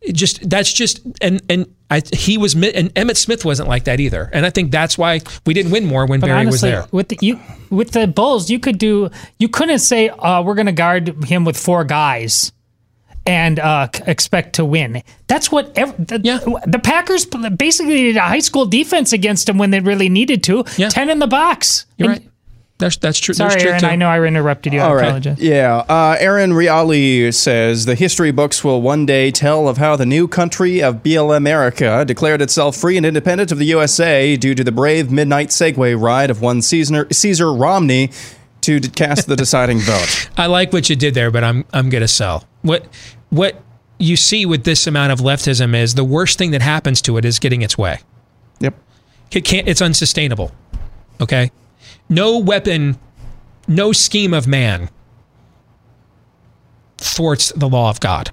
it 0.00 0.14
just 0.14 0.48
that's 0.50 0.70
just 0.72 1.00
and 1.22 1.40
and 1.48 1.66
I, 1.90 2.02
he 2.12 2.36
was 2.36 2.54
and 2.54 2.92
Emmitt 2.94 3.16
Smith 3.16 3.44
wasn't 3.44 3.68
like 3.70 3.84
that 3.84 4.00
either. 4.00 4.28
And 4.34 4.44
I 4.44 4.50
think 4.50 4.70
that's 4.70 4.98
why 4.98 5.20
we 5.46 5.54
didn't 5.54 5.72
win 5.72 5.86
more 5.86 6.04
when 6.06 6.20
But 6.20 6.26
Barry 6.26 6.40
honestly, 6.40 6.50
was 6.52 6.60
there. 6.60 6.86
with 6.92 7.08
the 7.08 7.18
you 7.22 7.40
with 7.70 7.92
the 7.92 8.06
Bulls, 8.06 8.50
you 8.50 8.58
could 8.58 8.76
do 8.78 9.10
you 9.38 9.48
couldn't 9.48 9.78
say 9.78 10.10
uh, 10.10 10.42
we're 10.42 10.54
going 10.56 10.66
to 10.66 10.72
guard 10.72 11.24
him 11.24 11.44
with 11.46 11.56
four 11.56 11.84
guys 11.84 12.52
and 13.26 13.58
uh, 13.58 13.88
expect 14.06 14.54
to 14.56 14.64
win. 14.64 15.02
That's 15.26 15.50
what 15.50 15.76
ev- 15.78 15.96
the, 15.96 16.60
the 16.66 16.78
Packers 16.78 17.26
basically 17.56 18.02
did 18.04 18.16
a 18.16 18.20
high 18.20 18.40
school 18.40 18.66
defense 18.66 19.12
against 19.12 19.46
them 19.46 19.58
when 19.58 19.70
they 19.70 19.80
really 19.80 20.08
needed 20.08 20.42
to. 20.44 20.62
Ten 20.64 21.08
in 21.10 21.18
the 21.18 21.26
box. 21.26 21.86
You're 21.96 22.10
And- 22.10 22.20
right. 22.22 22.30
That's 22.76 22.96
that's 22.96 23.20
true. 23.20 23.34
Sorry, 23.34 23.50
that's 23.50 23.62
true 23.62 23.70
Aaron. 23.70 23.80
too. 23.82 23.86
I 23.86 23.94
know 23.94 24.08
I 24.08 24.20
interrupted 24.26 24.72
you. 24.72 24.80
I 24.80 24.82
All 24.82 24.96
right. 24.96 25.04
apologize. 25.04 25.38
Yeah. 25.38 25.76
Uh, 25.88 26.16
Aaron 26.18 26.50
Riali 26.50 27.32
says 27.32 27.84
the 27.84 27.94
history 27.94 28.32
books 28.32 28.64
will 28.64 28.82
one 28.82 29.06
day 29.06 29.30
tell 29.30 29.68
of 29.68 29.78
how 29.78 29.94
the 29.94 30.04
new 30.04 30.26
country 30.26 30.82
of 30.82 31.00
BL 31.04 31.30
America 31.32 32.04
declared 32.04 32.42
itself 32.42 32.74
free 32.76 32.96
and 32.96 33.06
independent 33.06 33.52
of 33.52 33.58
the 33.58 33.66
USA 33.66 34.36
due 34.36 34.56
to 34.56 34.64
the 34.64 34.72
brave 34.72 35.12
midnight 35.12 35.50
Segway 35.50 35.98
ride 35.98 36.30
of 36.30 36.40
one 36.42 36.60
Caesar, 36.62 37.06
Caesar 37.12 37.52
Romney 37.54 38.10
to 38.64 38.80
cast 38.80 39.26
the 39.26 39.36
deciding 39.36 39.80
vote. 39.80 40.30
I 40.36 40.46
like 40.46 40.72
what 40.72 40.90
you 40.90 40.96
did 40.96 41.14
there, 41.14 41.30
but 41.30 41.44
I'm 41.44 41.64
I'm 41.72 41.88
gonna 41.90 42.08
sell. 42.08 42.44
What 42.62 42.86
what 43.30 43.62
you 43.98 44.16
see 44.16 44.44
with 44.46 44.64
this 44.64 44.86
amount 44.86 45.12
of 45.12 45.20
leftism 45.20 45.74
is 45.74 45.94
the 45.94 46.04
worst 46.04 46.38
thing 46.38 46.50
that 46.50 46.62
happens 46.62 47.00
to 47.02 47.16
it 47.16 47.24
is 47.24 47.38
getting 47.38 47.62
its 47.62 47.78
way. 47.78 47.98
Yep. 48.60 48.74
It 49.32 49.44
can't 49.44 49.68
it's 49.68 49.82
unsustainable. 49.82 50.52
Okay? 51.20 51.50
No 52.08 52.38
weapon, 52.38 52.98
no 53.68 53.92
scheme 53.92 54.34
of 54.34 54.46
man 54.46 54.90
thwarts 56.98 57.52
the 57.52 57.68
law 57.68 57.90
of 57.90 58.00
God. 58.00 58.30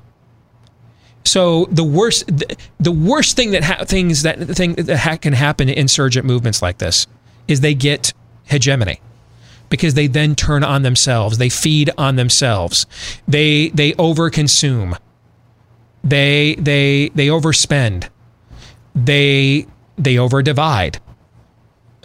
So 1.23 1.65
the 1.65 1.83
worst 1.83 2.25
the, 2.79 2.91
worst 2.91 3.35
thing 3.35 3.51
that 3.51 3.63
ha- 3.63 3.85
things 3.85 4.23
that 4.23 4.39
thing 4.49 4.73
that 4.73 4.97
ha- 4.97 5.17
can 5.17 5.33
happen 5.33 5.69
in 5.69 5.77
insurgent 5.77 6.25
movements 6.25 6.61
like 6.61 6.79
this 6.79 7.05
is 7.47 7.61
they 7.61 7.75
get 7.75 8.13
hegemony 8.45 8.99
because 9.71 9.95
they 9.95 10.05
then 10.05 10.35
turn 10.35 10.63
on 10.63 10.83
themselves. 10.83 11.39
They 11.39 11.49
feed 11.49 11.89
on 11.97 12.17
themselves. 12.17 12.85
They 13.27 13.69
they 13.69 13.93
overconsume. 13.93 14.99
They 16.03 16.55
they 16.55 17.09
they 17.15 17.27
overspend. 17.27 18.09
They 18.93 19.65
they 19.97 20.15
overdivide. 20.15 20.99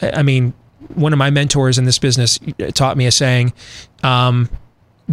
I 0.01 0.23
mean, 0.23 0.55
one 0.95 1.13
of 1.13 1.19
my 1.19 1.31
mentors 1.31 1.77
in 1.77 1.85
this 1.85 1.99
business 1.99 2.39
taught 2.73 2.97
me 2.97 3.07
a 3.07 3.13
saying: 3.13 3.53
um, 4.03 4.49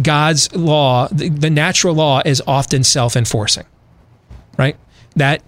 God's 0.00 0.54
law, 0.54 1.08
the, 1.08 1.28
the 1.28 1.50
natural 1.50 1.94
law, 1.94 2.22
is 2.24 2.42
often 2.46 2.84
self-enforcing. 2.84 3.66
Right? 4.56 4.76
That 5.16 5.42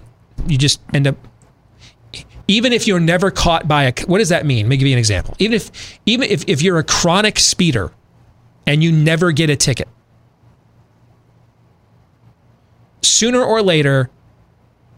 you 0.46 0.58
just 0.58 0.80
end 0.92 1.06
up 1.06 1.16
even 2.48 2.72
if 2.72 2.86
you're 2.86 3.00
never 3.00 3.30
caught 3.30 3.66
by 3.66 3.84
a 3.84 3.92
what 4.06 4.18
does 4.18 4.28
that 4.28 4.46
mean? 4.46 4.66
Let 4.66 4.70
me 4.70 4.76
give 4.76 4.88
you 4.88 4.94
an 4.94 4.98
example. 4.98 5.34
Even 5.38 5.54
if 5.54 5.98
even 6.06 6.30
if, 6.30 6.44
if 6.46 6.62
you're 6.62 6.78
a 6.78 6.84
chronic 6.84 7.38
speeder 7.38 7.92
and 8.66 8.82
you 8.82 8.92
never 8.92 9.32
get 9.32 9.50
a 9.50 9.56
ticket, 9.56 9.88
sooner 13.02 13.42
or 13.42 13.62
later, 13.62 14.10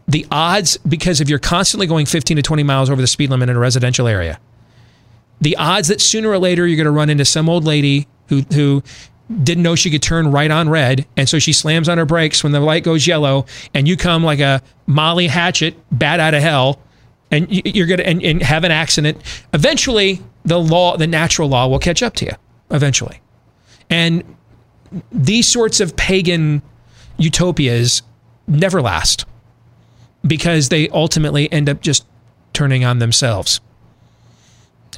the 0.07 0.25
odds 0.31 0.77
because 0.77 1.21
if 1.21 1.29
you're 1.29 1.39
constantly 1.39 1.87
going 1.87 2.05
15 2.05 2.37
to 2.37 2.43
20 2.43 2.63
miles 2.63 2.89
over 2.89 3.01
the 3.01 3.07
speed 3.07 3.29
limit 3.29 3.49
in 3.49 3.55
a 3.55 3.59
residential 3.59 4.07
area, 4.07 4.39
the 5.41 5.55
odds 5.55 5.87
that 5.87 6.01
sooner 6.01 6.29
or 6.29 6.37
later 6.37 6.67
you're 6.67 6.77
going 6.77 6.85
to 6.85 6.91
run 6.91 7.09
into 7.09 7.25
some 7.25 7.49
old 7.49 7.63
lady 7.63 8.07
who 8.27 8.41
who 8.53 8.83
didn't 9.43 9.63
know 9.63 9.75
she 9.75 9.91
could 9.91 10.01
turn 10.01 10.31
right 10.31 10.49
on 10.49 10.69
red, 10.69 11.05
and 11.15 11.29
so 11.29 11.37
she 11.37 11.53
slams 11.53 11.87
on 11.87 11.99
her 11.99 12.05
brakes 12.05 12.43
when 12.43 12.51
the 12.51 12.59
light 12.59 12.83
goes 12.83 13.05
yellow, 13.05 13.45
and 13.75 13.87
you 13.87 13.95
come 13.95 14.23
like 14.23 14.39
a 14.39 14.61
Molly 14.87 15.27
Hatchet, 15.27 15.75
bat 15.91 16.19
out 16.19 16.33
of 16.33 16.41
hell, 16.41 16.79
and 17.31 17.47
you're 17.49 17.87
gonna 17.87 18.03
and, 18.03 18.23
and 18.23 18.41
have 18.41 18.63
an 18.63 18.71
accident. 18.71 19.17
Eventually, 19.53 20.21
the 20.45 20.59
law, 20.59 20.97
the 20.97 21.07
natural 21.07 21.49
law, 21.49 21.67
will 21.67 21.79
catch 21.79 22.01
up 22.01 22.15
to 22.15 22.25
you. 22.25 22.31
Eventually, 22.71 23.21
and 23.89 24.23
these 25.11 25.47
sorts 25.47 25.79
of 25.79 25.95
pagan 25.95 26.61
utopias 27.17 28.01
never 28.47 28.81
last 28.81 29.25
because 30.25 30.69
they 30.69 30.89
ultimately 30.89 31.51
end 31.51 31.69
up 31.69 31.81
just 31.81 32.05
turning 32.53 32.83
on 32.83 32.99
themselves. 32.99 33.61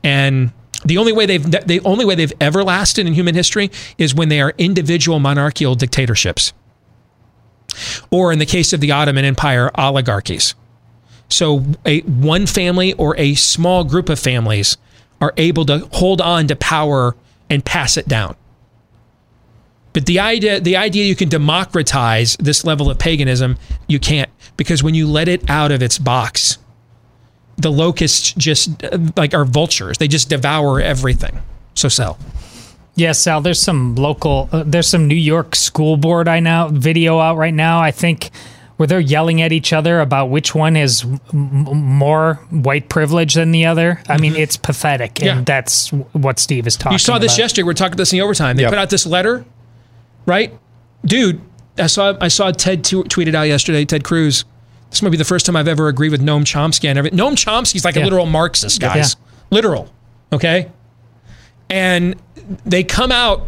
And 0.03 0.51
the 0.85 0.97
only 0.97 1.11
way 1.11 1.25
they've 1.25 1.43
the 1.43 1.81
only 1.85 2.05
way 2.05 2.15
they've 2.15 2.33
ever 2.41 2.63
lasted 2.63 3.05
in 3.05 3.13
human 3.13 3.35
history 3.35 3.69
is 3.97 4.15
when 4.15 4.29
they 4.29 4.41
are 4.41 4.53
individual 4.57 5.19
monarchical 5.19 5.75
dictatorships. 5.75 6.53
Or 8.09 8.33
in 8.33 8.39
the 8.39 8.45
case 8.45 8.73
of 8.73 8.81
the 8.81 8.91
Ottoman 8.91 9.23
Empire, 9.23 9.71
oligarchies. 9.77 10.55
So 11.31 11.65
a 11.85 12.01
one 12.01 12.45
family 12.45 12.93
or 12.93 13.17
a 13.17 13.35
small 13.35 13.83
group 13.83 14.09
of 14.09 14.19
families 14.19 14.77
are 15.19 15.33
able 15.37 15.65
to 15.65 15.87
hold 15.93 16.21
on 16.21 16.47
to 16.47 16.55
power 16.55 17.15
and 17.49 17.63
pass 17.63 17.97
it 17.97 18.07
down. 18.07 18.35
But 19.93 20.05
the 20.05 20.19
idea 20.19 20.59
the 20.59 20.77
idea 20.77 21.05
you 21.05 21.15
can 21.15 21.29
democratize 21.29 22.37
this 22.37 22.63
level 22.63 22.89
of 22.89 22.97
paganism, 22.97 23.57
you 23.87 23.99
can't 23.99 24.29
because 24.57 24.83
when 24.83 24.95
you 24.95 25.07
let 25.07 25.27
it 25.27 25.49
out 25.49 25.71
of 25.71 25.81
its 25.81 25.97
box, 25.97 26.57
the 27.57 27.71
locusts 27.71 28.33
just 28.33 28.83
like 29.17 29.33
are 29.33 29.45
vultures. 29.45 29.97
They 29.97 30.07
just 30.07 30.29
devour 30.29 30.79
everything. 30.79 31.39
So 31.75 31.89
sell. 31.89 32.17
Yes, 32.95 33.19
Sal. 33.19 33.41
There's 33.41 33.61
some 33.61 33.95
local. 33.95 34.49
Uh, 34.51 34.63
there's 34.65 34.87
some 34.87 35.07
New 35.07 35.15
York 35.15 35.55
school 35.55 35.97
board 35.97 36.27
I 36.27 36.39
now 36.39 36.67
video 36.67 37.19
out 37.19 37.37
right 37.37 37.53
now. 37.53 37.79
I 37.79 37.91
think 37.91 38.31
where 38.81 38.87
they're 38.87 38.99
yelling 38.99 39.43
at 39.43 39.51
each 39.51 39.73
other 39.73 39.99
about 39.99 40.31
which 40.31 40.55
one 40.55 40.75
is 40.75 41.03
m- 41.03 41.19
m- 41.31 41.37
more 41.77 42.35
white 42.49 42.89
privilege 42.89 43.35
than 43.35 43.51
the 43.51 43.63
other. 43.67 44.01
I 44.09 44.17
mean, 44.17 44.35
it's 44.35 44.57
pathetic, 44.57 45.21
and 45.21 45.29
Mm-hmm. 45.29 45.37
Yeah. 45.39 45.43
that's 45.45 45.89
what 46.13 46.39
Steve 46.39 46.65
is 46.65 46.75
talking. 46.75 46.87
About. 46.87 46.93
You 46.93 46.97
saw 46.97 47.19
this 47.19 47.33
about. 47.33 47.43
yesterday. 47.43 47.63
We're 47.67 47.73
talking 47.73 47.91
about 47.93 47.97
this 47.99 48.11
in 48.11 48.17
the 48.17 48.23
overtime. 48.23 48.55
They 48.57 48.63
Yep. 48.63 48.71
put 48.71 48.79
out 48.79 48.89
this 48.89 49.05
letter, 49.05 49.45
right? 50.25 50.51
Dude, 51.05 51.41
I 51.77 51.85
saw 51.85 52.17
I 52.19 52.27
saw 52.27 52.49
Ted 52.51 52.83
t- 52.83 52.95
tweeted 53.03 53.35
out 53.35 53.43
yesterday. 53.43 53.85
Ted 53.85 54.03
Cruz. 54.03 54.45
This 54.89 55.03
might 55.03 55.09
be 55.11 55.17
the 55.17 55.23
first 55.25 55.45
time 55.45 55.55
I've 55.55 55.67
ever 55.67 55.87
agreed 55.87 56.09
with 56.11 56.21
Noam 56.21 56.41
Chomsky 56.43 56.89
and 56.89 56.97
everything. 56.97 57.19
Noam 57.19 57.33
Chomsky's 57.33 57.85
like 57.85 57.95
Yeah. 57.95 58.01
a 58.01 58.05
literal 58.05 58.25
Marxist, 58.25 58.81
guys. 58.81 59.15
Literal. 59.51 59.89
Okay. 60.33 60.69
And 61.69 62.15
they 62.65 62.83
come 62.83 63.11
out. 63.11 63.47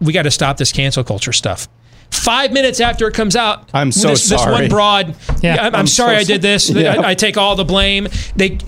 We 0.00 0.12
got 0.12 0.22
to 0.22 0.30
stop 0.30 0.56
this 0.58 0.72
cancel 0.72 1.02
culture 1.04 1.32
stuff. 1.32 1.68
Five 2.14 2.52
minutes 2.52 2.80
after 2.80 3.06
it 3.08 3.14
comes 3.14 3.36
out, 3.36 3.68
I'm 3.74 3.92
so 3.92 4.08
this, 4.08 4.28
This 4.28 4.40
sorry. 4.40 4.52
one 4.52 4.68
broad. 4.68 5.16
Yeah. 5.42 5.56
I'm, 5.56 5.66
I'm 5.66 5.74
I'm 5.80 5.86
sorry 5.86 6.16
so 6.16 6.20
I 6.20 6.24
did 6.24 6.42
this. 6.42 6.70
Yeah. 6.70 7.00
I, 7.00 7.10
I 7.10 7.14
take 7.14 7.36
all 7.36 7.56
the 7.56 7.64
blame. 7.64 8.08
They 8.36 8.58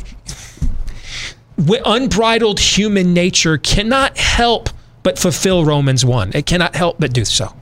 unbridled 1.84 2.60
human 2.60 3.14
nature 3.14 3.58
cannot 3.58 4.18
help 4.18 4.68
but 5.02 5.18
fulfill 5.18 5.64
Romans 5.64 6.04
1. 6.04 6.32
It 6.34 6.46
cannot 6.46 6.74
help 6.74 6.96
but 6.98 7.12
do 7.12 7.24
so. 7.24 7.54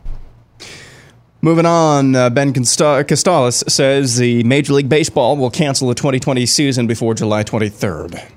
Moving 1.42 1.66
on, 1.66 2.16
uh, 2.16 2.30
Ben 2.30 2.54
Costa- 2.54 3.04
Costales 3.06 3.68
says 3.70 4.16
the 4.16 4.42
Major 4.44 4.72
League 4.72 4.88
Baseball 4.88 5.36
will 5.36 5.50
cancel 5.50 5.88
the 5.88 5.94
2020 5.94 6.46
season 6.46 6.86
before 6.86 7.12
July 7.12 7.44
23rd. 7.44 8.30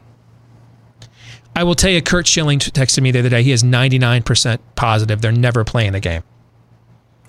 I 1.56 1.64
will 1.64 1.74
tell 1.74 1.90
you, 1.90 2.02
Curt 2.02 2.28
Schilling 2.28 2.60
texted 2.60 3.02
me 3.02 3.12
the 3.12 3.20
other 3.20 3.30
day. 3.30 3.44
He 3.44 3.54
is 3.54 3.64
99% 3.64 4.60
positive 4.76 5.22
they're 5.22 5.32
never 5.32 5.64
playing 5.64 5.96
a 5.96 6.02
game. 6.02 6.22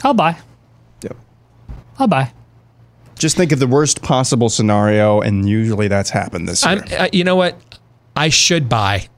I'll 0.04 0.14
buy. 0.14 0.38
Yep. 1.02 1.16
I'll 1.98 2.08
buy. 2.08 2.32
Just 3.16 3.36
think 3.36 3.50
of 3.50 3.58
the 3.58 3.66
worst 3.66 4.02
possible 4.02 4.48
scenario, 4.48 5.20
and 5.20 5.48
usually 5.48 5.88
that's 5.88 6.10
happened 6.10 6.48
this 6.48 6.64
year. 6.64 6.84
I, 6.90 7.10
you 7.12 7.24
know 7.24 7.36
what? 7.36 7.60
I 8.14 8.28
should 8.28 8.68
buy. 8.68 9.08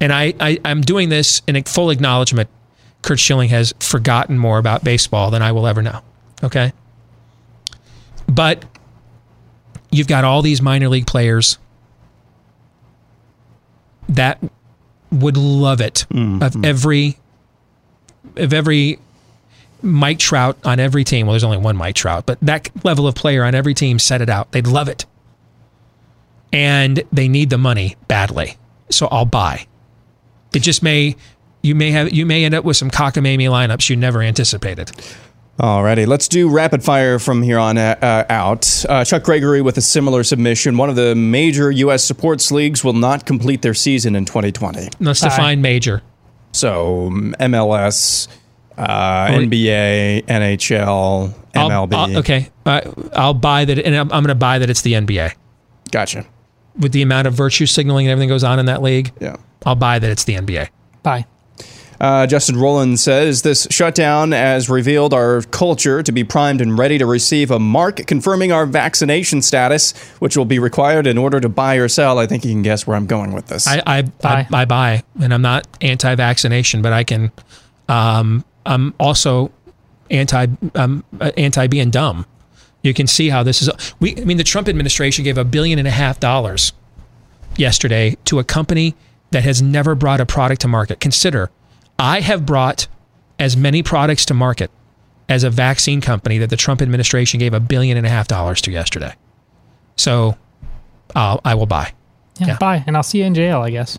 And 0.00 0.12
I, 0.12 0.34
I, 0.40 0.58
I'm 0.64 0.80
doing 0.80 1.08
this 1.08 1.42
in 1.46 1.54
a 1.54 1.62
full 1.62 1.90
acknowledgement. 1.90 2.50
Curt 3.02 3.20
Schilling 3.20 3.50
has 3.50 3.72
forgotten 3.80 4.36
more 4.36 4.58
about 4.58 4.82
baseball 4.82 5.30
than 5.30 5.42
I 5.42 5.52
will 5.52 5.66
ever 5.66 5.82
know. 5.82 6.00
Okay. 6.42 6.72
But 8.26 8.64
you've 9.90 10.08
got 10.08 10.24
all 10.24 10.42
these 10.42 10.60
minor 10.60 10.88
league 10.88 11.06
players 11.06 11.58
that 14.08 14.42
would 15.10 15.36
love 15.36 15.80
it 15.80 16.06
mm-hmm. 16.10 16.42
of 16.42 16.64
every 16.64 17.18
of 18.36 18.52
every 18.52 18.98
Mike 19.82 20.18
Trout 20.18 20.56
on 20.64 20.80
every 20.80 21.04
team. 21.04 21.26
Well, 21.26 21.32
there's 21.32 21.44
only 21.44 21.58
one 21.58 21.76
Mike 21.76 21.94
Trout, 21.94 22.26
but 22.26 22.38
that 22.40 22.70
level 22.84 23.06
of 23.06 23.14
player 23.14 23.44
on 23.44 23.54
every 23.54 23.74
team 23.74 23.98
set 23.98 24.20
it 24.20 24.30
out. 24.30 24.52
They'd 24.52 24.66
love 24.66 24.88
it. 24.88 25.06
And 26.52 27.02
they 27.12 27.28
need 27.28 27.50
the 27.50 27.58
money 27.58 27.96
badly. 28.08 28.56
So 28.90 29.06
I'll 29.06 29.24
buy. 29.24 29.66
It 30.54 30.60
just 30.60 30.82
may 30.82 31.16
you 31.62 31.74
may 31.74 31.90
have 31.92 32.12
you 32.12 32.26
may 32.26 32.44
end 32.44 32.54
up 32.54 32.64
with 32.64 32.76
some 32.76 32.90
cockamamie 32.90 33.48
lineups 33.48 33.88
you 33.88 33.96
never 33.96 34.20
anticipated. 34.20 34.92
Alrighty, 35.58 36.06
let's 36.06 36.28
do 36.28 36.48
rapid 36.48 36.82
fire 36.82 37.18
from 37.18 37.42
here 37.42 37.58
on 37.58 37.76
uh, 37.76 38.24
out. 38.28 38.84
Uh, 38.88 39.04
Chuck 39.04 39.22
Gregory 39.22 39.60
with 39.60 39.76
a 39.76 39.82
similar 39.82 40.24
submission. 40.24 40.76
One 40.78 40.88
of 40.88 40.96
the 40.96 41.14
major 41.14 41.70
U.S. 41.70 42.04
sports 42.04 42.50
leagues 42.50 42.82
will 42.82 42.94
not 42.94 43.26
complete 43.26 43.60
their 43.62 43.74
season 43.74 44.16
in 44.16 44.24
2020. 44.24 44.88
Let's 44.98 45.20
define 45.20 45.60
major. 45.60 46.02
So 46.52 47.10
MLS, 47.38 48.28
uh, 48.78 49.28
NBA, 49.28 50.24
NHL, 50.26 51.34
I'll- 51.54 51.68
MLB. 51.70 51.92
I'll- 51.94 52.18
okay, 52.18 52.48
uh, 52.66 52.80
I'll 53.14 53.34
buy 53.34 53.64
that, 53.64 53.78
and 53.78 53.94
I'm, 53.94 54.12
I'm 54.12 54.22
going 54.22 54.28
to 54.28 54.34
buy 54.34 54.58
that 54.58 54.70
it's 54.70 54.82
the 54.82 54.94
NBA. 54.94 55.32
Gotcha. 55.90 56.24
With 56.78 56.92
the 56.92 57.02
amount 57.02 57.26
of 57.26 57.34
virtue 57.34 57.66
signaling 57.66 58.06
and 58.06 58.12
everything 58.12 58.28
goes 58.30 58.44
on 58.44 58.58
in 58.58 58.66
that 58.66 58.82
league, 58.82 59.12
Yeah. 59.20 59.36
I'll 59.66 59.74
buy 59.74 59.98
that 59.98 60.10
it's 60.10 60.24
the 60.24 60.34
NBA. 60.36 60.68
Bye. 61.02 61.26
Uh, 62.00 62.26
Justin 62.26 62.56
Rowland 62.58 62.98
says 62.98 63.42
this 63.42 63.68
shutdown 63.70 64.32
has 64.32 64.68
revealed 64.68 65.14
our 65.14 65.42
culture 65.42 66.02
to 66.02 66.10
be 66.10 66.24
primed 66.24 66.60
and 66.60 66.76
ready 66.76 66.98
to 66.98 67.06
receive 67.06 67.52
a 67.52 67.60
mark 67.60 68.04
confirming 68.08 68.50
our 68.50 68.66
vaccination 68.66 69.40
status, 69.40 69.92
which 70.18 70.36
will 70.36 70.44
be 70.44 70.58
required 70.58 71.06
in 71.06 71.16
order 71.16 71.38
to 71.38 71.48
buy 71.48 71.76
or 71.76 71.86
sell. 71.86 72.18
I 72.18 72.26
think 72.26 72.44
you 72.44 72.50
can 72.50 72.62
guess 72.62 72.88
where 72.88 72.96
I'm 72.96 73.06
going 73.06 73.32
with 73.32 73.46
this. 73.46 73.68
I 73.68 73.82
I, 73.86 74.04
I, 74.24 74.46
I 74.52 74.64
buy, 74.64 75.04
and 75.20 75.32
I'm 75.32 75.42
not 75.42 75.68
anti-vaccination, 75.80 76.82
but 76.82 76.92
I 76.92 77.04
can. 77.04 77.30
Um, 77.88 78.44
I'm 78.66 78.94
also 78.98 79.50
anti 80.10 80.46
um, 80.74 81.04
uh, 81.20 81.32
anti 81.36 81.66
being 81.66 81.90
dumb. 81.90 82.26
You 82.82 82.94
can 82.94 83.06
see 83.06 83.28
how 83.28 83.42
this 83.42 83.62
is. 83.62 83.70
We, 84.00 84.16
I 84.16 84.24
mean, 84.24 84.36
the 84.36 84.44
Trump 84.44 84.68
administration 84.68 85.24
gave 85.24 85.38
a 85.38 85.44
billion 85.44 85.78
and 85.78 85.86
a 85.88 85.92
half 85.92 86.18
dollars 86.20 86.72
yesterday 87.56 88.16
to 88.24 88.38
a 88.38 88.44
company 88.44 88.94
that 89.30 89.44
has 89.44 89.62
never 89.62 89.94
brought 89.94 90.20
a 90.20 90.26
product 90.26 90.60
to 90.62 90.68
market. 90.68 91.00
Consider, 91.00 91.50
I 91.98 92.20
have 92.20 92.44
brought 92.44 92.88
as 93.38 93.56
many 93.56 93.82
products 93.82 94.24
to 94.26 94.34
market 94.34 94.70
as 95.28 95.44
a 95.44 95.50
vaccine 95.50 96.00
company 96.00 96.38
that 96.38 96.50
the 96.50 96.56
Trump 96.56 96.82
administration 96.82 97.38
gave 97.38 97.54
a 97.54 97.60
billion 97.60 97.96
and 97.96 98.06
a 98.06 98.10
half 98.10 98.28
dollars 98.28 98.60
to 98.62 98.70
yesterday. 98.70 99.14
So, 99.96 100.36
uh, 101.14 101.38
I 101.44 101.54
will 101.54 101.66
buy. 101.66 101.92
Yeah, 102.38 102.48
Yeah. 102.48 102.58
bye. 102.58 102.84
And 102.86 102.96
I'll 102.96 103.02
see 103.02 103.18
you 103.18 103.24
in 103.24 103.34
jail, 103.34 103.60
I 103.60 103.70
guess. 103.70 103.98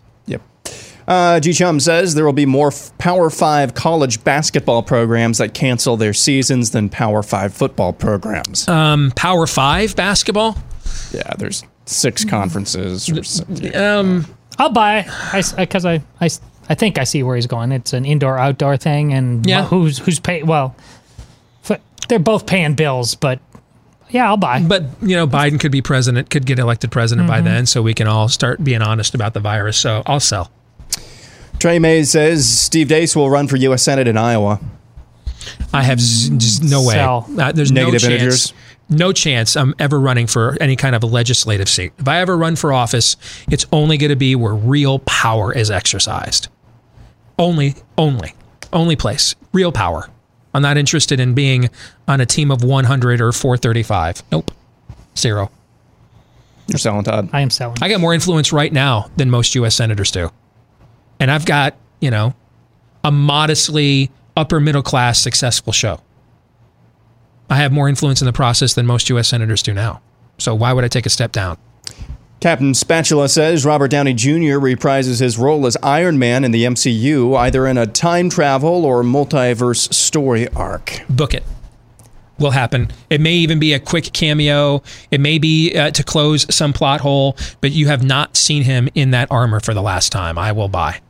Yep. 1.06 1.14
Uh, 1.16 1.40
G 1.40 1.52
Chum 1.52 1.80
says 1.80 2.14
there 2.14 2.24
will 2.24 2.32
be 2.32 2.46
more 2.46 2.68
f- 2.68 2.96
Power 2.98 3.30
Five 3.30 3.74
college 3.74 4.22
basketball 4.24 4.82
programs 4.82 5.38
that 5.38 5.54
cancel 5.54 5.96
their 5.96 6.12
seasons 6.14 6.70
than 6.70 6.88
Power 6.88 7.22
Five 7.22 7.52
football 7.54 7.92
programs. 7.92 8.66
Um, 8.68 9.12
Power 9.16 9.46
Five 9.46 9.94
basketball. 9.96 10.56
yeah, 11.12 11.32
there's 11.38 11.62
six 11.86 12.24
conferences. 12.24 13.08
Or. 13.10 13.76
Um, 13.78 14.26
I'll 14.58 14.70
buy 14.72 15.02
because 15.58 15.84
I, 15.84 16.02
I, 16.20 16.30
I 16.68 16.74
think 16.74 16.96
I 16.98 17.04
see 17.04 17.22
where 17.22 17.36
he's 17.36 17.46
going. 17.46 17.72
It's 17.72 17.92
an 17.92 18.04
indoor 18.04 18.38
outdoor 18.38 18.76
thing, 18.76 19.12
and 19.12 19.44
Yeah. 19.46 19.64
who's 19.66 19.98
who's 19.98 20.20
paying? 20.20 20.46
Well, 20.46 20.74
f- 21.68 21.80
they're 22.08 22.18
both 22.18 22.46
paying 22.46 22.74
bills, 22.74 23.14
but 23.14 23.40
yeah, 24.10 24.26
I'll 24.28 24.36
buy. 24.36 24.62
But 24.62 24.84
you 25.02 25.16
know, 25.16 25.26
Biden 25.26 25.58
could 25.60 25.72
be 25.72 25.82
president, 25.82 26.30
could 26.30 26.46
get 26.46 26.58
elected 26.58 26.90
president 26.92 27.26
by 27.28 27.40
Mhm. 27.40 27.44
then, 27.44 27.66
so 27.66 27.82
we 27.82 27.92
can 27.94 28.06
all 28.06 28.28
start 28.28 28.62
being 28.62 28.80
honest 28.80 29.14
about 29.14 29.34
the 29.34 29.40
virus. 29.40 29.76
So 29.76 30.02
I'll 30.06 30.20
sell. 30.20 30.50
Trey 31.64 31.78
Mays 31.78 32.10
says 32.10 32.46
Steve 32.46 32.88
Deace 32.88 33.16
will 33.16 33.30
run 33.30 33.48
for 33.48 33.56
U.S. 33.56 33.82
Senate 33.82 34.06
in 34.06 34.18
Iowa. 34.18 34.60
I 35.72 35.82
have 35.82 35.98
z- 35.98 36.36
just 36.36 36.62
no 36.62 36.84
way. 36.86 36.98
Uh, 37.00 37.52
there's 37.52 37.72
Negative 37.72 38.02
no 38.02 38.08
chance. 38.08 38.22
integers? 38.22 38.52
No 38.90 39.12
chance 39.14 39.56
I'm 39.56 39.74
ever 39.78 39.98
running 39.98 40.26
for 40.26 40.58
any 40.60 40.76
kind 40.76 40.94
of 40.94 41.02
a 41.02 41.06
legislative 41.06 41.70
seat. 41.70 41.94
If 41.98 42.06
I 42.06 42.18
ever 42.18 42.36
run 42.36 42.56
for 42.56 42.70
office, 42.70 43.16
it's 43.50 43.64
only 43.72 43.96
going 43.96 44.10
to 44.10 44.14
be 44.14 44.36
where 44.36 44.52
real 44.54 44.98
power 44.98 45.54
is 45.54 45.70
exercised. 45.70 46.48
Only, 47.38 47.76
only, 47.96 48.34
only 48.70 48.94
place. 48.94 49.34
Real 49.54 49.72
power. 49.72 50.10
I'm 50.52 50.60
not 50.60 50.76
interested 50.76 51.18
in 51.18 51.32
being 51.32 51.70
on 52.06 52.20
a 52.20 52.26
team 52.26 52.50
of 52.50 52.62
100 52.62 53.22
or 53.22 53.32
435. 53.32 54.22
Nope. 54.30 54.50
Zero. 55.16 55.50
You're 56.66 56.78
selling, 56.78 57.04
Todd. 57.04 57.30
I 57.32 57.40
am 57.40 57.48
selling. 57.48 57.78
I 57.80 57.88
got 57.88 58.02
more 58.02 58.12
influence 58.12 58.52
right 58.52 58.70
now 58.70 59.10
than 59.16 59.30
most 59.30 59.54
U.S. 59.54 59.74
senators 59.74 60.10
do. 60.10 60.30
And 61.24 61.30
I've 61.30 61.46
got, 61.46 61.74
you 62.00 62.10
know, 62.10 62.34
a 63.02 63.10
modestly 63.10 64.10
upper 64.36 64.60
middle 64.60 64.82
class 64.82 65.22
successful 65.22 65.72
show. 65.72 66.02
I 67.48 67.56
have 67.56 67.72
more 67.72 67.88
influence 67.88 68.20
in 68.20 68.26
the 68.26 68.32
process 68.34 68.74
than 68.74 68.84
most 68.84 69.08
U.S. 69.08 69.28
senators 69.28 69.62
do 69.62 69.72
now. 69.72 70.02
So 70.36 70.54
why 70.54 70.74
would 70.74 70.84
I 70.84 70.88
take 70.88 71.06
a 71.06 71.10
step 71.10 71.32
down? 71.32 71.56
Captain 72.40 72.74
Spatula 72.74 73.30
says 73.30 73.64
Robert 73.64 73.90
Downey 73.90 74.12
Jr. 74.12 74.60
reprises 74.60 75.18
his 75.18 75.38
role 75.38 75.66
as 75.66 75.78
Iron 75.82 76.18
Man 76.18 76.44
in 76.44 76.50
the 76.50 76.64
MCU, 76.64 77.34
either 77.38 77.66
in 77.66 77.78
a 77.78 77.86
time 77.86 78.28
travel 78.28 78.84
or 78.84 79.02
multiverse 79.02 79.94
story 79.94 80.46
arc. 80.50 81.00
Book 81.08 81.32
it. 81.32 81.44
Will 82.38 82.50
happen. 82.50 82.92
It 83.08 83.22
may 83.22 83.32
even 83.32 83.58
be 83.58 83.72
a 83.72 83.80
quick 83.80 84.12
cameo. 84.12 84.82
It 85.10 85.22
may 85.22 85.38
be 85.38 85.74
uh, 85.74 85.90
to 85.92 86.04
close 86.04 86.54
some 86.54 86.74
plot 86.74 87.00
hole, 87.00 87.38
but 87.62 87.70
you 87.70 87.86
have 87.86 88.04
not 88.04 88.36
seen 88.36 88.64
him 88.64 88.90
in 88.94 89.12
that 89.12 89.28
armor 89.30 89.60
for 89.60 89.72
the 89.72 89.80
last 89.80 90.12
time. 90.12 90.36
I 90.36 90.52
will 90.52 90.68
buy. 90.68 91.00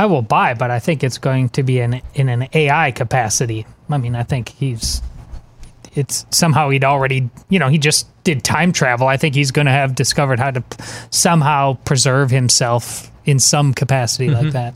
I 0.00 0.06
will 0.06 0.22
buy, 0.22 0.54
but 0.54 0.70
I 0.70 0.78
think 0.78 1.04
it's 1.04 1.18
going 1.18 1.50
to 1.50 1.62
be 1.62 1.78
in 1.78 2.00
in 2.14 2.28
an 2.30 2.48
AI 2.54 2.90
capacity. 2.90 3.66
I 3.90 3.98
mean, 3.98 4.14
I 4.16 4.22
think 4.22 4.48
he's 4.48 5.02
it's 5.94 6.24
somehow 6.30 6.70
he'd 6.70 6.84
already, 6.84 7.28
you 7.48 7.58
know, 7.58 7.68
he 7.68 7.76
just 7.76 8.06
did 8.24 8.42
time 8.44 8.72
travel. 8.72 9.08
I 9.08 9.16
think 9.18 9.34
he's 9.34 9.50
going 9.50 9.66
to 9.66 9.72
have 9.72 9.94
discovered 9.94 10.38
how 10.38 10.52
to 10.52 10.62
somehow 11.10 11.74
preserve 11.84 12.30
himself 12.30 13.10
in 13.26 13.38
some 13.40 13.74
capacity 13.74 14.28
Mm-hmm. 14.28 14.44
like 14.44 14.52
that. 14.52 14.74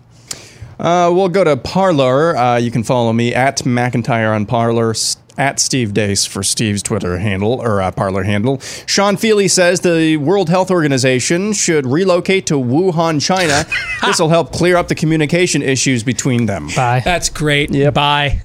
Uh, 0.79 1.11
we'll 1.15 1.29
go 1.29 1.45
to 1.45 1.57
Parler. 1.57 2.37
Uh, 2.37 2.57
you 2.57 2.71
can 2.73 2.83
follow 2.83 3.13
me 3.13 3.33
at 3.33 3.59
McIntyre 3.59 4.35
on 4.35 4.45
Parler, 4.45 4.93
at 5.37 5.61
Steve 5.61 5.93
Deace 5.93 6.27
for 6.27 6.43
Steve's 6.43 6.83
Twitter 6.83 7.19
handle 7.19 7.61
or 7.61 7.83
uh, 7.83 7.91
Parler 7.91 8.23
handle. 8.23 8.61
Sean 8.87 9.17
Feely 9.17 9.49
says 9.49 9.81
the 9.81 10.17
World 10.17 10.49
Health 10.49 10.71
Organization 10.71 11.53
should 11.53 11.87
relocate 11.87 12.47
to 12.47 12.55
Wuhan, 12.55 13.21
China. 13.21 13.65
this 14.07 14.19
will 14.19 14.29
help 14.29 14.53
clear 14.53 14.77
up 14.77 14.89
the 14.89 14.95
communication 14.95 15.63
issues 15.63 16.03
between 16.03 16.47
them. 16.47 16.69
Bye. 16.75 17.03
That's 17.05 17.29
great. 17.29 17.71
Yep. 17.71 17.95
Bye. 17.95 18.43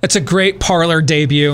That's 0.00 0.16
a 0.16 0.20
great 0.20 0.60
Parler 0.60 1.00
debut. 1.00 1.52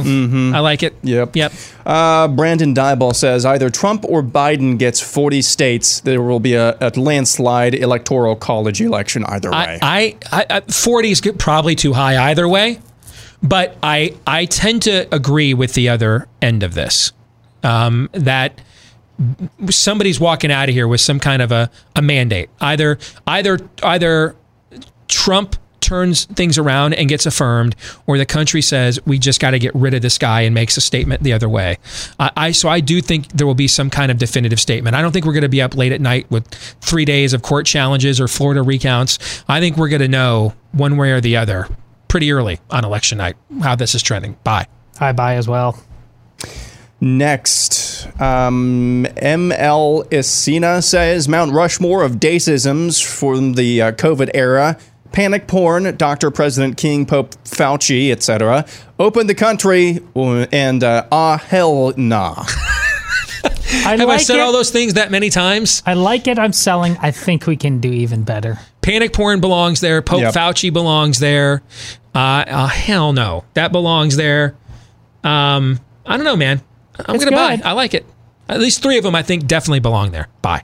I 0.55 0.61
like 0.61 0.83
it. 0.83 0.95
Yep. 1.03 1.37
Yep. 1.37 1.53
Uh, 1.85 2.29
Brandon 2.29 2.75
Dyball 2.75 3.15
says 3.15 3.45
either 3.45 3.71
Trump 3.71 4.05
or 4.07 4.23
Biden 4.23 4.79
gets 4.79 5.01
40 5.01 5.43
states. 5.43 6.01
There 6.01 6.23
will 6.23 6.41
be 6.41 6.55
a, 6.55 6.77
a 6.81 6.91
landslide 6.99 7.75
electoral 7.75 8.37
college 8.37 8.81
election 8.81 9.25
either 9.25 9.51
way. 9.51 9.79
I, 9.83 10.17
I, 10.33 10.47
I 10.51 10.61
40 10.61 11.11
is 11.11 11.21
probably 11.39 11.75
too 11.75 11.93
high 11.93 12.31
either 12.31 12.49
way, 12.49 12.81
but 13.43 13.77
I 13.83 14.15
I 14.27 14.47
tend 14.47 14.83
to 14.83 15.13
agree 15.15 15.55
with 15.55 15.75
the 15.75 15.89
other 15.89 16.29
end 16.43 16.63
of 16.63 16.75
this. 16.75 17.13
Um, 17.63 18.09
that 18.13 18.61
somebody's 19.71 20.21
walking 20.21 20.53
out 20.53 20.69
of 20.69 20.75
here 20.75 20.87
with 20.87 21.01
some 21.01 21.19
kind 21.19 21.43
of 21.43 21.51
a, 21.53 21.71
a 21.97 22.03
mandate. 22.03 22.51
Either 22.61 22.99
either 23.27 23.59
either 23.83 24.37
Trump 25.09 25.57
turns 25.81 26.27
things 26.27 26.59
around 26.59 26.93
and 26.95 27.09
gets 27.09 27.25
affirmed, 27.25 27.75
or 28.07 28.19
the 28.19 28.27
country 28.27 28.61
says 28.61 28.99
we 29.07 29.19
just 29.19 29.41
got 29.41 29.53
to 29.53 29.59
get 29.59 29.75
rid 29.75 29.95
of 29.95 30.03
this 30.03 30.19
guy 30.19 30.43
and 30.43 30.55
makes 30.55 30.77
a 30.77 30.81
statement 30.81 31.23
the 31.23 31.33
other 31.33 31.49
way. 31.49 31.79
I, 32.19 32.31
I 32.37 32.51
so 32.53 32.69
I 32.69 32.81
do 32.81 33.01
think 33.01 33.29
there 33.29 33.47
will 33.47 33.55
be 33.55 33.69
some 33.69 33.91
kind 33.91 34.11
of 34.11 34.19
definitive 34.19 34.61
statement. 34.61 34.95
I 34.97 35.03
don't 35.03 35.13
think 35.13 35.25
we're 35.27 35.33
going 35.33 35.43
to 35.43 35.49
be 35.49 35.63
up 35.63 35.77
late 35.77 35.93
at 35.93 36.01
night 36.01 36.31
with 36.31 36.47
three 36.81 37.05
days 37.05 37.33
of 37.33 37.43
court 37.43 37.67
challenges 37.67 38.21
or 38.21 38.29
Florida 38.29 38.63
recounts. 38.63 39.45
I 39.49 39.61
think 39.61 39.77
we're 39.77 39.89
going 39.89 40.03
to 40.03 40.09
know 40.09 40.55
one 40.73 40.97
way 40.97 41.13
or 41.13 41.21
the 41.21 41.37
other 41.37 41.69
pretty 42.09 42.33
early 42.33 42.59
on 42.71 42.85
election 42.85 43.19
night 43.19 43.37
how 43.63 43.77
this 43.77 43.95
is 43.95 44.03
trending. 44.03 44.37
Bye. 44.45 44.67
I 45.01 45.13
buy 45.13 45.35
as 45.37 45.47
well. 45.47 45.79
Next, 47.01 48.07
um, 48.21 49.07
ML 49.17 50.09
Isina 50.09 50.83
says 50.83 51.29
Mount 51.29 51.53
Rushmore 51.53 52.03
of 52.03 52.17
Deaceisms 52.17 53.05
from 53.05 53.53
the 53.53 53.81
uh, 53.83 53.93
COVID 53.93 54.31
era. 54.35 54.77
Panic 55.13 55.47
porn, 55.47 55.97
Dr. 55.97 56.31
President 56.33 56.77
King, 56.77 57.07
Pope 57.07 57.31
Fauci, 57.45 58.11
etc. 58.11 58.67
Open 58.99 59.27
the 59.29 59.35
country 59.35 60.01
uh, 60.17 60.47
and 60.53 60.83
uh, 60.83 61.07
ah 61.13 61.39
hell 61.39 61.93
nah. 61.97 62.35
I 63.85 63.97
Have 63.97 64.09
I 64.09 64.17
said 64.17 64.37
it. 64.37 64.41
all 64.41 64.53
those 64.53 64.71
things 64.71 64.95
that 64.95 65.11
many 65.11 65.31
times? 65.31 65.83
I 65.87 65.95
like 65.95 66.27
it. 66.27 66.39
I'm 66.39 66.53
selling. 66.53 66.97
I 67.01 67.11
think 67.13 67.47
we 67.47 67.57
can 67.57 67.79
do 67.81 67.93
even 67.93 68.23
better. 68.25 68.59
Panic 68.83 69.13
porn 69.13 69.41
belongs 69.41 69.81
there. 69.81 70.03
Pope 70.03 70.21
Yep. 70.21 70.35
Fauci 70.35 70.73
belongs 70.73 71.21
there. 71.21 71.63
Uh, 72.15 72.19
uh, 72.47 72.67
hell 72.67 73.13
no, 73.13 73.45
that 73.55 73.71
belongs 73.73 74.17
there. 74.17 74.57
Um, 75.25 75.79
I 76.07 76.17
don't 76.17 76.25
know, 76.25 76.37
man. 76.37 76.63
I'm 77.07 77.15
It's 77.15 77.25
gonna 77.25 77.37
buy. 77.37 77.57
good. 77.57 77.65
I 77.67 77.73
like 77.73 77.95
it. 77.95 78.05
At 78.49 78.61
least 78.61 78.83
three 78.83 78.97
of 78.97 79.05
them, 79.05 79.15
I 79.15 79.23
think, 79.23 79.47
definitely 79.47 79.81
belong 79.81 80.11
there. 80.11 80.29
Bye. 80.43 80.63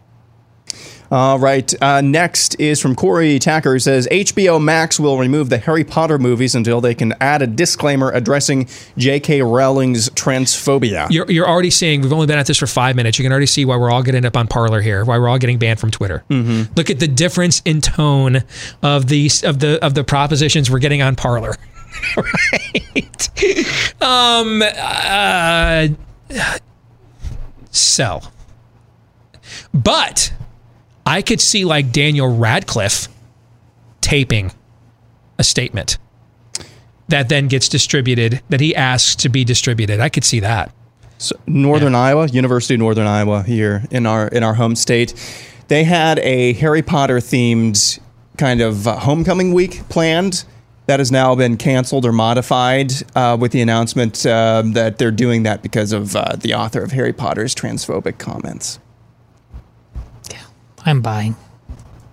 All 1.11 1.39
right. 1.39 1.73
Uh, 1.83 2.01
next 2.01 2.59
is 2.59 2.81
from 2.81 2.95
Corey 2.95 3.39
Tacker, 3.39 3.73
who 3.73 3.79
says 3.79 4.09
HBO 4.11 4.63
Max 4.63 4.99
will 4.99 5.19
remove 5.19 5.51
the 5.51 5.59
Harry 5.59 5.85
Potter 5.85 6.19
movies 6.19 6.55
until 6.55 6.81
they 6.81 6.95
can 6.95 7.15
add 7.21 7.43
a 7.43 7.47
disclaimer 7.47 8.11
addressing 8.11 8.69
J.K. 8.97 9.43
Rowling's 9.43 10.09
transphobia. 10.11 11.07
You're, 11.11 11.31
you're 11.31 11.49
already 11.49 11.71
seeing, 11.71 12.01
we've 12.01 12.13
only 12.13 12.27
been 12.27 12.39
at 12.39 12.47
this 12.47 12.59
for 12.59 12.67
five 12.67 12.97
minutes. 12.97 13.19
You 13.19 13.25
can 13.25 13.33
already 13.33 13.47
see 13.47 13.65
why 13.65 13.77
we're 13.77 13.91
all 13.91 14.03
getting 14.03 14.25
up 14.25 14.37
on 14.37 14.49
Parler 14.49 14.81
here, 14.81 15.05
why 15.05 15.19
we're 15.19 15.29
all 15.29 15.39
getting 15.39 15.59
banned 15.59 15.79
from 15.79 15.91
Twitter. 15.91 16.25
Look 16.31 16.91
at 16.91 16.99
the 17.01 17.09
difference 17.09 17.63
in 17.65 17.81
tone 17.81 18.43
of 18.83 19.09
the, 19.09 19.31
of 19.45 19.61
the, 19.61 19.85
of 19.85 19.95
the 19.95 20.05
propositions 20.05 20.71
we're 20.71 20.79
getting 20.79 21.03
on 21.03 21.17
Parler. 21.17 21.55
right. 22.17 24.03
Um, 24.03 24.63
uh, 24.63 25.89
sell. 27.71 28.33
But 29.73 30.33
I 31.07 31.23
could 31.23 31.41
see 31.41 31.65
like 31.65 31.93
Daniel 31.93 32.37
Radcliffe 32.37 33.09
taping 34.01 34.53
a 35.39 35.45
statement 35.45 35.99
that 37.09 37.29
then 37.29 37.49
gets 37.49 37.69
distributed, 37.69 38.43
that 38.49 38.61
he 38.61 38.75
asks 38.75 39.15
to 39.17 39.29
be 39.29 39.45
distributed. 39.45 40.01
I 40.01 40.09
could 40.09 40.25
see 40.25 40.41
that. 40.41 40.73
So 41.19 41.37
Northern 41.47 41.95
Iowa, 41.95 42.27
University 42.27 42.75
of 42.75 42.81
Northern 42.81 43.07
Iowa, 43.07 43.43
here 43.43 43.85
in 43.91 44.07
our 44.07 44.29
in 44.29 44.43
our 44.43 44.55
home 44.55 44.77
state, 44.77 45.15
they 45.69 45.85
had 45.85 46.19
a 46.21 46.55
Harry 46.55 46.83
Potter 46.83 47.19
themed 47.19 47.99
kind 48.37 48.61
of 48.61 48.87
uh, 48.87 48.99
homecoming 48.99 49.53
week 49.53 49.89
planned. 49.89 50.45
That 50.87 51.01
has 51.01 51.11
now 51.11 51.35
been 51.35 51.57
canceled 51.57 52.05
or 52.05 52.13
modified 52.13 52.93
uh, 53.17 53.39
with 53.41 53.53
the 53.53 53.63
announcement 53.63 54.27
uh, 54.27 54.63
that 54.67 54.99
they're 54.99 55.11
doing 55.11 55.45
that 55.45 55.63
because 55.63 55.93
of 55.93 56.15
uh, 56.15 56.37
the 56.37 56.53
author 56.53 56.83
of 56.83 56.93
Harry 56.93 57.15
Potter's 57.15 57.55
transphobic 57.55 58.19
comments. 58.19 58.79
I'm 60.85 61.01
buying. 61.01 61.37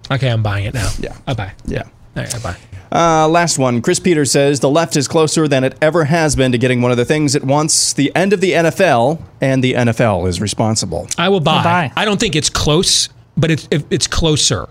Okay, 0.09 0.29
I'm 0.29 0.43
buying 0.43 0.65
it 0.65 0.73
now. 0.73 0.89
Yeah. 0.99 1.15
I 1.25 1.33
buy. 1.33 1.53
Yeah. 1.65 1.83
All 2.15 2.23
right, 2.23 2.35
I 2.35 2.39
buy. 2.39 2.57
Uh, 2.91 3.27
last 3.29 3.57
one. 3.57 3.81
Chris 3.81 3.99
Peters 3.99 4.31
says 4.31 4.59
the 4.59 4.69
left 4.69 4.97
is 4.97 5.07
closer 5.07 5.47
than 5.47 5.63
it 5.63 5.77
ever 5.81 6.03
has 6.05 6.35
been 6.35 6.51
to 6.51 6.57
getting 6.57 6.81
one 6.81 6.91
of 6.91 6.97
the 6.97 7.05
things 7.05 7.35
it 7.35 7.43
wants 7.43 7.93
the 7.93 8.13
end 8.15 8.33
of 8.33 8.41
the 8.41 8.51
NFL, 8.51 9.21
and 9.39 9.63
the 9.63 9.73
NFL 9.73 10.27
is 10.27 10.41
responsible. 10.41 11.07
I 11.17 11.29
will 11.29 11.39
buy. 11.39 11.63
buy. 11.63 11.93
I 11.95 12.03
don't 12.03 12.19
think 12.19 12.35
it's 12.35 12.49
close, 12.49 13.07
but 13.37 13.49
it's 13.49 13.67
it, 13.71 13.85
it's 13.89 14.07
closer. 14.07 14.67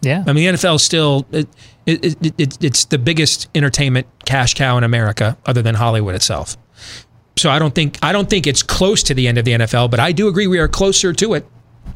Yeah. 0.00 0.24
I 0.26 0.32
mean, 0.32 0.52
the 0.52 0.58
NFL 0.58 0.76
is 0.76 0.82
still 0.82 1.26
it, 1.30 1.48
it, 1.86 2.04
it, 2.04 2.34
it, 2.38 2.64
it's 2.64 2.84
the 2.86 2.98
biggest 2.98 3.48
entertainment 3.54 4.06
cash 4.24 4.54
cow 4.54 4.76
in 4.76 4.84
America, 4.84 5.36
other 5.46 5.62
than 5.62 5.76
Hollywood 5.76 6.14
itself. 6.16 6.56
So 7.36 7.50
I 7.50 7.60
don't 7.60 7.74
think 7.74 7.98
I 8.02 8.12
don't 8.12 8.28
think 8.28 8.48
it's 8.48 8.64
close 8.64 9.04
to 9.04 9.14
the 9.14 9.28
end 9.28 9.38
of 9.38 9.44
the 9.44 9.52
NFL, 9.52 9.92
but 9.92 10.00
I 10.00 10.10
do 10.10 10.26
agree 10.26 10.48
we 10.48 10.58
are 10.58 10.68
closer 10.68 11.12
to 11.12 11.34
it. 11.34 11.46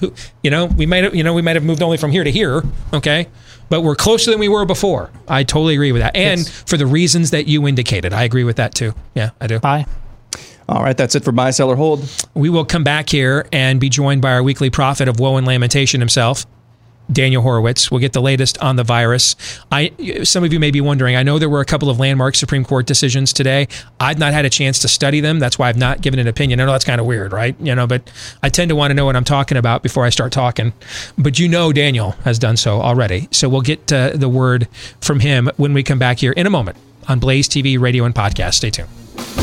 Who- 0.00 0.12
You 0.42 0.50
know, 0.50 0.66
we 0.66 0.86
might 0.86 1.04
have 1.04 1.14
you 1.14 1.22
know 1.22 1.34
we 1.34 1.42
might 1.42 1.56
have 1.56 1.64
moved 1.64 1.82
only 1.82 1.96
from 1.96 2.10
here 2.10 2.24
to 2.24 2.30
here, 2.30 2.62
okay, 2.92 3.28
but 3.68 3.82
we're 3.82 3.94
closer 3.96 4.30
than 4.30 4.40
we 4.40 4.48
were 4.48 4.64
before. 4.64 5.10
I 5.28 5.44
totally 5.44 5.74
agree 5.74 5.92
with 5.92 6.02
that, 6.02 6.16
and 6.16 6.46
for 6.48 6.76
the 6.76 6.86
reasons 6.86 7.30
that 7.30 7.46
you 7.46 7.66
indicated, 7.68 8.12
I 8.12 8.24
agree 8.24 8.44
with 8.44 8.56
that 8.56 8.74
too. 8.74 8.94
Yeah, 9.14 9.30
I 9.40 9.46
do. 9.46 9.58
Buy. 9.60 9.86
All 10.68 10.82
right, 10.82 10.96
that's 10.96 11.14
it 11.14 11.24
for 11.24 11.32
buy, 11.32 11.50
sell, 11.50 11.68
or 11.70 11.76
hold. 11.76 12.08
We 12.34 12.48
will 12.48 12.64
come 12.64 12.84
back 12.84 13.10
here 13.10 13.46
and 13.52 13.78
be 13.80 13.88
joined 13.88 14.22
by 14.22 14.32
our 14.32 14.42
weekly 14.42 14.70
prophet 14.70 15.08
of 15.08 15.18
woe 15.20 15.36
and 15.36 15.46
lamentation 15.46 16.00
himself, 16.00 16.46
Daniel 17.10 17.42
Horowitz. 17.42 17.90
We'll 17.90 18.00
get 18.00 18.12
the 18.12 18.22
latest 18.22 18.58
on 18.58 18.76
the 18.76 18.84
virus. 18.84 19.36
I 19.70 19.92
some 20.24 20.44
of 20.44 20.52
you 20.52 20.60
may 20.60 20.70
be 20.70 20.80
wondering. 20.80 21.16
I 21.16 21.22
know 21.22 21.38
there 21.38 21.48
were 21.48 21.60
a 21.60 21.64
couple 21.64 21.90
of 21.90 21.98
landmark 21.98 22.34
Supreme 22.34 22.64
Court 22.64 22.86
decisions 22.86 23.32
today. 23.32 23.68
I've 24.00 24.18
not 24.18 24.32
had 24.32 24.44
a 24.44 24.50
chance 24.50 24.78
to 24.80 24.88
study 24.88 25.20
them. 25.20 25.38
That's 25.38 25.58
why 25.58 25.68
I've 25.68 25.76
not 25.76 26.00
given 26.00 26.18
an 26.20 26.28
opinion. 26.28 26.60
I 26.60 26.64
know 26.64 26.72
that's 26.72 26.84
kind 26.84 27.00
of 27.00 27.06
weird, 27.06 27.32
right? 27.32 27.56
You 27.60 27.74
know, 27.74 27.86
but 27.86 28.10
I 28.42 28.48
tend 28.48 28.68
to 28.68 28.76
want 28.76 28.90
to 28.90 28.94
know 28.94 29.04
what 29.04 29.16
I'm 29.16 29.24
talking 29.24 29.56
about 29.56 29.82
before 29.82 30.04
I 30.04 30.10
start 30.10 30.32
talking. 30.32 30.72
But 31.18 31.38
you 31.38 31.48
know, 31.48 31.72
Daniel 31.72 32.12
has 32.24 32.38
done 32.38 32.56
so 32.56 32.80
already. 32.80 33.28
So 33.30 33.48
we'll 33.48 33.62
get 33.62 33.92
uh, 33.92 34.10
the 34.14 34.28
word 34.28 34.68
from 35.00 35.20
him 35.20 35.50
when 35.56 35.72
we 35.74 35.82
come 35.82 35.98
back 35.98 36.18
here 36.18 36.32
in 36.32 36.46
a 36.46 36.50
moment 36.50 36.76
on 37.08 37.18
Blaze 37.18 37.48
TV, 37.48 37.78
radio, 37.78 38.04
and 38.04 38.14
podcast. 38.14 38.54
Stay 38.54 38.70
tuned. 38.70 39.41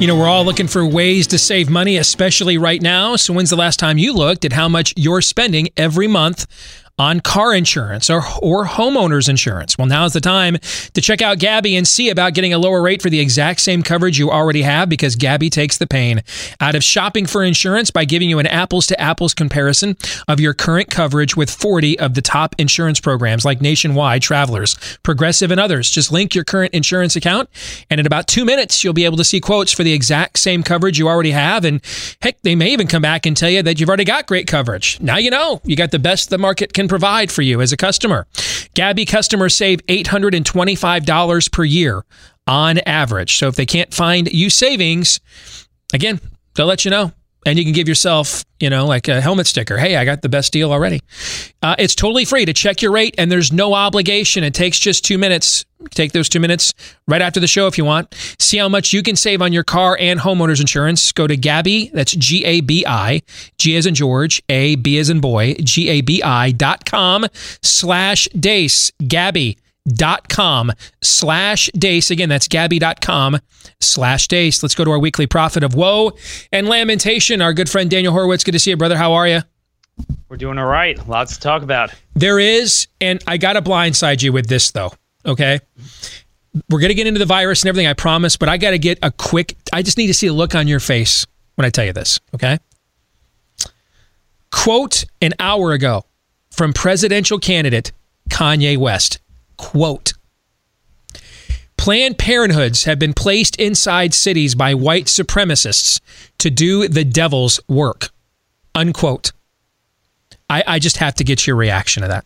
You 0.00 0.08
know, 0.08 0.16
we're 0.16 0.26
all 0.26 0.44
looking 0.44 0.66
for 0.66 0.84
ways 0.84 1.28
to 1.28 1.38
save 1.38 1.70
money, 1.70 1.98
especially 1.98 2.58
right 2.58 2.82
now. 2.82 3.14
So, 3.14 3.32
when's 3.32 3.50
the 3.50 3.56
last 3.56 3.78
time 3.78 3.96
you 3.96 4.12
looked 4.12 4.44
at 4.44 4.52
how 4.52 4.68
much 4.68 4.92
you're 4.96 5.22
spending 5.22 5.68
every 5.76 6.08
month 6.08 6.46
on 6.98 7.20
car 7.20 7.54
insurance 7.54 8.08
or, 8.08 8.22
or 8.40 8.66
homeowners 8.66 9.28
insurance? 9.28 9.76
Well, 9.76 9.86
now's 9.86 10.12
the 10.12 10.20
time 10.20 10.58
to 10.92 11.00
check 11.00 11.22
out 11.22 11.38
Gabi 11.38 11.76
and 11.76 11.86
see 11.86 12.08
about 12.08 12.34
getting 12.34 12.52
a 12.52 12.58
lower 12.58 12.82
rate 12.82 13.02
for 13.02 13.10
the 13.10 13.20
exact 13.20 13.60
same 13.60 13.82
coverage 13.82 14.18
you 14.18 14.30
already 14.30 14.62
have 14.62 14.88
because 14.88 15.16
Gabi 15.16 15.50
takes 15.50 15.78
the 15.78 15.86
pain 15.86 16.22
out 16.60 16.74
of 16.74 16.84
shopping 16.84 17.26
for 17.26 17.42
insurance 17.42 17.90
by 17.90 18.04
giving 18.04 18.30
you 18.30 18.38
an 18.38 18.46
apples 18.46 18.86
to 18.88 19.00
apples 19.00 19.34
comparison 19.34 19.96
of 20.28 20.40
your 20.40 20.54
current 20.54 20.90
coverage 20.90 21.36
with 21.36 21.50
40 21.50 21.98
of 21.98 22.14
the 22.14 22.22
top 22.22 22.54
insurance 22.58 23.00
programs 23.00 23.44
like 23.44 23.60
Nationwide, 23.60 24.22
Travelers, 24.22 24.76
Progressive, 25.02 25.50
and 25.50 25.60
others. 25.60 25.90
Just 25.90 26.12
link 26.12 26.34
your 26.34 26.44
current 26.44 26.74
insurance 26.74 27.16
account, 27.16 27.48
and 27.90 28.00
in 28.00 28.06
about 28.06 28.26
two 28.26 28.44
minutes, 28.44 28.84
you'll 28.84 28.92
be 28.92 29.04
able 29.04 29.16
to 29.16 29.24
see 29.24 29.40
quotes 29.40 29.72
for 29.72 29.82
the 29.82 29.92
exact 29.92 30.38
same 30.38 30.62
coverage 30.62 30.98
you 30.98 31.08
already 31.08 31.30
have. 31.32 31.64
And 31.64 31.80
heck, 32.22 32.40
they 32.42 32.54
may 32.54 32.70
even 32.70 32.86
come 32.86 33.02
back 33.02 33.26
and 33.26 33.36
tell 33.36 33.50
you 33.50 33.62
that 33.62 33.80
you've 33.80 33.88
already 33.88 34.04
got 34.04 34.26
great 34.26 34.46
coverage. 34.46 35.00
Now 35.00 35.16
you 35.16 35.30
know 35.30 35.60
you 35.64 35.76
got 35.76 35.90
the 35.90 35.98
best 35.98 36.30
the 36.30 36.38
market 36.38 36.72
can 36.72 36.83
provide 36.88 37.30
for 37.30 37.42
you 37.42 37.60
as 37.60 37.72
a 37.72 37.76
customer. 37.76 38.26
Gabi 38.74 39.06
customers 39.06 39.54
save 39.54 39.84
$825 39.86 41.52
per 41.52 41.64
year 41.64 42.04
on 42.46 42.78
average. 42.80 43.36
So 43.38 43.48
if 43.48 43.56
they 43.56 43.66
can't 43.66 43.92
find 43.92 44.30
you 44.32 44.50
savings, 44.50 45.20
again, 45.92 46.20
they'll 46.54 46.66
let 46.66 46.84
you 46.84 46.90
know. 46.90 47.12
And 47.46 47.58
you 47.58 47.64
can 47.64 47.74
give 47.74 47.88
yourself, 47.88 48.44
you 48.58 48.70
know, 48.70 48.86
like 48.86 49.08
a 49.08 49.20
helmet 49.20 49.46
sticker. 49.46 49.76
Hey, 49.76 49.96
I 49.96 50.04
got 50.04 50.22
the 50.22 50.28
best 50.28 50.52
deal 50.52 50.72
already. 50.72 51.00
Uh, 51.62 51.76
it's 51.78 51.94
totally 51.94 52.24
free 52.24 52.44
to 52.46 52.52
check 52.52 52.80
your 52.80 52.90
rate, 52.90 53.14
and 53.18 53.30
there's 53.30 53.52
no 53.52 53.74
obligation. 53.74 54.44
It 54.44 54.54
takes 54.54 54.78
just 54.78 55.04
two 55.04 55.18
minutes. 55.18 55.64
Take 55.90 56.12
those 56.12 56.30
two 56.30 56.40
minutes 56.40 56.72
right 57.06 57.20
after 57.20 57.40
the 57.40 57.46
show 57.46 57.66
if 57.66 57.76
you 57.76 57.84
want. 57.84 58.14
See 58.38 58.56
how 58.56 58.70
much 58.70 58.94
you 58.94 59.02
can 59.02 59.16
save 59.16 59.42
on 59.42 59.52
your 59.52 59.64
car 59.64 59.98
and 60.00 60.18
homeowners 60.18 60.60
insurance. 60.60 61.12
Go 61.12 61.26
to 61.26 61.36
Gabi, 61.36 61.92
that's 61.92 62.12
G 62.12 62.42
A 62.46 62.62
B 62.62 62.86
I, 62.86 63.20
G 63.58 63.76
as 63.76 63.84
in 63.84 63.94
George, 63.94 64.42
A, 64.48 64.76
B 64.76 64.98
as 64.98 65.10
in 65.10 65.20
boy, 65.20 65.54
G 65.62 65.90
A 65.90 66.00
B 66.00 66.22
I 66.22 66.52
dot 66.52 66.86
com 66.86 67.26
slash 67.62 68.26
Deace. 68.28 68.92
Gabi 69.02 69.58
dot 69.86 70.28
com 70.28 70.72
slash 71.02 71.70
deace. 71.76 72.10
Again 72.10 72.28
that's 72.28 72.48
gabi.com 72.48 73.38
slash 73.80 74.28
deace. 74.28 74.62
Let's 74.62 74.74
go 74.74 74.84
to 74.84 74.90
our 74.90 74.98
weekly 74.98 75.26
prophet 75.26 75.62
of 75.62 75.74
woe 75.74 76.12
and 76.52 76.68
lamentation. 76.68 77.42
Our 77.42 77.52
good 77.52 77.68
friend 77.68 77.90
daniel 77.90 78.12
horowitz 78.12 78.44
good 78.44 78.52
to 78.52 78.58
see 78.58 78.70
you 78.70 78.76
brother. 78.76 78.96
How 78.96 79.12
are 79.12 79.28
you? 79.28 79.40
We're 80.28 80.36
doing 80.38 80.58
all 80.58 80.66
right. 80.66 81.06
Lots 81.06 81.34
to 81.34 81.40
talk 81.40 81.62
about. 81.62 81.92
there 82.16 82.38
is 82.40 82.88
and 83.00 83.22
i 83.26 83.36
gotta 83.36 83.60
blindside 83.62 84.22
you 84.22 84.32
with 84.32 84.46
this 84.48 84.70
though 84.70 84.92
okay? 85.26 85.60
We're 86.70 86.80
gonna 86.80 86.94
get 86.94 87.06
into 87.06 87.18
the 87.18 87.26
virus 87.26 87.62
and 87.62 87.68
everything 87.68 87.86
i 87.86 87.92
promise 87.92 88.36
but 88.36 88.48
i 88.48 88.56
gotta 88.56 88.78
get 88.78 88.98
a 89.02 89.10
quick 89.10 89.56
i 89.72 89.82
just 89.82 89.98
need 89.98 90.06
to 90.08 90.14
see 90.14 90.26
a 90.28 90.32
look 90.32 90.54
on 90.54 90.66
your 90.68 90.80
face 90.80 91.26
when 91.56 91.64
i 91.64 91.70
tell 91.70 91.84
you 91.84 91.92
this 91.92 92.18
okay? 92.34 92.58
Quote 94.50 95.04
an 95.20 95.32
hour 95.38 95.72
ago 95.72 96.04
from 96.50 96.72
presidential 96.72 97.38
candidate 97.38 97.92
kanye 98.30 98.76
west 98.78 99.18
quote 99.56 100.12
Planned 101.76 102.16
Parenthoods 102.16 102.84
have 102.84 102.98
been 102.98 103.12
placed 103.12 103.56
inside 103.56 104.14
cities 104.14 104.54
by 104.54 104.74
white 104.74 105.04
supremacists 105.04 106.00
to 106.38 106.50
do 106.50 106.88
the 106.88 107.04
devil's 107.04 107.60
work. 107.68 108.08
Unquote. 108.74 109.32
I, 110.48 110.64
I 110.66 110.78
just 110.78 110.96
have 110.98 111.14
to 111.16 111.24
get 111.24 111.46
your 111.46 111.56
reaction 111.56 112.02
to 112.02 112.08
that. 112.08 112.24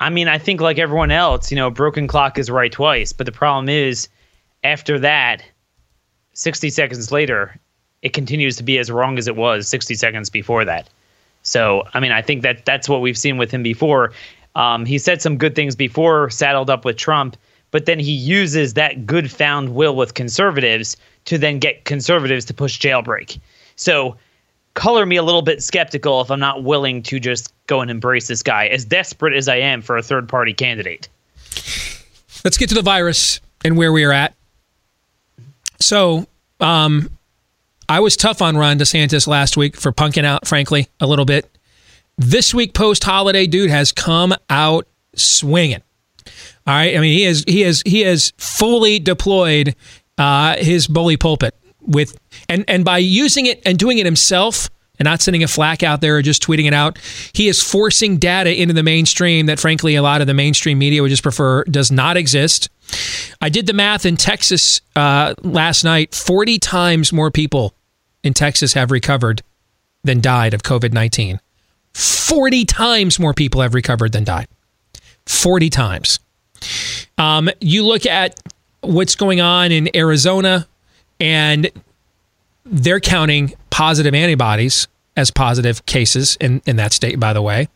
I 0.00 0.10
mean, 0.10 0.28
I 0.28 0.38
think 0.38 0.60
like 0.60 0.78
everyone 0.78 1.10
else, 1.10 1.50
you 1.50 1.56
know, 1.56 1.70
broken 1.70 2.06
clock 2.06 2.38
is 2.38 2.50
right 2.50 2.70
twice. 2.72 3.12
But 3.12 3.26
the 3.26 3.32
problem 3.32 3.68
is, 3.68 4.08
after 4.62 4.98
that, 5.00 5.42
60 6.34 6.70
seconds 6.70 7.10
later, 7.12 7.58
it 8.02 8.12
continues 8.12 8.56
to 8.56 8.62
be 8.62 8.78
as 8.78 8.90
wrong 8.90 9.18
as 9.18 9.26
it 9.26 9.36
was 9.36 9.68
60 9.68 9.94
seconds 9.94 10.30
before 10.30 10.64
that. 10.64 10.88
So, 11.42 11.84
I 11.94 12.00
mean, 12.00 12.12
I 12.12 12.22
think 12.22 12.42
that 12.42 12.64
that's 12.64 12.88
what 12.88 13.00
we've 13.00 13.16
seen 13.16 13.36
with 13.36 13.50
him 13.50 13.62
before. 13.62 14.12
Um, 14.56 14.86
he 14.86 14.98
said 14.98 15.20
some 15.20 15.36
good 15.36 15.54
things 15.54 15.76
before, 15.76 16.30
saddled 16.30 16.70
up 16.70 16.84
with 16.86 16.96
Trump, 16.96 17.36
but 17.70 17.84
then 17.84 17.98
he 17.98 18.12
uses 18.12 18.74
that 18.74 19.04
good 19.06 19.30
found 19.30 19.74
will 19.74 19.94
with 19.94 20.14
conservatives 20.14 20.96
to 21.26 21.36
then 21.36 21.58
get 21.58 21.84
conservatives 21.84 22.46
to 22.46 22.54
push 22.54 22.80
jailbreak. 22.80 23.38
So, 23.76 24.16
color 24.72 25.04
me 25.04 25.16
a 25.16 25.22
little 25.22 25.42
bit 25.42 25.62
skeptical 25.62 26.22
if 26.22 26.30
I'm 26.30 26.40
not 26.40 26.64
willing 26.64 27.02
to 27.04 27.20
just 27.20 27.52
go 27.66 27.82
and 27.82 27.90
embrace 27.90 28.28
this 28.28 28.42
guy, 28.42 28.66
as 28.68 28.86
desperate 28.86 29.34
as 29.34 29.46
I 29.46 29.56
am 29.56 29.82
for 29.82 29.98
a 29.98 30.02
third 30.02 30.26
party 30.26 30.54
candidate. 30.54 31.08
Let's 32.42 32.56
get 32.56 32.70
to 32.70 32.74
the 32.74 32.82
virus 32.82 33.40
and 33.62 33.76
where 33.76 33.92
we 33.92 34.04
are 34.04 34.12
at. 34.12 34.34
So, 35.80 36.26
um, 36.60 37.10
I 37.90 38.00
was 38.00 38.16
tough 38.16 38.40
on 38.40 38.56
Ron 38.56 38.78
DeSantis 38.78 39.26
last 39.26 39.58
week 39.58 39.76
for 39.76 39.92
punking 39.92 40.24
out, 40.24 40.46
frankly, 40.46 40.88
a 40.98 41.06
little 41.06 41.26
bit. 41.26 41.46
This 42.18 42.54
week 42.54 42.74
post 42.74 43.04
holiday, 43.04 43.46
dude 43.46 43.70
has 43.70 43.92
come 43.92 44.34
out 44.48 44.86
swinging. 45.14 45.82
All 46.66 46.74
right, 46.74 46.96
I 46.96 47.00
mean 47.00 47.16
he 47.16 47.24
has 47.24 47.44
he 47.46 47.60
has 47.60 47.82
he 47.86 48.00
has 48.00 48.32
fully 48.38 48.98
deployed 48.98 49.76
uh, 50.18 50.56
his 50.56 50.86
bully 50.86 51.16
pulpit 51.16 51.54
with 51.80 52.18
and 52.48 52.64
and 52.68 52.84
by 52.84 52.98
using 52.98 53.46
it 53.46 53.62
and 53.64 53.78
doing 53.78 53.98
it 53.98 54.04
himself 54.04 54.68
and 54.98 55.04
not 55.04 55.20
sending 55.20 55.44
a 55.44 55.48
flack 55.48 55.82
out 55.82 56.00
there 56.00 56.16
or 56.16 56.22
just 56.22 56.42
tweeting 56.42 56.64
it 56.64 56.72
out, 56.72 56.98
he 57.34 57.48
is 57.48 57.62
forcing 57.62 58.16
data 58.16 58.60
into 58.60 58.74
the 58.74 58.82
mainstream 58.82 59.46
that 59.46 59.60
frankly 59.60 59.94
a 59.94 60.02
lot 60.02 60.20
of 60.20 60.26
the 60.26 60.34
mainstream 60.34 60.78
media 60.78 61.02
would 61.02 61.10
just 61.10 61.22
prefer 61.22 61.62
does 61.64 61.92
not 61.92 62.16
exist. 62.16 62.70
I 63.40 63.48
did 63.48 63.66
the 63.66 63.72
math 63.72 64.06
in 64.06 64.16
Texas 64.16 64.80
uh, 64.96 65.34
last 65.42 65.84
night. 65.84 66.14
Forty 66.14 66.58
times 66.58 67.12
more 67.12 67.30
people 67.30 67.74
in 68.24 68.34
Texas 68.34 68.72
have 68.72 68.90
recovered 68.90 69.42
than 70.02 70.20
died 70.20 70.54
of 70.54 70.62
COVID 70.62 70.92
nineteen. 70.92 71.40
40 71.96 72.66
times 72.66 73.18
more 73.18 73.32
people 73.32 73.62
have 73.62 73.72
recovered 73.72 74.12
than 74.12 74.24
died. 74.24 74.48
40 75.24 75.70
times. 75.70 76.18
Um, 77.16 77.48
you 77.60 77.84
look 77.86 78.04
at 78.04 78.38
what's 78.82 79.16
going 79.16 79.40
on 79.40 79.72
in 79.72 79.88
Arizona, 79.96 80.68
and 81.18 81.70
they're 82.66 83.00
counting 83.00 83.54
positive 83.70 84.14
antibodies 84.14 84.88
as 85.16 85.30
positive 85.30 85.86
cases 85.86 86.36
in, 86.38 86.60
in 86.66 86.76
that 86.76 86.92
state, 86.92 87.18
by 87.18 87.32
the 87.32 87.40
way. 87.40 87.68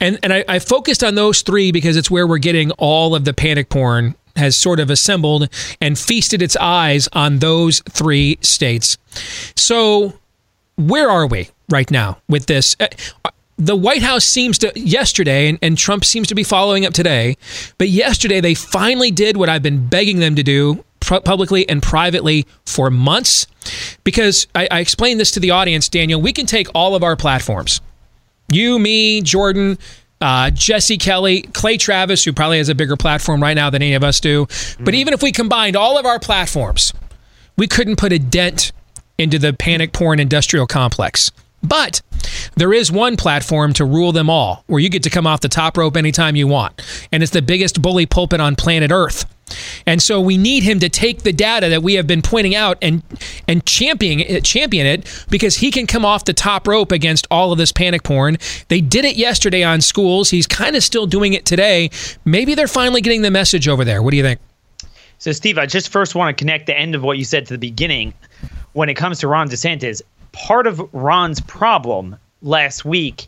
And 0.00 0.20
and 0.22 0.32
I, 0.32 0.44
I 0.46 0.58
focused 0.60 1.02
on 1.02 1.16
those 1.16 1.42
three 1.42 1.72
because 1.72 1.96
it's 1.96 2.10
where 2.10 2.26
we're 2.26 2.38
getting 2.38 2.70
all 2.72 3.16
of 3.16 3.24
the 3.24 3.34
panic 3.34 3.70
porn 3.70 4.14
has 4.36 4.56
sort 4.56 4.78
of 4.78 4.88
assembled 4.88 5.48
and 5.80 5.98
feasted 5.98 6.42
its 6.42 6.54
eyes 6.56 7.08
on 7.12 7.40
those 7.40 7.80
three 7.88 8.38
states. 8.40 8.96
So 9.56 10.12
where 10.76 11.10
are 11.10 11.26
we 11.26 11.48
right 11.68 11.90
now 11.90 12.18
with 12.28 12.46
this? 12.46 12.76
The 13.58 13.76
White 13.76 14.02
House 14.02 14.24
seems 14.24 14.58
to, 14.58 14.72
yesterday, 14.78 15.48
and, 15.48 15.58
and, 15.62 15.76
Trump 15.76 16.04
seems 16.04 16.28
to 16.28 16.34
be 16.36 16.44
following 16.44 16.86
up 16.86 16.94
today, 16.94 17.36
but 17.76 17.88
yesterday 17.88 18.40
they 18.40 18.54
finally 18.54 19.10
did 19.10 19.36
what 19.36 19.48
I've 19.48 19.64
been 19.64 19.88
begging 19.88 20.20
them 20.20 20.36
to 20.36 20.44
do 20.44 20.84
publicly 21.00 21.68
and 21.68 21.82
privately 21.82 22.46
for 22.66 22.88
months. 22.88 23.48
Because 24.04 24.46
I, 24.54 24.68
I 24.70 24.78
explained 24.80 25.18
this 25.18 25.32
to 25.32 25.40
the 25.40 25.50
audience, 25.50 25.88
Daniel, 25.88 26.20
we 26.20 26.32
can 26.32 26.46
take 26.46 26.68
all 26.74 26.94
of 26.94 27.02
our 27.02 27.16
platforms 27.16 27.80
you, 28.50 28.78
me, 28.78 29.20
Jordan, 29.20 29.78
uh, 30.20 30.50
Jesse 30.50 30.96
Kelly, 30.96 31.42
Clay 31.42 31.76
Travis, 31.76 32.24
who 32.24 32.32
probably 32.32 32.58
has 32.58 32.68
a 32.68 32.74
bigger 32.74 32.96
platform 32.96 33.42
right 33.42 33.54
now 33.54 33.70
than 33.70 33.82
any 33.82 33.94
of 33.94 34.02
us 34.02 34.20
do. 34.20 34.46
Mm. 34.46 34.84
But 34.84 34.94
even 34.94 35.14
if 35.14 35.22
we 35.22 35.32
combined 35.32 35.76
all 35.76 35.98
of 35.98 36.06
our 36.06 36.18
platforms, 36.18 36.92
we 37.56 37.66
couldn't 37.66 37.96
put 37.96 38.12
a 38.12 38.18
dent 38.18 38.72
into 39.18 39.38
the 39.38 39.52
panic 39.52 39.92
porn 39.92 40.20
industrial 40.20 40.66
complex. 40.66 41.30
But 41.62 42.02
there 42.56 42.72
is 42.72 42.90
one 42.90 43.16
platform 43.16 43.72
to 43.74 43.84
rule 43.84 44.12
them 44.12 44.30
all 44.30 44.64
where 44.66 44.80
you 44.80 44.88
get 44.88 45.02
to 45.04 45.10
come 45.10 45.26
off 45.26 45.40
the 45.40 45.48
top 45.48 45.76
rope 45.76 45.96
anytime 45.96 46.36
you 46.36 46.46
want. 46.46 46.80
And 47.12 47.22
it's 47.22 47.32
the 47.32 47.42
biggest 47.42 47.82
bully 47.82 48.06
pulpit 48.06 48.40
on 48.40 48.56
planet 48.56 48.90
Earth. 48.90 49.24
And 49.86 50.02
so 50.02 50.20
we 50.20 50.36
need 50.36 50.62
him 50.62 50.78
to 50.80 50.88
take 50.88 51.22
the 51.22 51.32
data 51.32 51.68
that 51.70 51.82
we 51.82 51.94
have 51.94 52.06
been 52.06 52.20
pointing 52.20 52.54
out 52.54 52.76
and 52.82 53.02
and 53.46 53.64
champion 53.64 54.42
champion 54.42 54.86
it 54.86 55.26
because 55.30 55.56
he 55.56 55.70
can 55.70 55.86
come 55.86 56.04
off 56.04 56.24
the 56.24 56.34
top 56.34 56.68
rope 56.68 56.92
against 56.92 57.26
all 57.30 57.50
of 57.50 57.58
this 57.58 57.72
panic 57.72 58.02
porn. 58.02 58.36
They 58.68 58.80
did 58.80 59.04
it 59.06 59.16
yesterday 59.16 59.62
on 59.62 59.80
schools. 59.80 60.30
He's 60.30 60.46
kind 60.46 60.76
of 60.76 60.82
still 60.82 61.06
doing 61.06 61.32
it 61.32 61.46
today. 61.46 61.90
Maybe 62.24 62.54
they're 62.54 62.68
finally 62.68 63.00
getting 63.00 63.22
the 63.22 63.30
message 63.30 63.68
over 63.68 63.84
there. 63.84 64.02
What 64.02 64.10
do 64.10 64.18
you 64.18 64.22
think? 64.22 64.40
So 65.18 65.32
Steve, 65.32 65.58
I 65.58 65.66
just 65.66 65.88
first 65.88 66.14
want 66.14 66.36
to 66.36 66.40
connect 66.40 66.66
the 66.66 66.78
end 66.78 66.94
of 66.94 67.02
what 67.02 67.18
you 67.18 67.24
said 67.24 67.46
to 67.46 67.54
the 67.54 67.58
beginning 67.58 68.12
when 68.74 68.88
it 68.88 68.94
comes 68.94 69.18
to 69.20 69.28
Ron 69.28 69.48
DeSantis 69.48 70.02
part 70.38 70.66
of 70.66 70.82
Ron's 70.94 71.40
problem 71.40 72.16
last 72.42 72.84
week 72.84 73.26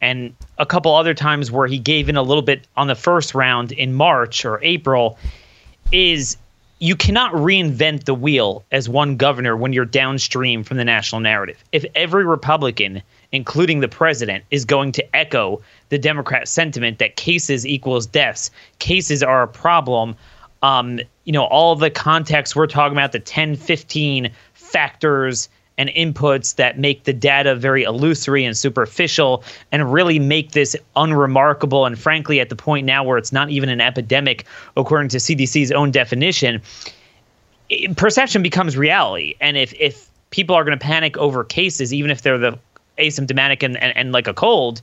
and 0.00 0.34
a 0.58 0.66
couple 0.66 0.94
other 0.94 1.14
times 1.14 1.50
where 1.50 1.66
he 1.66 1.78
gave 1.78 2.08
in 2.08 2.16
a 2.16 2.22
little 2.22 2.42
bit 2.42 2.66
on 2.76 2.88
the 2.88 2.94
first 2.94 3.34
round 3.34 3.72
in 3.72 3.94
March 3.94 4.44
or 4.44 4.62
April 4.62 5.18
is 5.92 6.36
you 6.80 6.94
cannot 6.94 7.32
reinvent 7.32 8.04
the 8.04 8.14
wheel 8.14 8.64
as 8.70 8.88
one 8.88 9.16
governor 9.16 9.56
when 9.56 9.72
you're 9.72 9.84
downstream 9.84 10.62
from 10.62 10.76
the 10.76 10.84
national 10.84 11.20
narrative. 11.20 11.62
If 11.72 11.84
every 11.94 12.24
Republican, 12.24 13.02
including 13.32 13.80
the 13.80 13.88
president, 13.88 14.44
is 14.50 14.64
going 14.64 14.92
to 14.92 15.16
echo 15.16 15.60
the 15.88 15.98
Democrat 15.98 16.46
sentiment 16.46 16.98
that 16.98 17.16
cases 17.16 17.66
equals 17.66 18.06
deaths, 18.06 18.50
cases 18.78 19.22
are 19.22 19.42
a 19.42 19.48
problem, 19.48 20.14
um, 20.62 21.00
you 21.24 21.32
know, 21.32 21.44
all 21.44 21.74
the 21.74 21.90
context 21.90 22.54
we're 22.54 22.66
talking 22.66 22.96
about, 22.96 23.12
the 23.12 23.20
10, 23.20 23.56
15 23.56 24.30
factors 24.54 25.48
and 25.78 25.88
inputs 25.90 26.56
that 26.56 26.78
make 26.78 27.04
the 27.04 27.12
data 27.12 27.54
very 27.54 27.84
illusory 27.84 28.44
and 28.44 28.56
superficial 28.56 29.44
and 29.72 29.90
really 29.92 30.18
make 30.18 30.52
this 30.52 30.76
unremarkable. 30.96 31.86
And 31.86 31.98
frankly, 31.98 32.40
at 32.40 32.48
the 32.48 32.56
point 32.56 32.84
now 32.84 33.04
where 33.04 33.16
it's 33.16 33.32
not 33.32 33.48
even 33.48 33.68
an 33.68 33.80
epidemic, 33.80 34.44
according 34.76 35.08
to 35.10 35.18
CDC's 35.18 35.72
own 35.72 35.92
definition, 35.92 36.60
perception 37.96 38.42
becomes 38.42 38.76
reality. 38.76 39.34
And 39.40 39.56
if, 39.56 39.72
if 39.74 40.10
people 40.30 40.56
are 40.56 40.64
going 40.64 40.78
to 40.78 40.84
panic 40.84 41.16
over 41.16 41.44
cases, 41.44 41.94
even 41.94 42.10
if 42.10 42.22
they're 42.22 42.38
the 42.38 42.58
asymptomatic 42.98 43.62
and, 43.62 43.76
and, 43.76 43.96
and 43.96 44.12
like 44.12 44.26
a 44.26 44.34
cold, 44.34 44.82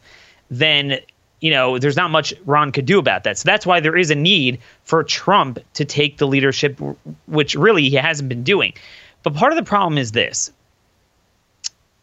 then 0.49 0.99
you 1.41 1.51
know, 1.51 1.77
there's 1.77 1.97
not 1.97 2.09
much 2.09 2.33
Ron 2.45 2.71
could 2.71 2.85
do 2.85 2.97
about 2.97 3.23
that. 3.25 3.37
So 3.37 3.45
that's 3.45 3.65
why 3.65 3.79
there 3.79 3.95
is 3.95 4.09
a 4.09 4.15
need 4.15 4.59
for 4.83 5.03
Trump 5.03 5.59
to 5.73 5.85
take 5.85 6.17
the 6.17 6.25
leadership, 6.25 6.79
which 7.27 7.55
really 7.55 7.89
he 7.89 7.95
hasn't 7.97 8.29
been 8.29 8.43
doing. 8.43 8.73
But 9.21 9.35
part 9.35 9.51
of 9.51 9.57
the 9.57 9.63
problem 9.63 9.97
is 9.97 10.13
this 10.13 10.51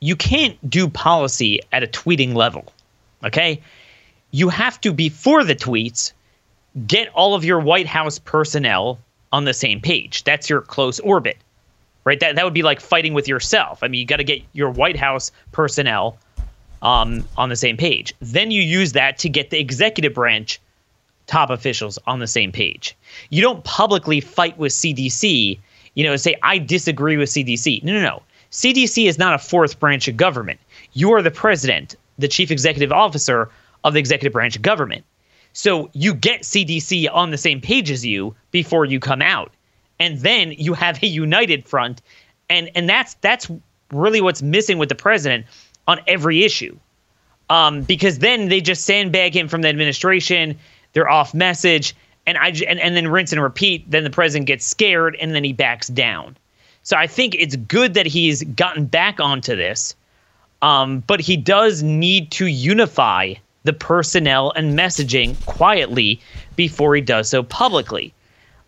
you 0.03 0.17
can't 0.17 0.59
do 0.69 0.89
policy 0.89 1.61
at 1.71 1.85
a 1.85 1.87
tweeting 1.87 2.35
level. 2.35 2.65
Okay? 3.25 3.63
You 4.33 4.49
have 4.49 4.81
to, 4.81 4.93
before 4.93 5.45
the 5.45 5.55
tweets, 5.55 6.13
get 6.89 7.09
all 7.11 7.37
of 7.37 7.45
your 7.45 7.61
White 7.61 7.87
House 7.87 8.19
personnel 8.19 8.99
on 9.31 9.45
the 9.45 9.55
same 9.55 9.81
page. 9.81 10.25
That's 10.25 10.51
your 10.51 10.61
close 10.61 10.99
orbit, 10.99 11.37
right? 12.05 12.19
That, 12.19 12.35
that 12.35 12.45
would 12.45 12.53
be 12.53 12.65
like 12.65 12.81
fighting 12.81 13.15
with 13.15 13.29
yourself. 13.29 13.85
I 13.85 13.89
mean, 13.89 14.01
you 14.01 14.07
got 14.07 14.17
to 14.17 14.25
get 14.25 14.43
your 14.53 14.71
White 14.71 14.97
House 14.97 15.31
personnel 15.53 16.19
um, 16.83 17.25
on 17.37 17.49
the 17.49 17.57
same 17.57 17.77
page. 17.77 18.13
Then 18.21 18.51
you 18.51 18.61
use 18.61 18.93
that 18.93 19.19
to 19.19 19.29
get 19.29 19.51
the 19.51 19.61
executive 19.61 20.15
branch 20.15 20.61
top 21.29 21.49
officials 21.51 22.01
on 22.09 22.19
the 22.19 22.27
same 22.27 22.51
page. 22.51 22.97
You 23.31 23.41
don't 23.41 23.63
publicly 23.63 24.21
fight 24.21 24.59
with 24.59 24.73
CDC, 24.73 25.61
you 25.95 26.05
know, 26.05 26.17
say, 26.17 26.35
I 26.43 26.59
disagree 26.59 27.17
with 27.17 27.29
CDC. 27.29 27.85
No, 27.85 27.93
no, 27.93 28.03
no. 28.03 28.23
CDC 28.53 29.09
is 29.09 29.19
not 29.19 29.35
a 29.35 29.39
fourth 29.39 29.81
branch 29.81 30.09
of 30.09 30.17
government. 30.17 30.61
You 30.93 31.13
are 31.15 31.23
the 31.23 31.31
president, 31.31 31.97
the 32.19 32.29
chief 32.29 32.51
executive 32.51 32.93
officer 32.93 33.51
of 33.83 33.95
the 33.95 33.99
executive 33.99 34.33
branch 34.33 34.57
of 34.57 34.63
government. 34.63 35.05
So 35.55 35.91
you 35.95 36.15
get 36.15 36.43
CDC 36.43 37.09
on 37.13 37.31
the 37.31 37.39
same 37.39 37.61
page 37.61 37.91
as 37.91 38.05
you 38.05 38.35
before 38.51 38.85
you 38.85 39.01
come 39.01 39.23
out. 39.23 39.53
And 39.99 40.21
then 40.21 40.53
you 40.53 40.75
have 40.75 41.03
a 41.03 41.07
united 41.07 41.67
front. 41.67 42.03
And 42.49 42.71
and 42.75 42.89
that's 42.89 43.15
that's 43.15 43.51
really 43.91 44.21
what's 44.21 44.43
missing 44.43 44.79
with 44.79 44.89
the 44.89 44.95
president 44.95 45.47
on 45.89 46.01
every 46.07 46.45
issue. 46.45 46.77
Um, 47.51 47.83
because 47.83 48.19
then 48.19 48.49
they 48.49 48.61
just 48.61 48.85
sandbag 48.85 49.37
him 49.37 49.49
from 49.49 49.63
the 49.63 49.69
administration. 49.69 50.59
They're 50.93 51.09
off 51.09 51.35
message, 51.35 51.95
and 52.27 52.39
I 52.39 52.49
and, 52.67 52.81
and 52.81 52.97
then 52.97 53.09
rinse 53.09 53.33
and 53.33 53.43
repeat. 53.43 53.91
Then 53.91 54.05
the 54.05 54.11
president 54.11 54.47
gets 54.47 54.65
scared, 54.65 55.17
and 55.21 55.35
then 55.35 55.45
he 55.45 55.53
backs 55.53 55.89
down. 55.89 56.37
So 56.83 56.97
I 56.97 57.07
think 57.07 57.35
it's 57.39 57.57
good 57.57 57.95
that 57.95 58.07
he's 58.07 58.43
gotten 58.43 58.87
back 58.87 59.21
onto 59.21 59.55
this, 59.55 59.95
um, 60.63 61.01
but 61.07 61.21
he 61.21 61.37
does 61.37 61.83
need 61.83 62.31
to 62.33 62.47
unify 62.47 63.35
the 63.65 63.73
personnel 63.73 64.53
and 64.57 64.77
messaging 64.77 65.43
quietly 65.47 66.21
before 66.57 66.95
he 66.95 67.01
does 67.01 67.29
so 67.29 67.43
publicly. 67.43 68.13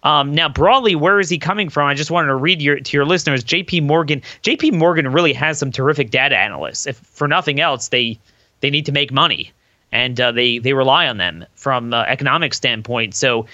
Um, 0.04 0.34
now, 0.34 0.48
broadly, 0.48 0.94
where 0.94 1.18
is 1.18 1.30
he 1.30 1.38
coming 1.38 1.68
from? 1.70 1.88
I 1.88 1.94
just 1.94 2.10
wanted 2.10 2.28
to 2.28 2.36
read 2.36 2.60
your, 2.60 2.78
to 2.78 2.96
your 2.96 3.06
listeners. 3.06 3.42
J.P. 3.42 3.80
Morgan. 3.80 4.20
J.P. 4.42 4.72
Morgan 4.72 5.10
really 5.10 5.32
has 5.32 5.58
some 5.58 5.72
terrific 5.72 6.10
data 6.10 6.36
analysts. 6.36 6.86
If 6.86 6.98
for 6.98 7.26
nothing 7.26 7.60
else, 7.60 7.88
they 7.88 8.18
they 8.60 8.70
need 8.70 8.86
to 8.86 8.92
make 8.92 9.10
money, 9.12 9.50
and 9.92 10.20
uh, 10.20 10.30
they 10.30 10.58
they 10.58 10.74
rely 10.74 11.08
on 11.08 11.16
them 11.16 11.46
from 11.54 11.94
uh, 11.94 12.02
economic 12.02 12.52
standpoint. 12.52 13.14
So, 13.14 13.46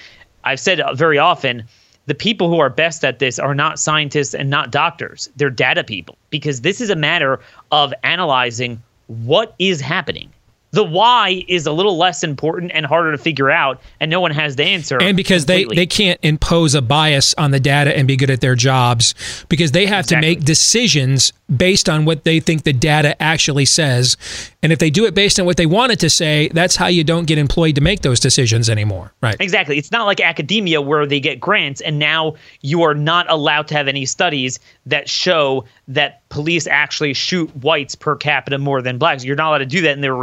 I've 0.42 0.58
said 0.58 0.82
very 0.94 1.18
often 1.18 1.64
the 2.06 2.14
people 2.14 2.48
who 2.48 2.58
are 2.58 2.70
best 2.70 3.04
at 3.04 3.18
this 3.18 3.38
are 3.38 3.54
not 3.54 3.78
scientists 3.78 4.34
and 4.34 4.50
not 4.50 4.70
doctors. 4.70 5.28
They're 5.36 5.50
data 5.50 5.84
people 5.84 6.16
because 6.30 6.62
this 6.62 6.80
is 6.80 6.90
a 6.90 6.96
matter 6.96 7.40
of 7.70 7.92
analyzing 8.02 8.82
what 9.06 9.54
is 9.58 9.80
happening 9.80 10.30
the 10.72 10.84
why 10.84 11.44
is 11.48 11.66
a 11.66 11.72
little 11.72 11.96
less 11.96 12.22
important 12.22 12.72
and 12.74 12.86
harder 12.86 13.12
to 13.12 13.18
figure 13.18 13.50
out, 13.50 13.80
and 13.98 14.10
no 14.10 14.20
one 14.20 14.30
has 14.30 14.56
the 14.56 14.64
answer. 14.64 15.00
And 15.00 15.16
because 15.16 15.44
completely. 15.44 15.76
they, 15.76 15.82
they 15.82 15.86
can't 15.86 16.20
impose 16.22 16.74
a 16.74 16.82
bias 16.82 17.34
on 17.36 17.50
the 17.50 17.60
data 17.60 17.96
and 17.96 18.06
be 18.06 18.16
good 18.16 18.30
at 18.30 18.40
their 18.40 18.54
jobs, 18.54 19.14
because 19.48 19.72
they 19.72 19.86
have 19.86 20.04
exactly. 20.04 20.34
to 20.34 20.38
make 20.38 20.44
decisions 20.44 21.32
based 21.54 21.88
on 21.88 22.04
what 22.04 22.24
they 22.24 22.40
think 22.40 22.62
the 22.62 22.72
data 22.72 23.20
actually 23.20 23.64
says. 23.64 24.16
And 24.62 24.72
if 24.72 24.78
they 24.78 24.90
do 24.90 25.06
it 25.06 25.14
based 25.14 25.40
on 25.40 25.46
what 25.46 25.56
they 25.56 25.66
want 25.66 25.92
it 25.92 26.00
to 26.00 26.10
say, 26.10 26.48
that's 26.48 26.76
how 26.76 26.86
you 26.86 27.02
don't 27.02 27.24
get 27.24 27.38
employed 27.38 27.74
to 27.76 27.80
make 27.80 28.02
those 28.02 28.20
decisions 28.20 28.68
anymore. 28.68 29.12
Right. 29.22 29.36
Exactly. 29.40 29.78
It's 29.78 29.90
not 29.90 30.04
like 30.04 30.20
academia 30.20 30.80
where 30.80 31.06
they 31.06 31.18
get 31.18 31.40
grants 31.40 31.80
and 31.80 31.98
now 31.98 32.34
you 32.60 32.82
are 32.82 32.94
not 32.94 33.28
allowed 33.30 33.68
to 33.68 33.74
have 33.74 33.88
any 33.88 34.04
studies 34.04 34.60
that 34.86 35.08
show 35.08 35.64
that 35.88 36.28
police 36.28 36.66
actually 36.66 37.14
shoot 37.14 37.54
whites 37.56 37.94
per 37.94 38.14
capita 38.14 38.58
more 38.58 38.82
than 38.82 38.98
blacks. 38.98 39.24
You're 39.24 39.36
not 39.36 39.48
allowed 39.48 39.58
to 39.58 39.66
do 39.66 39.80
that 39.82 39.92
and 39.92 40.04
they 40.04 40.10
were 40.10 40.18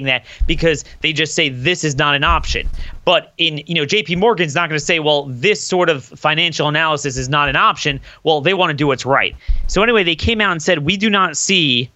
that 0.00 0.24
because 0.46 0.84
they 1.00 1.12
just 1.12 1.34
say 1.34 1.48
this 1.48 1.84
is 1.84 1.96
not 1.96 2.14
an 2.14 2.24
option. 2.24 2.68
But 3.04 3.32
in 3.38 3.62
you 3.66 3.74
know, 3.74 3.84
J.P. 3.84 4.16
Morgan's 4.16 4.54
not 4.54 4.68
going 4.68 4.78
to 4.78 4.84
say, 4.84 4.98
well, 4.98 5.24
this 5.26 5.62
sort 5.62 5.88
of 5.88 6.04
financial 6.04 6.68
analysis 6.68 7.16
is 7.16 7.28
not 7.28 7.48
an 7.48 7.56
option. 7.56 8.00
Well, 8.24 8.40
they 8.40 8.54
want 8.54 8.70
to 8.70 8.74
do 8.74 8.86
what's 8.86 9.06
right. 9.06 9.36
So 9.66 9.82
anyway, 9.82 10.04
they 10.04 10.16
came 10.16 10.40
out 10.40 10.52
and 10.52 10.62
said 10.62 10.80
we 10.80 10.96
do 10.96 11.10
not 11.10 11.36
see 11.36 11.90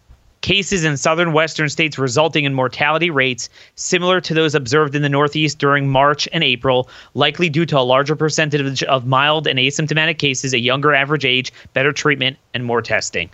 cases 0.46 0.84
in 0.84 0.96
southern 0.96 1.32
western 1.32 1.68
states 1.68 1.98
resulting 1.98 2.44
in 2.44 2.54
mortality 2.54 3.10
rates 3.10 3.48
similar 3.74 4.20
to 4.20 4.32
those 4.32 4.54
observed 4.54 4.94
in 4.94 5.02
the 5.02 5.08
Northeast 5.08 5.58
during 5.58 5.88
March 5.88 6.28
and 6.32 6.44
April, 6.44 6.88
likely 7.14 7.48
due 7.48 7.66
to 7.66 7.76
a 7.76 7.80
larger 7.80 8.14
percentage 8.14 8.82
of 8.84 9.06
mild 9.06 9.48
and 9.48 9.58
asymptomatic 9.58 10.18
cases, 10.18 10.52
a 10.54 10.60
younger 10.60 10.94
average 10.94 11.24
age, 11.24 11.52
better 11.72 11.90
treatment, 11.90 12.36
and 12.54 12.64
more 12.64 12.80
testing. 12.80 13.28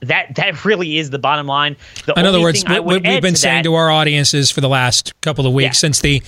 That 0.00 0.34
that 0.36 0.64
really 0.64 0.98
is 0.98 1.10
the 1.10 1.18
bottom 1.18 1.46
line. 1.46 1.76
The 2.04 2.18
In 2.18 2.26
other 2.26 2.40
words, 2.40 2.62
what, 2.64 2.84
what 2.84 3.02
we've 3.02 3.22
been 3.22 3.34
to 3.34 3.40
saying 3.40 3.56
that- 3.58 3.62
to 3.64 3.74
our 3.74 3.90
audiences 3.90 4.50
for 4.50 4.60
the 4.60 4.68
last 4.68 5.18
couple 5.22 5.46
of 5.46 5.52
weeks 5.54 5.76
Yeah. 5.78 5.80
since 5.88 6.00
the 6.00 6.22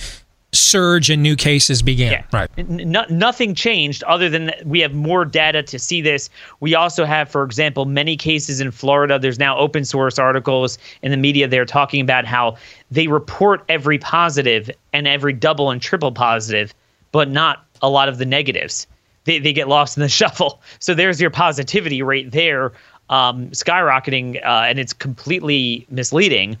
surge 0.51 1.11
in 1.11 1.21
new 1.21 1.35
cases 1.35 1.83
began. 1.83 2.11
Yeah. 2.11 2.23
Right. 2.33 2.49
N- 2.57 2.81
no- 2.91 3.05
nothing 3.11 3.53
changed 3.53 4.01
other 4.05 4.29
than 4.29 4.47
that 4.47 4.65
we 4.65 4.79
have 4.79 4.95
more 4.95 5.23
data 5.23 5.61
to 5.61 5.77
see 5.77 6.01
this. 6.01 6.27
We 6.59 6.73
also 6.73 7.05
have, 7.05 7.29
for 7.29 7.43
example, 7.43 7.85
many 7.85 8.17
cases 8.17 8.59
in 8.59 8.71
Florida. 8.71 9.19
There's 9.19 9.37
now 9.37 9.55
open 9.59 9.85
source 9.85 10.17
articles 10.17 10.79
in 11.03 11.11
the 11.11 11.17
media. 11.17 11.47
They're 11.47 11.65
talking 11.65 12.01
about 12.01 12.25
how 12.25 12.57
they 12.89 13.05
report 13.05 13.63
every 13.69 13.99
positive 13.99 14.71
and 14.91 15.07
every 15.07 15.33
double 15.33 15.69
and 15.69 15.79
triple 15.79 16.11
positive, 16.11 16.73
but 17.11 17.29
not 17.29 17.63
a 17.83 17.89
lot 17.89 18.09
of 18.09 18.17
the 18.17 18.25
negatives. 18.25 18.87
They, 19.25 19.37
they 19.37 19.53
get 19.53 19.67
lost 19.67 19.97
in 19.97 20.01
the 20.01 20.09
shuffle. 20.19 20.59
So 20.79 20.95
there's 20.95 21.21
your 21.21 21.29
positivity 21.29 22.01
rate 22.01 22.31
there 22.31 22.71
um, 23.09 23.47
skyrocketing, 23.49 24.43
uh, 24.45 24.65
and 24.67 24.79
it's 24.79 24.93
completely 24.93 25.85
misleading. 25.89 26.57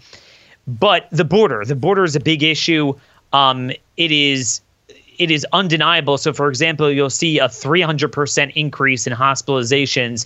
But 0.67 1.07
the 1.11 1.25
border, 1.25 1.65
the 1.65 1.75
border 1.75 2.03
is 2.03 2.15
a 2.15 2.19
big 2.19 2.43
issue. 2.43 2.93
Um, 3.33 3.71
it 3.97 4.11
is 4.11 4.61
it 5.19 5.29
is 5.29 5.45
undeniable. 5.51 6.17
So, 6.17 6.33
for 6.33 6.47
example, 6.47 6.89
you'll 6.89 7.09
see 7.09 7.39
a 7.39 7.47
300% 7.49 8.53
increase 8.55 9.05
in 9.05 9.13
hospitalizations 9.13 10.25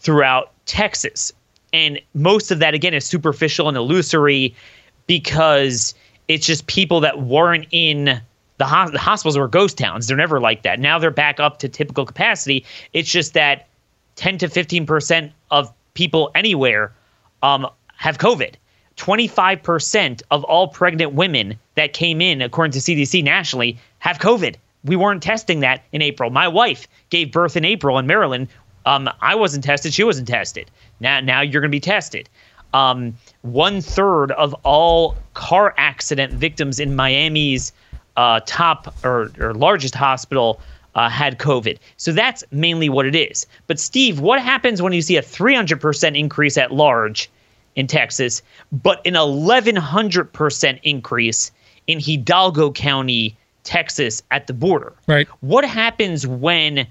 throughout 0.00 0.50
Texas. 0.64 1.32
And 1.72 2.00
most 2.14 2.50
of 2.50 2.58
that, 2.58 2.72
again, 2.72 2.94
is 2.94 3.04
superficial 3.04 3.68
and 3.68 3.76
illusory 3.76 4.54
because 5.06 5.94
it's 6.26 6.46
just 6.46 6.66
people 6.66 7.00
that 7.00 7.20
weren't 7.20 7.66
in 7.70 8.20
the, 8.56 8.66
ho- 8.66 8.90
the 8.90 8.98
hospitals 8.98 9.36
were 9.38 9.48
ghost 9.48 9.76
towns. 9.76 10.06
They're 10.06 10.16
never 10.16 10.40
like 10.40 10.62
that. 10.62 10.80
Now 10.80 10.98
they're 10.98 11.10
back 11.10 11.38
up 11.38 11.58
to 11.58 11.68
typical 11.68 12.06
capacity. 12.06 12.64
It's 12.92 13.10
just 13.10 13.34
that 13.34 13.68
10 14.20 14.36
to 14.36 14.48
15% 14.48 15.32
of 15.50 15.72
people 15.94 16.30
anywhere 16.34 16.92
um, 17.42 17.66
have 17.96 18.18
COVID. 18.18 18.54
25% 18.98 20.22
of 20.30 20.44
all 20.44 20.68
pregnant 20.68 21.14
women 21.14 21.58
that 21.74 21.94
came 21.94 22.20
in, 22.20 22.42
according 22.42 22.72
to 22.72 22.80
CDC 22.80 23.24
nationally, 23.24 23.78
have 24.00 24.18
COVID. 24.18 24.56
We 24.84 24.94
weren't 24.94 25.22
testing 25.22 25.60
that 25.60 25.84
in 25.92 26.02
April. 26.02 26.28
My 26.28 26.48
wife 26.48 26.86
gave 27.08 27.32
birth 27.32 27.56
in 27.56 27.64
April 27.64 27.98
in 27.98 28.06
Maryland. 28.06 28.48
Um, 28.84 29.08
I 29.22 29.34
wasn't 29.34 29.64
tested. 29.64 29.94
She 29.94 30.04
wasn't 30.04 30.28
tested. 30.28 30.70
Now, 31.00 31.20
now 31.20 31.40
you're 31.40 31.62
going 31.62 31.70
to 31.70 31.74
be 31.74 31.80
tested. 31.80 32.28
Um, 32.74 33.14
one 33.40 33.80
third 33.80 34.32
of 34.32 34.54
all 34.64 35.16
car 35.32 35.72
accident 35.78 36.34
victims 36.34 36.78
in 36.78 36.94
Miami's 36.94 37.72
uh, 38.18 38.40
top 38.44 38.94
or, 39.02 39.32
or 39.40 39.54
largest 39.54 39.94
hospital 39.94 40.60
uh, 40.94 41.08
had 41.08 41.38
COVID. 41.38 41.78
So 41.96 42.12
that's 42.12 42.42
mainly 42.50 42.88
what 42.88 43.06
it 43.06 43.14
is. 43.14 43.46
But 43.66 43.78
Steve, 43.78 44.20
what 44.20 44.40
happens 44.40 44.82
when 44.82 44.92
you 44.92 45.02
see 45.02 45.16
a 45.16 45.22
300% 45.22 46.18
increase 46.18 46.56
at 46.58 46.72
large 46.72 47.30
in 47.76 47.86
Texas, 47.86 48.42
but 48.72 49.00
an 49.06 49.14
1100% 49.14 50.80
increase 50.82 51.50
in 51.86 52.00
Hidalgo 52.00 52.72
County, 52.72 53.36
Texas 53.64 54.22
at 54.30 54.46
the 54.46 54.52
border? 54.52 54.92
Right. 55.06 55.28
What 55.40 55.64
happens 55.64 56.26
when 56.26 56.86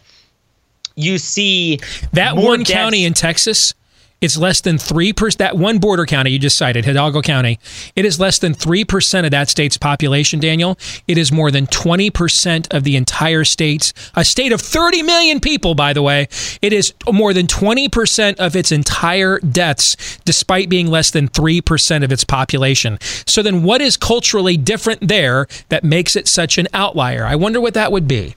you 0.95 1.17
see 1.17 1.79
That 2.13 2.35
one 2.35 2.59
deaths- 2.59 2.71
county 2.71 3.05
in 3.05 3.13
Texas, 3.13 3.73
it's 4.21 4.37
less 4.37 4.61
than 4.61 4.77
3%. 4.77 5.37
That 5.37 5.57
one 5.57 5.79
border 5.79 6.05
county 6.05 6.31
you 6.31 6.39
just 6.39 6.57
cited, 6.57 6.85
Hidalgo 6.85 7.21
County, 7.21 7.59
it 7.95 8.05
is 8.05 8.19
less 8.19 8.39
than 8.39 8.53
3% 8.53 9.25
of 9.25 9.31
that 9.31 9.49
state's 9.49 9.77
population, 9.77 10.39
Daniel. 10.39 10.77
It 11.07 11.17
is 11.17 11.31
more 11.31 11.51
than 11.51 11.67
20% 11.67 12.67
of 12.73 12.83
the 12.83 12.95
entire 12.95 13.43
state's, 13.43 13.93
a 14.15 14.25
state 14.25 14.51
of 14.51 14.61
30 14.61 15.03
million 15.03 15.39
people, 15.39 15.75
by 15.75 15.93
the 15.93 16.01
way. 16.01 16.27
It 16.61 16.73
is 16.73 16.93
more 17.11 17.33
than 17.33 17.47
20% 17.47 18.35
of 18.35 18.55
its 18.55 18.71
entire 18.71 19.39
deaths, 19.39 20.19
despite 20.25 20.69
being 20.69 20.87
less 20.87 21.11
than 21.11 21.29
3% 21.29 22.03
of 22.03 22.11
its 22.11 22.23
population. 22.23 22.97
So 23.25 23.41
then, 23.41 23.63
what 23.63 23.81
is 23.81 23.97
culturally 23.97 24.57
different 24.57 25.07
there 25.07 25.47
that 25.69 25.83
makes 25.83 26.15
it 26.15 26.27
such 26.27 26.57
an 26.57 26.67
outlier? 26.73 27.25
I 27.25 27.35
wonder 27.35 27.61
what 27.61 27.73
that 27.73 27.91
would 27.91 28.07
be. 28.07 28.35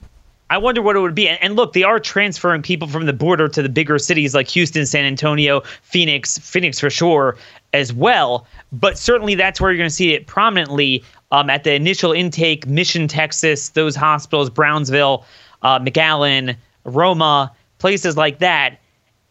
I 0.53 0.57
wonder 0.57 0.83
what 0.83 0.95
it 0.95 0.99
would 0.99 1.15
be. 1.15 1.27
And, 1.27 1.41
and 1.41 1.55
look, 1.55 1.73
they 1.73 1.81
are 1.81 1.99
transferring 1.99 2.61
people 2.61 2.87
from 2.87 3.07
the 3.07 3.13
border 3.13 3.47
to 3.47 3.63
the 3.63 3.69
bigger 3.69 3.97
cities 3.97 4.35
like 4.35 4.47
Houston, 4.49 4.85
San 4.85 5.03
Antonio, 5.03 5.61
Phoenix, 5.81 6.37
Phoenix 6.37 6.79
for 6.79 6.91
sure 6.91 7.35
as 7.73 7.91
well. 7.91 8.45
But 8.71 8.99
certainly 8.99 9.33
that's 9.33 9.59
where 9.59 9.71
you're 9.71 9.79
going 9.79 9.89
to 9.89 9.95
see 9.95 10.13
it 10.13 10.27
prominently 10.27 11.03
um, 11.31 11.49
at 11.49 11.63
the 11.63 11.73
initial 11.73 12.11
intake, 12.11 12.67
Mission, 12.67 13.07
Texas, 13.07 13.69
those 13.69 13.95
hospitals, 13.95 14.51
Brownsville, 14.51 15.25
uh, 15.63 15.79
McAllen, 15.79 16.55
Roma, 16.83 17.51
places 17.79 18.15
like 18.15 18.37
that. 18.37 18.79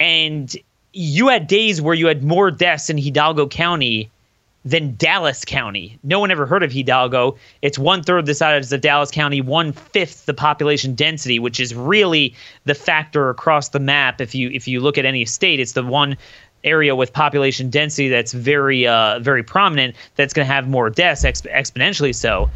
And 0.01 0.53
you 0.93 1.29
had 1.29 1.47
days 1.47 1.81
where 1.81 1.95
you 1.95 2.09
had 2.09 2.25
more 2.25 2.51
deaths 2.51 2.91
in 2.91 2.99
Hidalgo 2.99 3.47
County 3.47 4.11
than 4.65 4.95
Dallas 4.97 5.45
County. 5.45 5.99
No 6.03 6.21
one 6.21 6.31
ever 6.31 6.47
heard 6.47 6.63
of 6.63 6.73
Hidalgo. 6.73 7.37
It's 7.63 7.79
one 7.79 8.03
third 8.03 8.27
the 8.27 8.35
size 8.35 8.73
of 8.73 8.81
Dallas 8.81 9.11
County, 9.11 9.41
one 9.41 9.73
fifth 9.73 10.27
the 10.27 10.35
population 10.35 10.95
density, 10.95 11.39
which 11.39 11.59
is 11.59 11.75
really 11.75 12.35
the 12.65 12.75
factor 12.75 13.29
across 13.29 13.71
the 13.71 13.81
map. 13.81 14.21
If 14.21 14.35
you 14.35 14.51
if 14.51 14.69
you 14.69 14.81
look 14.81 14.99
at 14.99 15.05
any 15.05 15.25
state, 15.25 15.59
it's 15.61 15.73
the 15.73 15.83
one 15.83 16.17
area 16.65 16.95
with 16.95 17.13
population 17.13 17.71
density 17.71 18.09
that's 18.09 18.33
very 18.33 18.87
uh, 18.87 19.19
very 19.19 19.43
prominent. 19.43 19.97
That's 20.17 20.33
going 20.33 20.47
to 20.47 20.53
have 20.53 20.69
more 20.69 20.91
deaths 20.91 21.25
exp- 21.25 21.53
exponentially 21.53 22.15
so. 22.15 22.51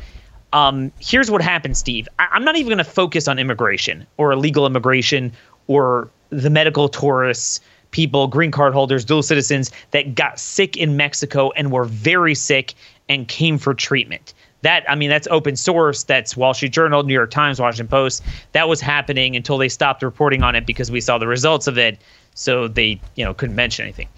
Um, 0.52 0.92
here's 1.00 1.30
what 1.30 1.42
happened, 1.42 1.76
Steve. 1.76 2.08
I- 2.20 2.28
I'm 2.30 2.44
not 2.44 2.56
even 2.56 2.68
going 2.68 2.78
to 2.78 2.84
focus 2.84 3.26
on 3.26 3.38
immigration 3.38 4.06
or 4.16 4.30
illegal 4.30 4.64
immigration 4.64 5.32
or 5.66 6.08
the 6.30 6.50
medical 6.50 6.88
tourists, 6.88 7.60
people, 7.90 8.26
green 8.26 8.50
card 8.50 8.72
holders, 8.72 9.04
dual 9.04 9.22
citizens 9.22 9.70
that 9.90 10.14
got 10.14 10.38
sick 10.38 10.76
in 10.76 10.96
Mexico 10.96 11.50
and 11.52 11.72
were 11.72 11.84
very 11.84 12.34
sick 12.34 12.74
and 13.08 13.28
came 13.28 13.58
for 13.58 13.74
treatment. 13.74 14.34
That 14.62 14.88
I 14.90 14.94
mean, 14.94 15.10
that's 15.10 15.28
open 15.30 15.54
source. 15.56 16.02
That's 16.02 16.36
Wall 16.36 16.54
Street 16.54 16.72
Journal, 16.72 17.02
New 17.02 17.12
York 17.12 17.30
Times, 17.30 17.60
Washington 17.60 17.88
Post. 17.88 18.22
That 18.52 18.68
was 18.68 18.80
happening 18.80 19.36
until 19.36 19.58
they 19.58 19.68
stopped 19.68 20.02
reporting 20.02 20.42
on 20.42 20.54
it 20.56 20.66
because 20.66 20.90
we 20.90 21.00
saw 21.00 21.18
the 21.18 21.26
results 21.26 21.66
of 21.66 21.78
it. 21.78 21.98
So 22.34 22.68
they, 22.68 23.00
you 23.14 23.24
know, 23.24 23.32
couldn't 23.32 23.56
mention 23.56 23.84
anything. 23.84 24.08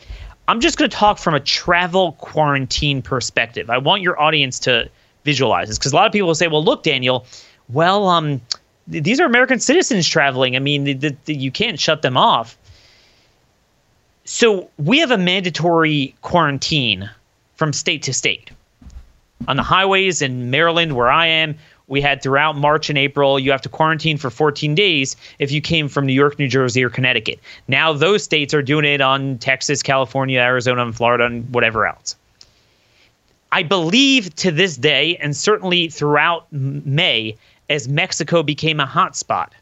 I'm 0.49 0.61
just 0.61 0.79
going 0.79 0.91
to 0.91 0.97
talk 0.97 1.19
from 1.19 1.35
a 1.35 1.41
travel 1.41 2.13
quarantine 2.13 3.03
perspective. 3.03 3.69
I 3.69 3.77
want 3.79 4.01
your 4.01 4.19
audience 4.19 4.59
to 4.61 4.89
visualize 5.25 5.69
this 5.69 5.79
because 5.79 5.93
a 5.93 5.97
lot 5.97 6.07
of 6.07 6.13
people 6.13 6.29
will 6.29 6.35
say, 6.35 6.49
"Well, 6.49 6.65
look, 6.65 6.83
Daniel, 6.83 7.27
well, 7.69 8.09
um, 8.09 8.41
th- 8.91 9.05
these 9.05 9.21
are 9.21 9.27
American 9.27 9.61
citizens 9.61 10.09
traveling. 10.09 10.57
I 10.57 10.61
mean, 10.61 10.85
th- 10.87 11.17
th- 11.27 11.39
you 11.39 11.51
can't 11.51 11.79
shut 11.79 12.01
them 12.01 12.17
off." 12.17 12.57
So 14.31 14.69
we 14.77 14.99
have 14.99 15.11
a 15.11 15.17
mandatory 15.17 16.15
quarantine 16.21 17.09
from 17.57 17.73
state 17.73 18.03
to 18.03 18.13
state. 18.13 18.51
On 19.49 19.57
the 19.57 19.63
highways 19.63 20.21
in 20.21 20.51
Maryland, 20.51 20.95
where 20.97 21.11
I 21.11 21.27
am, 21.27 21.57
we 21.87 22.03
had 22.03 22.23
throughout 22.23 22.55
March 22.55 22.91
and 22.91 22.99
April, 22.99 23.39
you 23.39 23.51
have 23.51 23.63
to 23.63 23.71
quarantine 23.71 24.19
for 24.19 24.29
14 24.29 24.75
days 24.75 25.17
if 25.39 25.51
you 25.51 25.63
came 25.63 25.89
from 25.89 26.05
New 26.05 26.13
York, 26.13 26.39
New 26.39 26.47
Jersey, 26.47 26.85
or 26.85 26.91
Connecticut. 26.91 27.41
Now 27.69 27.95
those 27.95 28.23
states 28.23 28.53
are 28.53 28.61
doing 28.61 28.85
it 28.85 29.01
on 29.01 29.39
Texas, 29.39 29.83
California, 29.83 30.41
Arizona, 30.41 30.83
and 30.83 30.95
Florida, 30.95 31.25
and 31.25 31.49
whatever 31.55 31.87
else. 31.87 32.15
I 33.51 33.63
believe 33.63 34.35
to 34.37 34.51
this 34.51 34.77
day, 34.77 35.17
and 35.17 35.35
certainly 35.35 35.89
throughout 35.89 36.53
May, 36.53 37.35
as 37.71 37.89
Mexico 37.89 38.43
became 38.43 38.79
a 38.79 38.87
hotspot, 38.87 39.53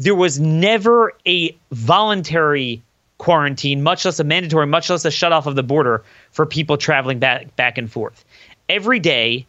there 0.00 0.16
was 0.16 0.40
never 0.40 1.14
a 1.26 1.56
voluntary 1.70 2.82
quarantine, 3.18 3.82
much 3.82 4.04
less 4.04 4.20
a 4.20 4.24
mandatory, 4.24 4.66
much 4.66 4.90
less 4.90 5.04
a 5.04 5.10
shut 5.10 5.32
off 5.32 5.46
of 5.46 5.56
the 5.56 5.62
border 5.62 6.02
for 6.32 6.46
people 6.46 6.76
traveling 6.76 7.18
back 7.18 7.54
back 7.56 7.78
and 7.78 7.90
forth. 7.90 8.24
Every 8.68 8.98
day, 8.98 9.46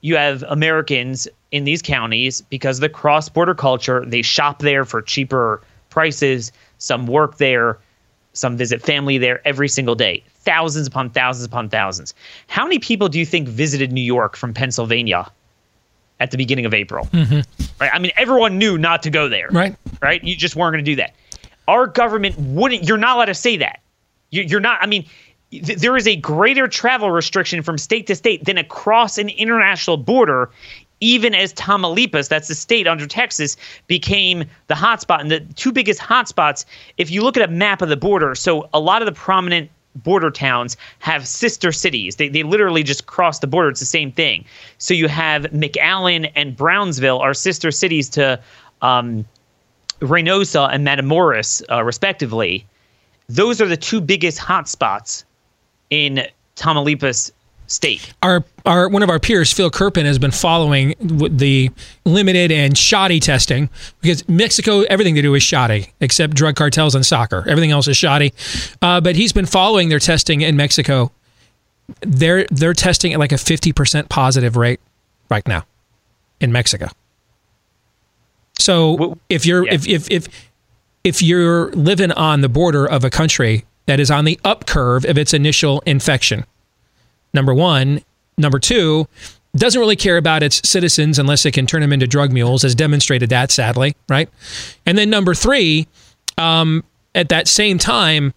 you 0.00 0.16
have 0.16 0.42
Americans 0.44 1.28
in 1.50 1.64
these 1.64 1.82
counties 1.82 2.40
because 2.42 2.78
of 2.78 2.82
the 2.82 2.88
cross 2.88 3.28
border 3.28 3.54
culture. 3.54 4.04
They 4.06 4.22
shop 4.22 4.60
there 4.60 4.84
for 4.84 5.02
cheaper 5.02 5.60
prices. 5.90 6.52
Some 6.78 7.06
work 7.06 7.38
there. 7.38 7.78
Some 8.32 8.56
visit 8.56 8.80
family 8.80 9.18
there 9.18 9.46
every 9.46 9.68
single 9.68 9.96
day. 9.96 10.22
Thousands 10.42 10.86
upon 10.86 11.10
thousands 11.10 11.44
upon 11.44 11.68
thousands. 11.68 12.14
How 12.46 12.64
many 12.64 12.78
people 12.78 13.08
do 13.08 13.18
you 13.18 13.26
think 13.26 13.48
visited 13.48 13.92
New 13.92 14.00
York 14.00 14.36
from 14.36 14.54
Pennsylvania 14.54 15.30
at 16.20 16.30
the 16.30 16.36
beginning 16.36 16.64
of 16.64 16.72
April? 16.72 17.06
Mm-hmm. 17.06 17.40
Right. 17.80 17.90
I 17.92 17.98
mean, 17.98 18.12
everyone 18.16 18.56
knew 18.56 18.78
not 18.78 19.02
to 19.02 19.10
go 19.10 19.28
there. 19.28 19.48
Right. 19.50 19.74
Right. 20.00 20.22
You 20.22 20.36
just 20.36 20.54
weren't 20.54 20.74
going 20.74 20.84
to 20.84 20.90
do 20.90 20.96
that. 20.96 21.14
Our 21.68 21.86
government 21.86 22.38
wouldn't. 22.38 22.84
You're 22.84 22.96
not 22.98 23.16
allowed 23.16 23.26
to 23.26 23.34
say 23.34 23.56
that. 23.58 23.80
You- 24.30 24.42
You're 24.42 24.60
not. 24.60 24.78
I 24.82 24.86
mean, 24.86 25.04
th- 25.50 25.78
there 25.78 25.96
is 25.96 26.06
a 26.06 26.16
greater 26.16 26.68
travel 26.68 27.10
restriction 27.10 27.62
from 27.62 27.78
state 27.78 28.06
to 28.08 28.14
state 28.14 28.44
than 28.44 28.58
across 28.58 29.18
an 29.18 29.28
international 29.28 29.96
border. 29.96 30.50
Even 31.02 31.34
as 31.34 31.54
Tamaulipas, 31.54 32.28
that's 32.28 32.48
the 32.48 32.54
state 32.54 32.86
under 32.86 33.06
Texas, 33.06 33.56
became 33.86 34.44
the 34.66 34.74
hotspot. 34.74 35.20
And 35.20 35.30
the 35.30 35.40
two 35.40 35.72
biggest 35.72 35.98
hotspots, 35.98 36.66
if 36.98 37.10
you 37.10 37.22
look 37.22 37.38
at 37.38 37.48
a 37.48 37.50
map 37.50 37.80
of 37.80 37.88
the 37.88 37.96
border, 37.96 38.34
so 38.34 38.68
a 38.74 38.80
lot 38.80 39.00
of 39.00 39.06
the 39.06 39.12
prominent 39.12 39.70
border 39.96 40.30
towns 40.30 40.76
have 40.98 41.26
sister 41.26 41.72
cities. 41.72 42.16
They, 42.16 42.28
they 42.28 42.42
literally 42.42 42.82
just 42.82 43.06
cross 43.06 43.38
the 43.38 43.46
border. 43.46 43.70
It's 43.70 43.80
the 43.80 43.86
same 43.86 44.12
thing. 44.12 44.44
So 44.76 44.92
you 44.92 45.08
have 45.08 45.44
McAllen 45.44 46.30
and 46.36 46.54
Brownsville 46.54 47.18
are 47.18 47.32
sister 47.32 47.70
cities 47.70 48.08
to 48.10 48.38
um, 48.82 49.24
Reynosa 50.00 50.68
and 50.72 50.86
Matamoros, 50.86 51.62
uh, 51.70 51.82
respectively. 51.82 52.66
Those 53.28 53.60
are 53.60 53.66
the 53.66 53.76
two 53.76 54.00
biggest 54.00 54.38
hotspots 54.38 55.24
in 55.90 56.26
Tamaulipas 56.56 57.30
state. 57.70 58.12
Our 58.22 58.44
our 58.66 58.88
one 58.88 59.02
of 59.02 59.10
our 59.10 59.18
peers, 59.18 59.52
Phil 59.52 59.70
Kerpen, 59.70 60.04
has 60.04 60.18
been 60.18 60.32
following 60.32 60.94
the 61.00 61.70
limited 62.04 62.50
and 62.50 62.76
shoddy 62.76 63.20
testing 63.20 63.70
because 64.00 64.28
Mexico, 64.28 64.80
everything 64.82 65.14
they 65.14 65.22
do 65.22 65.34
is 65.34 65.42
shoddy 65.42 65.92
except 66.00 66.34
drug 66.34 66.56
cartels 66.56 66.94
and 66.94 67.06
soccer. 67.06 67.44
Everything 67.48 67.70
else 67.70 67.88
is 67.88 67.96
shoddy. 67.96 68.34
Uh, 68.82 69.00
but 69.00 69.16
he's 69.16 69.32
been 69.32 69.46
following 69.46 69.88
their 69.88 69.98
testing 70.00 70.40
in 70.40 70.56
Mexico. 70.56 71.12
They're 72.00 72.46
they're 72.50 72.74
testing 72.74 73.12
at 73.12 73.18
like 73.18 73.32
a 73.32 73.38
fifty 73.38 73.72
percent 73.72 74.08
positive 74.08 74.56
rate 74.56 74.80
right 75.28 75.46
now 75.46 75.64
in 76.40 76.52
Mexico. 76.52 76.88
So 78.60 79.18
if 79.28 79.44
you're 79.46 79.66
if, 79.66 79.86
if 79.88 80.10
if 80.10 80.28
if 81.02 81.22
you're 81.22 81.70
living 81.72 82.12
on 82.12 82.42
the 82.42 82.48
border 82.48 82.86
of 82.86 83.04
a 83.04 83.10
country 83.10 83.64
that 83.86 83.98
is 83.98 84.10
on 84.10 84.24
the 84.24 84.38
up 84.44 84.66
curve 84.66 85.04
of 85.04 85.18
its 85.18 85.34
initial 85.34 85.82
infection, 85.86 86.44
number 87.32 87.54
one. 87.54 88.02
Number 88.38 88.58
two, 88.58 89.06
doesn't 89.54 89.80
really 89.80 89.96
care 89.96 90.16
about 90.16 90.42
its 90.42 90.66
citizens 90.68 91.18
unless 91.18 91.44
it 91.44 91.52
can 91.52 91.66
turn 91.66 91.80
them 91.80 91.92
into 91.92 92.06
drug 92.06 92.32
mules, 92.32 92.62
has 92.62 92.74
demonstrated 92.74 93.28
that, 93.30 93.50
sadly, 93.50 93.94
right? 94.08 94.28
And 94.86 94.96
then 94.96 95.10
number 95.10 95.34
three, 95.34 95.88
um, 96.38 96.84
at 97.14 97.28
that 97.30 97.48
same 97.48 97.78
time, 97.78 98.32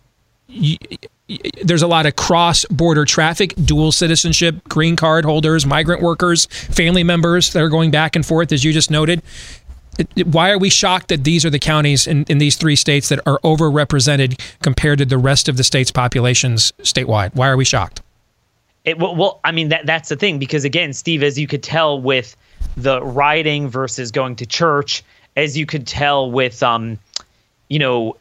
there's 1.64 1.82
a 1.82 1.88
lot 1.88 2.06
of 2.06 2.16
cross 2.16 2.66
border 2.66 3.06
traffic, 3.06 3.54
dual 3.64 3.92
citizenship, 3.92 4.68
green 4.68 4.96
card 4.96 5.24
holders, 5.24 5.66
migrant 5.66 6.02
workers, 6.02 6.46
family 6.48 7.04
members 7.04 7.54
that 7.54 7.62
are 7.62 7.70
going 7.70 7.92
back 7.92 8.16
and 8.16 8.26
forth, 8.26 8.52
as 8.52 8.64
you 8.64 8.74
just 8.74 8.92
noted. 8.92 9.22
Why 10.26 10.52
are 10.52 10.58
we 10.58 10.70
shocked 10.70 11.10
that 11.10 11.24
these 11.24 11.46
are 11.46 11.50
the 11.50 11.60
counties 11.60 12.08
in, 12.08 12.24
in 12.26 12.40
these 12.40 12.56
three 12.56 12.76
states 12.76 13.10
that 13.10 13.20
are 13.28 13.40
overrepresented 13.44 14.40
compared 14.62 15.00
to 15.00 15.06
the 15.06 15.18
rest 15.18 15.48
of 15.48 15.58
the 15.58 15.64
state's 15.64 15.92
populations 15.92 16.72
statewide? 16.80 17.36
Why 17.36 17.48
are 17.48 17.58
we 17.58 17.66
shocked? 17.66 18.02
It, 18.86 19.00
well, 19.00 19.16
well, 19.16 19.40
I 19.44 19.52
mean 19.52 19.70
that 19.70 19.86
that's 19.86 20.10
the 20.10 20.16
thing 20.16 20.40
because 20.40 20.66
again, 20.66 20.94
Steve, 20.94 21.24
as 21.24 21.40
you 21.40 21.48
could 21.48 21.64
tell 21.64 22.02
with 22.02 22.36
the 22.76 23.02
rioting 23.02 23.70
versus 23.70 24.12
going 24.12 24.36
to 24.38 24.46
church, 24.46 25.04
as 25.38 25.58
you 25.58 25.66
could 25.66 25.88
tell 25.88 26.30
with 26.30 26.62
um, 26.62 27.00
you 27.70 27.80
know, 27.80 28.18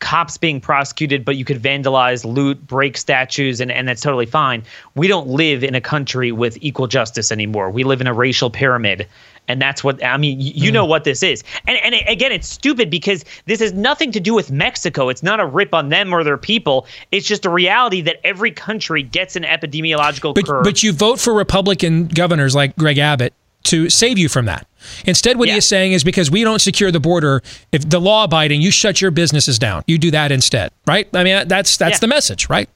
cops 0.00 0.36
being 0.36 0.60
prosecuted, 0.60 1.24
but 1.24 1.36
you 1.36 1.44
could 1.44 1.60
vandalize, 1.60 2.24
loot, 2.24 2.64
break 2.66 2.96
statues, 2.96 3.60
and, 3.60 3.70
and 3.70 3.88
that's 3.88 4.00
totally 4.00 4.26
fine. 4.26 4.62
We 4.94 5.08
don't 5.08 5.28
live 5.28 5.64
in 5.64 5.74
a 5.74 5.80
country 5.80 6.32
with 6.32 6.56
equal 6.60 6.86
justice 6.86 7.32
anymore. 7.32 7.70
We 7.70 7.84
live 7.84 8.00
in 8.00 8.06
a 8.06 8.14
racial 8.14 8.50
pyramid. 8.50 9.06
And 9.50 9.62
that's 9.62 9.82
what 9.82 10.04
I 10.04 10.18
mean. 10.18 10.38
You, 10.40 10.52
you 10.54 10.70
know 10.70 10.84
what 10.84 11.04
this 11.04 11.22
is, 11.22 11.42
and 11.66 11.78
and 11.78 11.94
again, 12.06 12.32
it's 12.32 12.46
stupid 12.46 12.90
because 12.90 13.24
this 13.46 13.60
has 13.60 13.72
nothing 13.72 14.12
to 14.12 14.20
do 14.20 14.34
with 14.34 14.50
Mexico. 14.50 15.08
It's 15.08 15.22
not 15.22 15.40
a 15.40 15.46
rip 15.46 15.72
on 15.72 15.88
them 15.88 16.12
or 16.12 16.22
their 16.22 16.36
people. 16.36 16.86
It's 17.12 17.26
just 17.26 17.46
a 17.46 17.50
reality 17.50 18.02
that 18.02 18.20
every 18.24 18.50
country 18.50 19.02
gets 19.02 19.36
an 19.36 19.44
epidemiological 19.44 20.34
But, 20.34 20.46
curve. 20.46 20.64
but 20.64 20.82
you 20.82 20.92
vote 20.92 21.18
for 21.18 21.32
Republican 21.32 22.08
governors 22.08 22.54
like 22.54 22.76
Greg 22.76 22.98
Abbott 22.98 23.32
to 23.64 23.88
save 23.88 24.18
you 24.18 24.28
from 24.28 24.44
that. 24.44 24.66
Instead, 25.06 25.38
what 25.38 25.48
he 25.48 25.56
is 25.56 25.66
saying 25.68 25.92
is 25.92 26.04
because 26.04 26.30
we 26.30 26.44
don't 26.44 26.60
secure 26.60 26.90
the 26.90 27.00
border, 27.00 27.42
if 27.72 27.88
the 27.88 28.00
law 28.00 28.24
abiding, 28.24 28.60
you 28.60 28.70
shut 28.70 29.00
your 29.00 29.10
businesses 29.10 29.58
down. 29.58 29.82
You 29.86 29.98
do 29.98 30.10
that 30.10 30.32
instead, 30.32 30.70
right? 30.86 31.08
I 31.14 31.24
mean, 31.24 31.48
that's 31.48 31.76
that's 31.76 31.94
Yeah. 31.94 31.98
the 31.98 32.06
message, 32.08 32.48
right? 32.48 32.68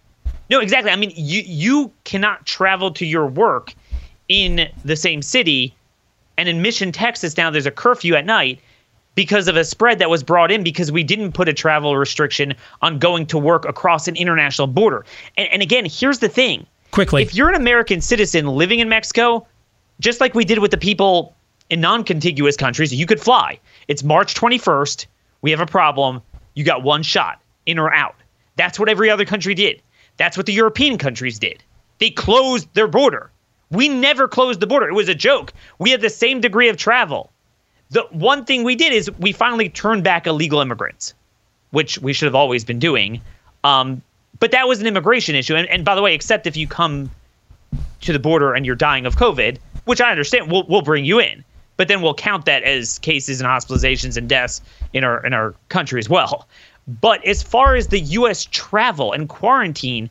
No, 0.51 0.61
exactly. 0.61 0.91
I 0.91 0.97
mean, 0.97 1.13
you 1.17 1.43
you 1.47 1.93
cannot 2.05 2.45
travel 2.47 2.91
to 2.93 3.07
your 3.07 3.27
work 3.27 3.75
in 4.29 4.69
the 4.85 4.97
same 4.97 5.23
city, 5.23 5.75
and 6.37 6.49
in 6.49 6.63
Mission, 6.63 6.93
Texas, 6.93 7.37
now 7.37 7.51
there's 7.51 7.67
a 7.67 7.71
curfew 7.71 8.15
at 8.15 8.27
night 8.27 8.61
because 9.15 9.47
of 9.49 9.57
a 9.57 9.65
spread 9.65 9.99
that 9.99 10.09
was 10.09 10.23
brought 10.23 10.51
in 10.51 10.63
because 10.63 10.91
we 10.91 11.03
didn't 11.03 11.33
put 11.33 11.49
a 11.49 11.53
travel 11.53 11.97
restriction 11.97 12.55
on 12.81 12.99
going 12.99 13.27
to 13.27 13.39
work 13.39 13.67
across 13.67 14.09
an 14.09 14.17
international 14.17 14.67
border. 14.67 15.05
And, 15.37 15.49
and 15.53 15.63
again, 15.63 15.87
here's 15.91 16.19
the 16.19 16.29
thing: 16.29 16.67
quickly, 16.91 17.23
if 17.23 17.35
you're 17.35 17.49
an 17.49 17.55
American 17.55 18.01
citizen 18.01 18.47
living 18.47 18.79
in 18.81 18.89
Mexico, 18.89 19.47
just 20.01 20.21
like 20.21 20.35
we 20.35 20.45
did 20.45 20.59
with 20.59 20.71
the 20.71 20.79
people 20.79 21.35
in 21.71 21.81
non-contiguous 21.81 22.57
countries, 22.57 22.93
you 22.93 23.07
could 23.07 23.21
fly. 23.21 23.59
It's 23.89 24.03
March 24.03 24.35
21st. 24.35 25.07
We 25.41 25.51
have 25.51 25.61
a 25.61 25.67
problem. 25.67 26.23
You 26.55 26.65
got 26.65 26.83
one 26.83 27.03
shot, 27.03 27.41
in 27.67 27.79
or 27.79 27.93
out. 27.93 28.17
That's 28.57 28.79
what 28.79 28.89
every 28.89 29.11
other 29.11 29.25
country 29.25 29.55
did. 29.55 29.83
That's 30.17 30.37
what 30.37 30.47
the 30.47 30.53
European 30.53 30.99
countries 30.99 31.39
did. 31.39 31.63
They 31.99 32.11
closed 32.11 32.73
their 32.75 32.89
border. 32.89 33.31
We 33.71 33.89
never 33.89 34.29
closed 34.29 34.61
the 34.61 34.67
border. 34.67 34.89
It 34.89 34.95
was 34.95 35.09
a 35.09 35.15
joke. 35.15 35.53
We 35.79 35.91
had 35.91 36.01
the 36.01 36.11
same 36.11 36.41
degree 36.41 36.69
of 36.69 36.77
travel. 36.77 37.33
The 37.91 38.03
one 38.11 38.45
thing 38.45 38.65
we 38.65 38.77
did 38.77 38.93
is 38.93 39.11
we 39.19 39.33
finally 39.33 39.69
turned 39.69 40.05
back 40.05 40.27
illegal 40.27 40.61
immigrants, 40.61 41.15
which 41.71 41.99
we 41.99 42.13
should 42.13 42.27
have 42.27 42.35
always 42.35 42.65
been 42.65 42.79
doing. 42.79 43.23
Um, 43.65 44.03
but 44.39 44.51
that 44.51 44.69
was 44.69 44.81
an 44.81 44.87
immigration 44.87 45.35
issue. 45.35 45.55
And, 45.55 45.69
and 45.69 45.85
by 45.85 45.95
the 45.95 46.03
way, 46.03 46.15
except 46.15 46.47
if 46.47 46.57
you 46.57 46.67
come 46.67 47.11
to 48.03 48.13
the 48.13 48.19
border 48.19 48.55
and 48.55 48.67
you're 48.67 48.75
dying 48.77 49.07
of 49.07 49.17
COVID, 49.17 49.59
which 49.85 50.01
I 50.01 50.11
understand, 50.11 50.51
we'll 50.51 50.65
we'll 50.69 50.83
bring 50.83 51.05
you 51.05 51.21
in, 51.21 51.45
but 51.83 51.89
then 51.89 52.01
we'll 52.01 52.15
count 52.15 52.45
that 52.45 52.63
as 52.63 53.01
cases 53.01 53.41
and 53.41 53.49
hospitalizations 53.51 54.17
and 54.17 54.29
deaths 54.29 54.61
in 54.93 55.03
our 55.03 55.27
in 55.27 55.33
our 55.33 55.53
country 55.69 55.99
as 55.99 56.09
well. 56.09 56.47
But 56.87 57.25
as 57.25 57.43
far 57.43 57.75
as 57.75 57.89
the 57.89 57.99
U.S. 57.99 58.45
travel 58.45 59.11
and 59.13 59.29
quarantine, 59.29 60.09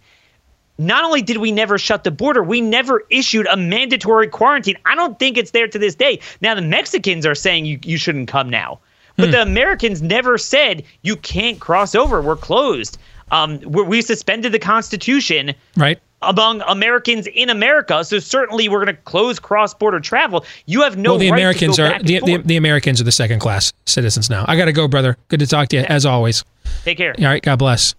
not 0.78 1.06
only 1.06 1.22
did 1.22 1.38
we 1.38 1.50
never 1.50 1.78
shut 1.78 2.04
the 2.04 2.12
border, 2.12 2.44
we 2.44 2.60
never 2.60 3.04
issued 3.10 3.48
a 3.48 3.56
mandatory 3.56 4.28
quarantine. 4.28 4.76
I 4.86 4.96
don't 4.96 5.18
think 5.18 5.38
it's 5.38 5.52
there 5.52 5.70
to 5.70 5.80
this 5.80 5.96
day. 5.96 6.20
Now 6.42 6.56
the 6.56 6.62
Mexicans 6.62 7.26
are 7.26 7.36
saying 7.36 7.64
you, 7.64 7.80
you 7.86 7.98
shouldn't 7.98 8.28
come 8.28 8.50
now. 8.50 8.80
But 9.16 9.28
Hmm. 9.28 9.32
the 9.32 9.42
Americans 9.44 10.02
never 10.02 10.38
said 10.38 10.84
you 11.04 11.16
can't 11.16 11.58
cross 11.62 11.96
over. 11.96 12.22
We're 12.22 12.36
closed. 12.36 12.98
Um, 13.32 13.62
we 13.62 13.84
we 13.84 14.02
suspended 14.02 14.52
the 14.52 14.60
Constitution 14.60 15.54
right? 15.78 16.00
Among 16.22 16.62
Americans 16.68 17.28
in 17.28 17.50
America. 17.50 18.04
So 18.06 18.20
certainly 18.20 18.70
we're 18.70 18.84
going 18.84 18.96
to 18.96 19.02
close 19.04 19.40
cross-border 19.40 20.00
travel. 20.00 20.46
You 20.66 20.82
have 20.84 20.98
no 20.98 21.12
well, 21.12 21.20
the 21.20 21.32
right 21.32 21.38
Americans 21.38 21.80
are 21.80 22.00
the, 22.00 22.20
the, 22.20 22.38
the 22.38 22.58
Americans 22.58 23.02
are 23.02 23.06
the 23.06 23.12
second 23.12 23.40
class 23.40 23.74
citizens 23.86 24.30
now. 24.30 24.46
I 24.48 24.56
got 24.56 24.66
to 24.66 24.74
go, 24.74 24.88
brother. 24.88 25.18
Good 25.28 25.40
to 25.40 25.48
talk 25.48 25.70
to 25.70 25.78
you 25.78 25.84
as 25.84 26.06
always. 26.06 26.44
Take 26.84 26.98
care. 26.98 27.16
All 27.18 27.26
right, 27.26 27.42
God 27.42 27.58
bless. 27.58 27.96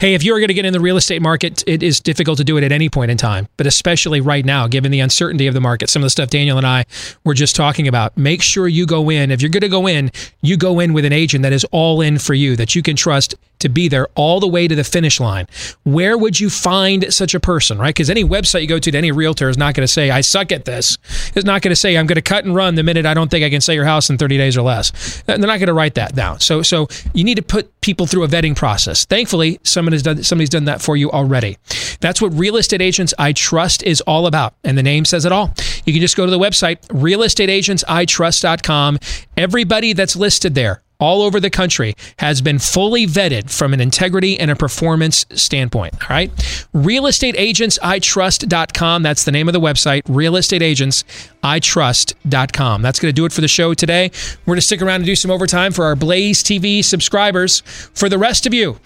Hey, 0.00 0.14
if 0.14 0.24
you 0.24 0.34
are 0.34 0.38
going 0.38 0.48
to 0.48 0.54
get 0.54 0.64
in 0.64 0.72
the 0.72 0.80
real 0.80 0.96
estate 0.96 1.20
market, 1.20 1.62
it 1.66 1.82
is 1.82 2.00
difficult 2.00 2.38
to 2.38 2.44
do 2.44 2.56
it 2.56 2.64
at 2.64 2.72
any 2.72 2.88
point 2.88 3.10
in 3.10 3.18
time, 3.18 3.48
but 3.58 3.66
especially 3.66 4.20
right 4.20 4.44
now, 4.44 4.66
given 4.66 4.90
the 4.90 5.00
uncertainty 5.00 5.46
of 5.46 5.52
the 5.52 5.60
market. 5.60 5.90
Some 5.90 6.00
of 6.00 6.06
the 6.06 6.10
stuff 6.10 6.30
Daniel 6.30 6.56
and 6.56 6.66
I 6.66 6.84
were 7.24 7.34
just 7.34 7.54
talking 7.54 7.86
about. 7.86 8.16
Make 8.16 8.40
sure 8.40 8.66
you 8.66 8.86
go 8.86 9.10
in. 9.10 9.30
If 9.30 9.42
you're 9.42 9.50
going 9.50 9.60
to 9.60 9.68
go 9.68 9.86
in, 9.86 10.10
you 10.40 10.56
go 10.56 10.80
in 10.80 10.94
with 10.94 11.04
an 11.04 11.12
agent 11.12 11.42
that 11.42 11.52
is 11.52 11.64
all 11.70 12.00
in 12.00 12.18
for 12.18 12.32
you, 12.32 12.56
that 12.56 12.74
you 12.74 12.82
can 12.82 12.96
trust 12.96 13.34
to 13.64 13.68
be 13.68 13.88
there 13.88 14.08
all 14.14 14.40
the 14.40 14.48
way 14.48 14.68
to 14.68 14.74
the 14.74 14.84
finish 14.84 15.20
line. 15.20 15.46
Where 15.82 16.16
would 16.16 16.38
you 16.38 16.48
find 16.48 17.12
such 17.12 17.34
a 17.34 17.40
person, 17.40 17.78
right? 17.78 17.88
Because 17.88 18.10
any 18.10 18.24
website 18.24 18.62
you 18.62 18.68
go 18.68 18.78
to, 18.78 18.90
to 18.90 18.98
any 18.98 19.10
realtor 19.10 19.48
is 19.48 19.58
not 19.58 19.74
going 19.74 19.84
to 19.84 19.92
say, 19.92 20.10
I 20.10 20.20
suck 20.20 20.52
at 20.52 20.64
this. 20.64 20.96
It's 21.34 21.44
not 21.44 21.62
going 21.62 21.70
to 21.70 21.76
say, 21.76 21.96
I'm 21.96 22.06
going 22.06 22.16
to 22.16 22.22
cut 22.22 22.44
and 22.44 22.54
run 22.54 22.74
the 22.74 22.82
minute 22.82 23.06
I 23.06 23.14
don't 23.14 23.30
think 23.30 23.44
I 23.44 23.50
can 23.50 23.60
sell 23.60 23.74
your 23.74 23.84
house 23.84 24.10
in 24.10 24.18
30 24.18 24.38
days 24.38 24.56
or 24.56 24.62
less. 24.62 25.22
They're 25.22 25.38
not 25.38 25.58
going 25.58 25.66
to 25.66 25.74
write 25.74 25.94
that 25.94 26.14
down. 26.14 26.40
So, 26.40 26.62
so 26.62 26.88
you 27.12 27.24
need 27.24 27.36
to 27.36 27.42
put 27.42 27.80
people 27.80 28.06
through 28.06 28.24
a 28.24 28.28
vetting 28.28 28.56
process. 28.56 29.04
Thankfully, 29.04 29.60
someone 29.62 29.92
has 29.92 30.02
done, 30.02 30.22
somebody's 30.22 30.50
done 30.50 30.66
that 30.66 30.80
for 30.80 30.96
you 30.96 31.10
already. 31.10 31.58
That's 32.00 32.22
what 32.22 32.32
Real 32.34 32.56
Estate 32.56 32.82
Agents 32.82 33.14
I 33.18 33.32
Trust 33.32 33.82
is 33.82 34.00
all 34.02 34.26
about. 34.26 34.54
And 34.62 34.78
the 34.78 34.82
name 34.82 35.04
says 35.04 35.24
it 35.24 35.32
all. 35.32 35.52
You 35.84 35.92
can 35.92 36.00
just 36.00 36.16
go 36.16 36.24
to 36.24 36.30
the 36.30 36.38
website, 36.38 36.80
realestateagentsitrust.com. 36.88 38.98
Everybody 39.36 39.92
that's 39.92 40.16
listed 40.16 40.54
there, 40.54 40.82
all 40.98 41.22
over 41.22 41.38
the 41.40 41.50
country 41.50 41.94
has 42.18 42.40
been 42.40 42.58
fully 42.58 43.06
vetted 43.06 43.50
from 43.50 43.74
an 43.74 43.80
integrity 43.80 44.38
and 44.38 44.50
a 44.50 44.56
performance 44.56 45.26
standpoint. 45.34 45.94
All 46.02 46.08
right. 46.10 46.30
Realestateagentsitrust.com. 46.74 49.02
That's 49.02 49.24
the 49.24 49.32
name 49.32 49.48
of 49.48 49.52
the 49.52 49.60
website. 49.60 50.02
Realestateagentsitrust.com. 50.04 52.82
That's 52.82 53.00
going 53.00 53.10
to 53.10 53.14
do 53.14 53.24
it 53.24 53.32
for 53.32 53.40
the 53.40 53.48
show 53.48 53.74
today. 53.74 54.10
We're 54.46 54.52
going 54.52 54.58
to 54.58 54.62
stick 54.62 54.82
around 54.82 54.96
and 54.96 55.06
do 55.06 55.16
some 55.16 55.30
overtime 55.30 55.72
for 55.72 55.84
our 55.84 55.96
Blaze 55.96 56.42
TV 56.42 56.84
subscribers. 56.84 57.60
For 57.94 58.08
the 58.08 58.18
rest 58.18 58.46
of 58.46 58.54
you, 58.54 58.78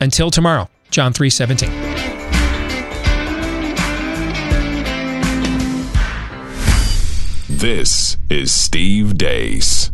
until 0.00 0.30
tomorrow, 0.30 0.68
John 0.90 1.12
317. 1.12 1.70
This 7.48 8.16
is 8.28 8.52
Steve 8.52 9.16
Deace. 9.16 9.93